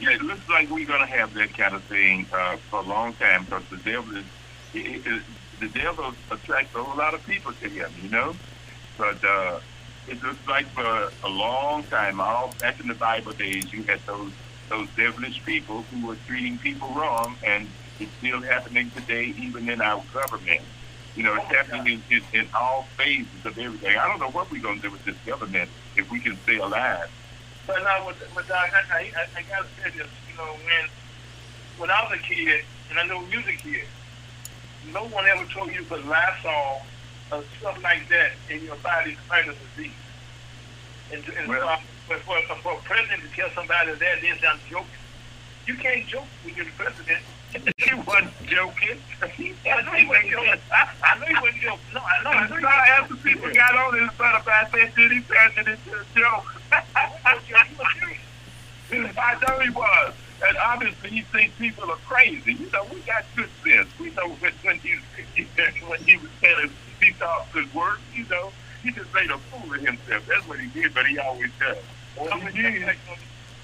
Yeah, 0.00 0.16
it 0.16 0.22
looks 0.22 0.48
like 0.48 0.70
we're 0.70 0.86
to 0.86 1.06
have 1.06 1.34
that 1.34 1.52
kind 1.54 1.74
of 1.74 1.84
thing 1.84 2.26
uh, 2.32 2.56
for 2.56 2.80
a 2.80 2.82
long 2.88 3.12
time 3.14 3.44
because 3.44 3.64
the 3.68 3.76
devil 3.76 4.16
is, 4.16 4.24
it, 4.72 5.06
it, 5.06 5.22
the 5.60 5.68
devil 5.68 6.14
attracts 6.30 6.74
a 6.74 6.82
whole 6.82 6.96
lot 6.96 7.12
of 7.12 7.24
people 7.26 7.52
to 7.52 7.68
him, 7.68 7.90
you 8.02 8.08
know. 8.08 8.34
But 8.96 9.22
uh, 9.22 9.60
it 10.08 10.22
looks 10.22 10.46
like 10.48 10.66
for 10.68 11.12
a 11.22 11.28
long 11.28 11.82
time, 11.84 12.18
all 12.18 12.54
back 12.58 12.80
in 12.80 12.88
the 12.88 12.94
Bible 12.94 13.32
days, 13.32 13.70
you 13.74 13.82
had 13.82 14.00
those 14.06 14.32
those 14.70 14.88
devilish 14.96 15.44
people 15.44 15.82
who 15.82 16.06
were 16.06 16.16
treating 16.26 16.56
people 16.56 16.88
wrong, 16.90 17.36
and 17.44 17.68
it's 17.98 18.12
still 18.14 18.40
happening 18.40 18.90
today, 18.92 19.34
even 19.36 19.68
in 19.68 19.82
our 19.82 20.02
government. 20.14 20.62
You 21.16 21.24
know, 21.24 21.34
it's 21.34 21.44
oh, 21.50 21.54
happening 21.54 22.02
in, 22.10 22.16
in, 22.16 22.40
in 22.40 22.48
all 22.54 22.86
phases 22.96 23.44
of 23.44 23.58
everything. 23.58 23.98
I 23.98 24.08
don't 24.08 24.20
know 24.20 24.30
what 24.30 24.50
we're 24.50 24.62
going 24.62 24.80
to 24.80 24.82
do 24.82 24.90
with 24.90 25.04
this 25.04 25.16
government 25.26 25.68
if 25.96 26.10
we 26.10 26.20
can 26.20 26.38
stay 26.44 26.58
alive. 26.58 27.10
But 27.66 27.82
now, 27.82 28.06
with, 28.06 28.16
with 28.34 28.48
Doc, 28.48 28.70
I, 28.72 28.94
I, 28.94 29.00
I, 29.00 29.26
I 29.36 29.42
gotta 29.42 29.68
say 29.82 29.90
this. 29.90 30.08
You 30.30 30.36
know, 30.38 30.52
when 30.64 30.88
when 31.78 31.90
I 31.90 32.02
was 32.04 32.18
a 32.18 32.22
kid, 32.22 32.64
and 32.90 32.98
I 32.98 33.06
know 33.06 33.22
a 33.22 33.56
kid, 33.56 33.84
no 34.92 35.06
one 35.08 35.26
ever 35.26 35.44
told 35.52 35.72
you 35.72 35.78
to 35.78 35.84
put 35.84 36.06
Lysol 36.06 36.82
or 37.32 37.42
stuff 37.58 37.82
like 37.82 38.08
that 38.08 38.32
in 38.48 38.64
your 38.64 38.76
body 38.76 39.12
to 39.12 39.20
fight 39.22 39.48
a 39.48 39.54
disease. 39.76 39.92
And, 41.12 41.24
and 41.36 41.48
Well- 41.48 41.80
for, 42.18 42.40
for, 42.42 42.56
for 42.56 42.72
a 42.72 42.82
president 42.82 43.22
to 43.22 43.28
tell 43.36 43.50
somebody 43.54 43.92
that, 43.92 44.18
then 44.20 44.36
I'm 44.48 44.58
joking. 44.68 44.86
You 45.66 45.74
can't 45.74 46.06
joke 46.06 46.26
when 46.42 46.54
you're 46.54 46.64
the 46.64 46.72
president. 46.72 47.22
he 47.78 47.94
wasn't 47.94 48.32
joking. 48.46 48.98
I 49.22 49.82
know 49.82 49.92
he 49.92 50.06
wasn't 50.06 50.30
joking. 50.30 50.60
I 50.72 51.18
know 51.18 51.26
he 51.26 51.34
wasn't 51.34 51.62
joking. 51.62 51.80
No, 51.94 52.00
I 52.00 52.22
know. 52.22 52.30
I. 52.30 52.48
So 52.48 52.66
after 52.66 53.14
people 53.16 53.52
got 53.52 53.76
on 53.76 54.00
his 54.00 54.10
butt 54.18 54.40
about 54.40 54.72
that 54.72 54.92
shit, 54.94 55.12
he 55.12 55.20
turned 55.20 55.58
it 55.58 55.68
into 55.68 55.98
a 55.98 56.04
joke. 56.18 56.62
I 58.92 59.38
know 59.46 59.58
he 59.60 59.70
was. 59.70 60.14
And 60.46 60.56
obviously 60.56 61.10
he 61.10 61.20
thinks 61.22 61.56
people 61.58 61.90
are 61.90 61.98
crazy. 62.08 62.54
You 62.54 62.70
know, 62.70 62.84
we 62.92 63.00
got 63.00 63.24
good 63.36 63.50
sense. 63.62 63.88
We 63.98 64.10
know 64.10 64.28
when, 64.28 64.52
when 64.62 64.78
he 64.78 64.94
when 65.86 66.00
he 66.02 66.16
was 66.16 66.30
telling 66.40 66.70
he 67.00 67.12
thought 67.12 67.52
could 67.52 67.72
work, 67.74 68.00
you 68.14 68.24
know, 68.30 68.52
he 68.82 68.90
just 68.92 69.12
made 69.14 69.30
a 69.30 69.38
fool 69.38 69.74
of 69.74 69.80
himself. 69.80 70.24
That's 70.26 70.48
what 70.48 70.60
he 70.60 70.68
did, 70.68 70.94
but 70.94 71.06
he 71.06 71.18
always 71.18 71.50
does. 71.58 71.76
Well, 72.16 72.26
you 72.38 72.62
know, 72.62 72.70
you 72.70 72.80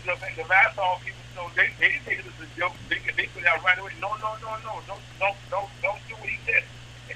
know, 0.06 0.14
the 0.36 0.44
Lysol 0.48 0.98
people, 1.02 1.18
you 1.18 1.36
know, 1.36 1.50
they, 1.56 1.68
they 1.80 1.98
take 2.04 2.20
it 2.20 2.26
as 2.26 2.38
a 2.38 2.58
joke. 2.58 2.72
They, 2.88 2.98
they 3.16 3.26
put 3.26 3.42
it 3.42 3.48
out 3.48 3.64
right 3.64 3.78
away. 3.78 3.92
No, 4.00 4.14
no, 4.22 4.36
no, 4.42 4.56
no. 4.62 4.80
Don't, 4.86 5.00
don't, 5.18 5.36
don't, 5.50 5.68
don't 5.82 5.98
what 6.18 6.28
he 6.28 6.38
said. 6.46 6.62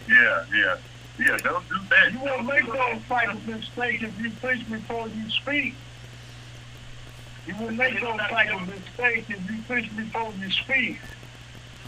Yeah, 0.09 0.45
yeah. 0.53 0.77
Yeah, 1.19 1.37
don't 1.39 1.69
do 1.69 1.77
that. 1.91 2.13
You 2.13 2.21
won't 2.21 2.47
make 2.47 2.67
those 2.67 3.03
type 3.07 3.35
of 3.35 3.47
mistakes 3.47 4.03
if 4.03 4.19
you 4.19 4.31
think 4.31 4.69
before 4.71 5.09
you 5.09 5.31
speak. 5.31 5.75
You 7.47 7.57
will 7.57 7.73
make 7.73 8.01
those 8.01 8.19
type 8.19 8.55
of 8.55 8.67
mistakes 8.69 9.29
if 9.29 9.51
you 9.51 9.63
think 9.63 9.97
before 9.97 10.33
you 10.41 10.51
speak. 10.51 10.99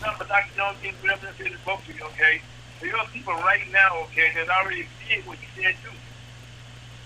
No, 0.02 0.12
but 0.19 0.28
Dr. 0.28 0.56
Jones 0.56 0.78
didn't 0.82 1.02
represent 1.02 1.39
this 1.39 1.60
book 1.64 1.81
to 1.86 1.94
you, 1.94 2.05
okay? 2.06 2.43
There 2.81 2.97
are 2.97 3.06
people 3.06 3.35
right 3.35 3.62
now, 3.73 4.02
okay, 4.05 4.32
that 4.35 4.48
already 4.51 4.86
did 5.09 5.24
what 5.27 5.39
he 5.39 5.62
said 5.62 5.74
too. 5.82 5.97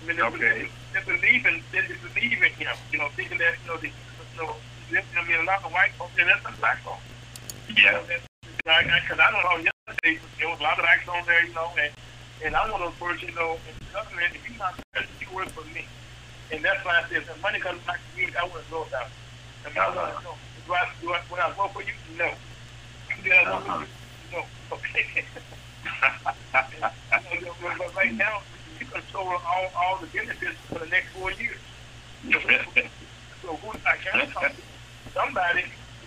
I 0.03 0.07
mean, 0.07 0.21
Okay. 0.21 0.69
They, 0.93 0.99
they 0.99 1.05
believe 1.05 1.45
in, 1.45 1.61
they, 1.71 1.81
they 1.81 1.95
believe 2.13 2.39
in 2.43 2.51
him, 2.53 2.75
you 2.91 2.97
know, 2.97 3.09
thinking 3.15 3.37
that, 3.37 3.55
you 3.63 3.67
know, 3.67 3.77
they, 3.77 3.87
you 3.87 4.39
know, 4.41 4.55
I 4.91 5.27
mean, 5.27 5.39
a 5.39 5.43
lot 5.43 5.63
of 5.63 5.71
white 5.71 5.91
folks, 5.97 6.13
and 6.19 6.29
that's 6.29 6.41
some 6.43 6.55
black 6.59 6.79
folks. 6.81 7.03
Yeah. 7.75 8.01
Because 8.07 9.19
I, 9.19 9.31
don't 9.31 9.43
know, 9.43 9.57
yesterday 9.63 10.19
there 10.39 10.49
was 10.49 10.59
a 10.59 10.63
lot 10.63 10.79
of 10.79 10.85
acts 10.85 11.07
on 11.07 11.25
there, 11.25 11.45
you 11.45 11.53
know, 11.53 11.71
and, 11.79 11.91
and 12.43 12.55
I'm 12.55 12.71
one 12.71 12.81
of 12.81 12.91
those 12.91 12.99
persons, 12.99 13.29
you 13.29 13.35
know, 13.35 13.59
in 13.67 13.73
the 13.79 13.85
government, 13.91 14.35
if 14.35 14.47
you're 14.47 14.57
not 14.59 14.79
president, 14.91 15.21
you 15.21 15.27
work 15.35 15.49
for 15.49 15.65
me. 15.73 15.85
And 16.51 16.63
that's 16.63 16.83
why 16.85 17.03
I 17.03 17.09
said, 17.09 17.23
if 17.23 17.41
money 17.41 17.59
comes 17.59 17.81
back 17.83 17.99
to 17.99 18.17
me, 18.17 18.31
I 18.31 18.47
to 18.47 18.71
know 18.71 18.83
about 18.83 19.07
it. 19.07 19.15
I 19.65 19.69
mean, 19.69 19.77
I 19.77 19.87
want 19.87 19.95
to 19.95 20.01
uh-huh. 20.01 20.23
know. 20.23 20.35
Do 20.67 20.73
I, 20.73 20.87
do 21.01 21.13
I, 21.13 21.19
when 21.27 21.41
I 21.41 21.51
vote 21.51 21.73
for 21.73 21.83
you? 21.83 21.93
No. 22.17 22.31
Do 23.23 23.31
I 23.31 23.43
vote 23.43 23.63
for 23.63 23.71
uh-huh. 23.71 23.85
you? 24.31 24.37
No. 24.37 24.43
Okay. 24.71 25.25
You 27.33 27.41
know, 27.41 27.53
but 27.77 27.95
right 27.95 28.13
now, 28.13 28.41
control 29.17 29.39
all, 29.45 29.67
all 29.75 29.97
the 29.99 30.07
benefits 30.07 30.57
for 30.71 30.79
the 30.79 30.85
next 30.87 31.09
four 31.13 31.31
years. 31.31 31.59
So 33.43 33.55
who 33.61 33.69
I 33.85 33.95
can 34.01 34.27
talk 34.33 34.49
to 34.49 34.61
somebody 35.13 35.63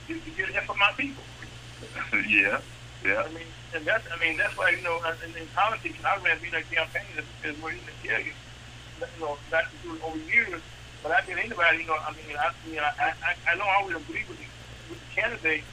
to, 0.08 0.12
to 0.18 0.30
get 0.34 0.50
help 0.50 0.66
for 0.66 0.74
my 0.74 0.90
people. 0.96 1.22
yeah, 2.26 2.58
yeah. 3.06 3.22
I 3.22 3.30
mean, 3.30 3.46
and 3.72 3.86
that's 3.86 4.04
I 4.12 4.18
mean 4.18 4.36
that's 4.36 4.52
why 4.58 4.74
you 4.76 4.82
know 4.82 4.98
in, 5.24 5.30
in 5.40 5.46
politics 5.54 5.94
I 6.04 6.18
ran 6.26 6.42
being 6.42 6.52
a 6.52 6.62
campaign 6.74 7.06
is, 7.16 7.24
is 7.46 7.62
where 7.62 7.72
you 7.72 7.80
tell 8.02 8.20
you, 8.20 8.34
you 8.34 9.20
know, 9.22 9.38
not 9.52 9.62
to 9.70 9.76
do 9.80 9.94
it 9.94 10.02
over 10.02 10.18
years. 10.18 10.60
But 11.04 11.12
I 11.12 11.20
tell 11.22 11.38
anybody, 11.38 11.78
you 11.78 11.86
know, 11.86 11.96
I 12.02 12.12
mean, 12.12 12.34
I, 12.36 12.50
you 12.68 12.76
know, 12.76 12.90
I, 12.98 13.14
I, 13.22 13.54
I 13.54 13.56
don't 13.56 13.70
always 13.78 13.96
agree 13.96 14.26
with 14.28 14.38
the, 14.38 14.46
with 14.90 14.98
the 14.98 15.14
candidate. 15.14 15.64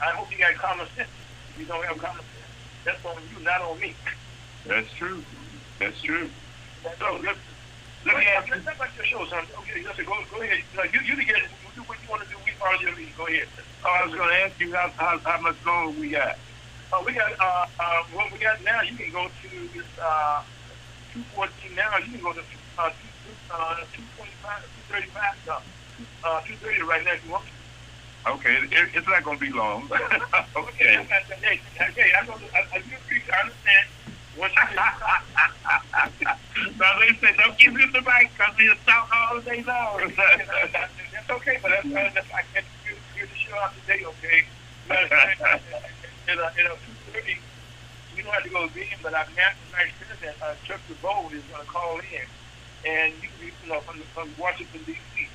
I 0.00 0.14
hope 0.14 0.30
you 0.30 0.38
got 0.38 0.54
common 0.56 0.86
sense. 0.96 1.10
If 1.50 1.58
you 1.58 1.66
don't 1.66 1.84
have 1.84 1.98
common 1.98 2.22
sense, 2.22 2.54
that's 2.86 3.04
on 3.04 3.20
you, 3.34 3.44
not 3.44 3.60
on 3.62 3.80
me. 3.80 3.96
That's 4.64 4.88
true. 4.94 5.24
That's 5.80 6.00
true. 6.00 6.30
That's 6.84 6.96
So, 7.00 7.08
let, 7.20 7.36
Let 8.06 8.16
me 8.16 8.24
ask 8.32 8.48
you. 8.48 8.54
Let's 8.56 8.68
about 8.76 8.94
your 8.96 9.06
show, 9.06 9.22
son. 9.28 9.44
Okay, 9.60 9.84
listen, 9.84 10.04
go, 10.08 10.16
go 10.32 10.40
ahead. 10.42 10.64
You, 10.72 11.00
you, 11.04 11.16
you 11.20 11.26
get 11.26 11.36
it. 11.44 11.52
You 11.60 11.68
do 11.76 11.84
what 11.84 12.00
you 12.02 12.08
want 12.08 12.24
to 12.24 12.28
do. 12.32 12.40
We 12.44 12.52
follow 12.56 12.80
your 12.80 12.96
lead. 12.96 13.12
Go 13.16 13.26
ahead. 13.28 13.48
Oh, 13.84 13.92
I 13.92 14.06
was 14.08 14.14
going 14.16 14.30
to 14.30 14.38
ask 14.40 14.56
you 14.60 14.72
how, 14.72 14.88
how, 14.96 15.20
how 15.26 15.40
much 15.42 15.58
longer 15.66 15.92
we 15.98 16.12
got. 16.16 16.40
Oh, 16.92 17.04
we 17.06 17.12
got 17.14 17.32
uh, 17.38 17.66
uh, 17.78 18.00
what 18.12 18.32
we 18.32 18.38
got 18.40 18.64
now. 18.64 18.80
You 18.82 18.96
can 18.96 19.12
go 19.12 19.28
to 19.28 19.50
this 19.76 19.88
uh, 20.00 20.42
214 21.12 21.76
now. 21.76 21.92
You 22.00 22.16
can 22.16 22.22
go 22.24 22.32
to 22.32 22.40
uh, 22.40 22.90
two, 22.98 23.36
uh, 23.52 23.84
225, 23.92 24.80
235, 24.88 25.20
uh, 25.52 25.60
uh, 26.24 26.40
230 26.48 26.82
right 26.88 27.04
now 27.04 27.14
if 27.14 27.24
you 27.24 27.30
want. 27.30 27.46
Okay, 28.28 28.52
it, 28.72 28.88
it's 28.94 29.08
not 29.08 29.24
going 29.24 29.38
to 29.38 29.44
be 29.44 29.52
long. 29.52 29.88
okay. 30.56 31.08
Hey, 31.42 31.62
hey, 31.96 32.10
I 32.20 32.26
know. 32.26 32.36
I, 32.36 32.60
I 32.74 32.78
appreciate. 32.80 33.32
I 33.32 33.40
understand. 33.48 33.86
Once 34.36 34.52
you 34.56 34.66
now 36.78 36.98
they 36.98 37.14
said 37.20 37.36
don't 37.36 37.56
give 37.58 37.76
him 37.76 37.92
the 37.92 38.00
mic 38.02 38.30
because 38.36 38.54
he'll 38.58 38.74
talk 38.86 39.08
all 39.14 39.40
day 39.40 39.62
long. 39.66 40.12
that's 40.16 41.30
okay, 41.30 41.58
but 41.62 41.70
that's, 41.70 41.86
uh, 41.86 42.10
that's 42.14 42.30
I 42.32 42.42
can't 42.52 42.66
do, 42.86 42.94
do 43.18 43.26
the 43.26 43.34
show 43.36 43.56
out 43.56 43.72
today. 43.80 44.04
Okay. 44.04 44.44
At 44.90 45.12
uh, 45.12 45.58
at 46.28 46.38
uh, 46.38 46.50
230, 47.14 47.38
you 48.16 48.22
don't 48.22 48.32
have 48.32 48.42
to 48.42 48.48
go 48.50 48.66
to 48.68 48.74
Bean, 48.74 48.86
but 49.02 49.14
our 49.14 49.26
national 49.36 49.66
vice 49.72 49.90
president, 49.98 50.36
uh, 50.42 50.54
Chuck 50.64 50.80
Debow, 50.88 51.32
is 51.32 51.42
going 51.50 51.64
to 51.64 51.70
call 51.70 51.98
in, 51.98 52.26
and 52.88 53.12
you 53.22 53.28
can 53.38 53.50
you 53.64 53.68
know, 53.72 53.80
from, 53.80 54.00
from 54.14 54.28
Washington 54.38 54.80
D.C. 54.86 55.28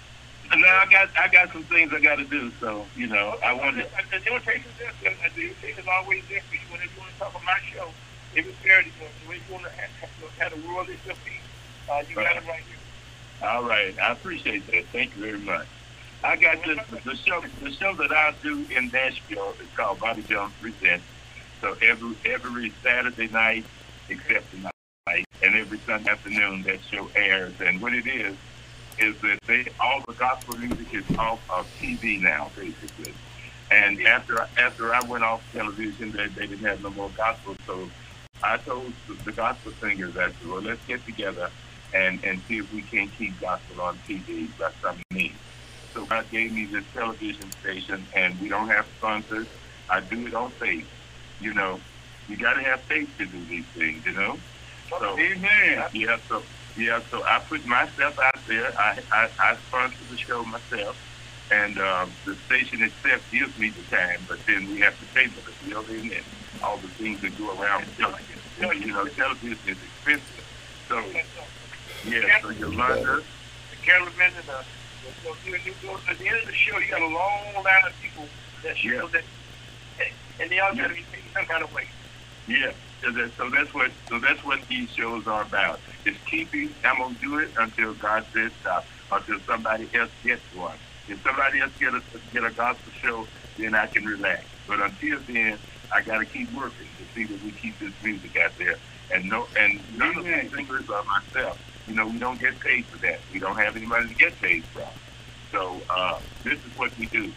now 0.56 0.81
I 0.81 0.85
got 0.91 1.10
I 1.18 1.27
got 1.27 1.52
some 1.52 1.64
things 1.64 1.91
I 1.93 1.99
got 2.02 2.18
to 2.18 2.26
do, 2.26 2.52
so 2.60 2.85
you 2.95 3.07
know 3.07 3.35
I 3.43 3.53
wanted. 3.53 3.88
The 4.11 4.18
invitation 4.18 4.69
is 4.72 4.77
there. 5.02 5.11
uh, 5.11 5.30
The 5.35 5.41
invitation 5.49 5.80
is 5.84 5.88
always 5.88 6.23
there 6.30 6.41
for 6.41 6.56
you. 6.56 6.61
Whenever 6.72 6.91
you 6.93 6.99
want 6.99 7.11
to 7.14 7.19
talk 7.19 7.35
on 7.35 7.45
my 7.45 7.60
show, 7.73 7.88
it's 8.36 8.57
fair, 8.60 8.82
you 8.82 8.91
know, 8.99 9.07
when 9.28 9.38
you 9.38 9.53
want 9.53 9.66
to 9.66 9.72
have, 9.72 10.52
the 10.52 10.68
world 10.68 10.90
at 10.90 11.06
your 11.06 11.16
feet, 11.16 11.41
uh, 11.90 12.03
you 12.10 12.16
got 12.16 12.36
it 12.36 12.44
right 12.48 12.62
here. 12.62 13.48
All 13.48 13.64
right, 13.64 13.98
I 13.99 14.12
appreciate 14.12 14.66
that. 14.68 14.86
Thank 14.91 15.16
you 15.16 15.26
very 15.26 15.40
much. 15.40 15.68
I 16.24 16.36
got 16.38 16.64
this 16.64 16.80
the 17.03 17.16
show 17.16 17.44
the 17.62 17.72
show 17.72 17.94
that 17.95 18.12
I 18.12 18.34
do 18.41 18.66
in 18.76 18.90
Nashville 18.90 19.53
is 19.62 19.68
called 19.76 19.99
Bobby 19.99 20.24
Jones 20.24 20.53
Presents. 20.60 21.03
So 21.62 21.78
every 21.82 22.16
every 22.26 22.74
Saturday 22.82 23.28
night 23.28 23.66
except 24.10 24.52
the 24.52 24.72
night 25.07 25.26
and 25.44 25.56
every 25.56 25.78
Sunday 25.86 26.10
afternoon 26.10 26.64
that 26.64 26.80
show 26.90 27.07
airs. 27.16 27.53
And 27.62 27.82
what 27.82 27.94
it 27.94 28.07
is 28.07 28.36
is 28.98 29.20
that 29.22 29.40
they 29.45 29.68
all 29.80 30.02
the 30.07 30.14
gospel 30.14 30.57
music 30.57 30.94
is 30.94 31.18
off 31.18 31.40
of 31.49 31.68
TV 31.80 32.22
now, 32.22 32.49
basically. 32.56 33.14
And 33.70 34.02
after 34.02 34.48
after 34.57 34.94
I 34.94 35.02
went 35.02 35.24
off 35.24 35.44
television, 35.53 36.12
they, 36.12 36.28
they 36.28 36.48
didn't 36.48 36.66
have 36.66 36.82
no 36.82 36.90
more 36.91 37.12
gospel. 37.16 37.56
So 37.68 37.90
I 38.44 38.57
told 38.57 38.94
the, 39.26 39.32
gospel 39.32 39.74
singers, 39.82 40.16
I 40.18 40.28
said, 40.28 40.48
well, 40.48 40.62
let's 40.62 40.82
get 40.88 41.06
together 41.06 41.52
and, 41.94 42.24
and 42.24 42.41
see 42.48 42.57
if 42.57 42.72
we 42.72 42.82
can't 42.84 43.12
keep 43.18 43.40
gospel 43.40 43.82
on 43.82 44.02
TV 44.07 44.49
by 44.57 44.70
some 44.84 45.02
means. 45.12 45.40
So 45.94 46.06
God 46.06 46.30
gave 46.30 46.52
me 46.52 46.68
this 46.72 46.84
television 46.94 47.52
station, 47.62 48.07
and 48.16 48.40
we 48.40 48.49
don't 48.49 48.68
have 48.70 48.86
sponsors. 48.98 49.48
I 49.90 50.02
do 50.02 50.28
it 50.28 50.34
on 50.34 50.52
faith. 50.60 50.88
You 51.40 51.53
know, 51.53 51.80
you 52.28 52.38
got 52.38 52.53
to 52.53 52.64
have 52.64 52.84
faith 52.90 53.10
to 53.18 53.26
do 53.26 53.45
these 53.45 53.66
things, 53.78 54.03
you 54.06 54.14
know? 54.14 54.40
So, 54.90 55.18
Amen. 55.20 55.84
yeah, 55.94 56.18
so 56.30 56.44
yeah, 56.78 56.99
so 57.10 57.24
I 57.26 57.40
put 57.40 57.66
myself 57.66 58.16
out 58.22 58.45
there. 58.48 58.78
I 58.80 58.99
I, 59.12 59.28
I 59.40 59.57
sponsor 59.68 60.03
the 60.10 60.18
show 60.18 60.44
myself, 60.44 60.95
and 61.49 61.80
uh, 61.80 62.06
the 62.26 62.38
station 62.45 62.84
itself 62.84 63.22
gives 63.32 63.57
me 63.57 63.72
the 63.72 63.84
time, 63.95 64.26
but 64.28 64.40
then 64.48 64.70
we 64.70 64.82
have 64.82 64.99
to 64.99 65.06
pay 65.07 65.28
for 65.30 65.41
the 65.41 65.72
and 65.72 66.44
all 66.66 66.78
the 66.78 66.88
things 66.88 67.22
that 67.22 67.38
go 67.38 67.52
around 67.62 67.86
the 67.86 67.92
building. 67.92 68.26
You 68.60 68.62
know, 68.64 68.72
you 68.72 69.10
television 69.12 69.58
is 69.68 69.78
expensive. 69.78 70.46
So, 70.90 70.98
And 70.98 71.28
so, 71.36 72.10
yeah, 72.10 72.42
so 72.42 72.50
Yolanda, 72.50 73.22
the 73.70 73.78
cameraman 73.84 74.32
and 74.38 74.48
the, 74.48 74.66
the, 75.24 75.30
the, 75.46 75.52
the, 75.52 75.72
the, 75.82 76.10
at 76.10 76.18
the 76.18 76.28
end 76.28 76.38
of 76.42 76.48
the 76.48 76.54
show, 76.54 76.78
you 76.80 76.90
got 76.90 77.02
a 77.02 77.06
long 77.08 77.54
line 77.64 77.86
of 77.88 77.94
people 78.02 78.28
that 78.64 78.78
show 78.78 78.90
Yeah. 78.90 79.08
that, 79.14 79.24
and 80.40 80.50
they 80.50 80.60
all 80.60 80.74
got 80.76 80.88
to 80.88 80.94
be 80.96 81.04
taken 81.12 81.30
some 81.34 81.46
kind 81.46 81.64
of 81.64 81.74
way. 81.74 81.86
yeah. 82.48 82.72
So, 83.04 83.12
that, 83.12 83.32
so 83.38 83.50
that's 83.52 83.72
what 83.74 83.92
so 84.10 84.18
that's 84.18 84.44
what 84.44 84.68
these 84.68 84.90
shows 84.90 85.28
are 85.28 85.44
about. 85.44 85.80
It's 86.06 86.18
keeping. 86.26 86.74
I'm 86.84 86.98
gonna 86.98 87.14
do 87.22 87.38
it 87.38 87.52
until 87.60 87.94
God 87.94 88.26
says 88.34 88.52
stop. 88.62 88.88
Until 89.12 89.40
somebody 89.42 89.88
else 89.94 90.10
gets 90.24 90.42
one. 90.56 90.78
If 91.08 91.22
somebody 91.22 91.60
else 91.60 91.72
get 91.80 91.94
a 91.94 92.02
get 92.34 92.44
a 92.44 92.50
gospel 92.50 92.92
show, 93.04 93.28
then 93.60 93.76
I 93.76 93.86
can 93.88 94.06
relax. 94.06 94.46
But 94.66 94.80
until 94.80 95.20
then, 95.28 95.60
I 95.94 96.02
got 96.02 96.20
to 96.20 96.26
keep 96.26 96.52
working 96.53 96.88
to 96.98 97.14
see 97.14 97.26
that 97.26 97.44
we 97.44 97.52
keep 97.52 97.78
this 97.80 97.94
music 98.03 98.38
out 98.38 98.57
there. 98.57 98.76
And 99.14 99.30
no, 99.30 99.48
and 99.57 99.80
none 99.98 100.18
of 100.18 100.26
the 100.26 100.49
singers 100.56 100.90
are 100.90 101.03
myself. 101.03 101.60
You 101.88 101.95
know, 101.95 102.07
we 102.07 102.18
don't 102.18 102.40
get 102.40 102.60
paid 102.60 102.86
for 102.86 102.98
that. 102.99 103.20
We 103.32 103.40
don't 103.40 103.57
have 103.57 103.76
any 103.76 103.86
money 103.86 104.10
to 104.10 104.16
get 104.16 104.40
paid 104.41 104.64
from. 104.66 104.90
So 105.52 105.80
uh, 105.90 106.20
this 106.44 106.60
is 106.66 106.78
what 106.78 106.98
we 106.98 107.06
do. 107.07 107.32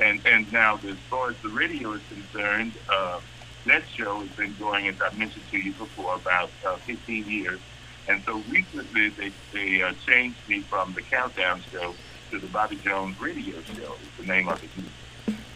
And 0.00 0.20
and 0.26 0.50
now, 0.52 0.76
as 0.76 0.96
far 1.10 1.30
as 1.30 1.36
the 1.42 1.50
radio 1.50 1.92
is 1.92 2.00
concerned, 2.08 2.72
uh, 2.88 3.20
that 3.66 3.82
show 3.94 4.20
has 4.20 4.30
been 4.30 4.56
going, 4.58 4.88
as 4.88 4.96
I 5.00 5.14
mentioned 5.14 5.44
to 5.50 5.58
you 5.58 5.72
before, 5.74 6.14
about 6.14 6.50
uh, 6.66 6.76
15 6.76 7.28
years. 7.28 7.60
And 8.08 8.22
so 8.24 8.42
recently, 8.48 9.10
they 9.10 9.32
they 9.52 9.82
uh, 9.82 9.92
changed 10.06 10.38
me 10.48 10.60
from 10.60 10.94
the 10.94 11.02
Countdown 11.02 11.62
Show 11.70 11.94
to 12.30 12.38
the 12.38 12.46
Bobby 12.46 12.76
Jones 12.76 13.20
Radio 13.20 13.60
Show. 13.62 13.92
Is 13.92 14.08
the 14.18 14.26
name 14.26 14.48
of 14.48 14.62
it. 14.64 14.70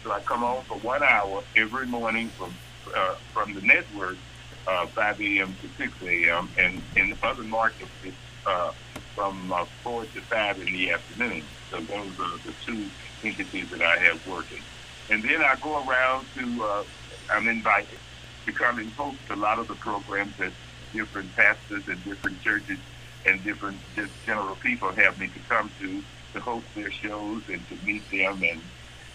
So 0.05 0.11
I 0.11 0.19
come 0.19 0.43
on 0.43 0.65
for 0.65 0.77
one 0.77 1.01
hour 1.03 1.43
every 1.57 1.87
morning 1.87 2.31
from 2.37 2.59
uh, 2.95 3.15
from 3.33 3.55
the 3.55 3.61
network, 3.61 4.19
uh, 4.67 4.85
5 4.93 5.19
a.m. 5.19 5.57
to 5.63 5.69
6 5.75 5.97
a.m. 6.03 6.53
And 6.57 6.83
in 6.95 7.09
the 7.09 7.27
other 7.27 7.43
markets, 7.43 7.89
it's 8.03 8.15
uh, 8.45 8.73
from 9.15 9.51
uh, 9.51 9.65
4 9.83 10.05
to 10.05 10.21
5 10.21 10.61
in 10.61 10.65
the 10.71 10.91
afternoon. 10.91 11.49
So 11.71 11.77
those 11.81 12.13
are 12.19 12.37
the 12.45 12.53
two 12.63 12.91
entities 13.23 13.69
that 13.71 13.81
I 13.81 14.03
have 14.03 14.23
working. 14.27 14.63
And 15.09 15.23
then 15.23 15.41
I 15.41 15.55
go 15.59 15.83
around 15.83 16.27
to, 16.37 16.63
uh, 16.63 16.83
I'm 17.31 17.47
invited 17.47 17.99
to 18.45 18.53
come 18.53 18.77
and 18.77 18.93
host 18.93 19.21
a 19.31 19.35
lot 19.35 19.57
of 19.57 19.67
the 19.67 19.75
programs 19.75 20.35
that 20.37 20.53
different 20.93 21.35
pastors 21.35 21.83
and 21.87 22.03
different 22.03 22.41
churches 22.43 22.77
and 23.25 23.43
different 23.43 23.81
just 23.95 24.11
general 24.23 24.55
people 24.55 24.93
have 24.95 25.17
me 25.17 25.29
to 25.29 25.39
come 25.49 25.71
to 25.79 26.03
to 26.35 26.41
host 26.41 26.67
their 26.75 26.91
shows 26.91 27.41
and 27.47 27.67
to 27.69 27.75
meet 27.77 28.03
them 28.11 28.43
and 28.43 28.61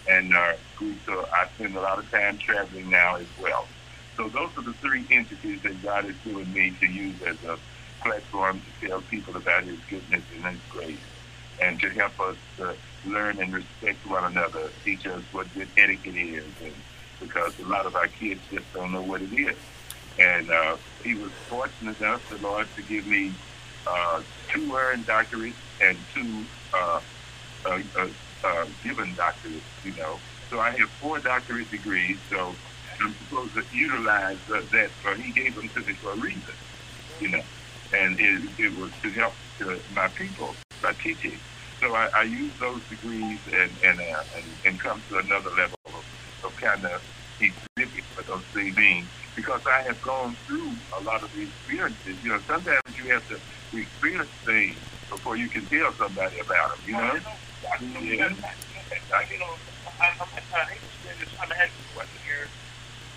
and 0.07 0.35
uh, 0.35 0.53
so 1.05 1.27
I 1.33 1.47
spend 1.55 1.75
a 1.75 1.81
lot 1.81 1.99
of 1.99 2.09
time 2.11 2.37
traveling 2.37 2.89
now 2.89 3.15
as 3.15 3.27
well. 3.41 3.67
So 4.17 4.27
those 4.29 4.49
are 4.57 4.61
the 4.61 4.73
three 4.73 5.05
entities 5.09 5.61
that 5.61 5.81
God 5.81 6.05
has 6.05 6.15
given 6.23 6.51
me 6.53 6.75
to 6.79 6.87
use 6.87 7.21
as 7.23 7.37
a 7.43 7.57
platform 8.01 8.61
to 8.61 8.87
tell 8.87 9.01
people 9.01 9.35
about 9.35 9.63
His 9.63 9.79
goodness 9.89 10.23
and 10.35 10.45
His 10.45 10.59
grace, 10.69 10.97
and 11.61 11.79
to 11.79 11.89
help 11.89 12.19
us 12.19 12.37
uh, 12.61 12.73
learn 13.05 13.39
and 13.39 13.53
respect 13.53 14.05
one 14.07 14.23
another, 14.23 14.69
teach 14.83 15.05
us 15.07 15.21
what 15.31 15.53
good 15.53 15.67
etiquette 15.77 16.15
is, 16.15 16.43
and 16.63 16.73
because 17.19 17.57
a 17.59 17.65
lot 17.65 17.85
of 17.85 17.95
our 17.95 18.07
kids 18.07 18.41
just 18.51 18.71
don't 18.73 18.91
know 18.91 19.01
what 19.01 19.21
it 19.21 19.33
is. 19.33 19.57
And 20.19 20.49
uh, 20.49 20.77
He 21.03 21.15
was 21.15 21.31
fortunate 21.47 21.99
enough, 21.99 22.27
the 22.29 22.37
Lord, 22.37 22.67
to 22.75 22.81
give 22.81 23.05
me 23.07 23.33
uh, 23.87 24.21
two 24.49 24.75
earned 24.75 25.05
doctorates 25.05 25.53
and 25.81 25.97
two 26.13 26.45
uh, 26.73 26.99
uh, 28.43 28.65
given 28.83 29.15
doctorates, 29.15 29.69
you 29.83 29.93
know. 29.93 30.21
So 30.51 30.59
I 30.59 30.71
have 30.79 30.89
four 30.99 31.19
doctorate 31.19 31.71
degrees, 31.71 32.19
so 32.31 32.59
I'm 33.01 33.15
supposed 33.19 33.55
to 33.55 33.63
utilize 33.71 34.39
uh, 34.53 34.61
that. 34.71 34.91
So 35.03 35.15
he 35.15 35.31
gave 35.33 35.55
them 35.55 35.69
to 35.75 35.81
me 35.83 35.95
for 36.01 36.13
a 36.13 36.17
reason, 36.17 36.55
you 37.19 37.29
know. 37.29 37.43
And 37.91 38.19
it, 38.19 38.51
it 38.57 38.75
was 38.75 38.91
to 39.03 39.11
help 39.11 39.35
to 39.61 39.81
my 39.89 40.07
people 40.17 40.57
by 40.81 40.93
teaching. 41.03 41.41
So 41.83 41.95
I, 41.95 42.07
I 42.15 42.23
use 42.23 42.53
those 42.59 42.81
degrees 42.89 43.39
and 43.47 43.77
and, 43.81 43.99
uh, 43.99 44.23
and 44.37 44.57
and 44.65 44.81
come 44.81 45.03
to 45.09 45.17
another 45.17 45.51
level 45.57 45.79
of, 45.85 46.03
of 46.43 46.55
kind 46.57 46.85
of 46.85 47.01
exhibit 47.39 48.05
what 48.13 48.27
those 48.27 48.45
things 48.53 48.75
mean. 48.75 49.11
Because 49.35 49.61
I 49.65 49.83
have 49.87 50.01
gone 50.01 50.37
through 50.47 50.77
a 50.97 51.01
lot 51.03 51.23
of 51.23 51.31
these 51.33 51.49
experiences. 51.49 52.19
You 52.21 52.29
know, 52.29 52.41
sometimes 52.47 52.95
you 52.97 53.11
have 53.13 53.25
to 53.27 53.37
experience 53.73 54.31
things 54.45 54.83
before 55.09 55.37
you 55.37 55.49
can 55.49 55.67
tell 55.67 55.93
somebody 55.97 56.37
about 56.39 56.77
them. 56.77 56.85
You 56.85 56.97
know. 56.97 57.19
You 57.61 59.37
know, 59.37 59.53
I, 60.01 60.09
I 60.17 60.65
say 61.05 61.13
this. 61.21 61.29
I'm 61.37 61.51
asking 61.53 61.77
you 61.77 61.89
a 61.89 61.95
question 61.95 62.19
here. 62.25 62.49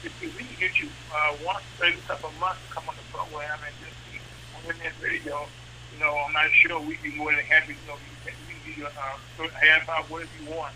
If, 0.04 0.12
we 0.20 0.28
can 0.44 0.56
get 0.60 0.76
you 0.78 0.88
once 1.44 1.64
every 1.80 2.00
couple 2.04 2.28
months 2.36 2.60
to 2.68 2.74
come 2.74 2.84
on 2.88 2.94
the 2.96 3.06
program 3.08 3.56
and 3.64 3.74
just 3.80 3.96
on 4.68 4.76
that 4.84 4.92
radio, 5.00 5.48
you 5.92 5.98
know, 6.00 6.12
I'm 6.12 6.32
not 6.32 6.52
sure 6.52 6.76
we'd 6.80 7.00
be 7.02 7.16
more 7.16 7.32
than 7.32 7.44
happy. 7.48 7.72
You 7.72 7.88
know, 7.88 7.96
we 7.96 8.30
can, 8.30 8.36
give 8.52 8.76
you 8.76 8.84
whatever 8.84 10.28
you 10.40 10.52
want. 10.52 10.74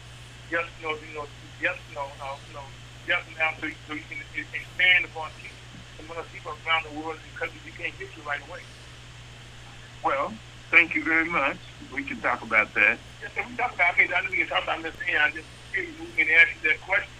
You 0.51 0.65
know, 0.81 0.97
you 0.97 1.13
know, 1.13 1.27
you 1.61 1.69
know, 1.95 2.09
uh, 2.25 2.37
you 2.49 2.57
just 3.09 3.25
now 3.37 3.53
so, 3.61 3.67
you 3.69 4.05
can 4.09 4.19
expand 4.53 5.05
upon 5.05 5.31
people, 5.41 6.25
people 6.33 6.53
around 6.65 6.85
the 6.89 7.01
world 7.01 7.19
because 7.33 7.53
we 7.65 7.71
can't 7.73 7.93
get 7.99 8.09
you 8.17 8.23
right 8.25 8.41
away. 8.49 8.61
Well, 10.05 10.33
thank 10.71 10.95
you 10.95 11.05
very 11.05 11.25
much. 11.25 11.57
We 11.93 12.05
can 12.05 12.21
talk 12.21 12.43
about 12.43 12.75
that. 12.75 12.99
Yes, 13.23 13.31
we 13.49 13.57
talk 13.57 13.75
about. 13.75 13.95
I 13.95 13.99
mean, 13.99 14.11
I 14.15 14.21
know 14.21 14.31
we 14.31 14.37
can 14.39 14.49
talk 14.49 14.63
about 14.63 14.83
this 14.83 14.95
thing. 14.97 15.17
I 15.17 15.31
just 15.31 15.47
figured 15.73 15.95
we 16.01 16.07
can 16.25 16.29
ask 16.37 16.49
you 16.63 16.69
that 16.69 16.81
question. 16.83 17.11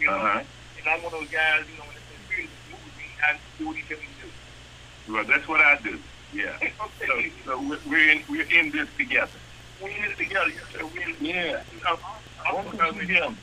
You 0.00 0.06
know, 0.06 0.14
Uh-huh. 0.16 0.38
and 0.78 0.88
I'm 0.88 1.02
one 1.02 1.12
of 1.12 1.20
those 1.20 1.30
guys. 1.30 1.64
You 1.70 1.76
know, 1.76 1.84
when 1.84 1.94
the 1.94 2.24
spirit 2.26 2.50
moves 2.70 2.96
me, 2.96 3.04
I 3.22 3.38
do 3.58 3.66
what 3.66 3.76
he 3.76 3.82
tells 3.82 4.00
me 4.00 4.08
to 4.20 4.26
do. 4.26 5.12
Well, 5.12 5.24
that's 5.24 5.46
what 5.48 5.60
I 5.60 5.76
do. 5.82 6.00
Yeah. 6.32 6.56
Okay. 7.00 7.32
so 7.44 7.58
we're- 7.60 7.80
we're 7.86 8.10
in 8.10 8.24
we're 8.28 8.42
in 8.50 8.70
this 8.70 8.88
together. 8.98 9.38
We're 9.80 9.88
in 9.90 10.02
this 10.02 10.16
together. 10.18 10.48
Yes, 10.50 10.64
sir. 10.72 10.84
We 10.86 11.02
in. 11.02 11.16
Yeah. 11.20 11.62
You 11.72 11.80
know, 11.84 11.98
I'm 12.46 12.98
to 12.98 13.04
him. 13.04 13.38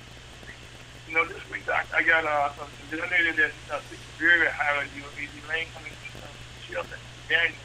You 1.08 1.14
know, 1.16 1.26
this 1.26 1.42
week 1.50 1.68
I, 1.70 1.84
I 1.96 2.04
got 2.04 2.26
uh, 2.26 2.50
a 2.52 2.96
lady 2.96 3.32
that 3.38 3.52
uh, 3.72 3.80
very 4.18 4.48
highly. 4.50 4.88
You 4.96 5.02
know, 5.02 5.08
Elaine 5.18 5.68
coming 5.74 5.94
uh, 6.18 6.28
Shelton 6.68 7.00
Daniel. 7.30 7.56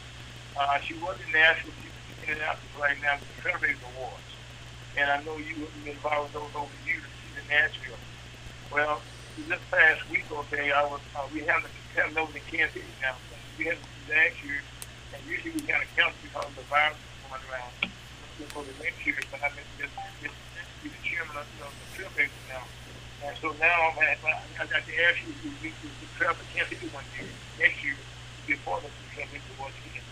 Uh, 0.59 0.79
she 0.81 0.95
was 0.95 1.17
in 1.27 1.33
Nashville. 1.33 1.73
She's 2.31 2.39
in 2.39 2.47
Nashville 2.47 2.79
right 2.79 2.95
now 3.03 3.19
with 3.19 3.27
the 3.27 3.43
Trailblazer 3.43 3.83
Awards. 3.99 4.31
And 4.95 5.11
I 5.11 5.19
know 5.27 5.35
you 5.35 5.67
have 5.67 5.75
been 5.83 5.99
involved 5.99 6.31
with 6.31 6.43
those 6.43 6.55
over 6.55 6.71
the 6.71 6.87
years. 6.87 7.11
In 7.35 7.43
Nashville. 7.51 7.99
Well, 8.71 9.03
this 9.35 9.59
past 9.71 10.07
week, 10.11 10.31
okay, 10.31 10.71
I 10.71 10.87
was 10.87 11.01
uh, 11.17 11.27
we 11.35 11.43
have 11.51 11.63
to 11.63 11.71
have 11.99 12.15
those 12.15 12.31
in 12.31 12.43
Kansas 12.47 12.87
now. 13.03 13.19
We 13.59 13.67
had 13.67 13.79
last 14.07 14.39
year, 14.47 14.63
and 15.11 15.21
usually 15.27 15.59
we 15.59 15.63
kind 15.67 15.83
of 15.83 15.91
count 15.99 16.15
because 16.23 16.47
of 16.47 16.55
the 16.55 16.63
virus 16.71 16.99
going 17.27 17.43
around. 17.51 17.75
For 18.55 18.63
the 18.63 18.75
next 18.79 19.05
year, 19.05 19.19
but 19.31 19.43
I've 19.43 19.53
been 19.53 19.67
just, 19.77 19.93
just 20.23 20.35
be 20.81 20.89
the 20.89 21.03
chairman 21.03 21.35
of 21.35 21.45
you 21.59 21.67
the 21.67 21.87
Trailblazers 21.99 22.47
now. 22.49 22.65
And 23.27 23.37
so 23.43 23.53
now 23.59 23.91
I'm 23.91 23.99
at, 24.07 24.23
I 24.23 24.65
got 24.65 24.87
to 24.87 24.95
ask 25.03 25.19
you 25.27 25.35
to 25.35 26.07
travel 26.17 26.39
to 26.39 26.47
Kansas 26.55 26.79
one 26.95 27.05
year. 27.19 27.29
Next 27.59 27.83
year, 27.85 27.99
to 27.99 28.41
be 28.47 28.55
a 28.55 28.61
part 28.65 28.87
of 28.87 28.91
the 28.91 29.07
Trailblazers 29.13 29.51
Awards 29.59 29.77
again. 29.83 30.07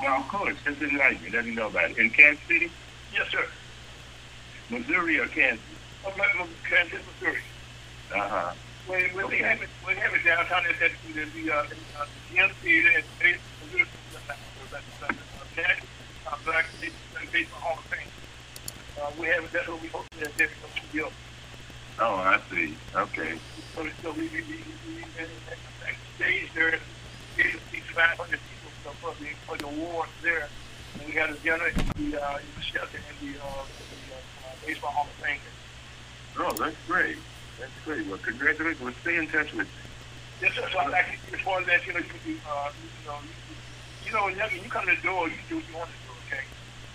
Well, 0.00 0.20
of 0.20 0.28
course. 0.28 0.56
Just 0.64 0.80
enlighten 0.82 1.22
me. 1.24 1.30
Let 1.30 1.44
me 1.46 1.54
know 1.54 1.68
about 1.68 1.90
it. 1.90 1.98
In 1.98 2.10
Kansas 2.10 2.44
City, 2.46 2.70
Yes, 3.12 3.28
sir. 3.30 3.46
Missouri, 4.68 5.18
or 5.18 5.26
Kansas? 5.28 5.64
At 6.06 6.16
Kansas, 6.68 7.00
Missouri. 7.20 7.40
Uh 8.14 8.28
huh. 8.28 8.52
When, 8.86 9.02
when 9.14 9.24
Okay. 9.26 9.36
we 9.38 9.42
have 9.42 9.62
it, 9.62 9.68
we 9.86 9.94
have 9.94 10.14
it 10.14 10.24
downtown 10.24 10.62
at 10.66 10.78
that, 10.80 10.90
the, 11.12 11.50
uh, 11.50 11.56
uh, 11.56 11.66
the 12.30 12.34
Gem 12.36 12.50
Theater 12.62 13.02
and 13.22 13.38
uh, 16.26 16.36
Black 16.44 16.66
Baseball 17.32 17.60
Hall 17.60 17.78
of 17.78 17.84
Fame. 17.84 18.08
Uh, 19.00 19.10
we 19.18 19.26
have 19.26 19.44
it, 19.44 19.52
that's 19.52 19.68
what 19.68 19.80
we 19.82 19.88
hope 19.88 20.08
to 20.10 20.18
have 20.20 20.36
different 20.36 20.72
studio. 20.76 21.10
Oh, 21.98 22.14
I 22.16 22.40
see. 22.50 22.76
Okay. 22.94 23.38
So, 23.74 23.86
so 24.02 24.12
we, 24.12 24.28
we, 24.28 24.42
we, 24.42 24.58
we, 24.86 25.02
and, 25.18 25.30
and, 25.50 25.60
and 25.88 25.96
stage 26.16 26.48
there, 26.54 26.78
there's 27.36 27.60
these 27.72 27.82
500 27.94 28.16
people 28.30 28.40
so 28.86 28.92
for 29.02 29.14
the, 29.22 29.30
for 29.46 29.56
the 29.58 29.66
awards 29.66 30.10
there. 30.22 30.48
And 30.98 31.06
we 31.06 31.12
had 31.12 31.30
a 31.30 31.34
dinner 31.34 31.66
in 31.66 32.10
the, 32.10 32.22
uh, 32.22 32.38
in 32.38 32.46
the 32.54 32.62
shelter 32.62 32.98
in 32.98 33.14
the, 33.18 33.38
uh, 33.38 33.66
the 33.66 34.14
uh, 34.14 34.54
Baseball 34.64 34.90
Hall 34.90 35.06
of 35.10 35.24
Fame. 35.24 35.40
Oh, 36.38 36.52
that's 36.52 36.76
great. 36.86 37.18
That's 37.58 37.72
great. 37.84 38.06
Well, 38.06 38.18
congratulations. 38.18 38.80
Well, 38.80 38.94
stay 39.02 39.16
in 39.16 39.26
touch 39.26 39.52
with 39.52 39.66
me. 39.66 39.82
Yes, 40.40 40.54
sir. 40.54 40.68
So 40.70 40.78
I'd 40.78 40.90
like 40.90 41.06
to, 41.06 41.34
as 41.34 41.40
far 41.40 41.60
as 41.60 41.66
that, 41.66 41.86
you 41.86 41.94
know, 41.94 41.98
you, 41.98 42.06
you, 42.26 42.38
uh, 42.48 42.70
you 42.70 43.08
know, 43.08 43.18
you, 43.24 44.06
you 44.06 44.12
know, 44.12 44.24
when 44.24 44.62
you 44.62 44.70
come 44.70 44.86
to 44.86 44.94
the 44.94 45.02
door, 45.02 45.28
you 45.28 45.34
do 45.48 45.56
what 45.56 45.68
you 45.68 45.76
want 45.76 45.90
to 45.90 45.98
do, 46.06 46.12
okay? 46.28 46.44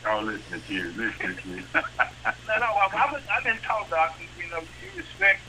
Oh, 0.08 0.22
listen 0.24 0.62
to 0.62 0.74
you. 0.74 0.94
Listen 0.96 1.36
to 1.36 1.50
you. 1.50 1.64
No, 2.48 2.60
no, 2.60 2.68
I've, 2.84 2.94
I've, 2.94 3.12
been, 3.12 3.24
I've 3.32 3.44
been 3.44 3.58
taught 3.64 3.90
that, 3.90 4.14
you 4.38 4.50
know, 4.52 4.60
you 4.60 4.90
respect 4.96 5.40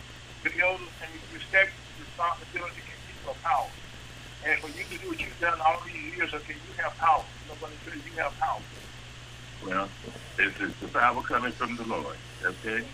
the 0.43 0.51
elders 0.63 0.89
and 1.03 1.11
you 1.13 1.21
respect 1.35 1.71
the 1.99 2.05
responsibility 2.05 2.81
and 2.81 3.01
people 3.11 3.33
of 3.33 3.43
power. 3.43 3.67
And 4.45 4.59
for 4.61 4.69
you 4.69 4.85
to 4.91 4.99
do 5.03 5.09
what 5.09 5.21
you've 5.21 5.41
done 5.41 5.59
all 5.61 5.81
these 5.87 6.17
years, 6.17 6.35
okay, 6.35 6.55
you 6.55 6.83
have 6.83 6.97
power. 6.99 7.23
Nobody 7.49 7.75
says 7.85 7.95
you 8.05 8.21
have 8.21 8.39
power. 8.41 8.61
well, 9.67 9.89
this 10.37 10.53
is 10.61 10.75
the 10.81 10.89
power 10.89 11.23
coming 11.23 11.53
from 11.53 11.77
the 11.77 11.85
Lord. 11.85 12.17
Okay. 12.45 12.85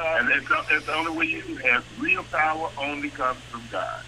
Uh, 0.00 0.16
And 0.18 0.28
that's, 0.28 0.48
that's 0.68 0.86
the 0.86 0.94
only 0.94 1.12
way 1.16 1.26
you 1.26 1.42
can 1.42 1.56
have 1.56 1.84
real 2.00 2.22
power 2.24 2.70
only 2.78 3.10
comes 3.10 3.40
from 3.42 3.62
God. 3.70 4.02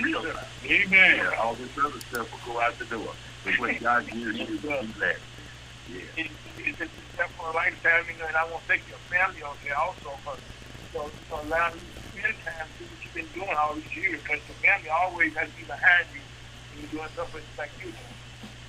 You, 0.00 0.20
sir. 0.22 0.34
Amen. 0.66 1.26
All 1.38 1.54
this 1.54 1.70
other 1.78 1.98
stuff 2.10 2.30
will 2.46 2.54
go 2.54 2.60
out 2.60 2.78
the 2.78 2.84
door. 2.86 3.12
But 3.44 3.58
what 3.58 3.80
God 3.80 4.06
gives 4.08 4.38
you, 4.38 4.46
be 4.46 4.56
blessed. 4.58 5.20
Yeah. 5.90 6.00
It, 6.16 6.30
it's 6.58 6.80
a 6.80 6.88
step 7.14 7.30
for 7.38 7.50
a 7.50 7.52
lifetime, 7.54 8.04
you 8.12 8.18
know, 8.20 8.26
and 8.26 8.36
I 8.36 8.44
want 8.50 8.62
to 8.62 8.68
thank 8.68 8.82
your 8.88 8.98
family 9.10 9.42
on 9.42 9.56
there 9.64 9.78
also 9.78 10.10
for, 10.24 10.34
for, 10.92 11.08
for 11.28 11.40
allowing 11.46 11.74
you 11.74 11.80
to 11.80 12.18
spend 12.18 12.34
time 12.44 12.66
to 12.78 12.84
do 12.84 12.90
what 12.90 12.90
you've 12.90 12.95
been 13.16 13.26
doing 13.34 13.56
all 13.56 13.74
these 13.74 13.96
years 13.96 14.20
because 14.20 14.40
your 14.46 14.56
family 14.60 14.90
always 14.90 15.34
has 15.34 15.48
to 15.48 15.56
be 15.56 15.64
behind 15.64 16.04
you 16.12 16.20
when 16.20 16.82
you're 16.82 17.00
doing 17.00 17.08
stuff 17.14 17.34
like 17.56 17.70
you. 17.82 17.92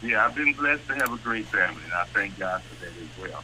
Yeah, 0.07 0.26
I've 0.26 0.36
been 0.36 0.53
blessed 0.53 0.88
to 0.88 0.95
have 0.95 1.11
a 1.11 1.18
great 1.18 1.45
family, 1.48 1.84
and 1.84 1.94
I 1.94 2.06
thank 2.06 2.40
God 2.40 2.64
for 2.64 2.86
that 2.86 2.94
as 2.95 3.32
well. 3.32 3.44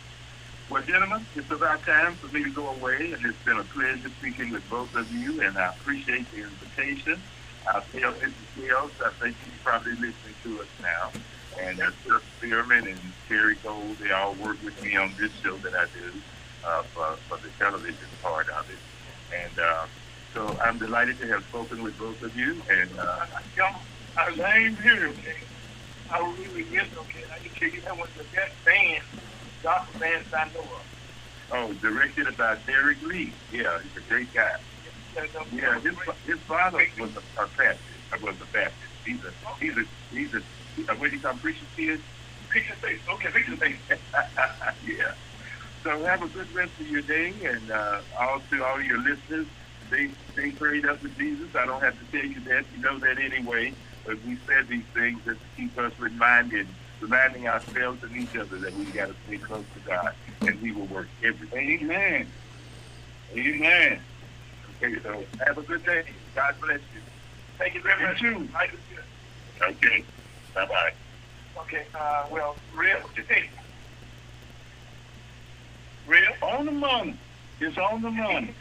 Well, 0.69 0.81
gentlemen, 0.83 1.25
it's 1.35 1.51
about 1.51 1.83
time 1.83 2.15
for 2.15 2.27
me 2.33 2.43
to 2.43 2.49
go 2.51 2.69
away, 2.69 3.11
and 3.11 3.25
it's 3.25 3.43
been 3.43 3.57
a 3.57 3.63
pleasure 3.65 4.09
speaking 4.19 4.51
with 4.51 4.67
both 4.69 4.95
of 4.95 5.11
you, 5.11 5.41
and 5.41 5.57
I 5.57 5.69
appreciate 5.69 6.31
the 6.31 6.43
invitation. 6.43 7.21
I'll 7.67 7.83
tell 7.91 8.13
Mrs. 8.13 8.33
Wells, 8.57 8.91
I 9.03 9.09
think 9.19 9.35
she's 9.43 9.59
probably 9.63 9.93
listening 9.93 10.35
to 10.43 10.61
us 10.61 10.67
now, 10.81 11.11
and 11.59 11.81
uh, 11.81 11.91
Sir 12.05 12.21
Spearman 12.37 12.87
and 12.87 12.99
Terry 13.27 13.55
Gold, 13.55 13.97
they 13.97 14.11
all 14.11 14.33
work 14.35 14.57
with 14.63 14.81
me 14.81 14.95
on 14.95 15.13
this 15.19 15.31
show 15.43 15.57
that 15.57 15.73
I 15.73 15.85
do 15.93 16.13
uh, 16.63 16.83
for, 16.93 17.17
for 17.27 17.37
the 17.37 17.49
television 17.59 18.07
part 18.21 18.47
of 18.49 18.69
it. 18.69 18.79
And 19.35 19.59
uh, 19.59 19.85
so 20.33 20.57
I'm 20.63 20.77
delighted 20.79 21.19
to 21.19 21.27
have 21.27 21.43
spoken 21.45 21.83
with 21.83 21.97
both 21.97 22.21
of 22.23 22.35
you, 22.35 22.61
and 22.69 22.99
uh, 22.99 23.25
Y'all, 23.55 23.81
I 24.17 24.29
was 24.29 24.37
named 24.39 24.79
here, 24.81 25.07
okay? 25.09 25.37
I 26.09 26.19
really 26.19 26.63
miss, 26.65 26.87
okay? 26.97 27.23
I 27.33 27.39
can 27.39 27.51
tell 27.59 27.69
you 27.69 27.81
that 27.81 27.97
was 27.97 28.09
the 28.17 28.23
best 28.35 28.53
band, 28.65 29.03
gospel 29.61 29.99
bands 29.99 30.33
I 30.33 30.45
know 30.53 30.61
of. 30.61 30.85
oh, 31.51 31.73
directed 31.73 32.35
by 32.37 32.57
Derek 32.65 33.01
Lee. 33.03 33.33
Yeah, 33.51 33.79
he's 33.83 33.95
a 33.97 34.01
great 34.09 34.33
guy. 34.33 34.55
Yeah, 35.51 35.79
his, 35.81 35.95
his 36.25 36.39
father 36.41 36.85
was 36.99 37.11
a, 37.15 37.41
a 37.41 37.43
uh, 37.43 37.75
Was 38.21 38.35
a 38.41 38.45
Baptist. 38.45 38.91
He's 39.05 39.23
a 39.23 39.31
he's 39.59 39.77
a 39.77 39.83
he's 40.11 40.33
a 40.33 40.37
uh, 40.91 40.95
what 40.95 41.11
do 41.11 41.15
you 41.15 41.21
call 41.21 41.35
preacher 41.35 41.65
kid? 41.75 42.01
Picture 42.49 42.75
face. 42.75 42.99
Okay, 43.13 43.29
picture 43.31 43.57
face. 43.57 43.79
yeah. 44.85 45.13
So 45.83 46.03
have 46.05 46.23
a 46.23 46.27
good 46.27 46.51
rest 46.53 46.71
of 46.79 46.87
your 46.87 47.01
day, 47.03 47.33
and 47.43 47.69
uh, 47.71 48.01
all 48.19 48.39
to 48.49 48.63
all 48.65 48.81
your 48.81 48.99
listeners, 48.99 49.47
stay 49.93 50.09
stay 50.33 50.51
prayed 50.51 50.85
up 50.85 51.01
with 51.01 51.17
Jesus. 51.17 51.49
I 51.55 51.65
don't 51.65 51.81
have 51.83 51.97
to 51.99 52.05
tell 52.17 52.25
you 52.25 52.39
that; 52.41 52.65
you 52.73 52.79
know 52.79 52.99
that 52.99 53.19
anyway. 53.19 53.73
But 54.05 54.21
we 54.23 54.37
said 54.47 54.67
these 54.67 54.83
things 54.93 55.21
just 55.25 55.39
to 55.41 55.47
keep 55.55 55.77
us 55.77 55.93
reminded, 55.97 56.67
reminding 56.99 57.47
ourselves 57.47 58.03
and 58.03 58.15
each 58.17 58.35
other 58.35 58.57
that 58.59 58.75
we 58.75 58.85
got 58.85 59.07
to 59.07 59.15
stay 59.27 59.37
close 59.37 59.65
to 59.75 59.79
God, 59.79 60.13
and 60.41 60.59
He 60.59 60.71
will 60.71 60.87
work 60.87 61.07
everything. 61.23 61.79
Amen. 61.81 62.31
Amen. 63.37 64.01
Okay, 64.83 64.95
so 65.01 65.23
have 65.45 65.57
a 65.57 65.61
good 65.61 65.85
day. 65.85 66.03
God 66.35 66.55
bless 66.61 66.81
you. 66.93 67.01
Thank 67.57 67.75
you 67.75 67.81
very 67.81 68.01
You 68.01 68.07
much. 68.07 68.19
too. 68.19 68.49
I 68.55 68.67
just, 68.67 68.77
uh, 69.61 69.69
Okay. 69.69 70.03
Bye 70.53 70.65
bye. 70.65 70.91
Okay, 71.61 71.85
uh, 71.95 72.25
well, 72.29 72.57
Real, 72.73 72.97
what 73.01 73.15
do 73.15 73.21
you 73.21 73.27
think? 73.27 73.49
Real? 76.05 76.31
On 76.41 76.65
the 76.65 76.71
money. 76.71 77.17
It's 77.59 77.77
on 77.77 78.01
the 78.01 78.11
money. 78.11 78.53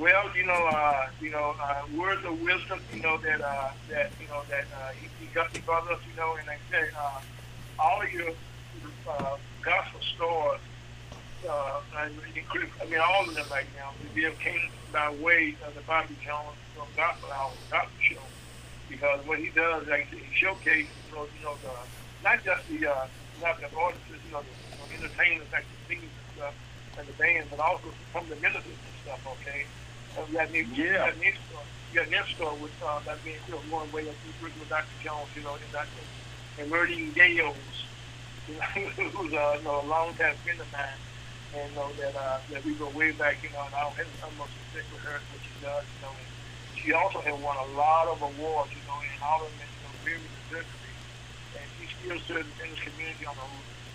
Well, 0.00 0.34
you 0.34 0.46
know, 0.46 0.56
uh, 0.56 1.12
you 1.20 1.28
know, 1.28 1.54
uh, 1.60 1.82
words 1.94 2.24
of 2.24 2.40
wisdom, 2.40 2.80
you 2.90 3.02
know, 3.02 3.18
that, 3.18 3.42
uh, 3.42 3.68
that, 3.90 4.08
you 4.18 4.26
know, 4.28 4.40
that, 4.48 4.64
uh, 4.72 4.96
he, 4.96 5.08
he 5.20 5.26
got, 5.34 5.52
he 5.52 5.60
brought 5.60 5.84
us, 5.92 6.00
you 6.08 6.16
know, 6.16 6.36
and 6.40 6.48
I 6.48 6.56
said, 6.70 6.88
uh, 6.96 7.20
all 7.78 8.00
of 8.00 8.10
your, 8.10 8.32
uh, 9.06 9.36
gospel 9.60 10.00
stores, 10.16 10.60
uh, 11.46 11.80
I 11.98 12.08
mean, 12.08 12.98
all 12.98 13.28
of 13.28 13.34
them 13.34 13.44
right 13.50 13.68
now, 13.76 13.92
they 14.14 14.22
have 14.22 14.38
came 14.38 14.70
by 14.90 15.12
way 15.20 15.54
of 15.68 15.74
the 15.74 15.82
Bobby 15.82 16.16
Jones 16.24 16.56
from 16.74 16.88
Gospel 16.96 17.28
Hour, 17.36 17.52
Gospel 17.70 18.00
Show, 18.00 18.24
because 18.88 19.20
what 19.26 19.38
he 19.38 19.50
does, 19.50 19.86
like 19.86 20.08
he 20.08 20.24
showcases, 20.32 20.88
you 21.10 21.14
know, 21.14 21.28
you 21.36 21.44
know, 21.44 21.56
the, 21.60 21.76
not 22.24 22.42
just 22.42 22.66
the, 22.72 22.88
uh, 22.88 23.04
not 23.42 23.60
the 23.60 23.68
audiences, 23.76 24.16
you 24.24 24.32
know, 24.32 24.40
the, 24.40 24.48
you 24.48 24.80
know, 24.80 25.04
entertainers 25.04 25.48
like 25.52 25.66
the 25.68 25.76
singers 25.92 26.08
and 26.08 26.28
stuff, 26.40 26.54
and 26.96 27.06
the 27.06 27.12
bands, 27.20 27.48
but 27.50 27.60
also 27.60 27.92
some 28.14 28.24
of 28.24 28.30
the 28.30 28.36
ministers 28.36 28.64
and 28.64 28.96
stuff, 29.04 29.20
okay? 29.36 29.68
We 30.16 30.34
got 30.34 30.50
new, 30.50 30.64
Yeah. 30.74 31.10
got 31.10 31.18
next 31.18 31.40
store, 31.48 31.62
we 31.92 31.98
got 31.98 32.10
next 32.10 32.30
store 32.34 32.54
with, 32.56 32.72
uh, 32.82 33.00
that 33.06 33.22
being, 33.24 33.38
you 33.46 33.54
know, 33.54 33.60
going 33.70 33.90
way 33.92 34.08
up 34.08 34.14
with 34.42 34.42
with 34.58 34.68
Dr. 34.68 34.86
Jones, 35.02 35.28
you 35.34 35.42
know, 35.42 35.54
and 35.54 35.72
Dr. 35.72 35.88
and 36.58 36.70
Merdine 36.70 37.14
Gales, 37.14 37.56
you 38.48 38.54
know, 38.54 38.60
who's 39.14 39.32
uh, 39.32 39.54
you 39.58 39.64
know, 39.64 39.80
a 39.80 39.86
long 39.86 40.14
time 40.14 40.34
friend 40.44 40.60
of 40.60 40.70
mine, 40.72 40.98
and 41.54 41.74
know 41.74 41.90
that 41.98 42.14
uh, 42.16 42.38
that 42.50 42.64
we 42.64 42.74
go 42.74 42.88
way 42.90 43.12
back, 43.12 43.38
you 43.42 43.50
know, 43.50 43.62
and 43.64 43.74
I 43.74 43.80
don't 43.82 43.96
have 43.96 44.06
almost 44.24 44.50
respect 44.66 44.92
with 44.92 45.02
her, 45.02 45.18
what 45.30 45.40
she 45.42 45.54
does, 45.64 45.84
you 45.86 46.00
know, 46.02 46.12
and 46.12 46.28
she 46.78 46.92
also 46.92 47.20
has 47.20 47.34
won 47.40 47.56
a 47.56 47.68
lot 47.78 48.08
of 48.08 48.20
awards, 48.22 48.70
you 48.72 48.82
know, 48.86 48.98
and 49.00 49.22
all 49.22 49.42
of 49.42 49.50
them, 49.58 49.68
you 49.70 49.82
know, 49.86 49.94
very 50.04 50.20
deservedly, 50.50 50.94
and 51.56 51.66
she 51.78 51.86
still 52.02 52.18
serves 52.26 52.50
in 52.62 52.70
this 52.70 52.80
community 52.82 53.24
on 53.26 53.36
a 53.38 53.46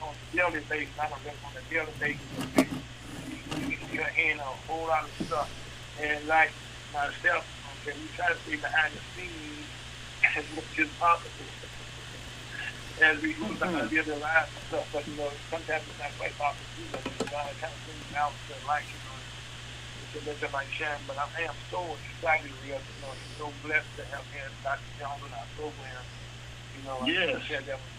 on 0.03 0.11
a 0.15 0.35
daily 0.35 0.63
basis, 0.67 0.95
I 0.99 1.09
don't 1.09 1.23
know, 1.23 1.35
on 1.47 1.53
a 1.59 1.63
daily 1.69 1.93
basis, 1.99 2.23
okay? 2.55 2.67
you 3.67 3.77
can 3.77 3.87
see 3.89 3.97
her 3.97 4.11
hand 4.15 4.39
on 4.41 4.47
a 4.47 4.57
whole 4.67 4.87
lot 4.87 5.03
of 5.05 5.11
stuff, 5.27 5.49
and 5.97 6.27
like 6.27 6.55
myself, 6.91 7.45
okay, 7.81 7.97
we 7.99 8.09
try 8.15 8.29
to 8.33 8.39
stay 8.43 8.55
behind 8.57 8.95
the 8.95 9.03
scenes 9.15 9.69
as 10.37 10.45
much 10.51 10.73
as 10.79 10.89
possible 10.99 11.49
as 13.01 13.19
we 13.21 13.35
do 13.35 13.51
sometimes 13.59 13.91
the 13.91 13.99
other 13.99 14.17
lives 14.17 14.51
and 14.55 14.63
stuff, 14.67 14.87
but 14.91 15.03
you 15.07 15.15
know, 15.19 15.31
sometimes 15.51 15.83
it's 15.89 15.99
not 15.99 16.15
quite 16.15 16.37
possible 16.39 16.67
to 16.67 16.75
do 16.79 16.87
that. 16.95 17.03
Know, 17.11 17.19
kind 17.59 17.75
of 17.75 17.83
bring 17.83 17.99
out 18.15 18.39
the 18.47 18.55
light, 18.63 18.87
you 18.95 19.01
know, 19.03 19.19
to 20.13 20.17
let 20.23 20.39
the 20.39 20.47
light 20.53 20.71
shine. 20.79 21.03
But 21.07 21.17
I 21.19 21.27
am 21.43 21.59
so 21.71 21.99
excited, 21.99 22.55
you 22.63 22.79
know, 23.01 23.11
and 23.19 23.31
so 23.35 23.51
blessed 23.63 23.91
to 23.99 24.03
have 24.15 24.27
had 24.31 24.55
Dr. 24.63 24.91
Jones 24.95 25.23
on 25.27 25.33
our 25.35 25.49
program. 25.55 26.05
You 26.71 26.83
know, 26.83 27.03
Yes. 27.07 27.43
yeah, 27.49 27.61
that 27.67 27.79
was, 27.83 27.93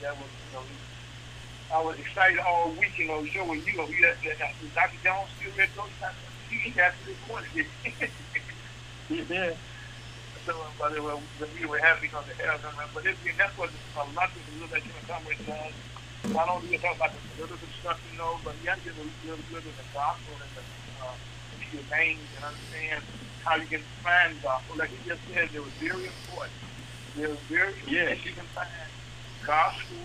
that 0.00 0.14
was, 0.18 0.30
you 0.44 0.52
know, 0.52 0.64
I 1.72 1.80
was 1.80 1.96
excited 1.98 2.38
all 2.44 2.72
week, 2.76 2.92
you 2.98 3.08
know, 3.08 3.24
when 3.24 3.64
you 3.64 3.76
know, 3.76 3.88
you 3.88 4.02
that, 4.04 4.20
Dr. 4.74 5.00
Jones 5.04 5.32
still 5.36 5.52
read 5.56 5.72
those 5.76 5.92
he 5.96 6.31
got 6.74 6.92
to 6.92 7.06
this 7.06 7.16
morning. 7.28 7.66
Yeah. 9.08 9.54
So, 10.46 10.56
but 10.78 10.92
it 10.92 11.02
was, 11.02 11.20
we 11.60 11.66
were 11.66 11.78
happy 11.78 12.08
they 12.08 12.44
have 12.44 12.62
them. 12.62 12.74
But 12.94 13.06
it, 13.06 13.16
and 13.28 13.38
that's 13.38 13.56
what 13.56 13.70
a 13.70 13.98
lot 14.14 14.30
of 14.30 14.38
people 14.50 14.66
that 14.68 14.82
you 14.84 14.90
know, 14.90 15.06
Congress 15.06 15.38
does. 15.46 15.72
Not 16.34 16.48
only 16.48 16.70
you 16.72 16.78
talk 16.78 16.96
about 16.96 17.12
the 17.12 17.20
political 17.36 17.68
stuff, 17.80 18.00
you 18.10 18.18
know, 18.18 18.38
but 18.44 18.54
you 18.62 18.70
have 18.70 18.78
to 18.78 18.84
get 18.90 18.94
a 18.98 19.06
little 19.26 19.38
bit 19.50 19.58
of 19.62 19.76
the 19.76 19.86
gospel 19.94 20.34
and 20.34 20.50
the, 20.54 20.62
uh, 21.02 21.14
your 21.72 21.82
veins 21.90 22.26
and 22.36 22.44
understand 22.44 23.02
how 23.44 23.56
you 23.56 23.66
can 23.66 23.82
find 24.02 24.34
gospel. 24.42 24.76
Like 24.76 24.90
you 24.90 24.98
just 25.06 25.22
said, 25.32 25.50
it 25.54 25.62
was 25.62 25.72
very 25.78 26.06
important. 26.10 26.54
It 27.18 27.28
was 27.28 27.38
very 27.50 27.74
important 27.74 27.92
Yes. 27.92 28.08
that 28.18 28.24
you 28.26 28.32
can 28.32 28.46
find 28.54 28.70
gospel, 29.46 29.98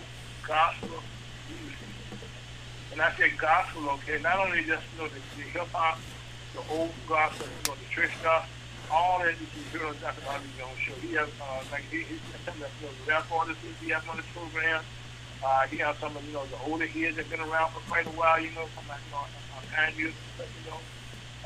gospel 0.46 1.02
music. 1.50 1.88
And 2.92 3.00
I 3.02 3.10
say 3.16 3.30
gospel, 3.38 3.90
okay, 4.02 4.18
not 4.22 4.38
only 4.38 4.64
just, 4.64 4.82
you 4.94 5.02
know, 5.02 5.08
the, 5.08 5.18
the 5.36 5.42
hip 5.50 5.68
hop, 5.72 5.98
the 6.54 6.62
old 6.72 6.92
gospel, 7.08 7.46
you 7.46 7.62
know, 7.68 7.76
the 7.76 7.88
church 7.90 8.12
gospel, 8.22 8.50
all 8.90 9.20
that 9.20 9.36
you 9.36 9.46
can 9.52 9.62
hear 9.72 9.86
on 9.86 9.94
Dr. 10.00 10.22
Bobby 10.24 10.48
Jones 10.56 10.78
show. 10.80 10.94
He 11.04 11.12
has, 11.14 11.28
uh, 11.40 11.60
like, 11.70 11.84
he, 11.90 12.02
he's 12.08 12.20
some 12.44 12.56
of 12.56 12.60
the 12.60 12.68
you 12.80 12.88
rap 13.06 13.26
artists 13.32 13.60
he 13.80 13.90
has 13.90 14.02
on 14.08 14.16
his 14.16 14.26
program. 14.32 14.82
Uh, 15.44 15.66
he 15.68 15.76
has 15.78 15.96
some 15.98 16.16
of, 16.16 16.24
you 16.24 16.32
know, 16.32 16.44
the 16.46 16.58
older 16.66 16.86
heads 16.86 17.16
that 17.16 17.28
have 17.28 17.30
been 17.30 17.44
around 17.44 17.70
for 17.72 17.80
quite 17.86 18.06
a 18.06 18.14
while, 18.16 18.40
you 18.40 18.50
know, 18.56 18.66
from, 18.74 18.88
like, 18.88 18.98
you 19.06 19.12
know, 19.14 19.24
and 19.76 19.94
stuff, 20.34 20.48
you 20.58 20.70
know. 20.70 20.80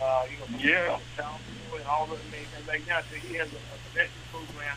Uh, 0.00 0.24
you 0.30 0.38
know, 0.38 0.46
from 0.46 0.60
Yeah. 0.60 0.98
Town, 1.16 1.38
you 1.46 1.58
know, 1.68 1.76
and 1.76 1.86
all 1.86 2.04
of 2.04 2.10
them. 2.10 2.20
And 2.56 2.66
like 2.66 2.86
now, 2.88 3.00
so 3.10 3.14
he 3.16 3.36
has 3.36 3.48
a, 3.52 3.60
a 3.60 3.76
connection 3.90 4.22
program. 4.32 4.76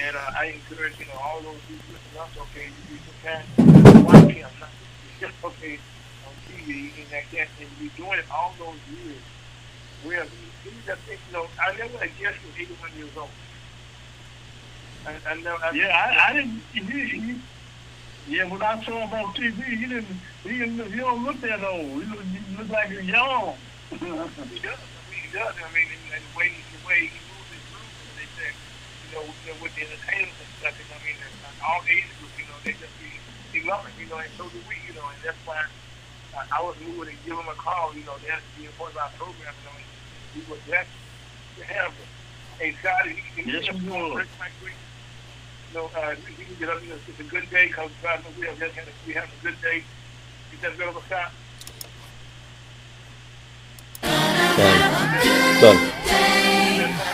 And 0.00 0.16
uh, 0.16 0.32
I 0.40 0.56
encourage, 0.56 0.98
you 0.98 1.06
know, 1.06 1.20
all 1.22 1.40
those 1.40 1.60
who 1.68 1.76
listen 1.92 2.12
us, 2.18 2.32
okay, 2.50 2.68
you, 2.90 2.96
you 2.96 3.14
can 3.22 4.04
watch 4.04 4.26
him, 4.32 4.48
not 4.60 4.72
just, 5.20 5.36
okay, 5.44 5.78
on 6.26 6.34
TV 6.48 6.90
and 6.96 7.08
like 7.12 7.30
that. 7.32 7.48
And 7.60 7.68
you're 7.80 7.94
doing 7.96 8.18
it 8.18 8.26
all 8.32 8.52
those 8.58 8.80
years. 8.90 9.22
Where 10.04 10.24
he, 10.64 10.70
just, 10.86 11.00
you 11.08 11.32
know, 11.32 11.46
I 11.60 11.76
never 11.76 11.98
guessed 12.18 12.40
was 12.44 12.54
81 12.56 12.90
years 12.96 13.16
old. 13.16 13.28
I, 15.06 15.12
I. 15.12 15.32
I, 15.32 15.70
Yeah, 15.72 15.88
I, 15.92 16.30
I 16.30 16.32
didn't. 16.32 16.62
He, 16.72 16.80
he, 16.80 17.40
yeah, 18.28 18.44
when 18.44 18.62
I 18.62 18.82
saw 18.84 19.06
him 19.06 19.12
on 19.12 19.34
TV, 19.34 19.62
he 19.64 19.86
didn't. 19.86 20.20
He 20.44 20.58
didn't. 20.58 20.92
He 20.92 20.98
don't 20.98 21.24
look 21.24 21.40
that 21.40 21.64
old. 21.64 22.02
He 22.02 22.04
look, 22.04 22.22
he 22.22 22.56
look 22.56 22.68
like 22.68 22.90
he's 22.90 23.08
young. 23.08 23.56
He 23.90 23.96
does. 23.96 24.30
I 24.36 24.44
mean, 24.46 25.20
he 25.24 25.30
does. 25.32 25.54
I 25.56 25.68
mean, 25.72 25.88
and, 25.88 26.04
and 26.14 26.22
the 26.22 26.32
way 26.36 26.52
the 26.52 26.80
way 26.86 27.08
he 27.08 27.18
moves 27.32 27.48
his 27.48 27.64
moves, 27.72 27.96
and 28.04 28.14
they 28.20 28.28
say, 28.36 28.52
you 28.52 29.08
know, 29.16 29.24
with 29.24 29.40
the, 29.48 29.52
with 29.64 29.72
the 29.74 29.82
entertainers 29.88 30.36
and 30.36 30.50
stuff. 30.60 30.76
And 30.76 30.88
I 30.92 30.98
mean, 31.00 31.16
and, 31.16 31.34
and 31.48 31.56
all 31.64 31.80
age 31.88 32.08
groups, 32.20 32.36
you 32.36 32.44
know, 32.44 32.56
they 32.62 32.76
just 32.76 32.92
be 33.00 33.10
he 33.52 33.66
love 33.66 33.82
it, 33.86 33.94
you 33.98 34.06
know, 34.06 34.18
and 34.18 34.30
so 34.38 34.46
do 34.46 34.58
we, 34.70 34.78
you 34.86 34.94
know, 34.94 35.02
and 35.10 35.18
that's 35.26 35.38
why 35.42 35.58
I, 36.38 36.46
I 36.54 36.62
was 36.62 36.78
moving 36.78 37.10
to 37.10 37.16
give 37.26 37.34
him 37.34 37.48
a 37.50 37.58
call, 37.58 37.90
you 37.94 38.06
know, 38.06 38.14
that's 38.22 38.46
the 38.54 38.70
important 38.70 39.02
of 39.02 39.10
our 39.10 39.14
program, 39.18 39.50
you 39.58 39.64
know, 39.66 39.74
and 39.74 39.89
we 40.34 40.40
were 40.50 40.60
blessed 40.66 40.90
to 41.58 41.64
have 41.64 41.92
him. 41.92 42.08
Hey, 42.58 42.74
Scotty, 42.80 43.10
he 43.34 43.42
can 43.42 43.50
Yes, 43.52 43.64
get 43.64 43.74
we 43.82 43.88
up 43.88 43.94
on 43.96 44.12
break 44.14 44.28
my 44.38 44.48
week. 44.62 44.74
You 45.72 45.78
know, 45.78 45.90
uh, 45.96 46.14
he 46.36 46.44
can 46.44 46.54
get 46.58 46.68
up, 46.68 46.82
you 46.82 46.90
know, 46.90 46.96
it's 47.08 47.20
a 47.20 47.22
good 47.24 47.48
day 47.50 47.68
because 47.68 47.90
God 48.02 48.22
knows 48.24 48.36
we 48.38 48.46
have 48.46 48.58
had 48.58 48.70
a, 48.88 48.92
we 49.06 49.12
have 49.14 49.24
a 49.28 49.42
good 49.44 49.60
day. 49.62 49.82
You 50.52 50.58
just 50.60 50.78
go 50.78 50.92
to 50.92 51.00
Scott. 51.06 51.32
Done. 54.02 55.60
Done. 55.60 55.90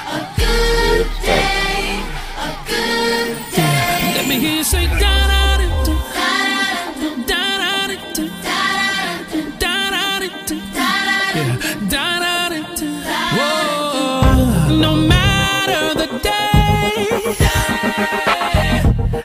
A 0.09 0.35
good 0.37 0.77
good 0.97 1.07
day, 1.23 2.01
a 2.39 2.57
good 2.67 3.37
day. 3.55 4.13
Let 4.17 4.27
me 4.29 4.39
hear 4.39 4.57
you 4.57 4.65
say 4.65 4.87
da 4.87 5.56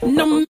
num. 0.02 0.45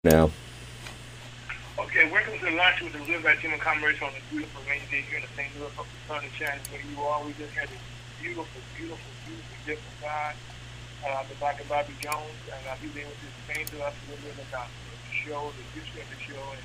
Now. 0.00 0.32
Okay, 1.76 2.08
welcome 2.08 2.32
to 2.40 2.44
the 2.48 2.56
lunch 2.56 2.80
with 2.80 2.96
the 2.96 3.04
Live 3.04 3.20
by 3.20 3.36
Human 3.36 3.60
Commerce 3.60 4.00
on 4.00 4.08
a 4.16 4.22
beautiful 4.32 4.64
rainy 4.64 4.88
day 4.88 5.04
here 5.04 5.20
in 5.20 5.28
the 5.28 5.32
St. 5.36 5.52
Louis. 5.60 5.68
Hope 5.76 5.84
the 5.92 6.00
sun 6.08 6.24
is 6.24 6.32
shining 6.40 6.64
where 6.72 6.80
you 6.80 6.96
are. 7.04 7.20
We 7.20 7.36
just 7.36 7.52
had 7.52 7.68
this 7.68 7.84
beautiful, 8.16 8.48
beautiful, 8.80 9.12
beautiful, 9.28 9.56
different 9.68 9.98
guy, 10.00 10.32
uh, 11.04 11.20
the 11.28 11.36
Dr. 11.36 11.68
Bobby 11.68 11.92
Jones, 12.00 12.32
and 12.48 12.64
uh, 12.64 12.80
he's 12.80 12.96
able 12.96 13.12
to 13.12 13.26
explain 13.28 13.68
to 13.76 13.84
us 13.84 13.92
a 13.92 14.04
little 14.08 14.24
bit 14.24 14.40
about 14.48 14.72
the 14.72 14.96
show, 15.12 15.52
the 15.52 15.64
history 15.76 16.00
of 16.00 16.08
the 16.08 16.20
show, 16.24 16.44
and 16.48 16.64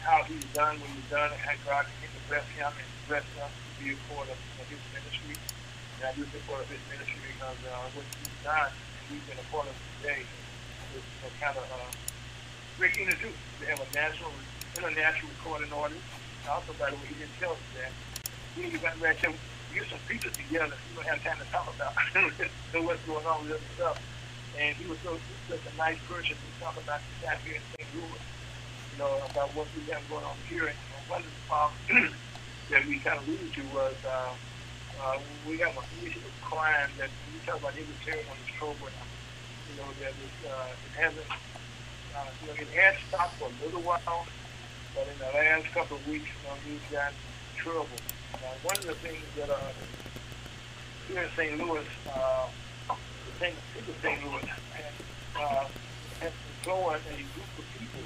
how 0.00 0.24
he's 0.24 0.48
done 0.56 0.80
what 0.80 0.88
he's 0.96 1.10
done, 1.12 1.28
and 1.28 1.40
how 1.44 1.52
God 1.68 1.84
can 2.00 2.08
bless 2.24 2.48
him 2.56 2.72
and 2.72 2.88
bless 3.04 3.26
us 3.36 3.52
to 3.52 3.70
be 3.84 3.92
a 3.92 4.00
part 4.08 4.32
of, 4.32 4.40
of 4.40 4.64
his 4.64 4.80
ministry. 4.96 5.36
And 6.00 6.08
I 6.08 6.16
do 6.16 6.24
support 6.32 6.64
of 6.64 6.72
his 6.72 6.80
ministry 6.88 7.20
because 7.36 7.60
uh, 7.68 7.84
what 7.92 8.08
he's 8.16 8.40
done, 8.40 8.72
and 8.72 9.04
we've 9.12 9.28
been 9.28 9.36
a 9.36 9.48
part 9.52 9.68
of 9.68 9.76
today, 10.00 10.24
is 10.96 11.04
uh, 11.20 11.28
kind 11.36 11.60
of 11.60 11.68
uh, 11.68 12.09
to 12.80 13.16
do. 13.20 13.28
To 13.28 13.64
have 13.68 13.76
a 13.76 13.88
national, 13.92 14.32
international 14.72 15.28
recording 15.36 15.68
audience. 15.72 16.00
Also, 16.48 16.72
by 16.80 16.88
the 16.88 16.96
way, 16.96 17.12
he 17.12 17.14
didn't 17.20 17.36
tell 17.36 17.52
us 17.52 17.60
that. 17.76 17.92
We 18.56 18.72
got 18.80 18.96
back 18.96 19.20
to 19.20 19.36
get 19.76 19.84
some 19.92 20.00
people 20.08 20.32
together. 20.32 20.72
We 20.88 20.96
don't 20.96 21.04
have 21.04 21.20
time 21.20 21.36
to 21.44 21.48
talk 21.52 21.68
about 21.76 21.92
what's 22.80 23.04
going 23.04 23.26
on 23.26 23.44
with 23.44 23.60
other 23.60 23.70
stuff. 23.76 24.00
And 24.56 24.74
he 24.76 24.88
was 24.88 24.96
so 25.04 25.20
such 25.48 25.60
a 25.60 25.76
nice 25.76 26.00
person 26.08 26.32
to 26.40 26.48
talk 26.56 26.72
about 26.80 27.04
the 27.20 27.28
out 27.28 27.36
here 27.44 27.60
in 27.60 27.64
St. 27.76 27.84
Louis, 27.92 28.24
you 28.92 28.96
know, 28.96 29.12
about 29.28 29.52
what 29.52 29.68
we 29.76 29.84
have 29.92 30.00
going 30.08 30.24
on 30.24 30.36
here. 30.48 30.72
And 30.72 30.76
one 31.04 31.20
of 31.20 31.28
the 31.28 31.44
problems 31.52 32.16
that 32.72 32.80
we 32.88 32.96
kind 33.04 33.20
of 33.20 33.28
alluded 33.28 33.52
to 33.60 33.62
was 33.76 33.96
uh, 34.08 34.32
uh, 35.04 35.18
we 35.44 35.60
have 35.60 35.76
a 35.76 35.84
issue 36.00 36.16
of 36.16 36.32
crime 36.40 36.88
that 36.96 37.12
we 37.28 37.44
talk 37.44 37.60
about 37.60 37.76
every 37.76 37.92
term 38.08 38.24
on 38.24 38.40
this 38.40 38.56
program. 38.56 39.04
You 39.68 39.84
know, 39.84 39.88
that 40.00 40.16
is, 40.16 40.34
uh, 40.48 40.72
it 40.72 40.92
hasn't 40.96 41.28
uh, 42.16 42.24
you 42.42 42.46
know, 42.48 42.54
it 42.54 42.68
had 42.68 42.94
stopped 43.08 43.34
for 43.34 43.48
a 43.48 43.64
little 43.64 43.82
while, 43.82 44.26
but 44.94 45.06
in 45.06 45.18
the 45.18 45.30
last 45.32 45.66
couple 45.72 45.96
of 45.96 46.08
weeks, 46.08 46.26
you 46.26 46.48
know, 46.48 46.56
we've 46.68 46.90
got 46.90 47.12
trouble. 47.56 47.86
Now, 48.32 48.52
one 48.62 48.76
of 48.76 48.86
the 48.86 48.94
things 48.94 49.22
that 49.36 49.50
uh, 49.50 49.58
here 51.08 51.22
in 51.22 51.30
St. 51.36 51.58
Louis, 51.58 51.86
uh, 52.12 52.46
the 52.88 53.32
thing 53.38 53.54
in 53.76 53.94
St. 54.02 54.24
Louis 54.24 54.48
uh, 55.36 55.66
has 56.20 56.32
employed 56.58 57.00
a 57.10 57.16
group 57.34 57.52
of 57.58 57.64
people, 57.78 58.00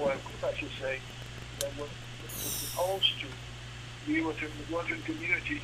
or 0.00 0.12
a 0.12 0.16
group, 0.16 0.44
I 0.44 0.54
should 0.54 0.74
say, 0.80 0.98
that 1.60 1.70
was, 1.78 1.88
supposed 2.26 3.20
to 3.20 3.26
be 4.06 4.18
able 4.18 4.32
to 4.32 4.46
go 4.68 4.80
into 4.80 4.96
the 4.96 5.02
community. 5.02 5.62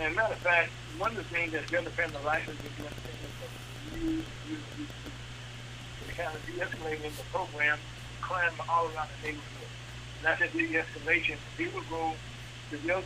And 0.00 0.16
matter 0.16 0.32
of 0.32 0.40
fact, 0.40 0.70
one 0.98 1.10
of 1.10 1.16
the 1.16 1.24
things 1.24 1.52
that 1.52 1.70
Better 1.70 1.90
Family 1.90 2.24
Life 2.24 2.44
has 2.44 2.56
been 2.56 2.72
doing 2.78 2.88
is 2.88 3.30
that 3.40 4.00
you, 4.00 4.10
you, 4.48 4.56
you, 4.78 4.86
kind 6.16 6.30
of 6.30 6.40
de-escalating 6.46 7.10
the 7.16 7.26
program, 7.34 7.78
crime 8.20 8.54
all 8.68 8.86
around 8.94 9.08
the 9.18 9.18
neighborhood. 9.26 9.70
And 10.18 10.22
that's 10.22 10.40
a 10.42 10.48
de-escalation. 10.48 11.36
Will 11.58 11.82
go, 11.90 12.14
the 12.70 12.78
will 12.86 13.02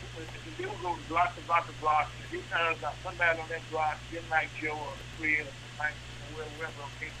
go 0.81 0.97
block 1.09 1.35
to 1.35 1.41
block 1.43 1.65
to 1.67 1.73
block. 1.81 2.09
If 2.23 2.33
you 2.33 2.41
find 2.53 2.77
out 2.83 2.95
somebody 3.03 3.39
on 3.39 3.49
that 3.49 3.65
block, 3.71 3.97
get 4.11 4.23
like 4.29 4.49
Joe 4.61 4.77
or 4.77 4.93
Fred 5.17 5.45
or 5.45 5.57
Mike 5.77 5.97
or 6.37 6.45
whoever, 6.57 6.85
okay, 6.97 7.11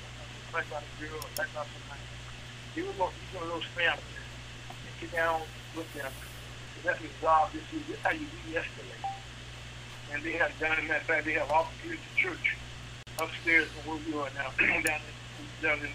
like 0.53 0.67
about 0.67 0.83
a 0.85 0.91
girl 1.01 1.17
or 1.17 1.29
like 1.37 1.49
about 1.49 1.67
somebody, 1.73 2.05
will 2.77 2.93
go, 2.93 3.09
you 3.09 3.39
know, 3.39 3.47
those 3.49 3.65
families 3.73 4.23
and 4.69 4.93
sit 5.01 5.11
down 5.11 5.41
with 5.75 5.89
them. 5.93 6.11
So 6.13 6.87
that's 6.87 7.01
resolve 7.01 7.51
this 7.53 7.65
is 7.73 7.97
how 8.03 8.11
you 8.11 8.27
de-escalate. 8.45 9.03
And 10.13 10.23
they 10.23 10.33
have 10.33 10.53
done, 10.59 10.77
matter 10.87 11.01
of 11.01 11.03
fact, 11.03 11.25
they 11.25 11.33
have 11.33 11.49
officers 11.51 11.97
at 11.97 11.99
the 11.99 12.15
church 12.15 12.55
upstairs 13.19 13.67
from 13.67 13.91
where 13.91 14.01
we 14.07 14.13
are 14.17 14.31
now, 14.33 14.49
down 14.81 15.01
in, 15.03 15.18
down 15.61 15.79
in, 15.79 15.91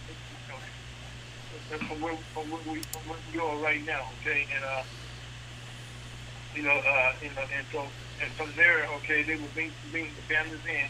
you 1.71 1.79
from 1.89 2.01
where, 2.01 2.17
from 2.35 2.51
where 2.51 2.61
we, 2.69 2.81
from 2.93 3.03
where 3.09 3.19
we 3.33 3.41
are 3.41 3.57
right 3.59 3.85
now, 3.87 4.05
okay, 4.21 4.47
and, 4.55 4.65
uh, 4.65 4.83
you 6.55 6.63
know, 6.63 6.77
uh, 6.77 7.13
you 7.23 7.29
know, 7.35 7.43
and 7.57 7.67
so, 7.73 7.83
and 8.23 8.31
from 8.33 8.49
there, 8.57 8.87
okay, 9.01 9.23
they 9.23 9.37
will 9.37 9.51
bring, 9.55 9.73
bring 9.91 10.05
the 10.05 10.35
families 10.35 10.61
in, 10.69 10.87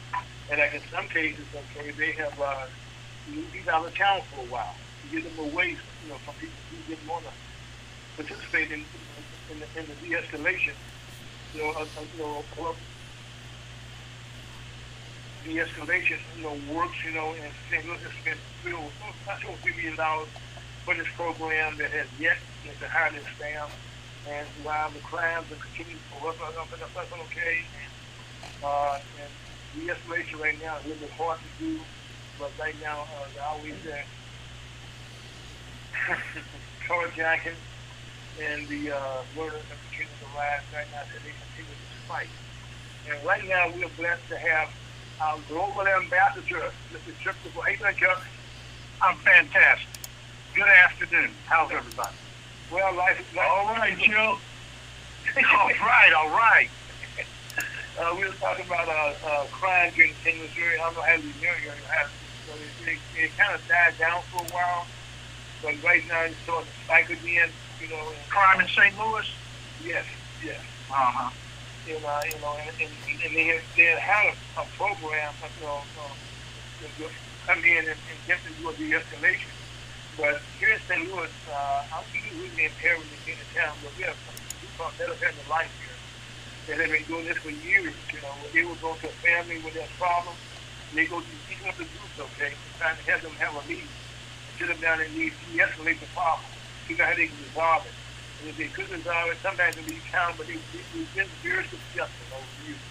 and 0.51 0.61
like 0.61 0.75
in 0.75 0.83
some 0.93 1.07
cases, 1.09 1.45
okay, 1.55 1.91
they 1.93 2.13
have, 2.13 2.39
uh, 2.41 2.67
these 3.31 3.69
out 3.69 3.87
of 3.87 3.95
town 3.95 4.21
for 4.33 4.43
a 4.43 4.49
while, 4.51 4.75
to 5.03 5.09
get 5.09 5.25
them 5.25 5.39
away, 5.53 5.71
you 5.71 6.09
know, 6.09 6.17
from 6.27 6.35
people 6.35 6.59
who 6.71 6.77
didn't 6.95 7.09
want 7.09 7.25
to 7.25 7.33
participate 8.17 8.71
in, 8.73 8.85
in 9.51 9.61
the, 9.61 9.67
in 9.79 9.87
the 9.87 9.95
de-escalation, 10.03 10.75
you 11.55 11.63
know, 11.63 11.71
uh, 11.79 11.87
you 12.17 12.23
know, 12.23 12.75
de-escalation, 15.45 16.19
you 16.37 16.43
know, 16.43 16.57
works, 16.73 16.97
you 17.05 17.12
know, 17.12 17.35
and 17.35 17.53
St. 17.71 17.85
Louis 17.85 18.01
has 18.01 18.15
not 19.27 19.41
sure 19.41 19.55
three 19.62 19.77
million 19.77 19.97
dollars 19.97 20.29
for 20.85 20.95
this 20.95 21.07
program 21.16 21.77
that 21.77 21.91
has 21.93 22.07
yet 22.19 22.39
to 22.81 22.89
hire 22.89 23.12
this 23.12 23.25
staff, 23.37 23.71
and 24.29 24.47
while 24.65 24.91
the 24.91 25.01
crimes 25.01 25.47
are 25.53 25.61
continuing 25.61 26.01
to 26.01 26.29
up, 26.29 26.41
up, 26.41 26.57
up, 26.57 26.73
up, 26.73 26.97
up, 26.97 27.12
okay, 27.29 27.61
and, 27.77 27.93
uh, 28.65 28.99
and 29.21 29.31
de-escalation 29.77 30.41
right 30.41 30.61
now 30.62 30.77
is 30.79 30.85
a 30.85 30.89
little 30.89 31.07
bit 31.07 31.12
hard 31.12 31.39
to 31.39 31.65
do, 31.65 31.81
but 32.39 32.51
right 32.59 32.77
now, 32.83 33.01
uh, 33.01 33.45
I 33.45 33.53
always 33.53 33.75
say, 33.85 34.05
carjacking 36.89 37.57
and 38.41 38.66
the 38.69 38.91
uh, 38.93 39.23
murder 39.37 39.57
that 39.57 39.79
continue 39.89 40.11
to 40.21 40.27
rise 40.37 40.65
right 40.73 40.89
now, 40.91 41.05
so 41.12 41.19
they 41.21 41.33
continue 41.37 41.77
to 41.77 42.01
fight. 42.09 42.29
And 43.09 43.25
right 43.25 43.47
now, 43.47 43.71
we 43.77 43.85
are 43.85 43.95
blessed 43.97 44.27
to 44.31 44.39
have 44.39 44.73
our 45.20 45.39
global 45.49 45.86
ambassador, 45.86 46.70
Mr. 46.93 47.35
You 47.70 47.77
doing, 47.78 47.95
Chuck? 47.97 48.23
I'm 49.03 49.16
fantastic. 49.16 49.89
Good 50.55 50.69
afternoon. 50.69 51.31
How's 51.47 51.70
everybody? 51.70 52.15
Well, 52.73 52.95
life 52.95 53.20
is 53.20 53.36
life. 53.36 53.47
All 53.51 53.66
right, 53.66 53.99
Joe. 53.99 54.39
all 55.36 55.69
right, 55.69 56.12
all 56.16 56.31
right. 56.31 56.69
Uh, 57.97 58.12
we 58.19 58.24
were 58.27 58.35
talking 58.41 58.66
about 58.66 58.89
uh, 58.89 59.15
uh, 59.24 59.45
crime 59.53 59.93
in, 59.95 60.11
in 60.27 60.43
Missouri. 60.43 60.74
I 60.74 60.91
don't 60.91 60.97
know 60.97 61.03
how 61.03 61.15
you 61.15 61.31
have, 61.86 62.11
so 62.45 62.53
it, 62.55 62.91
it, 62.91 62.99
it 63.16 63.31
kind 63.39 63.55
of 63.55 63.62
died 63.69 63.95
down 64.01 64.20
for 64.32 64.43
a 64.43 64.49
while, 64.51 64.85
but 65.62 65.81
right 65.85 66.03
now 66.09 66.23
it's 66.24 66.35
starting 66.43 66.66
to 66.66 66.85
spike 66.85 67.11
again. 67.11 67.51
You 67.81 67.91
know, 67.91 68.03
Crime 68.28 68.61
in 68.62 68.66
St. 68.66 68.99
Louis? 68.99 69.31
yes, 69.85 70.05
yes. 70.45 70.59
Uh-huh. 70.91 71.31
You 71.86 72.01
know, 72.01 72.19
you 72.28 72.40
know, 72.40 72.55
and, 72.61 72.73
and, 72.81 72.93
and 73.24 73.32
they 73.36 73.47
had, 73.48 73.62
they 73.77 73.86
had 73.89 74.01
had 74.02 74.24
a, 74.32 74.35
a 74.62 74.65
program, 74.77 75.35
you 75.56 75.65
know, 75.65 75.89
um, 76.01 76.19
to 76.81 76.89
go- 76.98 77.12
come 77.47 77.62
in 77.65 77.82
and, 77.93 78.01
and 78.11 78.20
to 78.44 78.51
do 78.56 78.70
a 78.70 78.74
de-escalation. 78.77 79.56
But 80.16 80.43
here 80.59 80.73
in 80.74 80.82
St. 80.89 81.02
Louis, 81.11 81.32
uh, 81.48 81.81
I 81.90 81.94
don't 82.02 82.11
think 82.12 82.27
it's 82.31 82.36
really 82.39 82.66
impairing 82.66 83.11
in 83.12 83.36
the 83.40 83.48
town, 83.55 83.81
but 83.82 83.97
we 83.97 84.05
have 84.05 84.19
some 84.27 84.36
we 84.62 84.69
call 84.77 84.93
Better 84.98 85.16
Family 85.19 85.44
Life 85.48 85.73
here 85.78 85.98
that 86.69 86.78
have 86.81 86.93
been 86.93 87.06
doing 87.09 87.27
this 87.27 87.39
for 87.43 87.51
years. 87.51 87.97
You 88.12 88.23
know, 88.23 88.48
they 88.55 88.65
will 88.65 88.78
go 88.81 88.97
to 89.01 89.09
a 89.11 89.16
family 89.24 89.61
with 89.62 89.74
their 89.74 89.90
problems, 89.98 90.40
and 90.90 90.98
they 90.98 91.06
go 91.06 91.20
to 91.23 91.32
each 91.51 91.62
of 91.66 91.77
the 91.78 91.86
groups, 91.90 92.16
okay, 92.20 92.59
trying 92.78 92.98
to 92.98 93.05
have 93.11 93.23
them 93.23 93.36
have 93.40 93.56
a 93.56 93.65
meeting, 93.66 93.94
sit 94.59 94.69
them 94.69 94.81
down 94.81 95.01
and 95.02 95.15
de- 95.15 95.36
de-escalate 95.47 96.01
the 96.01 96.11
problem, 96.15 96.51
figure 96.86 97.05
out 97.05 97.12
how 97.12 97.19
they 97.19 97.28
can 97.28 97.40
resolve 97.43 97.86
it. 97.86 97.97
And 98.45 98.53
if 98.53 98.61
they 98.61 98.69
could 98.69 98.91
resolve 98.93 99.33
it, 99.33 99.41
sometimes 99.41 99.73
it'll 99.73 99.89
be 99.89 99.97
town, 100.12 100.35
but 100.37 100.45
they, 100.45 100.61
they, 100.77 100.85
they've 100.93 101.15
been 101.16 101.33
very 101.41 101.65
successful 101.65 102.37
over 102.37 102.69
years. 102.69 102.85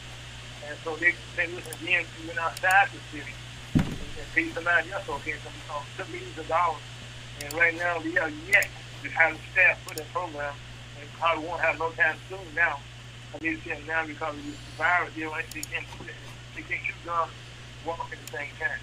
And 0.66 0.74
so 0.82 0.98
they 0.98 1.14
say, 1.38 1.46
listen, 1.54 1.78
again, 1.78 2.10
we 2.18 2.26
went 2.26 2.42
outside 2.42 2.90
the 2.90 2.98
city 3.14 3.30
and, 3.78 3.86
and 3.86 4.28
paid 4.34 4.50
somebody 4.58 4.90
else, 4.90 5.06
okay, 5.22 5.38
some, 5.46 5.54
um, 5.70 5.86
some 5.94 6.10
millions 6.10 6.34
of 6.42 6.48
dollars. 6.50 6.82
And 7.46 7.54
right 7.54 7.78
now, 7.78 8.02
we 8.02 8.18
are 8.18 8.34
yet 8.50 8.66
to 9.04 9.10
have 9.14 9.38
staff 9.54 9.78
put 9.86 10.00
in 10.00 10.06
program, 10.10 10.58
and 10.98 11.06
probably 11.22 11.46
won't 11.46 11.62
have 11.62 11.78
no 11.78 11.92
time 11.92 12.18
soon 12.30 12.50
now. 12.56 12.82
I 13.38 13.44
mean, 13.44 13.62
it's 13.64 13.86
now 13.86 14.08
because 14.08 14.34
of 14.34 14.42
this 14.42 14.58
virus, 14.74 15.14
you 15.16 15.26
know, 15.26 15.38
they 15.38 15.62
can't 15.62 15.86
put 16.02 16.10
it, 16.10 16.18
they 16.58 16.64
can't 16.66 16.82
shoot 16.82 16.98
guns, 17.06 17.30
walk 17.86 18.10
at 18.10 18.18
the 18.26 18.38
same 18.42 18.50
time. 18.58 18.82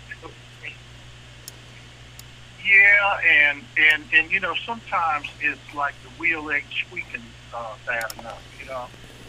Yeah, 2.65 3.19
and, 3.27 3.65
and, 3.77 4.05
and, 4.13 4.31
you 4.31 4.41
know, 4.41 4.55
sometimes 4.67 5.29
it's 5.41 5.75
like 5.75 5.95
the 6.03 6.11
wheel 6.21 6.51
ain't 6.51 6.65
squeaking 6.87 7.23
uh, 7.55 7.75
bad 7.87 8.13
enough, 8.19 8.43
you 8.61 8.67
know. 8.67 8.87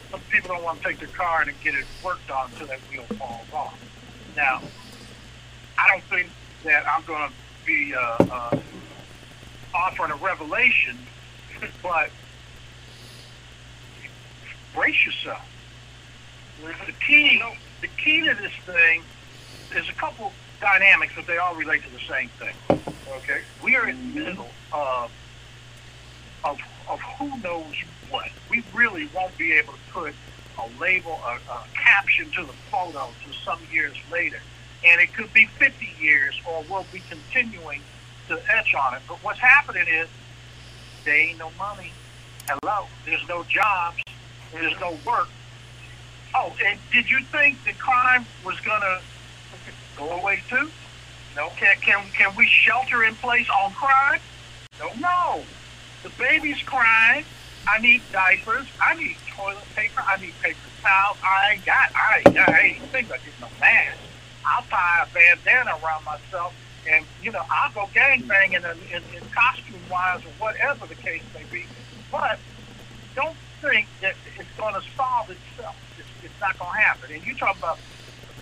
Some 0.10 0.20
people 0.30 0.56
don't 0.56 0.64
want 0.64 0.82
to 0.82 0.88
take 0.90 1.00
their 1.00 1.08
car 1.08 1.42
and 1.42 1.52
get 1.64 1.74
it 1.74 1.86
worked 2.04 2.30
on 2.30 2.52
until 2.52 2.68
that 2.68 2.80
wheel 2.92 3.04
falls 3.18 3.48
off. 3.54 3.80
Now, 4.36 4.62
I 5.78 5.88
don't 5.88 6.04
think 6.04 6.30
that 6.66 6.86
I'm 6.88 7.04
going 7.06 7.30
to 7.30 7.34
be 7.66 7.94
uh, 7.96 8.18
uh, 8.30 8.60
offering 9.74 10.12
a 10.12 10.16
revelation, 10.16 10.98
but 11.84 12.10
brace 14.74 15.06
yourself. 15.06 15.48
The 16.62 16.94
key, 17.08 17.42
the 17.80 17.88
key 17.88 18.22
to 18.22 18.36
this 18.36 18.54
thing 18.66 19.04
is 19.76 19.88
a 19.90 19.94
couple 19.94 20.34
dynamics, 20.62 21.14
but 21.16 21.28
they 21.28 21.38
all 21.38 21.56
relate 21.56 21.84
to 21.84 21.90
the 21.92 22.00
same 22.08 22.30
thing. 22.30 22.54
Okay. 23.18 23.42
We 23.62 23.76
are 23.76 23.90
in 23.90 23.98
the 24.14 24.20
mm-hmm. 24.20 24.30
middle 24.30 24.50
of 24.72 25.12
of 26.44 26.60
of 26.88 27.00
who 27.02 27.38
knows 27.40 27.76
what. 28.10 28.30
We 28.50 28.64
really 28.74 29.10
won't 29.14 29.38
be 29.38 29.54
able 29.54 29.74
to 29.74 29.80
put 29.92 30.14
a 30.58 30.80
label, 30.80 31.20
a, 31.26 31.52
a 31.52 31.64
caption 31.74 32.30
to 32.32 32.46
the 32.46 32.54
photo 32.72 33.10
to 33.26 33.34
some 33.34 33.60
years 33.72 33.96
later, 34.12 34.40
and 34.86 35.02
it 35.02 35.14
could 35.14 35.34
be 35.34 35.46
50 35.46 35.90
years, 36.00 36.40
or 36.48 36.64
we'll 36.70 36.86
be 36.92 37.02
continuing 37.10 37.82
to 38.28 38.40
etch 38.56 38.74
on 38.76 38.96
it. 38.96 39.02
But 39.08 39.18
what's 39.24 39.40
happening 39.40 39.86
is 39.88 40.08
there 41.04 41.16
ain't 41.16 41.40
no 41.40 41.52
money. 41.58 41.92
Hello, 42.48 42.88
there's 43.06 43.28
no 43.28 43.44
jobs. 43.44 44.02
There's 44.52 44.78
no 44.80 44.98
work. 45.06 45.30
Oh, 46.34 46.54
and 46.66 46.80
did 46.92 47.10
you 47.10 47.20
think 47.26 47.64
the 47.66 47.74
crime 47.74 48.26
was 48.46 48.60
gonna 48.62 49.02
go 50.02 50.20
away 50.20 50.42
too? 50.50 50.70
No. 51.36 51.50
Can, 51.58 51.76
can, 51.82 52.06
can 52.18 52.36
we 52.36 52.48
shelter 52.48 53.04
in 53.04 53.16
place 53.16 53.48
on 53.64 53.72
crime? 53.74 54.20
No. 54.80 54.90
No. 55.00 55.44
The 56.04 56.10
baby's 56.18 56.62
crying. 56.64 57.26
I 57.68 57.80
need 57.80 58.02
diapers. 58.12 58.68
I 58.82 58.96
need 58.96 59.16
toilet 59.36 59.64
paper. 59.76 60.04
I 60.08 60.20
need 60.20 60.34
paper 60.42 60.58
towels. 60.82 61.18
I 61.24 61.54
ain't 61.54 61.66
got, 61.66 61.90
I 61.94 62.18
ain't 62.26 62.36
got, 62.36 62.50
I 62.50 62.60
ain't 62.62 62.84
think 62.92 63.08
about 63.08 63.20
getting 63.20 63.44
a 63.44 63.60
mask. 63.60 64.00
I'll 64.44 64.64
tie 64.64 65.06
a 65.06 65.14
bandana 65.14 65.78
around 65.84 66.04
myself 66.04 66.54
and, 66.90 67.06
you 67.22 67.32
know, 67.32 67.44
I'll 67.50 67.72
go 67.72 67.86
gangbanging 67.94 68.66
in, 68.66 68.78
in, 68.90 69.04
in 69.16 69.22
costume 69.30 69.80
wise 69.90 70.22
or 70.26 70.34
whatever 70.40 70.88
the 70.88 70.96
case 70.96 71.22
may 71.36 71.46
be. 71.52 71.66
But 72.12 72.40
don't 73.16 73.38
think 73.62 73.88
that 74.02 74.16
it's 74.40 74.50
going 74.58 74.74
to 74.74 74.82
solve 74.98 75.30
itself. 75.30 75.76
It's, 76.00 76.10
it's 76.24 76.42
not 76.42 76.58
going 76.58 76.72
to 76.74 76.80
happen. 76.80 77.14
And 77.14 77.24
you 77.24 77.36
talk 77.38 77.56
about 77.58 77.78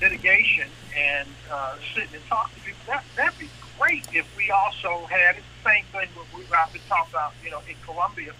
litigation 0.01 0.67
and 0.97 1.27
uh, 1.51 1.75
sitting 1.93 2.13
and 2.13 2.25
talking 2.27 2.55
to 2.55 2.61
people. 2.65 2.81
That 2.87 3.03
that'd 3.15 3.39
be 3.39 3.49
great 3.77 4.07
if 4.13 4.25
we 4.37 4.51
also 4.51 5.05
had 5.07 5.37
it's 5.37 5.45
the 5.63 5.69
same 5.69 5.85
thing 5.91 6.09
what 6.15 6.27
we 6.33 6.43
I've 6.55 6.71
been 6.71 6.81
talking 6.87 7.13
about, 7.13 7.33
you 7.43 7.51
know, 7.51 7.61
in 7.67 7.75
Colombia, 7.85 8.33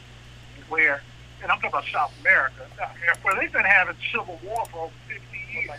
where 0.70 1.02
and 1.42 1.52
I'm 1.52 1.58
talking 1.60 1.70
about 1.70 1.86
South 1.92 2.14
America, 2.22 2.68
where 3.22 3.36
they've 3.36 3.52
been 3.52 3.64
having 3.64 3.96
civil 4.12 4.40
war 4.44 4.66
for 4.72 4.86
over 4.86 4.94
50 5.08 5.22
years. 5.54 5.70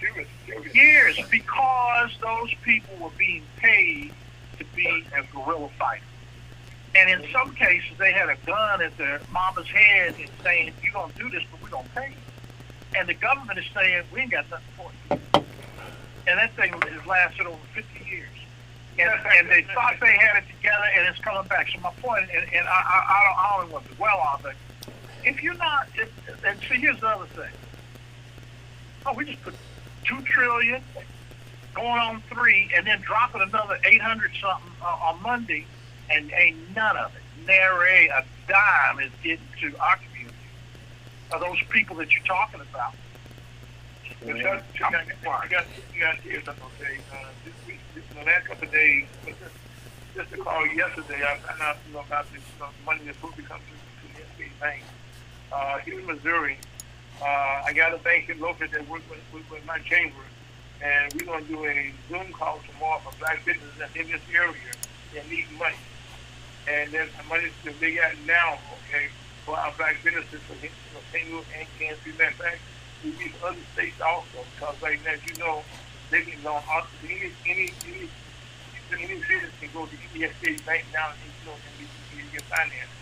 Years, 0.00 0.28
years, 0.46 0.74
Years 0.74 1.20
because 1.28 2.10
those 2.22 2.54
people 2.62 2.94
were 3.00 3.10
being 3.18 3.42
paid 3.56 4.12
to 4.58 4.64
be 4.76 5.04
a 5.16 5.22
guerrilla 5.34 5.68
fighter. 5.78 6.04
And 6.94 7.10
in 7.10 7.30
some 7.32 7.54
cases, 7.54 7.90
they 7.98 8.12
had 8.12 8.28
a 8.28 8.36
gun 8.46 8.80
at 8.80 8.96
their 8.96 9.20
mama's 9.30 9.68
head 9.68 10.14
and 10.18 10.30
saying, 10.42 10.72
you're 10.82 10.92
going 10.92 11.12
to 11.12 11.18
do 11.18 11.30
this, 11.30 11.42
but 11.50 11.62
we're 11.62 11.68
going 11.68 11.84
to 11.84 11.90
pay 11.90 12.08
you. 12.08 12.27
And 12.96 13.08
the 13.08 13.14
government 13.14 13.58
is 13.58 13.66
saying, 13.74 14.04
we 14.12 14.20
ain't 14.20 14.30
got 14.30 14.50
nothing 14.50 14.66
for 14.76 14.90
you. 14.92 15.20
And 16.26 16.38
that 16.38 16.54
thing 16.54 16.72
has 16.72 17.06
lasted 17.06 17.46
over 17.46 17.58
50 17.74 18.10
years. 18.10 18.28
And, 18.98 19.10
and 19.38 19.48
they 19.48 19.62
thought 19.74 19.94
they 20.00 20.12
had 20.12 20.42
it 20.42 20.48
together, 20.56 20.84
and 20.96 21.06
it's 21.08 21.18
coming 21.20 21.46
back. 21.48 21.68
So 21.72 21.80
my 21.80 21.92
point, 22.02 22.28
and, 22.34 22.44
and 22.52 22.66
I, 22.66 22.70
I, 22.70 23.04
I, 23.08 23.24
don't, 23.24 23.38
I 23.38 23.60
don't 23.60 23.72
want 23.72 23.88
to 23.88 23.94
dwell 23.94 24.18
on 24.18 24.50
it. 24.50 24.56
If 25.24 25.42
you're 25.42 25.54
not, 25.54 25.88
if, 25.94 26.10
and 26.44 26.58
see, 26.68 26.76
here's 26.76 27.00
the 27.00 27.08
other 27.08 27.26
thing. 27.26 27.52
Oh, 29.06 29.14
we 29.14 29.24
just 29.24 29.42
put 29.42 29.54
two 30.04 30.20
trillion, 30.22 30.82
going 31.74 32.00
on 32.00 32.22
three, 32.22 32.70
and 32.76 32.86
then 32.86 33.00
dropping 33.00 33.42
another 33.42 33.78
800 33.84 34.32
something 34.40 34.72
uh, 34.82 34.86
on 34.86 35.22
Monday, 35.22 35.64
and 36.10 36.32
ain't 36.32 36.56
none 36.74 36.96
of 36.96 37.14
it, 37.14 37.46
nary 37.46 38.08
a 38.08 38.24
dime 38.48 39.00
is 39.00 39.12
getting 39.22 39.44
to 39.60 39.70
community. 39.70 40.07
Are 41.32 41.40
those 41.40 41.58
people 41.68 41.96
that 41.96 42.12
you're 42.12 42.24
talking 42.24 42.60
about? 42.60 42.94
But 44.24 44.36
you 44.36 44.42
got, 44.42 44.64
you 44.74 44.80
got, 44.80 45.06
you 45.06 45.14
got, 45.22 45.66
you 45.94 46.00
got 46.00 46.16
to 46.16 46.22
hear 46.22 46.42
something, 46.42 46.64
okay? 46.80 46.98
Uh, 47.12 47.28
this 47.44 47.54
week, 47.66 47.78
this, 47.94 48.04
the 48.16 48.24
last 48.24 48.46
couple 48.46 48.66
of 48.66 48.72
days, 48.72 49.06
just, 49.26 49.38
just 50.14 50.32
a 50.32 50.36
call 50.38 50.66
yesterday, 50.66 51.22
I 51.22 51.36
found 51.38 51.62
out 51.62 51.76
you 51.86 51.94
know, 51.94 52.00
about 52.00 52.32
this 52.32 52.42
know, 52.58 52.66
money 52.84 53.02
that's 53.04 53.16
supposed 53.18 53.36
to 53.36 53.42
come 53.42 53.60
to, 53.60 54.08
to 54.08 54.14
the 54.16 54.44
SBA 54.44 54.60
Bank. 54.60 54.82
Uh, 55.52 55.78
here 55.78 56.00
in 56.00 56.06
Missouri, 56.06 56.58
uh, 57.22 57.62
I 57.66 57.72
got 57.74 57.94
a 57.94 57.98
bank 57.98 58.28
in 58.30 58.40
local 58.40 58.66
that 58.66 58.88
works 58.88 59.04
with, 59.08 59.20
with, 59.32 59.50
with 59.50 59.66
my 59.66 59.78
chamber, 59.80 60.24
and 60.82 61.12
we're 61.14 61.26
going 61.26 61.44
to 61.44 61.50
do 61.50 61.64
a 61.66 61.92
Zoom 62.08 62.32
call 62.32 62.60
tomorrow 62.72 63.00
for 63.00 63.16
black 63.18 63.44
businesses 63.44 63.76
in 63.94 64.08
this 64.08 64.22
area 64.34 64.72
that 65.14 65.30
need 65.30 65.46
money. 65.58 65.76
And 66.68 66.90
there's 66.90 67.10
the 67.16 67.24
money 67.28 67.48
that 67.64 67.78
they 67.80 67.94
got 67.94 68.12
now, 68.26 68.58
okay, 68.88 69.08
for 69.48 69.56
our 69.56 69.72
black 69.80 69.96
businesses 70.04 70.44
for 70.44 70.52
single 71.08 71.40
and 71.56 71.64
cancer. 71.80 72.12
Matter 72.20 72.28
of 72.28 72.36
fact, 72.36 72.60
we 73.00 73.16
need 73.16 73.32
other 73.40 73.64
states 73.72 73.96
also, 73.96 74.44
because 74.52 74.76
right 74.84 75.00
now, 75.08 75.16
you 75.24 75.34
know, 75.40 75.64
they 76.12 76.20
can 76.20 76.36
go 76.44 76.52
on 76.52 76.84
any 77.00 77.32
any 77.48 77.72
any 77.88 78.04
any 78.92 79.16
citizen 79.24 79.48
can 79.60 79.70
go 79.72 79.88
to 79.88 79.96
the 79.96 80.08
ESA 80.20 80.52
bank 80.64 80.84
now 80.92 81.12
and 81.12 81.32
you 81.32 81.44
know 81.48 81.56
and 81.56 81.72
we 81.80 81.88
can 82.20 82.28
get 82.32 82.44
finance. 82.52 82.92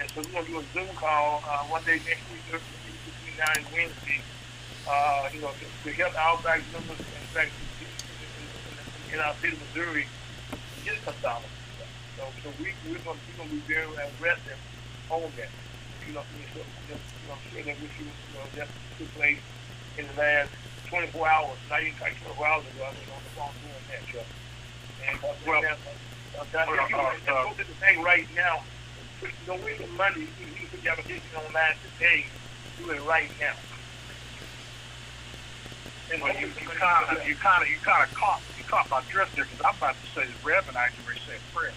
And 0.00 0.08
so 0.08 0.24
we're 0.24 0.40
gonna 0.40 0.48
do 0.48 0.60
a 0.60 0.64
Zoom 0.72 0.88
call 0.96 1.44
uh, 1.44 1.68
one 1.68 1.84
day 1.84 2.00
next 2.00 2.24
week 2.32 2.44
between 2.48 3.36
now 3.36 3.52
and 3.52 3.64
Wednesday. 3.68 4.24
Uh, 4.88 5.28
you 5.32 5.40
know, 5.40 5.52
to, 5.52 5.64
to 5.64 5.88
help 5.96 6.12
our 6.16 6.36
black 6.40 6.60
members 6.72 7.00
and 7.00 7.24
black 7.32 7.48
in 9.12 9.20
our 9.20 9.32
state 9.36 9.52
of 9.52 9.60
Missouri 9.68 10.04
get 10.84 11.00
dollars. 11.20 11.44
So, 12.16 12.24
so 12.42 12.48
we 12.60 12.72
we're 12.88 13.00
we're 13.04 13.36
gonna 13.36 13.52
be 13.52 13.60
very 13.68 13.88
aggressive 13.96 14.60
on 15.10 15.28
that. 15.36 15.63
So, 16.12 16.20
just, 16.88 17.04
you 17.22 17.28
know, 17.28 17.38
share 17.50 17.64
that 17.64 17.80
with 17.80 17.92
you. 17.98 18.12
Know, 18.34 18.44
that 18.56 18.68
took 18.98 19.10
place 19.14 19.40
in 19.96 20.06
the 20.08 20.16
last 20.18 20.52
24 20.90 21.16
hours. 21.28 21.58
Not 21.70 21.80
even 21.82 21.96
like 22.02 22.18
24 22.20 22.36
hours 22.46 22.66
ago. 22.68 22.82
I 22.84 22.92
was 22.92 23.08
on 23.08 23.22
the 23.24 23.32
phone 23.32 23.56
doing 23.64 23.84
that, 23.88 24.02
Chuck. 24.12 24.28
And 25.08 25.18
uh, 25.24 25.34
well, 25.46 25.62
uh, 25.64 26.44
uh, 26.44 26.44
if 26.44 26.90
you 26.90 26.96
go 27.26 27.54
to 27.56 27.64
the 27.64 27.76
thing 27.80 28.02
right 28.04 28.28
now, 28.36 28.64
put 29.20 29.32
no 29.48 29.56
way 29.60 29.76
the 29.80 29.88
money. 29.88 30.28
You 30.38 30.54
can 30.54 30.68
put 30.70 30.82
the 30.82 30.90
application 30.92 31.32
online 31.36 31.76
today. 31.82 32.32
Do 32.78 32.90
it 32.92 33.02
right 33.02 33.32
now. 33.40 33.56
And 36.12 36.22
Well, 36.22 36.36
you 36.36 36.48
you 36.52 36.68
kind 36.78 37.06
of 37.16 37.24
you 37.26 37.36
kind 37.40 37.62
of 37.64 37.68
you 37.68 37.80
kind 37.80 38.02
of 38.04 38.10
caught 38.14 38.42
you 38.56 38.64
caught 38.68 38.86
my 38.90 39.02
drift 39.08 39.32
there 39.36 39.46
because 39.48 39.64
I'm 39.64 39.76
about 39.80 39.96
to 39.98 40.06
say 40.12 40.28
that 40.28 40.38
Rev 40.44 40.68
and 40.68 40.76
I 40.76 40.88
can 40.94 41.04
say 41.26 41.40
prayer. 41.52 41.74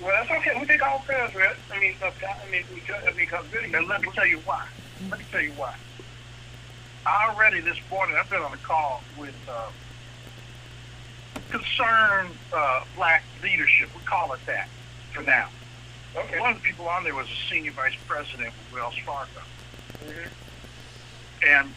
Well, 0.00 0.12
that's 0.16 0.30
okay. 0.30 0.58
We 0.58 0.66
take 0.66 0.82
all 0.86 1.00
prayers, 1.00 1.34
right? 1.34 1.56
I 1.72 1.80
mean, 1.80 1.94
uh, 2.02 2.10
I 2.24 2.50
mean, 2.50 2.62
we, 2.72 2.82
I 2.94 3.04
mean, 3.06 3.16
because 3.16 3.44
really, 3.52 3.72
And 3.74 3.88
let 3.88 4.00
me 4.02 4.08
tell 4.14 4.26
you 4.26 4.38
why. 4.38 4.66
Let 5.10 5.18
me 5.18 5.24
tell 5.30 5.40
you 5.42 5.52
why. 5.52 5.74
Already 7.06 7.60
this 7.60 7.78
morning 7.90 8.16
I've 8.20 8.28
been 8.30 8.42
on 8.42 8.52
a 8.52 8.56
call 8.58 9.02
with 9.18 9.34
uh, 9.48 9.70
concerned 11.50 12.36
uh, 12.52 12.84
black 12.96 13.24
leadership. 13.42 13.88
We 13.94 14.02
call 14.04 14.32
it 14.34 14.40
that 14.46 14.68
for 15.12 15.22
now. 15.22 15.48
okay. 16.16 16.38
One 16.38 16.52
of 16.52 16.62
the 16.62 16.68
people 16.68 16.88
on 16.88 17.04
there 17.04 17.14
was 17.14 17.26
a 17.26 17.50
senior 17.50 17.72
vice 17.72 17.96
president 18.06 18.52
with 18.70 18.80
Wells 18.80 18.94
Fargo. 19.04 19.30
Mhm. 20.04 20.28
And 21.46 21.74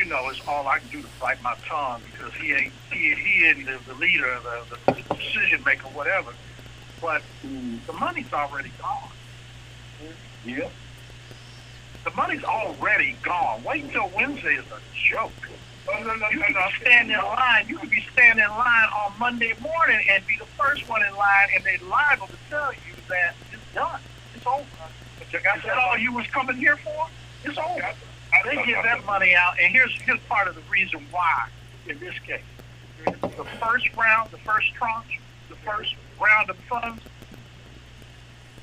you 0.00 0.06
know, 0.06 0.30
it's 0.30 0.40
all 0.48 0.66
I 0.66 0.78
can 0.78 0.88
do 0.88 1.02
to 1.02 1.08
bite 1.20 1.42
my 1.42 1.54
tongue 1.68 2.00
because 2.10 2.32
he 2.34 2.52
ain't 2.52 2.72
he, 2.90 3.14
he 3.14 3.46
ain't 3.46 3.66
the, 3.66 3.78
the 3.86 3.94
leader, 3.98 4.38
the, 4.42 4.94
the 4.94 5.14
decision 5.14 5.62
maker, 5.64 5.88
whatever. 5.88 6.32
But 7.02 7.22
mm. 7.46 7.84
the 7.86 7.92
money's 7.92 8.32
already 8.32 8.72
gone. 8.80 9.10
Yeah. 10.44 10.68
The 12.04 12.10
money's 12.12 12.44
already 12.44 13.14
gone. 13.22 13.62
Wait 13.62 13.84
until 13.84 14.10
Wednesday 14.16 14.54
is 14.54 14.64
a 14.66 14.80
joke. 15.10 15.32
No, 15.86 16.02
no, 16.02 16.30
You 16.30 16.38
no, 16.38 16.46
could 16.46 16.54
no. 16.54 16.66
be 16.66 16.80
standing 16.80 17.16
in 17.16 17.24
line. 17.24 17.68
You 17.68 17.78
could 17.78 17.90
be 17.90 18.04
standing 18.12 18.44
in 18.44 18.50
line 18.50 18.88
on 19.04 19.12
Monday 19.18 19.52
morning 19.60 20.00
and 20.10 20.26
be 20.26 20.36
the 20.38 20.46
first 20.46 20.88
one 20.88 21.02
in 21.02 21.14
line, 21.14 21.48
and 21.54 21.64
they're 21.64 21.88
liable 21.88 22.28
to 22.28 22.36
tell 22.48 22.72
you 22.72 22.94
that 23.08 23.34
it's 23.52 23.74
done. 23.74 24.00
It's 24.34 24.46
over. 24.46 24.64
But 25.18 25.28
check 25.28 25.44
out 25.44 25.58
Is 25.58 25.64
that 25.64 25.76
all 25.76 25.98
you 25.98 26.12
was 26.14 26.26
coming 26.28 26.56
here 26.56 26.76
for? 26.76 27.06
It's 27.44 27.58
over. 27.58 27.94
They 28.44 28.56
give 28.64 28.82
that 28.82 29.04
money 29.04 29.34
out, 29.34 29.54
and 29.60 29.72
here's 29.72 29.92
here's 30.02 30.20
part 30.20 30.48
of 30.48 30.54
the 30.54 30.62
reason 30.70 31.04
why. 31.10 31.48
In 31.88 31.98
this 31.98 32.14
case, 32.20 32.42
the 33.04 33.44
first 33.60 33.94
round, 33.96 34.30
the 34.30 34.38
first 34.38 34.72
tranche, 34.74 35.20
the 35.48 35.56
first 35.56 35.94
round 36.20 36.50
of 36.50 36.56
funds 36.68 37.02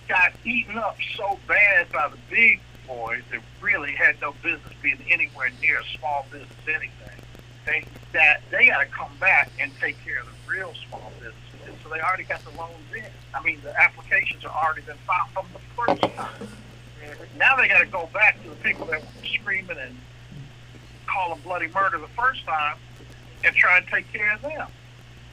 got 0.07 0.33
eaten 0.45 0.77
up 0.77 0.97
so 1.15 1.37
bad 1.47 1.91
by 1.91 2.07
the 2.07 2.17
big 2.29 2.61
boys 2.87 3.21
that 3.31 3.41
really 3.61 3.91
had 3.91 4.19
no 4.21 4.33
business 4.41 4.73
being 4.81 4.99
anywhere 5.09 5.51
near 5.61 5.79
a 5.79 5.97
small 5.97 6.25
business 6.31 6.49
anything. 6.67 6.91
They 7.65 7.83
that 8.13 8.41
they 8.49 8.67
got 8.67 8.79
to 8.79 8.85
come 8.85 9.11
back 9.19 9.51
and 9.59 9.71
take 9.79 10.01
care 10.03 10.19
of 10.19 10.25
the 10.25 10.51
real 10.51 10.73
small 10.87 11.11
businesses. 11.19 11.67
And 11.67 11.75
so 11.83 11.89
they 11.89 11.99
already 11.99 12.23
got 12.23 12.43
the 12.45 12.57
loans 12.57 12.73
in. 12.95 13.03
I 13.33 13.43
mean, 13.43 13.59
the 13.61 13.77
applications 13.79 14.45
are 14.45 14.63
already 14.63 14.81
been 14.81 14.97
filed 15.05 15.29
from 15.33 15.45
the 15.53 15.59
first 15.75 16.15
time. 16.15 16.47
Now 17.37 17.55
they 17.55 17.67
got 17.67 17.79
to 17.79 17.85
go 17.85 18.09
back 18.13 18.41
to 18.43 18.49
the 18.49 18.55
people 18.55 18.85
that 18.87 19.01
were 19.01 19.25
screaming 19.25 19.77
and 19.79 19.97
calling 21.05 21.39
bloody 21.41 21.67
murder 21.67 21.97
the 21.97 22.07
first 22.07 22.45
time 22.45 22.77
and 23.43 23.55
try 23.55 23.77
and 23.77 23.87
take 23.87 24.11
care 24.11 24.33
of 24.33 24.41
them. 24.41 24.67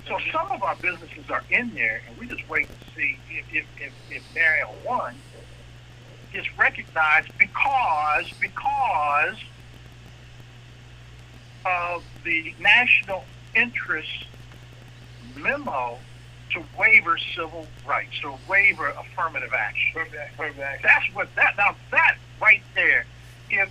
So 0.06 0.18
some 0.30 0.50
of 0.52 0.62
our 0.62 0.76
businesses 0.76 1.30
are 1.30 1.42
in 1.48 1.72
there, 1.74 2.02
and 2.06 2.18
we 2.18 2.26
just 2.26 2.46
wait 2.48 2.68
to 2.68 2.94
see 2.94 3.18
if 3.30 3.46
if 3.52 3.64
if, 3.80 3.92
if 4.10 4.34
Mariel 4.34 4.74
One 4.84 5.14
is 6.34 6.44
recognized 6.58 7.30
because 7.38 8.26
because 8.38 9.36
of 11.64 12.04
the 12.24 12.54
national 12.60 13.24
interest 13.54 14.26
memo 15.36 15.98
to 16.54 16.64
waiver 16.78 17.18
civil 17.36 17.66
rights, 17.86 18.18
to 18.22 18.34
waiver 18.48 18.88
affirmative 18.88 19.52
action. 19.52 19.90
Perfect, 19.92 20.36
perfect. 20.36 20.82
That's 20.82 21.04
what 21.12 21.28
that 21.36 21.54
now 21.58 21.76
that 21.90 22.16
right 22.40 22.62
there. 22.74 23.04
If 23.50 23.70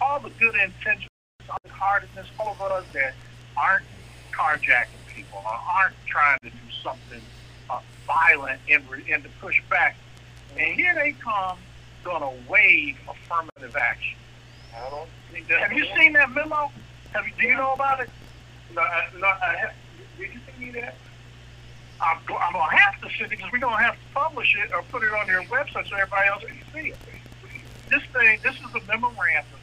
all 0.00 0.20
the 0.20 0.30
good 0.30 0.54
intentions, 0.54 1.10
all 1.50 1.58
the 1.64 1.70
heartedness, 1.70 2.26
all 2.38 2.52
of 2.52 2.60
us 2.60 2.84
that 2.94 3.14
aren't 3.56 3.84
carjacking 4.32 5.02
people 5.14 5.40
or 5.44 5.52
aren't 5.52 5.94
trying 6.06 6.38
to 6.42 6.50
do 6.50 6.70
something 6.82 7.20
uh, 7.68 7.80
violent 8.06 8.60
and, 8.70 8.88
re- 8.88 9.04
and 9.12 9.22
to 9.24 9.28
push 9.40 9.60
back, 9.68 9.96
and 10.56 10.74
here 10.74 10.94
they 10.94 11.12
come, 11.12 11.58
gonna 12.04 12.30
waive 12.48 12.96
affirmative 13.08 13.76
action. 13.76 14.18
I 14.76 14.90
don't 14.90 15.08
think 15.32 15.48
that. 15.48 15.60
Have 15.60 15.72
you 15.72 15.86
seen 15.96 16.12
that 16.14 16.30
memo? 16.30 16.70
Have 17.12 17.26
you? 17.26 17.32
Do 17.40 17.46
you 17.48 17.56
know 17.56 17.74
about 17.74 18.00
it? 18.00 18.10
No, 18.74 18.82
I, 18.82 19.04
no, 19.18 19.26
I 19.26 19.56
have. 19.60 19.72
Did 20.18 20.32
you 20.32 20.40
see 20.58 20.64
me 20.64 20.70
that? 20.80 20.96
I'm, 22.00 22.18
I'm 22.18 22.52
gonna 22.52 22.76
have 22.76 23.00
to 23.00 23.08
send 23.16 23.32
it 23.32 23.38
because 23.38 23.50
we're 23.52 23.58
gonna 23.58 23.82
have 23.82 23.94
to 23.94 24.14
publish 24.14 24.54
it 24.56 24.72
or 24.72 24.82
put 24.82 25.02
it 25.02 25.12
on 25.12 25.26
your 25.28 25.42
website 25.44 25.88
so 25.88 25.96
everybody 25.96 26.28
else 26.28 26.44
can 26.44 26.56
see 26.72 26.88
it. 26.90 26.98
This 27.90 28.02
thing, 28.12 28.38
this 28.42 28.54
is 28.54 28.74
a 28.74 28.86
memorandum 28.86 29.60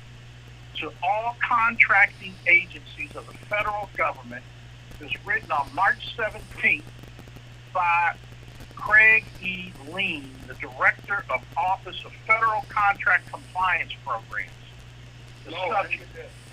to 0.77 0.91
all 1.03 1.35
contracting 1.47 2.33
agencies 2.47 3.15
of 3.15 3.25
the 3.27 3.33
federal 3.49 3.89
government. 3.97 4.43
It's 4.99 5.13
written 5.25 5.51
on 5.51 5.67
March 5.73 6.15
17th 6.17 6.83
by 7.73 8.13
Craig 8.75 9.25
E. 9.41 9.71
Leen, 9.89 10.29
the 10.47 10.53
Director 10.55 11.23
of 11.29 11.41
Office 11.57 12.03
of 12.05 12.11
Federal 12.27 12.61
Contract 12.69 13.29
Compliance 13.31 13.91
Programs. 14.05 14.49
The 15.45 15.51
No, 15.51 15.57
I 15.57 15.83
subject, 15.83 16.03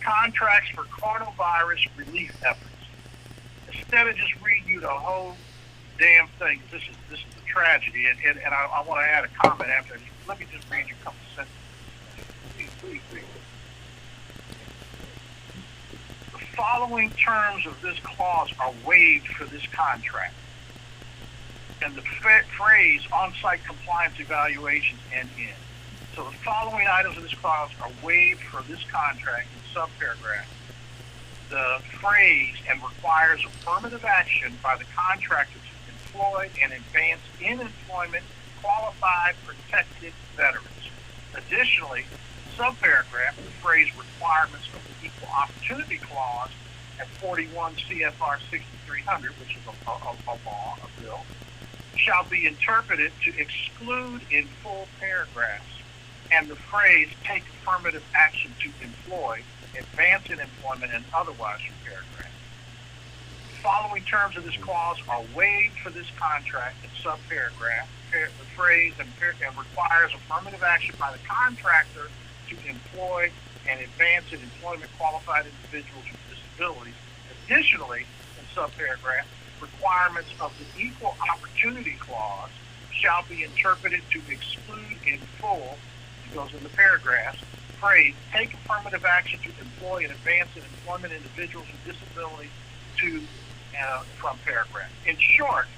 contracts 0.01 0.71
for 0.75 0.85
coronavirus 0.85 1.89
relief 1.97 2.35
efforts. 2.45 2.65
Instead 3.67 4.09
of 4.09 4.17
just 4.17 4.33
reading 4.43 4.69
you 4.69 4.81
the 4.81 4.89
whole 4.89 5.37
damn 5.99 6.29
thing, 6.39 6.61
this 6.71 6.83
is 6.83 6.97
this 7.11 7.19
is 7.19 7.43
a 7.43 7.47
tragedy, 7.47 8.07
and, 8.07 8.19
and, 8.27 8.39
and 8.39 8.55
I, 8.55 8.69
I 8.73 8.83
want 8.83 9.01
to 9.01 9.11
add 9.11 9.25
a 9.25 9.29
comment 9.29 9.71
after. 9.71 9.99
Let 10.27 10.39
me 10.39 10.47
just 10.53 10.71
read 10.71 10.87
you 10.89 10.95
a 11.01 11.05
couple 11.05 11.19
sentences. 11.35 11.59
The 16.33 16.39
following 16.57 17.11
terms 17.11 17.67
of 17.67 17.81
this 17.83 17.99
clause 18.01 18.51
are 18.61 18.73
waived 18.87 19.29
for 19.29 19.45
this 19.45 19.67
contract. 19.67 20.35
And 21.83 21.95
the 21.95 22.03
phrase 22.03 23.03
on-site 23.13 23.65
compliance 23.65 24.19
evaluations 24.19 25.01
end 25.15 25.29
in. 25.39 25.55
So 26.17 26.25
the 26.25 26.37
following 26.39 26.87
items 26.91 27.17
of 27.17 27.23
this 27.23 27.35
clause 27.35 27.71
are 27.81 27.91
waived 28.03 28.41
for 28.41 28.63
this 28.63 28.83
contract 28.91 29.47
in 29.55 29.81
subparagraph. 29.81 30.47
The 31.49 31.81
phrase 32.01 32.57
and 32.69 32.83
requires 32.83 33.45
affirmative 33.45 34.05
action 34.05 34.59
by 34.63 34.77
the 34.77 34.85
contractor 34.97 35.59
to 36.19 36.25
employ 36.25 36.51
and 36.63 36.73
advance 36.73 37.23
in 37.41 37.61
employment 37.61 38.25
qualified 38.61 39.35
protected 39.45 40.13
veterans. 40.37 40.91
Additionally, 41.35 42.09
subparagraph, 42.59 43.37
the 43.45 43.51
phrase 43.63 43.89
requirements 43.97 44.69
of 44.75 44.83
the 44.87 45.07
Equal 45.07 45.29
Opportunity 45.29 45.99
Clause 45.99 46.51
at 47.01 47.09
41 47.21 47.77
CFR 47.77 48.39
6300, 48.51 49.39
which 49.39 49.57
is 49.57 49.63
a, 49.67 49.91
a, 49.91 50.13
a 50.29 50.37
law, 50.45 50.79
a 50.85 51.03
bill, 51.03 51.27
shall 51.95 52.27
be 52.29 52.47
interpreted 52.47 53.13
to 53.25 53.33
exclude 53.39 54.23
in 54.31 54.49
full 54.63 54.89
paragraphs 55.01 55.67
and 56.31 56.49
the 56.51 56.57
phrase 56.57 57.09
take 57.25 57.45
affirmative 57.49 58.05
action 58.15 58.55
to 58.61 58.71
employ, 58.85 59.43
advance 59.79 60.25
in 60.31 60.41
employment, 60.41 60.93
and 60.95 61.05
otherwise 61.15 61.59
from. 61.67 62.28
Following 63.63 64.05
terms 64.05 64.37
of 64.37 64.45
this 64.45 64.57
clause 64.57 64.99
are 65.09 65.23
waived 65.35 65.79
for 65.83 65.91
this 65.91 66.07
contract 66.19 66.77
in 66.85 66.91
subparagraph. 67.03 67.87
Par- 68.13 68.31
The 68.39 68.45
phrase 68.57 68.95
and, 69.01 69.09
and 69.45 69.59
requires 69.59 70.13
affirmative 70.15 70.63
action 70.63 70.95
by 70.99 71.13
the 71.13 71.19
contractor 71.27 72.09
to 72.51 72.57
employ 72.69 73.31
and 73.69 73.81
advance 73.81 74.33
in 74.33 74.41
employment 74.41 74.91
qualified 74.97 75.45
individuals 75.47 76.05
with 76.11 76.39
disabilities. 76.39 76.95
Additionally, 77.45 78.07
in 78.39 78.45
subparagraph, 78.55 79.27
requirements 79.61 80.31
of 80.41 80.53
the 80.59 80.81
equal 80.83 81.17
opportunity 81.33 81.97
clause 81.99 82.51
shall 82.93 83.25
be 83.29 83.43
interpreted 83.43 84.01
to 84.11 84.21
exclude 84.31 84.97
in 85.07 85.19
full, 85.41 85.77
it 86.25 86.35
goes 86.35 86.53
in 86.55 86.63
the 86.63 86.69
paragraphs, 86.71 87.39
phrase, 87.81 88.15
take 88.33 88.55
affirmative 88.55 89.05
action 89.05 89.39
to 89.41 89.51
employ 89.61 90.03
and 90.05 90.13
advance 90.13 90.49
in 90.57 90.63
employment 90.63 91.13
individuals 91.13 91.67
with 91.71 91.95
disabilities 91.97 92.51
to, 92.99 93.23
from 94.21 94.39
paragraph. 94.45 94.93
In 95.05 95.17
short, 95.19 95.71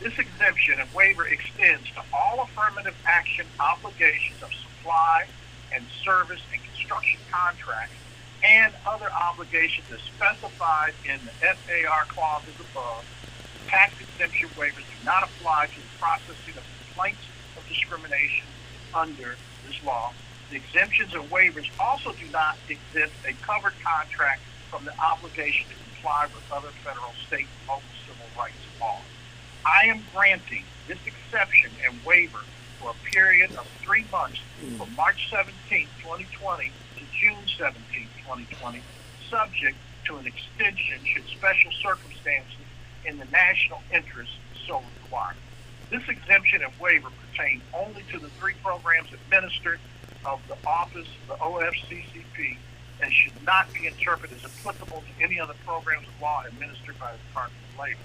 this 0.00 0.14
exemption 0.18 0.80
and 0.80 0.92
waiver 0.92 1.26
extends 1.26 1.90
to 1.92 2.02
all 2.12 2.46
affirmative 2.46 2.94
action 3.06 3.50
obligations 3.58 4.42
of 4.42 4.50
supply 4.62 5.26
and 5.72 5.88
service 6.04 6.40
and 6.52 6.62
construction 6.64 7.20
contracts 7.32 7.98
and 8.42 8.74
other 8.86 9.10
obligations 9.12 9.88
as 9.92 10.00
specified 10.14 10.94
in 11.04 11.24
the 11.26 11.34
FAR 11.42 12.06
clauses 12.14 12.54
above. 12.60 13.04
Tax 13.68 13.94
exemption 14.00 14.50
waivers 14.56 14.86
do 14.90 14.98
not 15.02 15.24
apply 15.24 15.66
to 15.74 15.82
the 15.82 15.90
processing 15.98 16.56
of 16.56 16.64
complaints 16.70 17.24
of 17.56 17.66
discrimination 17.66 18.54
under 18.94 19.38
this 19.64 19.74
law. 19.82 20.14
The 20.50 20.56
exemptions 20.56 21.12
and 21.14 21.28
waivers 21.30 21.68
also 21.78 22.12
do 22.14 22.28
not 22.30 22.60
exempt 22.68 23.18
a 23.28 23.34
covered 23.44 23.76
contract 23.84 24.46
from 24.70 24.84
the 24.84 24.94
obligation 25.02 25.68
to 25.70 25.76
comply 25.98 26.26
with 26.34 26.44
other 26.52 26.70
federal, 26.84 27.12
state, 27.26 27.46
and 27.46 27.68
local 27.68 27.82
civil 28.06 28.26
rights 28.38 28.62
laws. 28.80 29.02
I 29.64 29.88
am 29.88 30.04
granting 30.14 30.64
this 30.86 30.98
exception 31.04 31.70
and 31.86 31.98
waiver 32.04 32.40
for 32.80 32.90
a 32.90 32.98
period 33.12 33.50
of 33.58 33.66
three 33.82 34.04
months 34.10 34.38
from 34.76 34.94
March 34.94 35.18
17, 35.30 35.52
2020 36.02 36.72
to 36.98 37.02
June 37.20 37.44
17, 37.58 37.74
2020, 38.22 38.82
subject 39.30 39.76
to 40.06 40.16
an 40.16 40.26
extension 40.26 41.02
should 41.04 41.26
special 41.36 41.72
circumstances 41.82 42.66
in 43.04 43.18
the 43.18 43.26
national 43.26 43.82
interest 43.92 44.32
so 44.66 44.80
require. 45.02 45.34
This 45.90 46.02
exemption 46.08 46.62
and 46.62 46.72
waiver 46.80 47.10
pertain 47.10 47.62
only 47.74 48.04
to 48.12 48.18
the 48.18 48.28
three 48.38 48.54
programs 48.62 49.10
administered 49.12 49.80
of 50.24 50.38
the 50.48 50.56
Office, 50.66 51.08
of 51.22 51.38
the 51.38 51.38
OFCCP, 51.42 52.58
and 53.02 53.12
should 53.12 53.32
not 53.44 53.72
be 53.72 53.86
interpreted 53.86 54.36
as 54.38 54.44
applicable 54.44 55.02
to 55.02 55.24
any 55.24 55.38
other 55.38 55.54
programs 55.64 56.06
of 56.06 56.20
law 56.20 56.42
administered 56.46 56.98
by 56.98 57.12
the 57.12 57.18
Department 57.28 57.62
of 57.72 57.80
Labor 57.80 57.98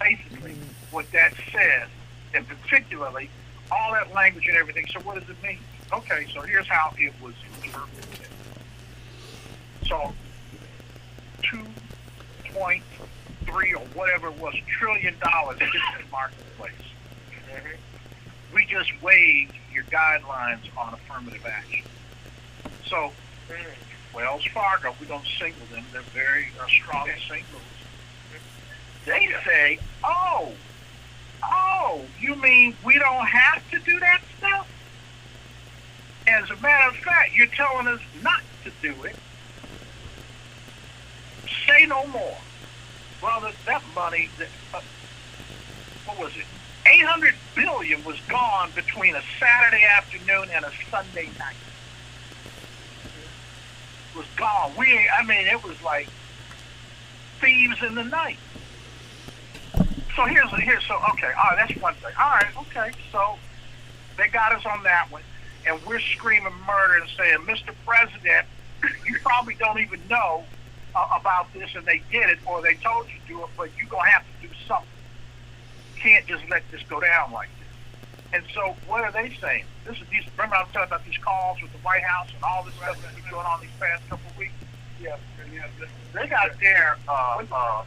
basically 0.00 0.56
what 0.90 1.10
that 1.12 1.32
says, 1.52 1.88
and 2.34 2.46
particularly 2.48 3.30
all 3.70 3.92
that 3.92 4.12
language 4.14 4.46
and 4.46 4.56
everything. 4.56 4.86
So 4.92 5.00
what 5.00 5.18
does 5.18 5.28
it 5.28 5.42
mean? 5.42 5.58
Okay, 5.92 6.26
so 6.32 6.42
here's 6.42 6.68
how 6.68 6.92
it 6.98 7.12
was 7.20 7.34
interpreted. 7.62 8.28
So 9.86 10.12
two 11.42 11.64
point 12.52 12.82
three 13.44 13.74
or 13.74 13.84
whatever 13.94 14.28
it 14.28 14.38
was 14.38 14.54
trillion 14.78 15.14
dollars 15.20 15.58
in 15.60 15.68
the 15.68 16.10
marketplace. 16.10 16.72
We 18.54 18.64
just 18.66 18.90
waived 19.02 19.52
your 19.72 19.84
guidelines 19.84 20.60
on 20.76 20.94
affirmative 20.94 21.44
action. 21.44 21.84
So 22.86 23.12
Wells 24.14 24.46
Fargo, 24.46 24.94
we 25.00 25.06
don't 25.06 25.26
single 25.38 25.66
them; 25.70 25.84
they're 25.92 26.02
very 26.02 26.48
uh, 26.60 26.66
strong 26.66 27.08
singles 27.28 27.62
they 29.06 29.28
say, 29.44 29.78
oh, 30.04 30.52
oh, 31.42 32.00
you 32.20 32.34
mean 32.36 32.76
we 32.84 32.98
don't 32.98 33.26
have 33.26 33.62
to 33.70 33.78
do 33.78 33.98
that 34.00 34.20
stuff? 34.36 34.68
As 36.26 36.50
a 36.50 36.56
matter 36.56 36.90
of 36.90 36.96
fact, 36.96 37.34
you're 37.34 37.46
telling 37.46 37.86
us 37.86 38.00
not 38.22 38.42
to 38.64 38.72
do 38.82 38.94
it. 39.04 39.14
Say 41.66 41.86
no 41.86 42.06
more. 42.08 42.36
Well, 43.22 43.40
that, 43.42 43.54
that 43.64 43.82
money, 43.94 44.28
that, 44.38 44.48
uh, 44.74 44.80
what 46.04 46.18
was 46.18 46.36
it? 46.36 46.44
800 46.84 47.34
billion 47.54 48.04
was 48.04 48.18
gone 48.28 48.70
between 48.74 49.14
a 49.14 49.22
Saturday 49.38 49.84
afternoon 49.96 50.48
and 50.52 50.64
a 50.64 50.72
Sunday 50.90 51.30
night. 51.38 51.56
Was 54.16 54.26
gone. 54.36 54.72
We, 54.78 55.08
I 55.10 55.24
mean, 55.24 55.46
it 55.46 55.62
was 55.62 55.80
like 55.82 56.08
thieves 57.40 57.82
in 57.82 57.94
the 57.94 58.04
night. 58.04 58.38
So 60.16 60.24
here's 60.24 60.50
here's 60.62 60.84
so 60.86 60.94
okay. 61.12 61.26
All 61.26 61.50
right, 61.50 61.68
that's 61.68 61.78
one 61.82 61.94
thing. 61.96 62.12
All 62.18 62.30
right, 62.30 62.56
okay. 62.56 62.92
So 63.12 63.36
they 64.16 64.28
got 64.28 64.52
us 64.52 64.64
on 64.64 64.82
that 64.84 65.10
one, 65.10 65.22
and 65.66 65.78
we're 65.84 66.00
screaming 66.00 66.54
murder 66.66 66.94
and 66.94 67.10
saying, 67.18 67.38
Mr. 67.40 67.74
President, 67.86 68.46
you 69.06 69.18
probably 69.22 69.54
don't 69.54 69.80
even 69.80 70.00
know 70.08 70.44
uh, 70.94 71.18
about 71.20 71.52
this, 71.52 71.74
and 71.74 71.84
they 71.84 72.00
did 72.10 72.30
it, 72.30 72.38
or 72.46 72.62
they 72.62 72.74
told 72.76 73.06
you 73.08 73.20
to 73.20 73.26
do 73.28 73.42
it, 73.44 73.50
but 73.56 73.68
you're 73.76 73.88
gonna 73.90 74.08
have 74.08 74.22
to 74.22 74.48
do 74.48 74.54
something. 74.66 74.88
Can't 75.98 76.26
just 76.26 76.48
let 76.48 76.62
this 76.70 76.82
go 76.88 77.00
down 77.00 77.32
like. 77.32 77.50
And 78.32 78.44
so, 78.54 78.76
what 78.86 79.02
are 79.02 79.12
they 79.12 79.34
saying? 79.40 79.64
This 79.84 79.96
is 80.00 80.06
these. 80.10 80.24
Remember, 80.36 80.56
I 80.56 80.62
was 80.62 80.72
talking 80.72 80.88
about 80.88 81.04
these 81.04 81.18
calls 81.18 81.62
with 81.62 81.72
the 81.72 81.78
White 81.78 82.02
House 82.02 82.28
and 82.34 82.42
all 82.42 82.64
this 82.64 82.74
stuff 82.74 83.00
that's 83.00 83.14
been 83.14 83.30
going 83.30 83.46
on 83.46 83.60
these 83.60 83.70
past 83.78 84.08
couple 84.08 84.30
of 84.30 84.36
weeks. 84.36 84.52
Yeah, 85.00 85.16
yeah. 85.52 85.66
They 86.12 86.26
got 86.26 86.58
their 86.60 86.98
uh, 87.08 87.44
uh, 87.50 87.84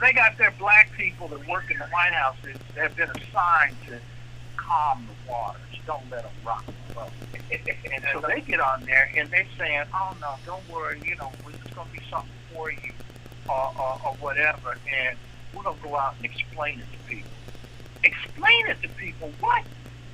they 0.00 0.12
got 0.12 0.36
their 0.38 0.52
black 0.58 0.92
people 0.96 1.28
that 1.28 1.46
work 1.48 1.70
in 1.70 1.78
the 1.78 1.86
White 1.86 2.12
House 2.12 2.36
that 2.44 2.82
have 2.82 2.96
been 2.96 3.10
assigned 3.10 3.76
to 3.86 3.98
calm 4.56 5.06
the 5.06 5.30
waters. 5.30 5.60
Don't 5.86 6.08
let 6.10 6.22
them 6.22 6.32
rock 6.44 6.64
the 6.66 6.94
boat. 6.94 7.10
and 7.50 8.04
so 8.12 8.22
they 8.26 8.40
get 8.40 8.60
on 8.60 8.84
there 8.84 9.10
and 9.16 9.28
they're 9.30 9.46
saying, 9.58 9.84
"Oh 9.92 10.14
no, 10.20 10.34
don't 10.46 10.68
worry. 10.70 11.00
You 11.04 11.16
know, 11.16 11.32
it's 11.48 11.70
going 11.74 11.86
to 11.86 11.92
be 11.92 12.00
something 12.10 12.30
for 12.54 12.70
you, 12.70 12.92
or, 13.48 13.72
or, 13.78 13.98
or 14.06 14.14
whatever." 14.20 14.78
And 14.86 15.18
we're 15.52 15.64
going 15.64 15.76
to 15.76 15.82
go 15.82 15.96
out 15.96 16.14
and 16.16 16.24
explain 16.24 16.80
it 16.80 16.86
to 16.92 16.98
people. 17.08 17.41
Explain 18.04 18.66
it 18.68 18.82
to 18.82 18.88
people 18.88 19.32
what? 19.40 19.64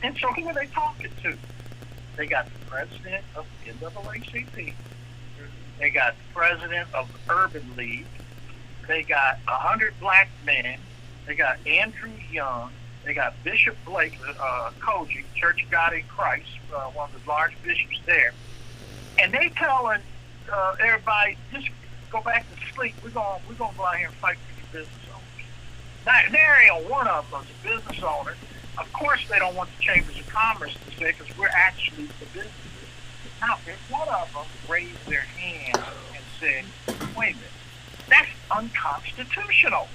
And 0.03 0.17
so 0.21 0.29
who 0.33 0.47
are 0.47 0.55
they 0.55 0.67
talking 0.67 1.11
to? 1.23 1.37
They 2.17 2.27
got 2.27 2.47
the 2.47 2.67
president 2.69 3.25
of 3.37 3.47
NAACP. 3.65 4.75
They 5.79 5.91
got 5.91 6.15
the 6.15 6.35
president 6.35 6.89
of 6.95 7.09
Urban 7.29 7.65
League. 7.77 8.07
They 8.87 9.03
got 9.03 9.39
a 9.47 9.55
hundred 9.55 9.95
black 10.01 10.29
men. 10.45 10.79
They 11.27 11.35
got 11.35 11.59
Andrew 11.67 12.11
Young. 12.33 12.71
They 13.05 13.15
got 13.15 13.35
Bishop 13.45 13.77
Blake, 13.85 14.19
uh, 14.41 14.71
COGIC, 14.81 15.25
Church 15.35 15.63
of 15.63 15.71
God 15.71 15.95
in 15.95 16.03
Christ, 16.05 16.49
uh, 16.75 16.91
one 16.91 17.09
of 17.15 17.25
the 17.25 17.29
large 17.29 17.53
bishops 17.63 18.01
there. 18.07 18.33
And 19.19 19.33
they 19.33 19.51
telling 19.51 20.03
uh, 20.53 20.75
everybody, 20.81 21.37
just 21.53 21.69
go 22.11 22.21
back 22.21 22.47
to 22.51 22.75
sleep. 22.75 22.95
We're 23.03 23.11
going 23.11 23.41
we're 23.49 23.55
gonna 23.55 23.77
go 23.77 23.85
out 23.85 23.97
here 23.97 24.09
and 24.09 24.17
fight 24.17 24.37
for 24.39 24.79
your 24.79 24.85
business 24.85 25.08
there 26.31 26.73
ain't 26.73 26.89
one 26.89 27.07
of 27.07 27.31
them 27.31 27.43
a 27.43 27.67
business 27.67 28.03
owner. 28.03 28.35
Of 28.79 28.93
course, 28.93 29.21
they 29.29 29.39
don't 29.39 29.55
want 29.55 29.71
the 29.77 29.83
chambers 29.83 30.19
of 30.19 30.29
commerce 30.29 30.75
to 30.75 30.97
say 30.97 31.13
because 31.19 31.37
we're 31.37 31.49
actually 31.49 32.07
the 32.07 32.27
businesses. 32.27 32.89
Now, 33.41 33.59
if 33.67 33.79
one 33.91 34.09
of 34.09 34.33
them 34.33 34.47
raised 34.69 35.07
their 35.07 35.21
hand 35.21 35.83
and 36.15 36.25
said, 36.41 36.65
"Wait 37.17 37.35
a 37.35 37.37
minute." 37.37 37.51
That's 38.09 38.31
unconstitutional. 38.51 39.89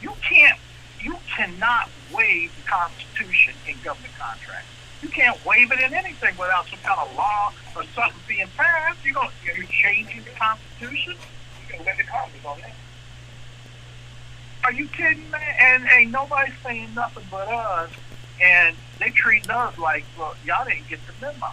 You 0.00 0.12
can't, 0.26 0.58
you 1.00 1.16
cannot 1.36 1.90
waive 2.12 2.54
the 2.56 2.68
Constitution 2.68 3.54
in 3.68 3.76
government 3.84 4.14
contracts. 4.18 4.68
You 5.02 5.08
can't 5.08 5.44
waive 5.44 5.70
it 5.72 5.80
in 5.80 5.92
anything 5.92 6.34
without 6.38 6.66
some 6.68 6.78
kind 6.80 7.00
of 7.00 7.14
law 7.16 7.52
or 7.76 7.84
something 7.94 8.20
being 8.26 8.46
passed. 8.56 9.04
You're 9.04 9.14
going, 9.14 9.30
you're 9.44 9.66
changing 9.66 10.22
the 10.24 10.30
Constitution. 10.30 11.14
You're 11.68 11.78
going 11.78 11.80
to 11.80 11.86
let 11.86 11.96
the 11.98 12.04
Congress 12.04 12.44
on 12.44 12.60
that. 12.60 12.74
Are 14.64 14.72
you 14.72 14.86
kidding, 14.88 15.28
man? 15.30 15.40
And 15.60 15.88
ain't 15.90 16.10
nobody 16.12 16.52
saying 16.62 16.94
nothing 16.94 17.24
but 17.30 17.48
us, 17.48 17.90
and 18.40 18.76
they 19.00 19.10
treating 19.10 19.50
us 19.50 19.76
like, 19.76 20.04
well, 20.16 20.34
y'all 20.44 20.64
didn't 20.64 20.88
get 20.88 21.00
the 21.06 21.12
memo. 21.20 21.48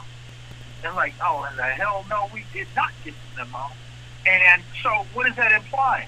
They're 0.81 0.94
like, 0.94 1.15
oh, 1.22 1.45
and 1.49 1.57
the 1.57 1.64
hell 1.64 2.06
no, 2.10 2.30
we 2.34 2.44
did 2.53 2.68
not 2.76 2.91
get 3.03 3.14
the 3.36 3.45
memo. 3.45 3.65
And 4.27 4.61
so, 4.84 5.06
what 5.14 5.26
does 5.26 5.36
that 5.38 5.52
imply? 5.52 6.07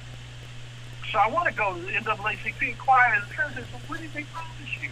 So, 1.11 1.18
I 1.18 1.28
want 1.30 1.49
to 1.49 1.53
go 1.53 1.73
to 1.73 1.82
the 1.82 1.91
NAACP 1.91 2.69
inquire 2.69 3.19
the 3.28 3.34
president. 3.34 3.68
So, 3.72 3.80
what 3.88 3.99
did 3.99 4.14
they 4.14 4.23
promise 4.23 4.82
you? 4.82 4.90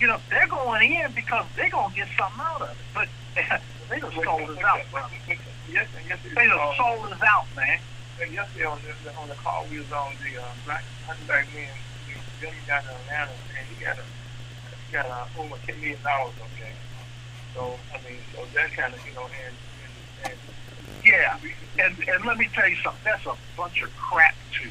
You 0.00 0.08
know, 0.08 0.18
they're 0.30 0.48
going 0.48 0.92
in 0.92 1.12
because 1.12 1.46
they're 1.56 1.70
going 1.70 1.90
to 1.90 1.96
get 1.96 2.08
something 2.18 2.40
out 2.40 2.62
of 2.62 2.70
it. 2.70 2.76
But 2.92 3.08
they 3.88 4.00
just 4.00 4.14
sold 4.14 4.50
us 4.50 4.58
out, 4.64 4.80
bro. 4.90 5.02
And 5.72 5.78
They 6.36 6.46
just 6.48 6.76
sold 6.76 7.12
us 7.12 7.22
out, 7.22 7.46
man. 7.56 7.78
Yesterday 8.20 8.64
on 8.64 8.78
the, 8.82 9.14
on 9.16 9.28
the 9.28 9.34
call, 9.34 9.66
we 9.70 9.78
was 9.78 9.90
on 9.92 10.14
the 10.22 10.40
uh, 10.40 10.46
black 10.64 10.84
black 11.26 11.46
men 11.54 11.68
Jimmy 12.40 12.56
down 12.66 12.82
in 12.84 12.90
Atlanta, 12.90 13.30
and 13.58 13.66
he 13.68 13.84
got 13.84 13.98
a 13.98 14.02
he 14.86 14.92
got 14.92 15.06
uh, 15.06 15.40
over 15.40 15.56
ten 15.66 15.78
million 15.80 16.02
dollars. 16.02 16.34
Okay, 16.54 16.72
so 17.54 17.78
I 17.94 17.98
mean, 18.08 18.18
so 18.34 18.44
that 18.54 18.72
kind 18.72 18.94
of 18.94 19.00
you 19.06 19.14
know, 19.14 19.26
and 19.26 19.54
and, 20.24 20.32
and 20.32 20.38
Yeah, 21.04 21.38
and 21.84 22.08
and 22.08 22.24
let 22.24 22.38
me 22.38 22.48
tell 22.54 22.68
you 22.68 22.76
something. 22.76 23.02
That's 23.04 23.26
a 23.26 23.34
bunch 23.56 23.82
of 23.82 23.94
crap 23.96 24.34
too. 24.52 24.70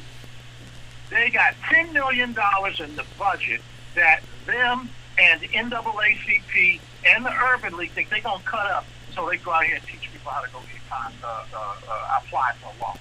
They 1.10 1.30
got 1.30 1.54
ten 1.68 1.92
million 1.92 2.32
dollars 2.32 2.80
in 2.80 2.94
the 2.96 3.04
budget 3.18 3.60
that 3.94 4.20
them 4.46 4.88
and 5.18 5.40
the 5.40 5.48
NAACP 5.48 6.80
and 7.06 7.24
the 7.24 7.32
Urban 7.32 7.76
League 7.76 7.92
think 7.92 8.10
they're 8.10 8.20
gonna 8.20 8.42
cut 8.44 8.70
up, 8.70 8.86
so 9.14 9.28
they 9.28 9.36
go 9.36 9.52
out 9.52 9.64
here 9.64 9.76
and 9.76 9.86
teach 9.86 10.10
people 10.12 10.30
how 10.30 10.40
to 10.40 10.50
go 10.52 10.60
get 10.60 10.88
time, 10.88 11.12
uh, 11.22 11.44
uh, 11.54 11.74
uh, 11.88 12.18
apply 12.18 12.52
for 12.60 12.68
a 12.68 12.82
loan. 12.82 12.96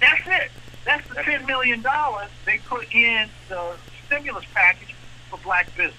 That's 0.00 0.26
it. 0.26 0.50
That's 0.84 1.06
the 1.08 1.22
ten 1.22 1.46
million 1.46 1.82
dollars 1.82 2.30
they 2.46 2.58
put 2.58 2.92
in 2.94 3.28
the 3.48 3.76
stimulus 4.06 4.44
package 4.54 4.94
for 5.28 5.38
black 5.38 5.68
business. 5.76 5.94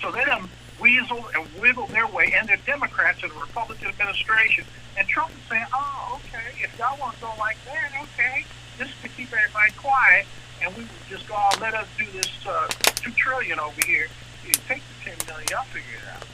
So 0.00 0.10
they 0.10 0.24
done 0.24 0.48
weasel 0.80 1.24
and 1.34 1.46
wiggle 1.60 1.86
their 1.86 2.06
way, 2.08 2.34
and 2.36 2.48
they're 2.48 2.58
Democrats 2.66 3.22
in 3.22 3.28
the 3.28 3.36
Republican 3.36 3.88
administration. 3.88 4.64
And 4.96 5.06
Trump 5.06 5.30
is 5.30 5.48
saying, 5.48 5.66
"Oh, 5.72 6.20
okay, 6.24 6.62
if 6.62 6.76
y'all 6.78 6.98
want 6.98 7.14
to 7.16 7.20
go 7.20 7.32
like 7.38 7.56
that, 7.66 7.92
okay, 8.02 8.44
this 8.78 8.88
is 8.88 8.94
to 9.02 9.08
keep 9.08 9.32
everybody 9.32 9.72
quiet, 9.76 10.26
and 10.60 10.74
we 10.76 10.82
will 10.82 11.06
just 11.08 11.28
go 11.28 11.34
on, 11.34 11.60
let 11.60 11.74
us 11.74 11.86
do 11.96 12.04
this 12.12 12.30
uh, 12.46 12.66
two 12.96 13.12
trillion 13.12 13.60
over 13.60 13.80
here. 13.86 14.08
You 14.44 14.52
take 14.66 14.82
the 14.82 15.10
ten 15.10 15.26
million, 15.26 15.46
y'all 15.50 15.64
figure 15.64 15.98
it 15.98 16.08
out." 16.12 16.26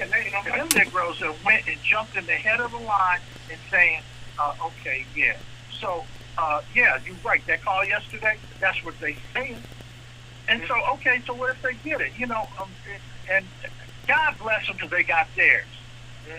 And 0.00 0.10
they, 0.10 0.30
know, 0.30 0.42
them 0.42 0.68
Negroes 0.74 1.20
that 1.20 1.44
went 1.44 1.68
and 1.68 1.80
jumped 1.82 2.16
in 2.16 2.26
the 2.26 2.32
head 2.32 2.58
of 2.60 2.72
the 2.72 2.78
line 2.78 3.20
and 3.50 3.60
saying, 3.70 4.00
uh, 4.38 4.54
"Okay, 4.64 5.04
yeah." 5.14 5.36
So, 5.84 6.02
uh, 6.38 6.62
yeah, 6.74 6.98
you're 7.04 7.14
right. 7.22 7.46
That 7.46 7.62
call 7.62 7.84
yesterday, 7.84 8.38
that's 8.58 8.82
what 8.82 8.98
they 9.00 9.18
saying. 9.34 9.62
And 10.48 10.62
so, 10.66 10.74
okay, 10.94 11.20
so 11.26 11.34
what 11.34 11.50
if 11.50 11.60
they 11.60 11.74
get 11.88 12.00
it? 12.00 12.12
You 12.16 12.26
know, 12.26 12.48
um, 12.58 12.70
and 13.30 13.44
God 14.06 14.34
bless 14.38 14.66
them 14.66 14.76
because 14.76 14.90
they 14.90 15.02
got 15.02 15.26
theirs. 15.36 15.66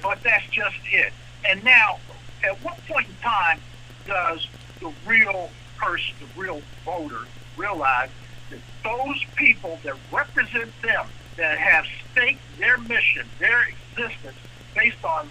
But 0.01 0.23
that's 0.23 0.47
just 0.47 0.77
it. 0.91 1.13
And 1.47 1.63
now, 1.63 1.99
at 2.43 2.55
what 2.63 2.83
point 2.87 3.07
in 3.07 3.15
time 3.17 3.59
does 4.07 4.47
the 4.79 4.91
real 5.05 5.51
person, 5.77 6.15
the 6.19 6.41
real 6.41 6.61
voter, 6.83 7.27
realize 7.55 8.09
that 8.49 8.59
those 8.83 9.23
people 9.35 9.79
that 9.83 9.93
represent 10.11 10.71
them, 10.81 11.05
that 11.37 11.59
have 11.59 11.85
staked 12.11 12.41
their 12.57 12.79
mission, 12.79 13.27
their 13.37 13.67
existence 13.93 14.37
based 14.73 15.03
on 15.05 15.29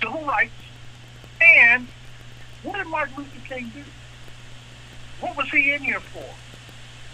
civil 0.00 0.24
rights, 0.24 0.52
and 1.42 1.86
what 2.62 2.76
did 2.76 2.86
Martin 2.86 3.16
Luther 3.16 3.54
King 3.54 3.70
do? 3.74 3.84
What 5.20 5.36
was 5.36 5.48
he 5.50 5.72
in 5.72 5.82
here 5.82 6.00
for? 6.00 6.24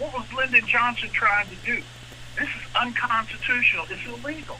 What 0.03 0.13
was 0.13 0.33
Lyndon 0.33 0.67
Johnson 0.67 1.09
trying 1.09 1.47
to 1.47 1.55
do? 1.65 1.81
This 2.37 2.49
is 2.49 2.75
unconstitutional. 2.79 3.85
It's 3.89 4.05
illegal. 4.05 4.57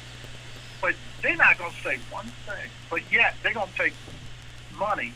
But 0.82 0.96
they're 1.22 1.36
not 1.36 1.58
going 1.58 1.72
to 1.72 1.82
say 1.82 2.00
one 2.10 2.26
thing. 2.26 2.70
But 2.90 3.02
yet 3.12 3.36
they're 3.44 3.54
going 3.54 3.70
to 3.70 3.78
take 3.78 3.94
money 4.78 5.14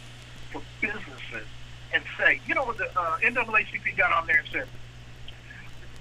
for 0.51 0.61
businesses 0.81 1.47
and 1.93 2.03
say, 2.17 2.39
you 2.45 2.55
know 2.55 2.63
what 2.63 2.77
the 2.77 2.87
uh, 2.99 3.17
NAACP 3.19 3.97
got 3.97 4.11
on 4.11 4.27
there 4.27 4.39
and 4.39 4.47
said, 4.51 4.67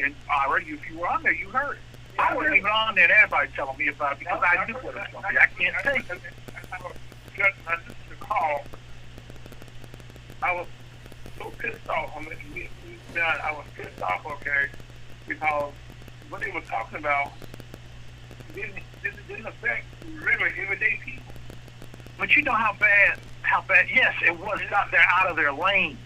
and 0.00 0.14
Ira, 0.46 0.60
if 0.62 0.90
you 0.90 0.98
were 0.98 1.08
on 1.08 1.22
there, 1.22 1.32
you 1.32 1.48
heard 1.48 1.76
it. 1.76 1.82
I 2.18 2.34
wasn't 2.34 2.56
even 2.56 2.70
on 2.70 2.94
there 2.94 3.04
and 3.04 3.12
everybody 3.12 3.50
telling 3.54 3.78
me 3.78 3.88
about 3.88 4.14
it 4.14 4.18
because 4.20 4.42
I 4.42 4.66
knew 4.66 4.74
what 4.74 4.96
it 4.96 4.98
was 4.98 5.06
going 5.12 5.24
to 5.24 5.30
be. 5.30 5.38
I 5.38 5.46
can't 5.46 5.76
take 5.84 6.10
it. 6.10 6.22
I 6.72 6.78
just 7.36 7.56
I 7.68 7.76
recall. 8.10 8.64
I 8.64 8.77
was 10.42 10.66
so 11.38 11.50
pissed 11.58 11.88
off. 11.88 12.12
I 12.16 12.20
mean, 12.20 12.36
we, 12.54 12.68
I 13.20 13.52
was 13.52 13.66
pissed 13.76 14.02
off. 14.02 14.24
Okay, 14.26 14.66
because 15.26 15.72
what 16.28 16.40
they 16.40 16.50
were 16.50 16.60
talking 16.62 16.98
about 16.98 17.32
didn't 18.54 18.82
didn't, 19.02 19.28
didn't 19.28 19.46
affect 19.46 19.84
regular 20.22 20.52
everyday 20.60 21.00
people. 21.04 21.32
But 22.18 22.34
you 22.34 22.42
know 22.42 22.52
how 22.52 22.74
bad, 22.74 23.18
how 23.42 23.62
bad, 23.62 23.86
yes, 23.94 24.14
it 24.24 24.36
was 24.38 24.60
not, 24.70 24.90
they're 24.90 25.06
out 25.08 25.28
of 25.28 25.36
their 25.36 25.52
lane. 25.52 25.96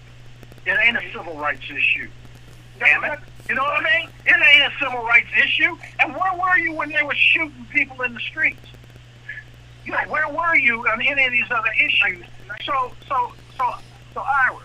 It 0.67 0.79
ain't 0.79 0.97
a 0.97 1.13
civil 1.13 1.37
rights 1.37 1.65
issue. 1.65 2.09
Damn 2.79 3.05
it. 3.05 3.19
You 3.49 3.55
know 3.55 3.63
what 3.63 3.85
I 3.85 3.99
mean? 3.99 4.09
It 4.27 4.35
ain't 4.35 4.73
a 4.73 4.79
civil 4.79 5.03
rights 5.03 5.31
issue. 5.43 5.77
And 6.01 6.15
where 6.15 6.35
were 6.35 6.59
you 6.59 6.75
when 6.75 6.91
they 6.91 7.03
were 7.03 7.15
shooting 7.15 7.67
people 7.73 8.03
in 8.03 8.15
the 8.15 8.21
streets? 8.21 8.61
You 9.85 9.93
know, 9.93 9.99
where 10.09 10.29
were 10.29 10.55
you 10.55 10.87
on 10.87 11.03
any 11.03 11.25
of 11.25 11.33
these 11.33 11.51
other 11.51 11.73
issues? 11.81 12.25
So, 12.65 12.93
so, 13.09 13.33
so, 13.57 13.75
so, 14.15 14.21
Ira, 14.21 14.59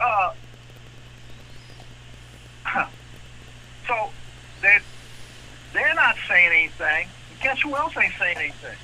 uh, 0.00 0.32
so 3.86 4.10
they're, 4.62 4.82
they're 5.72 5.94
not 5.94 6.16
saying 6.28 6.50
anything. 6.52 7.08
Guess 7.42 7.60
who 7.62 7.76
else 7.76 7.94
ain't 7.96 8.14
saying 8.18 8.36
anything? 8.36 8.76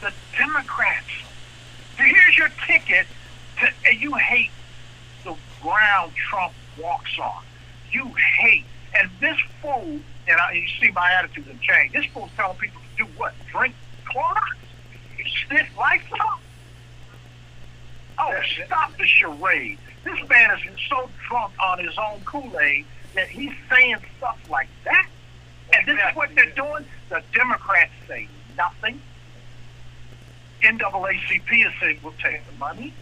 The 0.00 0.12
Democrats. 0.36 1.06
Here's 1.96 2.36
your 2.36 2.50
ticket, 2.66 3.06
to, 3.60 3.68
and 3.88 4.00
you 4.00 4.14
hate 4.14 4.50
the 5.24 5.34
ground 5.62 6.12
Trump 6.14 6.52
walks 6.78 7.18
on. 7.18 7.42
You 7.90 8.12
hate, 8.40 8.64
and 8.98 9.10
this 9.20 9.38
fool, 9.62 10.00
and 10.28 10.40
I, 10.40 10.52
you 10.52 10.66
see 10.80 10.90
my 10.92 11.12
attitude 11.12 11.46
has 11.46 11.60
changed. 11.60 11.94
This 11.94 12.06
fool's 12.06 12.30
telling 12.36 12.56
people 12.58 12.80
to 12.80 13.04
do 13.04 13.10
what? 13.16 13.34
Drink 13.50 13.74
Clorox? 14.04 14.56
Sniff 15.46 15.68
Lysol? 15.76 16.40
Oh, 18.18 18.34
stop 18.64 18.96
the 18.96 19.06
charade. 19.06 19.78
This 20.04 20.28
man 20.28 20.58
is 20.58 20.62
so 20.88 21.08
drunk 21.28 21.52
on 21.62 21.78
his 21.84 21.96
own 21.98 22.20
Kool-Aid 22.24 22.86
that 23.14 23.28
he's 23.28 23.52
saying 23.70 23.96
stuff 24.18 24.38
like 24.50 24.68
that. 24.84 25.08
And 25.74 25.86
this 25.86 25.98
is 25.98 26.16
what 26.16 26.34
they're 26.34 26.50
doing. 26.50 26.84
The 27.08 27.22
Democrats 27.34 27.92
say 28.06 28.28
nothing. 28.56 29.00
NAACP 30.62 31.66
is 31.66 31.72
saying 31.80 31.98
we'll 32.02 32.14
take 32.22 32.46
the 32.46 32.58
money. 32.58 32.94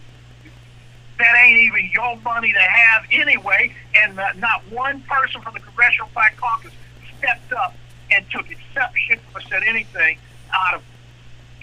That 1.17 1.33
ain't 1.37 1.59
even 1.59 1.89
your 1.93 2.17
money 2.17 2.51
to 2.51 2.59
have 2.59 3.05
anyway. 3.11 3.73
And 3.95 4.15
not 4.15 4.63
one 4.69 5.01
person 5.01 5.41
from 5.41 5.53
the 5.53 5.61
Congressional 5.61 6.09
Black 6.13 6.35
Caucus 6.37 6.73
stepped 7.17 7.53
up 7.53 7.75
and 8.11 8.25
took 8.31 8.49
exception 8.51 9.19
or 9.33 9.41
said 9.41 9.63
anything 9.63 10.17
out 10.53 10.75
of 10.75 10.83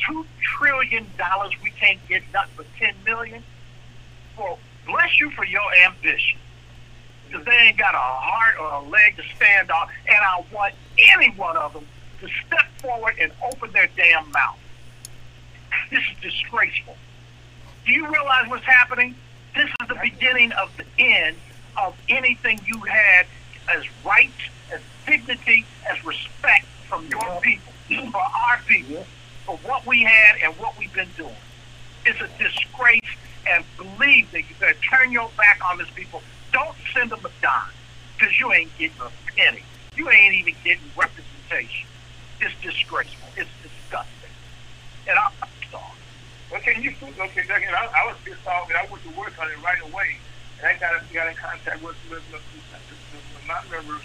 two 0.06 0.26
trillion 0.40 1.06
dollars. 1.18 1.52
We 1.62 1.70
can't 1.70 1.98
get 2.08 2.22
nothing 2.32 2.52
but 2.56 2.66
ten 2.78 2.94
million. 3.04 3.42
Well, 4.38 4.58
bless 4.86 5.20
you 5.20 5.30
for 5.30 5.44
your 5.44 5.74
ambition 5.86 6.38
because 7.26 7.44
they 7.46 7.52
ain't 7.52 7.78
got 7.78 7.94
a 7.94 7.98
heart 7.98 8.56
or 8.60 8.84
a 8.84 8.88
leg 8.88 9.16
to 9.16 9.22
stand 9.36 9.70
on. 9.70 9.88
And 10.08 10.18
I 10.18 10.44
want 10.52 10.74
any 11.16 11.30
one 11.30 11.56
of 11.56 11.72
them 11.72 11.86
to 12.20 12.28
step 12.46 12.66
forward 12.80 13.14
and 13.20 13.32
open 13.44 13.72
their 13.72 13.88
damn 13.96 14.30
mouth. 14.32 14.58
This 15.90 16.00
is 16.00 16.32
disgraceful. 16.32 16.96
Do 17.84 17.92
you 17.92 18.08
realize 18.10 18.48
what's 18.48 18.64
happening? 18.64 19.14
This 19.54 19.68
is 19.68 19.88
the 19.88 19.98
beginning 20.00 20.52
of 20.52 20.70
the 20.76 20.84
end 20.98 21.36
of 21.82 21.96
anything 22.08 22.60
you 22.66 22.78
had 22.80 23.26
as 23.68 23.84
rights, 24.04 24.32
as 24.72 24.80
dignity, 25.06 25.64
as 25.90 26.04
respect 26.04 26.66
from 26.88 27.06
your 27.08 27.40
people, 27.40 27.72
for 28.10 28.20
our 28.20 28.58
people, 28.66 29.04
for 29.44 29.56
what 29.58 29.86
we 29.86 30.02
had 30.02 30.36
and 30.42 30.56
what 30.58 30.78
we've 30.78 30.92
been 30.92 31.10
doing. 31.16 31.36
It's 32.04 32.20
a 32.20 32.28
disgrace, 32.42 33.02
and 33.48 33.64
believe 33.76 34.30
that 34.32 34.48
you 34.48 34.54
better 34.58 34.76
turn 34.90 35.12
your 35.12 35.30
back 35.36 35.60
on 35.70 35.78
these 35.78 35.90
people. 35.94 36.22
Don't 36.52 36.76
send 36.94 37.10
them 37.10 37.20
a 37.24 37.30
dime, 37.40 37.62
because 38.18 38.38
you 38.38 38.52
ain't 38.52 38.76
getting 38.78 39.00
a 39.00 39.10
penny. 39.36 39.62
You 39.96 40.10
ain't 40.10 40.34
even 40.34 40.54
getting 40.64 40.84
representation. 40.96 41.86
It's 42.40 42.54
disgraceful. 42.60 43.28
It's 43.36 43.50
disgusting. 43.62 44.34
And 45.08 45.18
I'm 45.18 45.32
sorry. 45.70 45.98
Okay, 46.52 46.80
you 46.80 46.94
okay, 47.02 47.46
Doug, 47.46 47.62
I, 47.62 47.88
I 47.94 48.06
was 48.06 48.16
pissed 48.24 48.46
off, 48.46 48.68
and 48.68 48.78
I 48.78 48.86
went 48.90 49.02
to 49.04 49.10
work 49.10 49.38
on 49.40 49.50
it 49.50 49.62
right 49.62 49.80
away, 49.82 50.18
and 50.58 50.66
I 50.66 50.78
got 50.78 50.90
got 51.12 51.28
in 51.28 51.34
contact 51.34 51.82
with 51.82 51.96
with, 52.10 52.22
with, 52.32 52.42
my 53.46 53.58
members, 53.70 54.04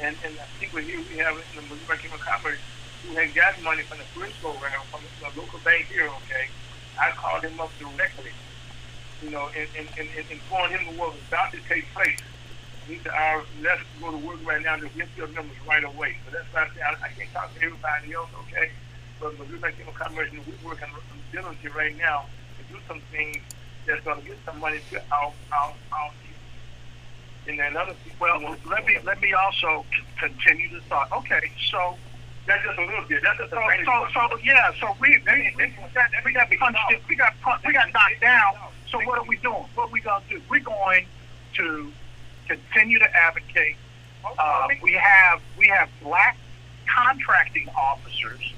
and 0.00 0.16
and 0.24 0.38
I 0.38 0.44
think 0.58 0.72
with 0.72 0.88
you, 0.88 1.04
we 1.10 1.18
have 1.18 1.36
the 1.54 1.62
Missouri 1.62 1.98
Chamber 1.98 2.16
of 2.16 2.22
Commerce 2.22 2.58
who 3.06 3.14
had 3.14 3.34
gotten 3.34 3.62
money 3.64 3.82
from 3.82 3.98
the 3.98 4.04
Frisco 4.04 4.52
program 4.52 4.80
from 4.90 5.00
the 5.20 5.40
local 5.40 5.58
bank 5.60 5.86
here. 5.86 6.06
Okay, 6.06 6.48
I 6.98 7.10
called 7.12 7.44
him 7.44 7.60
up 7.60 7.70
directly, 7.78 8.32
you 9.22 9.30
know, 9.30 9.48
and 9.56 9.68
and, 9.78 9.88
and, 9.98 10.08
and 10.16 10.30
informed 10.30 10.74
him 10.74 10.88
of 10.88 10.98
what 10.98 11.12
was 11.12 11.22
about 11.28 11.52
to 11.52 11.58
take 11.68 11.86
place. 11.94 12.18
He 12.86 12.98
said, 12.98 13.12
"I 13.12 13.42
let's 13.62 13.82
go 14.00 14.10
to 14.10 14.18
work 14.18 14.44
right 14.44 14.62
now 14.62 14.76
to 14.76 14.88
get 14.96 15.08
your 15.16 15.28
numbers 15.28 15.56
right 15.68 15.84
away." 15.84 16.16
So 16.24 16.32
that's 16.32 16.52
why 16.52 16.64
I 16.64 16.68
say 16.74 16.82
I, 16.82 16.92
I 17.04 17.08
can't 17.12 17.32
talk 17.32 17.54
to 17.54 17.62
everybody 17.62 18.12
else, 18.12 18.30
okay? 18.48 18.70
But 19.20 19.38
Missouri 19.38 19.72
Chamber 19.74 19.90
of 19.90 19.94
Commerce, 19.94 20.32
you 20.32 20.40
we're 20.62 20.70
working 20.70 20.88
on 20.94 21.00
diligently 21.32 21.70
right 21.70 21.96
now 21.96 22.26
to 22.56 22.72
do 22.72 22.80
some 22.88 23.00
things 23.10 23.38
that's 23.86 24.04
going 24.04 24.20
to 24.20 24.26
get 24.26 24.38
some 24.44 24.58
money 24.60 24.80
to 24.90 25.02
our 25.12 25.32
our 25.52 25.74
our 25.92 26.10
people. 26.22 27.48
And 27.48 27.58
then 27.58 27.76
other 27.76 27.94
people. 28.04 28.26
Well, 28.26 28.56
let 28.66 28.86
me 28.86 28.98
let 29.04 29.20
me 29.20 29.32
also 29.32 29.84
continue 30.18 30.68
the 30.72 30.80
thought. 30.82 31.10
Okay, 31.12 31.50
so 31.70 31.96
that's 32.48 32.64
just 32.64 32.78
a 32.78 32.84
little 32.84 33.04
bit. 33.04 33.22
That's 33.22 33.38
just 33.38 33.50
so, 33.50 33.58
a 33.58 33.84
so 33.84 34.06
so 34.14 34.38
yeah. 34.42 34.72
So 34.80 34.96
we 34.98 35.20
we 36.24 36.32
got 36.32 36.50
punched. 36.58 36.80
We 37.06 37.14
got 37.14 37.38
punched, 37.42 37.66
we 37.66 37.74
got 37.74 37.92
knocked 37.92 38.22
down. 38.22 38.54
So 38.90 38.98
what 39.00 39.18
are 39.18 39.24
we 39.24 39.36
doing? 39.36 39.66
What 39.74 39.88
are 39.88 39.92
we 39.92 40.00
gonna 40.00 40.24
do? 40.30 40.40
We're 40.48 40.60
going 40.60 41.04
to 41.56 41.92
continue 42.48 42.98
to 43.00 43.16
advocate. 43.16 43.76
Uh, 44.38 44.68
we 44.82 44.92
have 44.92 45.42
we 45.58 45.68
have 45.68 45.90
black 46.02 46.38
contracting 46.86 47.68
officers 47.76 48.54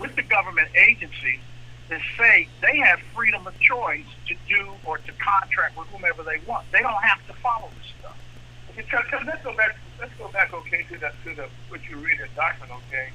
with 0.00 0.16
the 0.16 0.22
government 0.22 0.68
agencies 0.74 1.38
that 1.88 2.00
say 2.18 2.48
they 2.62 2.78
have 2.78 2.98
freedom 3.14 3.46
of 3.46 3.58
choice 3.60 4.06
to 4.26 4.34
do 4.48 4.72
or 4.84 4.98
to 4.98 5.12
contract 5.12 5.78
with 5.78 5.86
whomever 5.88 6.24
they 6.24 6.40
want. 6.48 6.64
They 6.72 6.80
don't 6.80 7.02
have 7.02 7.24
to 7.28 7.32
follow 7.34 7.68
this 7.78 7.92
stuff. 7.98 8.18
Because 8.74 9.04
let's 9.24 9.44
go 9.44 9.54
back 9.56 9.74
to 9.74 9.80
Let's 10.00 10.16
go 10.16 10.28
back, 10.32 10.48
okay, 10.54 10.82
to 10.88 10.96
the 10.96 11.12
to 11.24 11.36
the 11.36 11.46
what 11.68 11.84
you 11.84 11.98
read 11.98 12.16
in 12.20 12.28
document, 12.34 12.72
okay. 12.88 13.12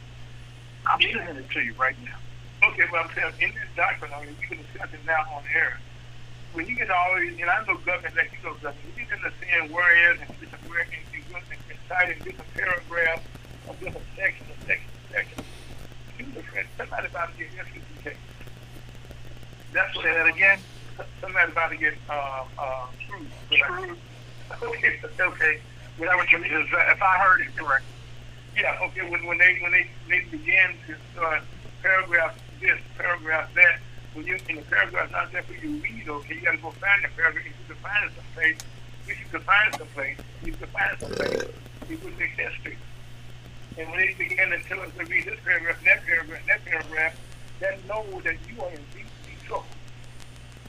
I'm 0.85 1.01
sending 1.01 1.41
it 1.41 1.49
to 1.49 1.61
you 1.61 1.73
right 1.81 1.97
now. 2.05 2.21
Okay, 2.69 2.85
well, 2.93 3.01
I'm 3.01 3.09
saying 3.17 3.33
in 3.41 3.49
this 3.57 3.73
document, 3.75 4.13
I 4.13 4.21
mean, 4.21 4.37
you 4.39 4.47
can 4.47 4.61
discuss 4.61 4.93
it 4.93 5.01
now 5.05 5.25
on 5.33 5.41
air. 5.49 5.81
When 6.53 6.67
you 6.67 6.75
get 6.77 6.91
all 6.91 7.17
these, 7.17 7.41
and 7.41 7.49
I 7.49 7.65
know 7.65 7.81
government, 7.81 8.15
like 8.15 8.29
you 8.37 8.39
know, 8.45 8.53
government, 8.61 8.85
you 8.93 9.01
get 9.09 9.17
to 9.17 9.33
seeing 9.41 9.73
where 9.73 10.13
is 10.13 10.21
and 10.21 10.29
different 10.39 10.61
where 10.69 10.85
and 10.85 11.01
you 11.09 11.25
go 11.33 11.41
and 11.41 11.79
citing 11.89 12.21
different 12.23 12.53
paragraphs 12.53 13.25
of 13.67 13.79
different 13.81 14.05
sections 14.15 14.49
and 14.53 14.61
sections 14.69 14.93
and 14.93 15.09
sections, 15.09 15.45
you 16.21 16.25
different. 16.37 16.69
Somebody 16.77 17.07
about 17.09 17.33
to 17.33 17.35
get 17.41 17.49
SCP 17.65 18.13
That's 19.73 19.95
what 19.95 20.05
Say 20.05 20.13
that 20.13 20.29
again. 20.29 20.59
Somebody 21.19 21.51
about 21.51 21.69
to 21.73 21.77
get 21.77 21.97
uh, 22.09 22.45
uh, 22.61 22.85
screwed. 23.01 23.29
Screwed. 23.51 23.97
Okay, 24.61 25.01
okay. 25.19 25.59
Is 25.97 26.01
that 26.01 26.15
what 26.17 26.31
you? 26.31 26.39
Is 26.43 26.71
that, 26.71 26.91
if 26.91 27.01
I 27.01 27.17
heard 27.19 27.41
it 27.41 27.55
correct? 27.55 27.85
Yeah, 28.57 28.77
okay. 28.83 29.09
When 29.09 29.25
when 29.25 29.37
they 29.37 29.57
when 29.61 29.71
they 29.71 29.87
they 30.09 30.21
begin 30.29 30.75
to 30.87 30.95
start 31.13 31.43
paragraph 31.81 32.37
this, 32.59 32.79
paragraph 32.97 33.53
that, 33.55 33.79
when 34.13 34.25
you 34.25 34.37
in 34.49 34.57
the 34.57 34.61
paragraph 34.63 35.11
not 35.11 35.31
there 35.31 35.43
for 35.43 35.53
you 35.53 35.79
to 35.79 35.83
read, 35.83 36.09
okay, 36.09 36.35
you 36.35 36.41
got 36.41 36.51
to 36.51 36.57
go 36.57 36.71
find 36.71 37.03
the 37.03 37.09
paragraph. 37.15 37.45
If 37.45 37.53
you 37.69 37.75
can 37.75 37.75
find 37.77 38.05
it 38.05 38.11
someplace, 38.15 38.57
if 39.07 39.19
you 39.19 39.25
can 39.31 39.41
find 39.41 39.73
it 39.73 39.77
someplace, 39.77 40.17
you 40.43 40.53
can 40.53 40.67
find 40.67 40.91
it 40.93 40.99
someplace. 40.99 41.43
You 41.89 41.97
put 41.97 42.17
the 42.17 42.25
history. 42.25 42.77
And 43.77 43.89
when 43.91 43.99
they 43.99 44.13
begin 44.17 44.49
to 44.51 44.59
tell 44.63 44.79
us 44.79 44.89
to 44.97 45.05
read 45.05 45.25
this 45.25 45.39
paragraph, 45.43 45.83
that 45.83 46.05
paragraph, 46.05 46.41
that 46.47 46.65
paragraph, 46.65 47.19
then 47.59 47.79
know 47.87 48.03
that 48.23 48.35
you 48.47 48.61
are 48.63 48.69
in 48.69 48.79
deep, 48.95 49.04
deep 49.04 49.04
trouble. 49.04 49.04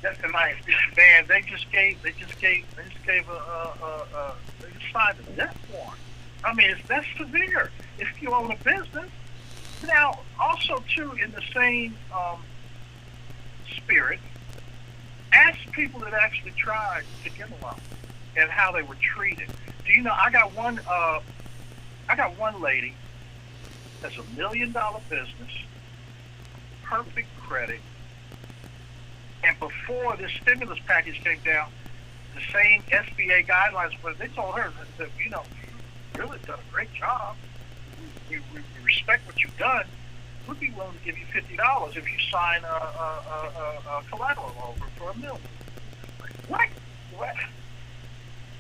That's 0.06 0.32
my 0.32 0.50
experience. 0.50 0.96
Man, 0.96 1.24
they 1.26 1.40
just 1.42 1.70
gave, 1.72 2.00
they 2.02 2.12
just 2.12 2.38
gave, 2.40 2.64
they 2.76 2.84
just 2.88 3.04
gave 3.04 3.28
a, 3.28 3.32
a, 3.32 3.74
a, 3.82 4.16
a 4.16 4.34
they 4.60 4.68
just 4.78 4.92
signed 4.92 5.16
a 5.18 5.36
death 5.36 5.56
warrant. 5.72 6.00
I 6.44 6.54
mean, 6.54 6.70
it's 6.70 6.86
that's 6.86 7.06
severe 7.18 7.70
if 7.98 8.22
you 8.22 8.32
own 8.32 8.52
a 8.52 8.56
business. 8.56 9.10
Now, 9.86 10.20
also 10.40 10.82
too, 10.94 11.12
in 11.12 11.32
the 11.32 11.42
same 11.52 11.96
um, 12.14 12.42
spirit, 13.76 14.20
ask 15.34 15.58
people 15.72 16.00
that 16.00 16.14
actually 16.14 16.52
tried 16.52 17.02
to 17.24 17.30
get 17.30 17.48
a 17.48 17.64
loan 17.64 17.80
and 18.36 18.48
how 18.48 18.70
they 18.70 18.82
were 18.82 18.96
treated. 18.96 19.48
Do 19.84 19.92
you 19.92 20.02
know? 20.02 20.14
I 20.16 20.30
got 20.30 20.54
one. 20.54 20.80
Uh, 20.88 21.20
I 22.08 22.14
got 22.14 22.38
one 22.38 22.60
lady 22.60 22.94
that's 24.00 24.16
a 24.18 24.24
million 24.36 24.70
dollar 24.70 25.00
business, 25.10 25.50
perfect 26.84 27.28
credit, 27.40 27.80
and 29.46 29.58
before 29.60 30.16
this 30.16 30.32
stimulus 30.42 30.78
package 30.86 31.22
came 31.22 31.38
down, 31.44 31.70
the 32.34 32.40
same 32.52 32.82
SBA 32.82 33.46
guidelines, 33.46 33.96
but 34.02 34.18
they 34.18 34.28
told 34.28 34.56
her 34.56 34.72
that, 34.98 35.08
you 35.22 35.30
know, 35.30 35.42
you 36.14 36.22
really 36.22 36.38
done 36.46 36.58
a 36.58 36.72
great 36.72 36.92
job. 36.92 37.36
We, 38.28 38.38
we, 38.38 38.60
we 38.60 38.84
respect 38.84 39.26
what 39.26 39.40
you've 39.40 39.56
done. 39.56 39.84
We'd 40.48 40.60
be 40.60 40.70
willing 40.70 40.92
to 40.98 41.04
give 41.04 41.18
you 41.18 41.24
fifty 41.32 41.56
dollars 41.56 41.96
if 41.96 42.04
you 42.04 42.18
sign 42.30 42.62
a, 42.62 42.66
a, 42.66 43.22
a, 43.28 43.98
a, 43.98 44.02
collateral 44.08 44.52
over 44.68 44.86
for 44.96 45.10
a 45.10 45.16
million. 45.16 45.42
What? 46.46 46.68
What? 47.16 47.34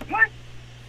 What? 0.08 0.28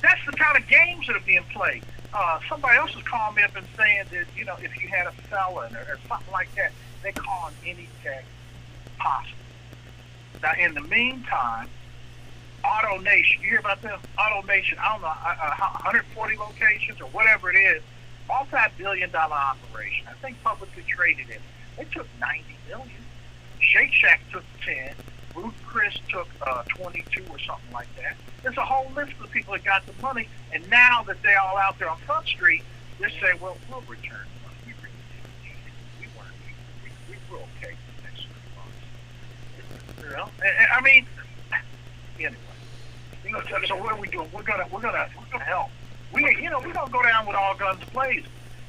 That's 0.01 0.25
the 0.25 0.31
kind 0.31 0.57
of 0.57 0.67
games 0.67 1.05
that 1.05 1.15
are 1.15 1.25
being 1.25 1.43
played. 1.53 1.83
Uh, 2.13 2.39
somebody 2.49 2.77
else 2.77 2.95
is 2.95 3.03
calling 3.03 3.35
me 3.35 3.43
up 3.43 3.55
and 3.55 3.65
saying 3.77 4.05
that 4.11 4.25
you 4.35 4.45
know 4.45 4.55
if 4.59 4.81
you 4.81 4.87
had 4.87 5.05
a 5.05 5.11
felon 5.11 5.75
or, 5.75 5.81
or 5.81 5.99
something 6.07 6.31
like 6.31 6.53
that, 6.55 6.71
they 7.03 7.11
call 7.11 7.45
on 7.45 7.53
any 7.63 7.87
tech 8.03 8.25
possible. 8.97 9.37
Now, 10.41 10.53
in 10.59 10.73
the 10.73 10.81
meantime, 10.81 11.69
AutoNation, 12.63 13.41
you 13.41 13.49
hear 13.49 13.59
about 13.59 13.81
them? 13.81 13.99
AutoNation, 14.17 14.77
I 14.79 14.93
don't 14.93 15.01
know, 15.01 15.07
uh, 15.07 15.35
uh, 15.41 15.81
140 15.83 16.37
locations 16.37 17.01
or 17.01 17.05
whatever 17.07 17.51
it 17.51 17.57
is, 17.57 17.81
multi-billion 18.27 19.11
dollar 19.11 19.35
operation. 19.35 20.05
I 20.09 20.13
think 20.21 20.41
publicly 20.43 20.83
traded 20.87 21.29
in. 21.29 21.39
They 21.77 21.85
took 21.85 22.07
90 22.19 22.43
million. 22.67 22.89
Shake 23.59 23.93
Shack 23.93 24.21
took 24.31 24.43
10. 24.65 24.93
Ruth 25.35 25.53
Chris 25.65 25.93
took 26.09 26.27
uh, 26.41 26.63
22 26.63 27.23
or 27.29 27.39
something 27.39 27.71
like 27.71 27.87
that. 27.97 28.17
There's 28.41 28.57
a 28.57 28.65
whole 28.65 28.91
list 28.95 29.13
of 29.21 29.29
people 29.29 29.53
that 29.53 29.63
got 29.63 29.85
the 29.85 29.93
money, 30.01 30.27
and 30.51 30.67
now 30.69 31.03
that 31.03 31.21
they're 31.21 31.39
all 31.39 31.57
out 31.57 31.77
there 31.77 31.89
on 31.89 31.97
Front 31.99 32.27
Street, 32.27 32.63
they're 32.99 33.11
saying, 33.21 33.39
well, 33.39 33.57
we'll 33.69 33.81
return 33.81 34.25
the 34.25 34.47
money. 34.47 34.57
We 34.65 34.73
really 34.81 35.03
didn't 35.13 35.37
need 35.43 35.61
it. 35.67 35.73
We 35.99 36.07
weren't. 36.17 36.33
We, 36.83 36.89
we, 36.89 37.17
we 37.17 37.17
were 37.29 37.43
okay 37.43 37.75
for 37.75 38.01
the 38.01 38.07
next 38.09 38.25
three 38.25 38.49
months. 38.57 38.81
Know? 40.15 40.29
I 40.73 40.81
mean, 40.81 41.05
anyway. 42.17 42.35
You 43.25 43.31
know, 43.31 43.41
so, 43.49 43.57
so 43.67 43.75
what 43.75 43.91
are 43.91 43.99
we 43.99 44.07
doing? 44.07 44.29
We're 44.33 44.43
gonna, 44.43 44.65
we're 44.71 44.81
gonna, 44.81 45.09
we're 45.17 45.31
gonna 45.31 45.43
help. 45.43 45.69
We, 46.13 46.23
you 46.41 46.49
know, 46.49 46.59
we're 46.59 46.73
gonna 46.73 46.91
go 46.91 47.03
down 47.03 47.25
with 47.27 47.35
all 47.35 47.55
guns 47.55 47.81
blazing. 47.91 48.23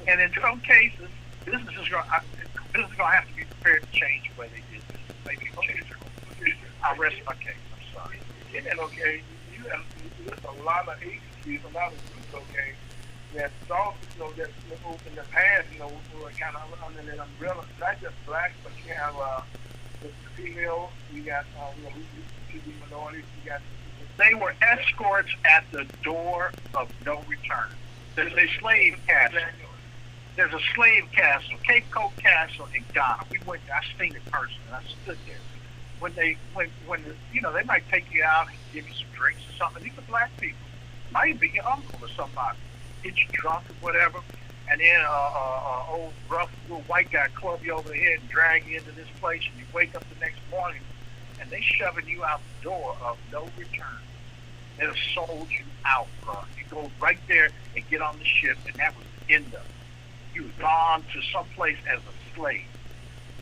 And 0.07 0.21
in 0.21 0.33
some 0.41 0.61
cases, 0.61 1.09
business 1.45 1.75
is 1.81 1.89
gonna, 1.89 2.07
I- 2.11 2.25
business 2.73 2.91
is 2.91 2.97
gonna 2.97 3.15
have 3.15 3.29
to 3.29 3.35
be 3.35 3.45
prepared 3.45 3.83
to 3.83 3.91
change 3.99 4.31
the 4.35 4.41
way 4.41 4.49
they 4.49 4.63
did 4.73 4.83
business. 4.89 5.17
Maybe 5.27 5.47
change 5.63 5.85
their 5.89 6.55
I 6.83 6.97
rest 6.97 7.17
my 7.27 7.35
case. 7.35 7.55
I'm 7.75 7.95
sorry. 7.95 8.19
And 8.57 8.81
okay, 8.81 9.23
you 9.55 9.69
have 9.71 9.85
a 10.45 10.63
lot 10.63 10.89
of 10.89 10.95
agencies, 11.03 11.61
a 11.71 11.75
lot 11.75 11.93
of 11.93 11.99
groups, 12.13 12.47
okay, 12.51 12.75
that 13.35 13.51
saw, 13.67 13.93
you 14.15 14.21
know, 14.21 14.33
that 14.33 14.51
in 15.07 15.15
the 15.15 15.23
past, 15.31 15.67
you 15.73 15.79
know, 15.79 15.91
were 16.21 16.31
kind 16.31 16.57
of 16.57 16.63
under 16.85 17.03
that 17.03 17.19
umbrella, 17.19 17.65
not 17.81 18.01
just 18.01 18.15
black, 18.27 18.53
but 18.63 18.73
you 18.87 18.95
have 18.95 19.15
uh, 19.17 19.41
They 24.19 24.35
were 24.35 24.55
escorts 24.61 25.31
at 25.45 25.65
the 25.71 25.87
door 26.03 26.53
of 26.75 26.89
no 27.07 27.23
return. 27.29 27.69
There's 28.17 28.33
a 28.33 28.49
slave 28.61 28.99
castle. 29.07 29.41
There's 30.37 30.53
a 30.53 30.61
slave 30.75 31.05
castle, 31.13 31.57
Cape 31.65 31.91
Coast 31.91 32.17
Castle 32.19 32.69
in 32.75 32.85
Ghana. 32.95 33.25
We 33.31 33.41
went. 33.47 33.63
I 33.73 33.81
seen 33.99 34.15
it 34.15 34.23
personally. 34.31 34.73
I 34.73 34.83
stood 35.03 35.19
there. 35.27 35.37
When 36.01 36.15
they, 36.15 36.37
when, 36.55 36.71
when 36.87 37.03
the, 37.05 37.15
you 37.33 37.41
know, 37.41 37.53
they 37.53 37.65
might 37.65 37.89
take 37.89 38.13
you 38.13 38.23
out 38.23 38.49
and 38.49 38.57
give 38.73 38.89
you 38.89 38.95
some 38.95 39.09
drinks 39.17 39.41
or 39.49 39.57
something. 39.57 39.83
These 39.83 39.99
are 39.99 40.03
black 40.03 40.31
people. 40.41 40.59
Might 41.11 41.41
be 41.41 41.51
your 41.55 41.67
uncle 41.67 41.99
or 42.01 42.09
somebody. 42.09 42.59
Get 43.03 43.17
you 43.17 43.27
drunk 43.33 43.65
or 43.71 43.75
whatever, 43.81 44.21
and 44.71 44.81
then 44.81 45.01
a 45.01 45.05
uh, 45.05 45.31
uh, 45.35 45.61
uh, 45.67 45.97
old 45.97 46.13
rough 46.29 46.51
little 46.69 46.83
white 46.85 47.11
guy 47.11 47.29
club 47.35 47.61
you 47.63 47.73
over 47.73 47.89
the 47.89 47.97
head 47.97 48.21
and 48.21 48.29
drag 48.29 48.67
you 48.67 48.77
into 48.77 48.93
this 48.93 49.09
place, 49.21 49.43
and 49.51 49.59
you 49.59 49.67
wake 49.73 49.95
up 49.95 50.05
the 50.09 50.21
next 50.21 50.41
morning, 50.51 50.83
and 51.41 51.51
they 51.51 51.61
shoving 51.61 52.07
you 52.07 52.25
out 52.25 52.41
the 52.59 52.65
door 52.71 52.97
of 53.03 53.17
no 53.33 53.49
return. 53.57 53.87
They 54.79 54.87
sold 55.15 55.49
you 55.51 55.65
out, 55.85 56.07
bro. 56.25 56.35
You 56.57 56.65
go 56.71 56.91
right 57.01 57.19
there 57.29 57.51
and 57.75 57.89
get 57.91 58.01
on 58.01 58.19
the 58.19 58.25
ship, 58.25 58.59
and 58.69 58.77
that 58.79 58.97
was 58.97 59.05
the 59.27 59.35
end 59.35 59.47
of 59.47 59.55
it. 59.55 60.35
You 60.35 60.45
was 60.45 60.53
gone 60.59 61.03
to 61.03 61.23
someplace 61.33 61.79
as 61.91 61.99
a 62.01 62.37
slave. 62.37 62.67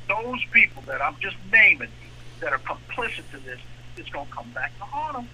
Those 0.08 0.40
people 0.52 0.82
that 0.86 1.02
I'm 1.02 1.16
just 1.20 1.36
naming 1.52 1.90
that 2.40 2.52
are 2.52 2.60
complicit 2.60 3.28
to 3.32 3.38
this 3.44 3.58
is 3.96 4.08
going 4.10 4.26
to 4.26 4.32
come 4.32 4.50
back 4.50 4.76
to 4.78 4.84
haunt 4.84 5.16
them 5.16 5.28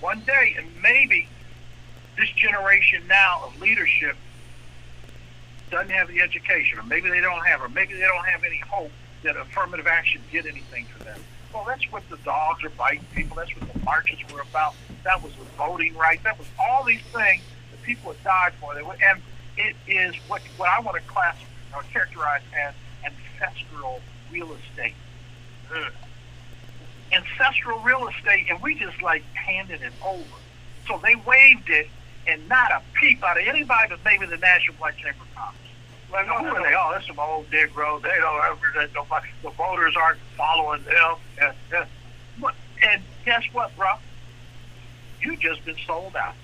one 0.00 0.20
day, 0.20 0.54
and 0.56 0.66
maybe 0.82 1.28
this 2.16 2.30
generation 2.30 3.02
now 3.08 3.42
of 3.44 3.60
leadership 3.60 4.16
doesn't 5.74 5.90
have 5.90 6.08
the 6.08 6.20
education, 6.20 6.78
or 6.78 6.84
maybe 6.84 7.10
they 7.10 7.20
don't 7.20 7.44
have, 7.46 7.60
or 7.60 7.68
maybe 7.68 7.94
they 7.94 8.00
don't 8.00 8.26
have 8.26 8.44
any 8.44 8.58
hope 8.58 8.92
that 9.24 9.36
affirmative 9.36 9.86
action 9.86 10.20
did 10.30 10.46
anything 10.46 10.86
for 10.86 11.02
them. 11.02 11.18
Well, 11.52 11.64
that's 11.66 11.90
what 11.90 12.08
the 12.08 12.16
dogs 12.18 12.62
are 12.64 12.70
biting 12.70 13.04
people. 13.14 13.36
That's 13.36 13.54
what 13.56 13.72
the 13.72 13.78
marches 13.80 14.18
were 14.32 14.42
about. 14.42 14.74
That 15.02 15.22
was 15.22 15.32
the 15.34 15.44
voting 15.56 15.96
rights. 15.96 16.22
That 16.22 16.38
was 16.38 16.46
all 16.58 16.84
these 16.84 17.02
things 17.12 17.42
that 17.70 17.82
people 17.82 18.12
have 18.12 18.22
died 18.22 18.52
for. 18.60 18.76
And 18.76 19.20
it 19.56 19.76
is 19.86 20.14
what 20.28 20.42
what 20.56 20.68
I 20.68 20.80
want 20.80 20.96
to 20.96 21.02
class 21.08 21.36
or 21.74 21.82
characterize 21.92 22.42
as 22.66 22.74
ancestral 23.04 24.00
real 24.32 24.52
estate. 24.52 24.94
Ugh. 25.74 25.92
Ancestral 27.12 27.80
real 27.80 28.08
estate, 28.08 28.46
and 28.50 28.60
we 28.62 28.74
just 28.76 29.00
like 29.02 29.24
handed 29.34 29.82
it 29.82 29.92
over. 30.04 30.24
So 30.88 31.00
they 31.02 31.14
waived 31.14 31.70
it, 31.70 31.88
and 32.26 32.48
not 32.48 32.72
a 32.72 32.82
peep 32.94 33.22
out 33.22 33.40
of 33.40 33.46
anybody 33.46 33.88
but 33.90 34.00
maybe 34.04 34.26
the 34.26 34.36
National 34.36 34.76
Black 34.78 34.96
Chamber 34.96 35.22
of 35.22 35.34
Commerce. 35.34 35.63
Oh, 36.16 36.22
who 36.22 36.46
are 36.46 36.62
they? 36.62 36.74
Oh, 36.74 36.90
that's 36.92 37.06
some 37.06 37.18
old 37.18 37.50
Negro. 37.50 38.00
They 38.00 38.08
don't 38.20 38.40
represent 38.40 38.94
nobody. 38.94 39.28
The 39.42 39.50
voters 39.50 39.94
aren't 39.96 40.20
following 40.36 40.82
them. 40.84 41.16
And, 41.40 41.86
and, 42.82 43.02
guess 43.24 43.42
what, 43.52 43.74
bro? 43.76 43.94
You 45.20 45.36
just 45.36 45.64
been 45.64 45.76
sold 45.86 46.14
out. 46.14 46.34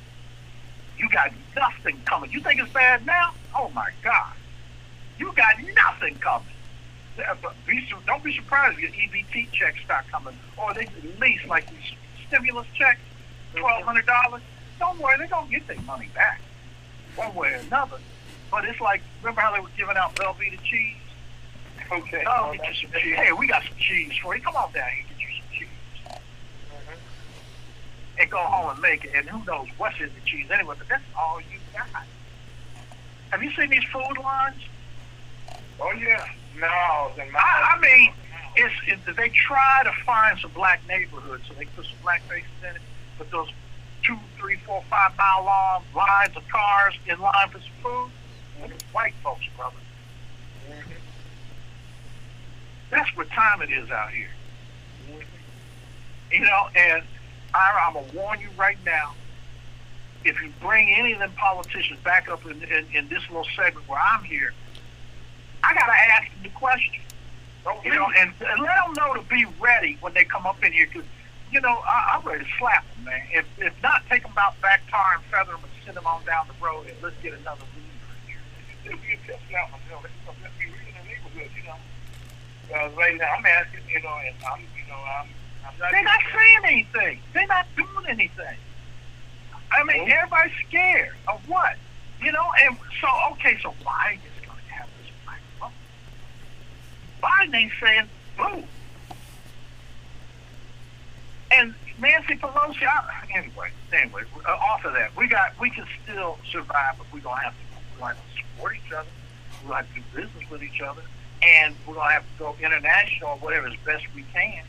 You 0.98 1.08
got 1.10 1.32
nothing 1.54 2.00
coming. 2.04 2.32
You 2.32 2.40
think 2.40 2.60
it's 2.60 2.72
bad 2.72 3.06
now? 3.06 3.32
Oh 3.54 3.70
my 3.74 3.90
God! 4.02 4.32
You 5.18 5.32
got 5.34 5.56
nothing 5.74 6.16
coming. 6.16 6.48
Be, 7.66 7.88
don't 8.06 8.22
be 8.22 8.34
surprised 8.34 8.78
if 8.78 8.96
your 8.96 9.08
EBT 9.08 9.50
checks 9.52 9.80
start 9.84 10.06
coming, 10.10 10.36
or 10.56 10.74
they 10.74 10.88
release 11.02 11.40
like 11.46 11.68
these 11.70 11.92
stimulus 12.26 12.66
checks, 12.74 13.00
twelve 13.54 13.84
hundred 13.84 14.06
dollars. 14.06 14.42
Don't 14.78 14.98
worry, 14.98 15.18
they're 15.18 15.26
gonna 15.26 15.50
get 15.50 15.66
their 15.66 15.80
money 15.82 16.08
back, 16.14 16.40
one 17.16 17.34
way 17.34 17.52
or 17.52 17.56
another. 17.56 17.98
But 18.50 18.64
it's 18.64 18.80
like, 18.80 19.02
remember 19.22 19.40
how 19.40 19.52
they 19.52 19.60
were 19.60 19.68
giving 19.76 19.96
out 19.96 20.14
Velveeta 20.16 20.60
cheese? 20.62 20.96
Okay. 21.92 22.24
Oh, 22.26 22.52
get 22.52 22.82
you 22.82 22.88
some 22.88 23.00
cheese. 23.00 23.16
Hey, 23.16 23.32
we 23.32 23.46
got 23.46 23.62
some 23.62 23.76
cheese 23.78 24.12
for 24.22 24.34
you. 24.34 24.42
Come 24.42 24.56
on 24.56 24.72
down 24.72 24.88
here, 24.90 25.04
get 25.08 25.18
you 25.18 25.40
some 25.40 25.58
cheese. 25.58 26.18
And 28.18 28.30
go 28.30 28.38
home 28.38 28.70
and 28.70 28.80
make 28.80 29.04
it. 29.04 29.12
And 29.14 29.28
who 29.28 29.44
knows 29.44 29.68
what's 29.76 29.98
in 29.98 30.06
the 30.06 30.20
cheese 30.24 30.46
anyway, 30.50 30.74
but 30.78 30.88
that's 30.88 31.02
all 31.18 31.40
you 31.40 31.58
got. 31.74 32.04
Have 33.30 33.42
you 33.42 33.50
seen 33.52 33.70
these 33.70 33.84
food 33.84 34.18
lines? 34.22 34.62
Oh 35.80 35.92
yeah. 35.92 36.24
No, 36.58 36.66
I, 36.66 37.76
I 37.76 37.80
mean, 37.80 38.12
it's, 38.56 38.74
it, 38.86 39.16
they 39.16 39.28
try 39.30 39.82
to 39.84 39.92
find 40.04 40.38
some 40.40 40.50
black 40.50 40.82
neighborhoods, 40.88 41.44
so 41.46 41.54
they 41.54 41.64
put 41.64 41.86
some 41.86 41.98
black 42.02 42.22
faces 42.28 42.50
in 42.68 42.74
it. 42.74 42.82
But 43.18 43.30
those 43.30 43.48
two, 44.02 44.18
three, 44.38 44.56
four, 44.66 44.82
five 44.90 45.16
mile 45.16 45.44
long 45.44 45.84
lines 45.94 46.36
of 46.36 46.46
cars 46.48 46.94
in 47.06 47.20
line 47.20 47.48
for 47.50 47.60
some 47.60 47.70
food, 47.82 48.10
white 48.92 49.14
folks, 49.22 49.46
brother. 49.56 49.76
That's 52.90 53.16
what 53.16 53.28
time 53.30 53.62
it 53.62 53.70
is 53.70 53.90
out 53.90 54.10
here. 54.10 54.30
You 56.32 56.40
know, 56.40 56.68
and 56.74 57.02
Ira, 57.54 57.82
I'm 57.86 57.94
gonna 57.94 58.06
warn 58.14 58.40
you 58.40 58.48
right 58.56 58.78
now. 58.84 59.14
If 60.24 60.40
you 60.42 60.52
bring 60.60 60.90
any 60.90 61.12
of 61.12 61.18
them 61.18 61.32
politicians 61.36 61.98
back 62.04 62.28
up 62.28 62.44
in, 62.44 62.62
in, 62.62 62.86
in 62.92 63.08
this 63.08 63.22
little 63.28 63.46
segment 63.56 63.88
where 63.88 64.00
I'm 64.00 64.22
here, 64.22 64.52
I 65.64 65.74
gotta 65.74 65.92
ask 65.92 66.30
them 66.32 66.42
the 66.42 66.50
question. 66.50 67.00
You 67.84 67.94
know, 67.94 68.06
and, 68.16 68.32
and 68.40 68.62
let 68.62 68.86
them 68.86 68.94
know 68.96 69.14
to 69.14 69.22
be 69.28 69.44
ready 69.60 69.98
when 70.00 70.14
they 70.14 70.24
come 70.24 70.46
up 70.46 70.62
in 70.64 70.72
here. 70.72 70.86
Cause, 70.86 71.04
you 71.52 71.60
know, 71.60 71.82
I, 71.86 72.16
I'm 72.16 72.26
ready 72.26 72.44
to 72.44 72.50
slap 72.58 72.84
them, 72.94 73.04
man. 73.04 73.22
If, 73.32 73.44
if 73.58 73.74
not, 73.82 74.02
take 74.08 74.22
them 74.22 74.32
out 74.38 74.58
back, 74.62 74.82
tar 74.90 75.16
and 75.16 75.24
feather 75.24 75.52
them, 75.52 75.60
and 75.62 75.72
send 75.84 75.96
them 75.96 76.06
on 76.06 76.24
down 76.24 76.46
the 76.48 76.64
road, 76.64 76.86
and 76.86 76.96
let's 77.02 77.16
get 77.22 77.34
another 77.34 77.62
leader 77.76 77.89
in 78.84 78.92
here. 78.92 78.92
If 78.92 79.00
we 79.00 79.06
get 79.08 79.20
tested 79.26 79.54
out 79.56 79.70
myself, 79.70 80.04
let's, 80.04 80.38
let's 80.42 80.54
be 80.58 80.66
reading 80.66 80.94
the 80.96 81.04
neighborhood, 81.08 81.50
you 81.56 81.64
know. 81.64 81.78
Uh, 82.70 82.90
right 82.96 83.16
now, 83.16 83.34
I'm 83.36 83.46
asking, 83.46 83.80
you 83.88 84.00
know, 84.02 84.16
and 84.24 84.36
I'm, 84.46 84.60
you 84.76 84.86
know, 84.88 84.98
I'm, 84.98 85.28
I'm 85.66 85.78
not. 85.78 85.90
They're 85.92 86.04
not 86.04 86.20
saying 86.32 86.62
anything. 86.64 87.20
They're 87.34 87.46
not 87.46 87.66
doing 87.76 88.06
anything. 88.08 88.56
I 89.72 89.84
mean, 89.84 90.10
everybody's 90.10 90.52
scared 90.68 91.14
of 91.28 91.40
what? 91.48 91.76
You 92.22 92.32
know, 92.32 92.52
and 92.62 92.76
so, 93.00 93.08
okay, 93.32 93.58
so 93.62 93.70
Biden 93.84 94.18
is 94.18 94.46
going 94.46 94.58
to 94.58 94.72
have 94.72 94.88
this 94.98 95.10
black 95.24 95.40
vote. 95.58 95.70
Biden 97.22 97.54
ain't 97.54 97.72
saying 97.80 98.08
boo. 98.36 98.64
And 101.52 101.74
Nancy 101.98 102.36
Pelosi, 102.36 102.86
I, 102.86 103.26
anyway, 103.34 103.70
anyway, 103.92 104.22
uh, 104.46 104.50
off 104.50 104.84
of 104.84 104.92
that, 104.94 105.16
we 105.16 105.26
got, 105.26 105.58
we 105.58 105.70
can 105.70 105.84
still 106.02 106.38
survive, 106.50 106.94
but 106.98 107.06
we're 107.12 107.20
to 107.20 107.28
have 107.28 107.52
to, 107.52 107.58
we're 108.00 108.12
to 108.12 108.14
have 108.14 108.16
to 108.16 108.22
support 108.60 108.76
each 108.76 108.92
other. 108.92 109.08
To 109.66 109.72
have 109.72 109.86
to 109.88 109.94
do 109.94 110.02
business 110.14 110.50
with 110.50 110.62
each 110.62 110.80
other. 110.80 111.02
And 111.42 111.74
we're 111.86 111.94
to 111.94 112.00
have 112.00 112.22
to 112.22 112.38
go 112.38 112.56
international 112.60 113.38
whatever 113.38 113.68
as 113.68 113.76
best 113.84 114.04
we 114.14 114.24
can. 114.32 114.62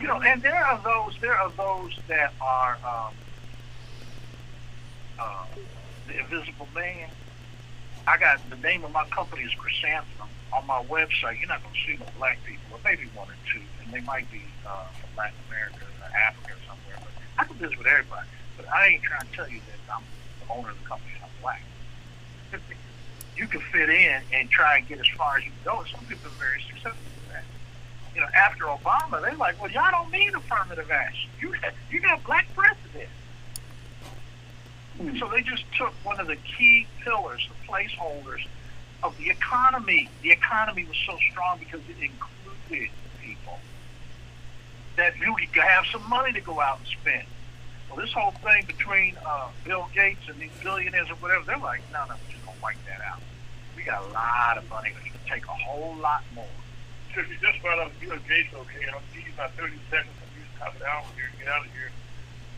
You 0.00 0.08
know, 0.08 0.20
and 0.20 0.42
there 0.42 0.64
are 0.64 0.80
those, 0.82 1.16
there 1.20 1.36
are 1.36 1.50
those 1.50 1.96
that 2.08 2.32
are, 2.40 2.78
um, 2.84 3.14
uh, 5.18 5.44
the 6.08 6.18
Invisible 6.18 6.68
Man. 6.74 7.08
I 8.06 8.18
got 8.18 8.38
the 8.50 8.56
name 8.56 8.84
of 8.84 8.92
my 8.92 9.04
company 9.06 9.44
is 9.44 9.54
Chrysanthemum 9.54 10.28
on 10.52 10.66
my 10.66 10.82
website. 10.84 11.38
You're 11.38 11.48
not 11.48 11.62
to 11.62 11.80
see 11.86 11.96
no 11.96 12.06
black 12.18 12.38
people, 12.44 12.64
or 12.72 12.78
maybe 12.84 13.08
one 13.14 13.28
or 13.28 13.36
two, 13.50 13.62
and 13.82 13.92
they 13.92 14.00
might 14.00 14.30
be 14.30 14.42
uh, 14.66 14.84
from 15.00 15.16
Latin 15.16 15.38
America 15.48 15.86
or 15.86 16.18
Africa 16.28 16.52
or 16.52 16.62
somewhere. 16.66 16.98
But 17.00 17.12
I 17.38 17.44
can 17.44 17.56
visit 17.56 17.78
with 17.78 17.86
everybody. 17.86 18.28
But 18.56 18.66
I 18.68 18.88
ain't 18.88 19.02
trying 19.02 19.26
to 19.26 19.32
tell 19.32 19.48
you 19.48 19.60
that 19.60 19.94
I'm 19.94 20.02
the 20.40 20.52
owner 20.52 20.70
of 20.70 20.78
the 20.82 20.84
company. 20.84 21.14
And 23.34 23.38
you 23.38 23.46
can 23.48 23.60
fit 23.72 23.88
in 23.88 24.22
and 24.32 24.50
try 24.50 24.78
and 24.78 24.88
get 24.88 25.00
as 25.00 25.08
far 25.16 25.38
as 25.38 25.44
you 25.44 25.50
go. 25.64 25.80
And 25.80 25.88
some 25.88 26.04
people 26.06 26.28
are 26.28 26.40
very 26.40 26.62
successful 26.62 26.92
with 26.92 27.32
that. 27.32 27.44
You 28.14 28.20
know, 28.20 28.28
after 28.34 28.64
Obama, 28.64 29.22
they're 29.22 29.34
like, 29.34 29.60
well, 29.60 29.70
y'all 29.70 29.90
don't 29.90 30.12
need 30.12 30.34
affirmative 30.34 30.90
action. 30.90 31.30
You 31.40 31.52
got, 31.60 31.72
you 31.90 32.00
got 32.00 32.24
black 32.24 32.46
president. 32.54 33.10
So 35.18 35.28
they 35.28 35.42
just 35.42 35.64
took 35.76 35.92
one 36.04 36.20
of 36.20 36.28
the 36.28 36.36
key 36.36 36.86
pillars, 37.02 37.48
the 37.48 37.72
placeholders 37.72 38.46
of 39.02 39.16
the 39.18 39.28
economy. 39.28 40.08
The 40.22 40.30
economy 40.30 40.84
was 40.84 40.96
so 41.04 41.18
strong 41.30 41.58
because 41.58 41.80
it 41.88 41.96
included 42.00 42.90
people 43.20 43.58
that 44.96 45.18
you 45.18 45.34
could 45.52 45.62
have 45.64 45.84
some 45.90 46.08
money 46.08 46.32
to 46.32 46.40
go 46.40 46.60
out 46.60 46.78
and 46.78 46.86
spend. 46.86 47.26
Well, 47.90 47.98
this 48.04 48.12
whole 48.12 48.30
thing 48.30 48.66
between 48.66 49.16
uh, 49.26 49.48
Bill 49.64 49.88
Gates 49.92 50.28
and 50.28 50.38
these 50.38 50.52
billionaires 50.62 51.10
or 51.10 51.16
whatever, 51.16 51.44
they're 51.44 51.58
like, 51.58 51.80
no, 51.92 52.04
no, 52.06 52.14
just 52.30 52.43
wipe 52.64 52.80
that 52.88 53.04
out. 53.04 53.20
We 53.76 53.84
got 53.84 54.02
a 54.08 54.12
lot 54.16 54.56
of 54.56 54.68
money. 54.70 54.92
We 55.04 55.10
can 55.10 55.20
take 55.28 55.44
a 55.44 55.52
whole 55.52 55.94
lot 56.00 56.24
more. 56.34 56.48
If 57.14 57.28
you 57.28 57.36
just 57.36 57.60
brought 57.60 57.78
up 57.78 57.92
Bill 58.00 58.16
Gates, 58.26 58.54
okay, 58.54 58.88
I'll 58.88 59.04
give 59.12 59.26
you 59.26 59.32
about 59.34 59.52
30 59.52 59.76
seconds 59.90 60.16
of 60.16 60.32
you 60.32 60.44
top 60.58 60.74
it 60.74 60.82
out 60.82 61.04
here, 61.14 61.28
get 61.38 61.48
out 61.48 61.66
of 61.66 61.70
here. 61.72 61.92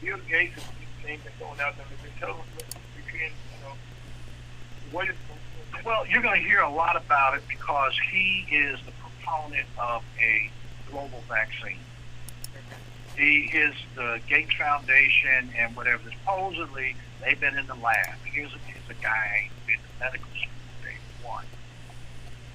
Bill 0.00 0.18
Gates 0.30 0.56
is 0.56 0.64
thing 1.02 1.18
going 1.40 1.60
out 1.60 1.76
there. 1.76 1.86
They 2.02 2.20
tell 2.20 2.34
them 2.34 2.46
we 2.56 3.02
can, 3.10 3.30
you 3.30 3.58
know, 3.62 3.74
what 4.92 5.08
is. 5.08 5.16
Well, 5.84 6.06
you're 6.06 6.22
going 6.22 6.40
to 6.40 6.48
hear 6.48 6.60
a 6.60 6.70
lot 6.70 6.96
about 6.96 7.36
it 7.36 7.42
because 7.48 7.92
he 8.12 8.46
is 8.50 8.78
the 8.86 8.92
proponent 8.92 9.66
of 9.78 10.02
a 10.20 10.50
global 10.90 11.22
vaccine. 11.28 11.78
He 13.16 13.50
is 13.52 13.74
the 13.94 14.20
Gates 14.28 14.54
Foundation 14.54 15.50
and 15.56 15.74
whatever. 15.74 16.10
Supposedly, 16.10 16.96
they've 17.24 17.38
been 17.38 17.56
in 17.56 17.66
the 17.66 17.74
lab. 17.74 18.16
Here's 18.24 18.52
a, 18.52 18.58
here's 18.66 18.90
a 18.90 19.02
guy 19.02 19.48
who's 19.48 19.66
been 19.66 19.75
in 19.75 19.75
medical 20.01 20.28
school 20.28 20.51
day 20.82 20.97
one. 21.23 21.44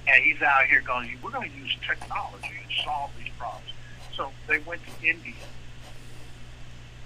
And 0.06 0.22
he's 0.24 0.40
out 0.42 0.66
here 0.66 0.80
going, 0.80 1.18
we're 1.22 1.30
going 1.30 1.50
to 1.50 1.56
use 1.56 1.76
technology 1.86 2.48
to 2.68 2.84
solve 2.84 3.10
these 3.18 3.32
problems. 3.38 3.68
So 4.14 4.30
they 4.46 4.58
went 4.58 4.80
to 4.84 5.08
India. 5.08 5.34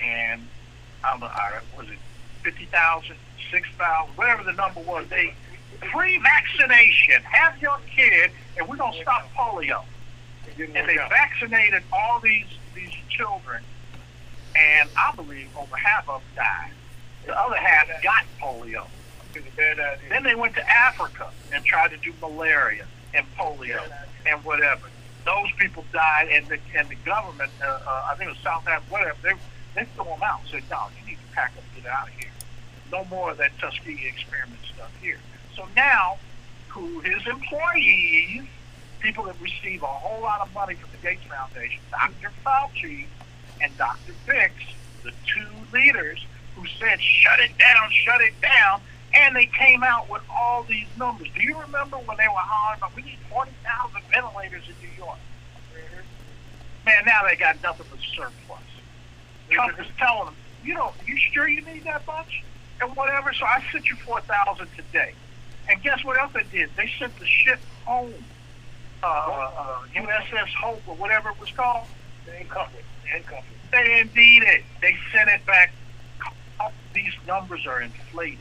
And 0.00 0.46
I 1.04 1.10
don't 1.10 1.20
know, 1.20 1.30
was 1.76 1.88
it 1.88 1.98
50,000, 2.42 3.16
6,000, 3.50 4.16
whatever 4.16 4.44
the 4.44 4.52
number 4.52 4.80
was. 4.80 5.06
They 5.08 5.34
free 5.92 6.18
vaccination. 6.18 7.22
Have 7.22 7.60
your 7.60 7.78
kid, 7.94 8.30
and 8.56 8.68
we're 8.68 8.76
gonna 8.76 8.96
stop 9.02 9.28
polio. 9.36 9.84
And 10.58 10.88
they 10.88 10.96
vaccinated 10.96 11.82
all 11.92 12.20
these 12.20 12.46
these 12.74 12.92
children, 13.08 13.62
and 14.54 14.88
I 14.96 15.12
believe 15.14 15.48
over 15.56 15.76
half 15.76 16.08
of 16.08 16.20
them 16.20 16.30
died. 16.36 16.70
The 17.26 17.38
other 17.38 17.56
half 17.56 17.88
got 18.02 18.24
polio. 18.40 18.86
Then 20.08 20.22
they 20.22 20.34
went 20.34 20.54
to 20.54 20.68
Africa 20.68 21.30
and 21.52 21.64
tried 21.64 21.90
to 21.90 21.96
do 21.98 22.12
malaria 22.20 22.86
and 23.14 23.26
polio 23.36 23.80
and 24.26 24.44
whatever. 24.44 24.88
Those 25.24 25.50
people 25.58 25.84
died, 25.92 26.28
and 26.30 26.46
the 26.46 26.58
and 26.76 26.88
the 26.88 26.94
government, 27.04 27.50
uh, 27.60 27.66
uh, 27.66 28.06
I 28.10 28.14
think 28.14 28.30
it 28.30 28.34
was 28.34 28.42
South 28.44 28.66
Africa, 28.68 28.92
whatever, 28.92 29.18
they 29.22 29.32
they 29.74 29.84
threw 29.94 30.04
them 30.04 30.22
out 30.22 30.40
and 30.42 30.50
said, 30.50 30.62
"No, 30.70 30.86
you 30.98 31.06
need 31.06 31.18
to 31.18 31.34
pack 31.34 31.52
up, 31.56 31.64
get 31.74 31.90
out 31.90 32.08
of 32.08 32.14
here. 32.14 32.30
No 32.92 33.04
more 33.06 33.32
of 33.32 33.38
that 33.38 33.58
Tuskegee 33.58 34.06
experiment 34.06 34.60
stuff 34.72 34.90
here." 35.02 35.18
So 35.56 35.66
now, 35.74 36.18
who 36.68 37.00
his 37.00 37.26
employees, 37.26 38.44
people 39.00 39.24
that 39.24 39.40
receive 39.40 39.82
a 39.82 39.86
whole 39.86 40.22
lot 40.22 40.40
of 40.40 40.54
money 40.54 40.74
from 40.74 40.90
the 40.92 40.98
Gates 40.98 41.24
Foundation, 41.24 41.80
Dr. 41.90 42.30
Fauci 42.44 43.06
and 43.60 43.76
Dr. 43.76 44.12
Birx, 44.26 44.52
the 45.02 45.12
two 45.26 45.48
leaders 45.72 46.24
who 46.54 46.64
said, 46.78 47.02
"Shut 47.02 47.40
it 47.40 47.58
down, 47.58 47.90
shut 47.90 48.20
it 48.20 48.40
down." 48.40 48.80
And 49.16 49.34
they 49.34 49.46
came 49.46 49.82
out 49.82 50.10
with 50.10 50.22
all 50.30 50.62
these 50.64 50.86
numbers. 50.98 51.28
Do 51.34 51.42
you 51.42 51.58
remember 51.58 51.96
when 51.96 52.18
they 52.18 52.28
were 52.28 52.34
hollering 52.36 52.78
about 52.78 52.94
we 52.94 53.02
need 53.02 53.18
40,000 53.30 54.02
ventilators 54.12 54.64
in 54.68 54.74
New 54.86 54.94
York? 54.94 55.18
Man, 56.84 57.02
now 57.06 57.22
they 57.26 57.34
got 57.34 57.60
nothing 57.62 57.86
but 57.90 57.98
surplus. 58.14 58.60
Trump 59.50 59.78
is 59.80 59.86
telling 59.98 60.26
them, 60.26 60.34
you 60.62 60.74
know, 60.74 60.92
you 61.06 61.16
sure 61.16 61.48
you 61.48 61.62
need 61.62 61.84
that 61.84 62.06
much? 62.06 62.44
And 62.80 62.94
whatever. 62.94 63.32
So 63.32 63.46
I 63.46 63.64
sent 63.72 63.88
you 63.88 63.96
4,000 63.96 64.68
today. 64.76 65.14
And 65.68 65.82
guess 65.82 66.04
what 66.04 66.18
else 66.20 66.32
they 66.32 66.44
did? 66.52 66.70
They 66.76 66.90
sent 66.98 67.18
the 67.18 67.26
ship 67.26 67.58
home. 67.84 68.14
Uh, 69.02 69.06
uh, 69.06 69.78
USS 69.94 70.52
Hope 70.60 70.82
or 70.86 70.94
whatever 70.96 71.30
it 71.30 71.40
was 71.40 71.50
called. 71.52 71.86
They 72.26 72.38
ain't 72.38 72.48
covered. 72.48 72.84
They 73.12 73.20
covered. 73.20 73.44
They 73.72 74.00
indeed 74.00 74.42
it. 74.42 74.64
They 74.80 74.96
sent 75.12 75.28
it 75.28 75.44
back. 75.46 75.72
These 76.94 77.12
numbers 77.26 77.66
are 77.66 77.82
inflated. 77.82 78.38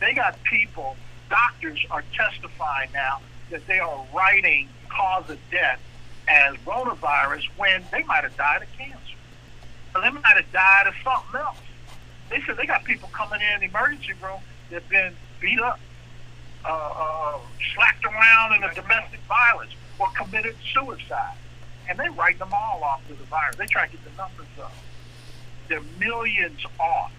They 0.00 0.12
got 0.12 0.42
people, 0.44 0.96
doctors 1.30 1.84
are 1.90 2.04
testifying 2.14 2.90
now 2.92 3.20
that 3.50 3.66
they 3.66 3.78
are 3.78 4.06
writing 4.14 4.68
cause 4.88 5.28
of 5.30 5.38
death 5.50 5.80
as 6.28 6.56
coronavirus 6.66 7.44
when 7.56 7.82
they 7.92 8.02
might 8.02 8.24
have 8.24 8.36
died 8.36 8.62
of 8.62 8.68
cancer. 8.76 8.98
Or 9.94 10.00
they 10.00 10.10
might 10.10 10.36
have 10.36 10.52
died 10.52 10.86
of 10.86 10.94
something 11.02 11.40
else. 11.40 11.56
They 12.28 12.40
said 12.46 12.56
they 12.56 12.66
got 12.66 12.84
people 12.84 13.08
coming 13.12 13.40
in 13.40 13.60
the 13.60 13.66
emergency 13.66 14.12
room 14.22 14.40
that 14.70 14.82
have 14.82 14.90
been 14.90 15.14
beat 15.40 15.60
up, 15.60 15.78
uh, 16.64 16.68
uh, 16.68 17.38
slapped 17.74 18.04
around 18.04 18.56
in 18.56 18.64
a 18.64 18.74
domestic 18.74 19.20
violence, 19.28 19.72
or 19.98 20.08
committed 20.08 20.56
suicide. 20.74 21.36
And 21.88 21.98
they 21.98 22.08
write 22.08 22.38
them 22.38 22.52
all 22.52 22.82
off 22.82 23.06
to 23.08 23.14
the 23.14 23.24
virus. 23.24 23.56
They 23.56 23.66
try 23.66 23.86
to 23.86 23.92
get 23.92 24.04
the 24.04 24.10
numbers 24.16 24.46
up. 24.60 24.74
They're 25.68 25.80
millions 26.00 26.60
off. 26.80 27.12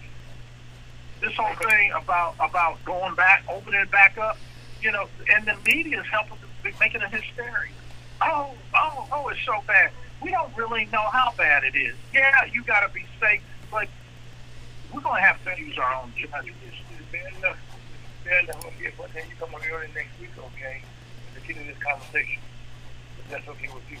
This 1.20 1.34
whole 1.34 1.54
thing 1.68 1.92
about 1.92 2.34
about 2.38 2.84
going 2.84 3.14
back, 3.14 3.44
opening 3.48 3.80
it 3.80 3.90
back 3.90 4.16
up, 4.18 4.38
you 4.80 4.92
know, 4.92 5.08
and 5.34 5.46
the 5.46 5.56
media 5.66 6.00
is 6.00 6.06
helping 6.06 6.38
making 6.78 7.02
a 7.02 7.08
hysteria. 7.08 7.72
oh, 8.22 8.54
oh, 8.74 9.08
oh, 9.12 9.28
it's 9.28 9.40
so 9.44 9.62
bad. 9.66 9.90
We 10.22 10.30
don't 10.30 10.54
really 10.56 10.86
know 10.86 11.04
how 11.12 11.32
bad 11.36 11.64
it 11.64 11.76
is. 11.76 11.94
Yeah, 12.12 12.44
you 12.52 12.62
got 12.64 12.86
to 12.86 12.92
be 12.92 13.04
safe, 13.20 13.42
but 13.70 13.88
we're 14.92 15.00
to 15.00 15.08
have 15.08 15.42
to 15.44 15.60
use 15.60 15.78
our 15.78 15.94
own 15.94 16.12
judgment. 16.16 16.56
Fair 17.10 17.28
enough. 17.38 17.58
Okay, 18.66 18.92
but 18.98 19.12
then 19.14 19.24
you 19.28 19.36
come 19.38 19.54
on 19.54 19.60
early 19.70 19.88
next 19.94 20.18
week, 20.20 20.30
okay, 20.38 20.82
continue 21.34 21.72
this 21.72 21.82
conversation. 21.82 22.42
That's 23.30 23.46
okay 23.48 23.68
with 23.74 23.90
you. 23.90 23.98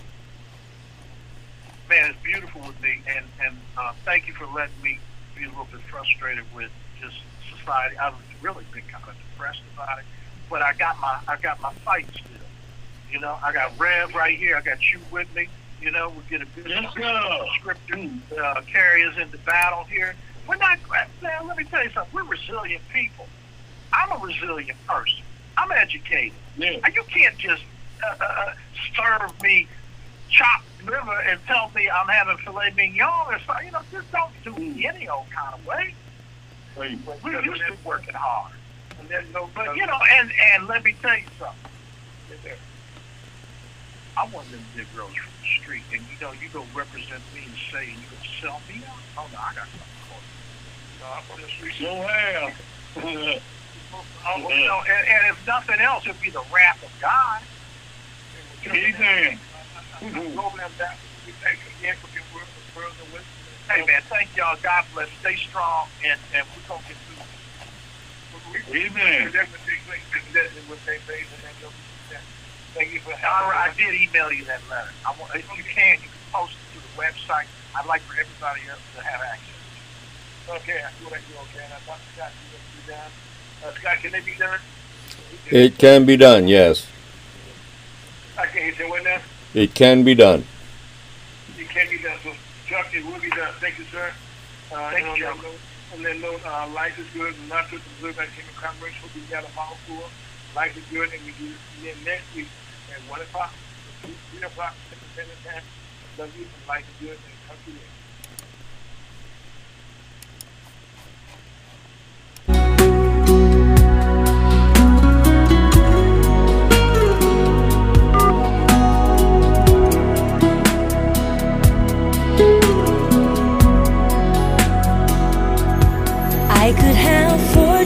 Man, 1.88 2.10
it's 2.10 2.22
beautiful 2.22 2.60
with 2.66 2.80
me, 2.82 3.00
and 3.06 3.24
and 3.40 3.56
uh, 3.76 3.92
thank 4.04 4.28
you 4.28 4.34
for 4.34 4.46
letting 4.46 4.82
me 4.82 4.98
be 5.36 5.44
a 5.44 5.48
little 5.48 5.68
bit 5.70 5.80
frustrated 5.82 6.44
with 6.54 6.70
just 7.00 7.16
society. 7.58 7.96
I've 7.98 8.14
really 8.42 8.64
been 8.72 8.82
kind 8.90 9.04
of 9.08 9.14
depressed 9.30 9.62
about 9.74 9.98
it, 9.98 10.04
but 10.50 10.62
I 10.62 10.72
got 10.74 10.98
my 11.00 11.18
I 11.28 11.36
got 11.36 11.60
my 11.60 11.72
fight 11.84 12.06
still. 12.12 12.24
You 13.10 13.20
know, 13.20 13.38
I 13.42 13.52
got 13.52 13.78
Rev 13.78 14.14
right 14.14 14.38
here. 14.38 14.56
I 14.56 14.60
got 14.60 14.78
you 14.92 15.00
with 15.10 15.32
me. 15.34 15.48
You 15.80 15.90
know, 15.92 16.10
we 16.10 16.22
get 16.28 16.42
a 16.42 16.46
good 16.54 16.68
Yes, 16.68 16.92
sir. 16.94 17.44
scripture 17.60 18.10
uh, 18.42 18.60
carry 18.70 19.04
us 19.04 19.16
into 19.16 19.38
battle 19.38 19.84
here. 19.84 20.14
We're 20.48 20.56
not, 20.56 20.78
man, 21.22 21.46
let 21.46 21.56
me 21.56 21.64
tell 21.64 21.84
you 21.84 21.90
something. 21.90 22.12
We're 22.12 22.24
resilient 22.24 22.82
people. 22.92 23.26
I'm 23.92 24.10
a 24.20 24.24
resilient 24.24 24.78
person. 24.86 25.22
I'm 25.56 25.70
educated. 25.72 26.32
Yeah. 26.56 26.80
You 26.92 27.02
can't 27.04 27.36
just 27.38 27.62
uh, 28.04 28.16
uh, 28.22 28.54
serve 28.96 29.40
me 29.42 29.68
chopped 30.30 30.64
liver 30.84 31.20
and 31.26 31.40
tell 31.46 31.70
me 31.74 31.88
I'm 31.88 32.08
having 32.08 32.36
filet 32.38 32.72
mignon 32.76 33.26
or 33.28 33.38
something. 33.46 33.66
You 33.66 33.72
know, 33.72 33.80
just 33.90 34.10
don't 34.12 34.32
do 34.44 34.52
me 34.54 34.86
any 34.86 35.08
old 35.08 35.30
kind 35.30 35.54
of 35.54 35.64
way. 35.66 35.94
We're 36.78 37.42
used 37.42 37.62
to 37.66 37.76
working 37.84 38.14
hard. 38.14 38.52
And 38.98 39.08
there's 39.08 39.28
no, 39.32 39.48
But, 39.54 39.76
you 39.76 39.86
know, 39.86 39.98
and, 40.12 40.32
and 40.54 40.66
let 40.66 40.84
me 40.84 40.94
tell 41.00 41.16
you 41.16 41.24
something. 41.38 41.54
I 44.16 44.22
want 44.22 44.34
one 44.34 44.44
of 44.46 44.50
them 44.50 44.64
big 44.74 44.86
girls 44.96 45.14
from 45.14 45.30
the 45.40 45.46
street, 45.62 45.84
and 45.92 46.02
you 46.10 46.18
know, 46.20 46.32
you 46.32 46.48
go 46.50 46.64
represent 46.74 47.22
me 47.34 47.42
and 47.46 47.54
say, 47.70 47.84
and 47.92 47.98
you 48.02 48.08
go 48.10 48.16
sell 48.40 48.60
me 48.68 48.82
out. 48.88 48.98
Oh 49.16 49.26
no, 49.32 49.38
I 49.38 49.54
got 49.54 49.68
something 49.78 50.02
for 50.10 50.18
you. 50.18 50.34
No, 51.00 51.06
I'm 51.06 51.22
from 51.22 51.40
the 51.42 51.48
street. 51.48 51.74
Oh, 54.26 54.36
you 54.50 54.66
know, 54.66 54.82
and, 54.90 55.08
and 55.08 55.26
if 55.30 55.46
nothing 55.46 55.80
else, 55.80 56.04
it'd 56.04 56.20
be 56.20 56.30
the 56.30 56.42
wrath 56.52 56.82
of 56.82 56.90
God. 57.00 57.40
Amen. 58.66 59.38
Mm-hmm. 60.00 60.38
Hey 63.68 63.84
man, 63.86 64.02
thank 64.08 64.34
y'all. 64.36 64.56
God 64.62 64.84
bless. 64.94 65.08
Stay 65.20 65.36
strong, 65.36 65.88
and 66.04 66.18
and 66.34 66.46
we're 66.56 66.68
gonna 66.68 66.82
get 66.88 66.96
through. 67.04 67.16
this. 68.52 68.90
Amen. 68.92 69.30
Thank 72.74 72.92
you 72.92 73.00
for 73.00 73.10
Honor, 73.10 73.54
I 73.54 73.72
did 73.76 73.94
email 73.94 74.30
you 74.30 74.44
that 74.44 74.60
letter. 74.70 74.90
I 75.04 75.10
want, 75.18 75.34
if 75.34 75.44
you 75.56 75.64
can, 75.64 75.94
you 75.94 76.08
can 76.08 76.22
post 76.32 76.52
it 76.52 76.78
to 76.78 76.82
the 76.86 77.02
website. 77.02 77.46
I'd 77.74 77.86
like 77.86 78.02
for 78.02 78.20
everybody 78.20 78.60
else 78.70 78.80
to 78.96 79.02
have 79.02 79.20
access. 79.20 79.48
Okay, 80.48 80.80
I 80.86 80.90
feel 80.92 81.10
like 81.10 81.22
you're 81.28 81.40
okay. 81.42 81.64
And 81.64 81.72
I 81.72 81.78
thought 81.78 81.98
Scott, 82.14 82.30
you 82.30 82.54
would 82.54 82.86
be 82.86 82.92
down. 82.92 83.10
Uh, 83.64 83.74
Scott, 83.80 83.96
can 84.00 84.12
they 84.12 84.20
be 84.20 84.38
done? 84.38 84.60
It 85.50 85.78
can 85.78 86.06
be 86.06 86.16
done, 86.16 86.46
yes. 86.46 86.86
Okay, 88.38 88.70
he 88.70 88.76
said, 88.76 88.90
when 88.90 89.02
now? 89.02 89.18
It 89.54 89.74
can 89.74 90.04
be 90.04 90.14
done. 90.14 90.44
It 91.58 91.68
can 91.68 91.88
be 91.90 91.98
done. 91.98 92.18
So, 92.22 92.32
Chuck, 92.66 92.86
it 93.38 93.46
will 93.46 93.46
be 93.46 93.52
done. 93.52 93.54
Thank 93.60 93.78
you, 93.78 93.84
sir. 93.90 94.12
Uh, 94.72 94.90
Thank 94.90 95.06
and 95.06 95.16
you, 95.18 95.26
on 95.26 95.32
Chuck. 95.34 95.42
that 95.42 95.42
note- 95.48 95.60
On 95.94 96.02
that 96.02 96.18
note, 96.20 96.42
uh, 96.44 96.68
life 96.74 96.98
is 96.98 97.06
good. 97.14 97.34
and 97.34 97.48
Not 97.48 97.70
just 97.70 97.86
observe 97.86 98.16
that 98.16 98.28
King 98.36 98.44
of 98.48 98.56
Congress 98.56 98.94
will 99.02 99.08
be 99.14 99.20
got 99.30 99.44
a 99.44 99.48
mouthful. 99.56 100.10
Life 100.54 100.76
is 100.76 100.84
good, 100.90 101.12
and 101.12 101.24
we 101.24 101.32
do 101.32 101.46
it 101.54 101.60
again 101.80 101.96
next 102.04 102.28
week 102.34 102.48
at 102.92 103.00
1 103.08 103.20
o'clock, 103.22 103.52
2, 104.04 104.12
3 104.36 104.42
o'clock, 104.42 104.74
Central 104.90 105.10
Standard 105.14 105.40
Time. 105.44 105.62
Love 106.18 106.36
you, 106.36 106.44
and 106.44 106.66
life 106.68 106.84
is 106.88 106.96
good, 107.06 107.16
and 107.16 107.34
come 107.48 107.56
to 107.64 107.70
you. 107.72 107.78
I 112.50 114.17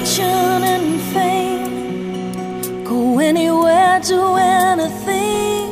fortune 0.02 0.64
and 0.64 1.00
fame, 1.14 2.84
go 2.84 3.20
anywhere, 3.20 4.00
do 4.00 4.34
anything. 4.34 5.70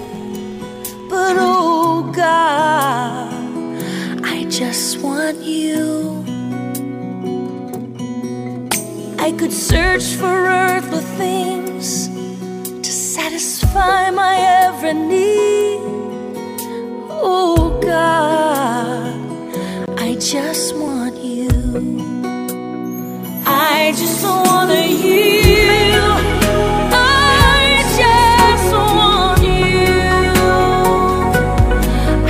But 1.09 1.35
oh 1.37 2.13
God, 2.15 3.33
I 4.23 4.45
just 4.49 5.03
want 5.03 5.39
you. 5.39 6.25
I 9.19 9.33
could 9.33 9.53
search 9.53 10.15
for 10.15 10.27
earthly 10.27 11.01
things 11.19 12.07
to 12.87 12.93
satisfy 12.93 14.11
my 14.11 14.37
every 14.65 14.95
need. 14.95 15.81
Oh 17.11 17.81
God, 17.83 19.99
I 19.99 20.15
just 20.15 20.77
want 20.77 21.17
you. 21.17 22.10
I 23.63 23.93
just 23.93 24.25
wanna 24.25 24.87
you. 24.87 26.01
I 26.93 27.85
just 28.01 28.73
want 28.73 29.43
you. 29.43 29.93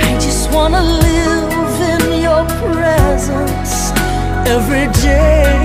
I 0.07 0.11
just 0.19 0.51
wanna 0.51 0.81
live 0.81 1.79
in 1.93 2.21
your 2.21 2.43
presence 2.59 3.91
every 4.45 4.87
day. 5.01 5.60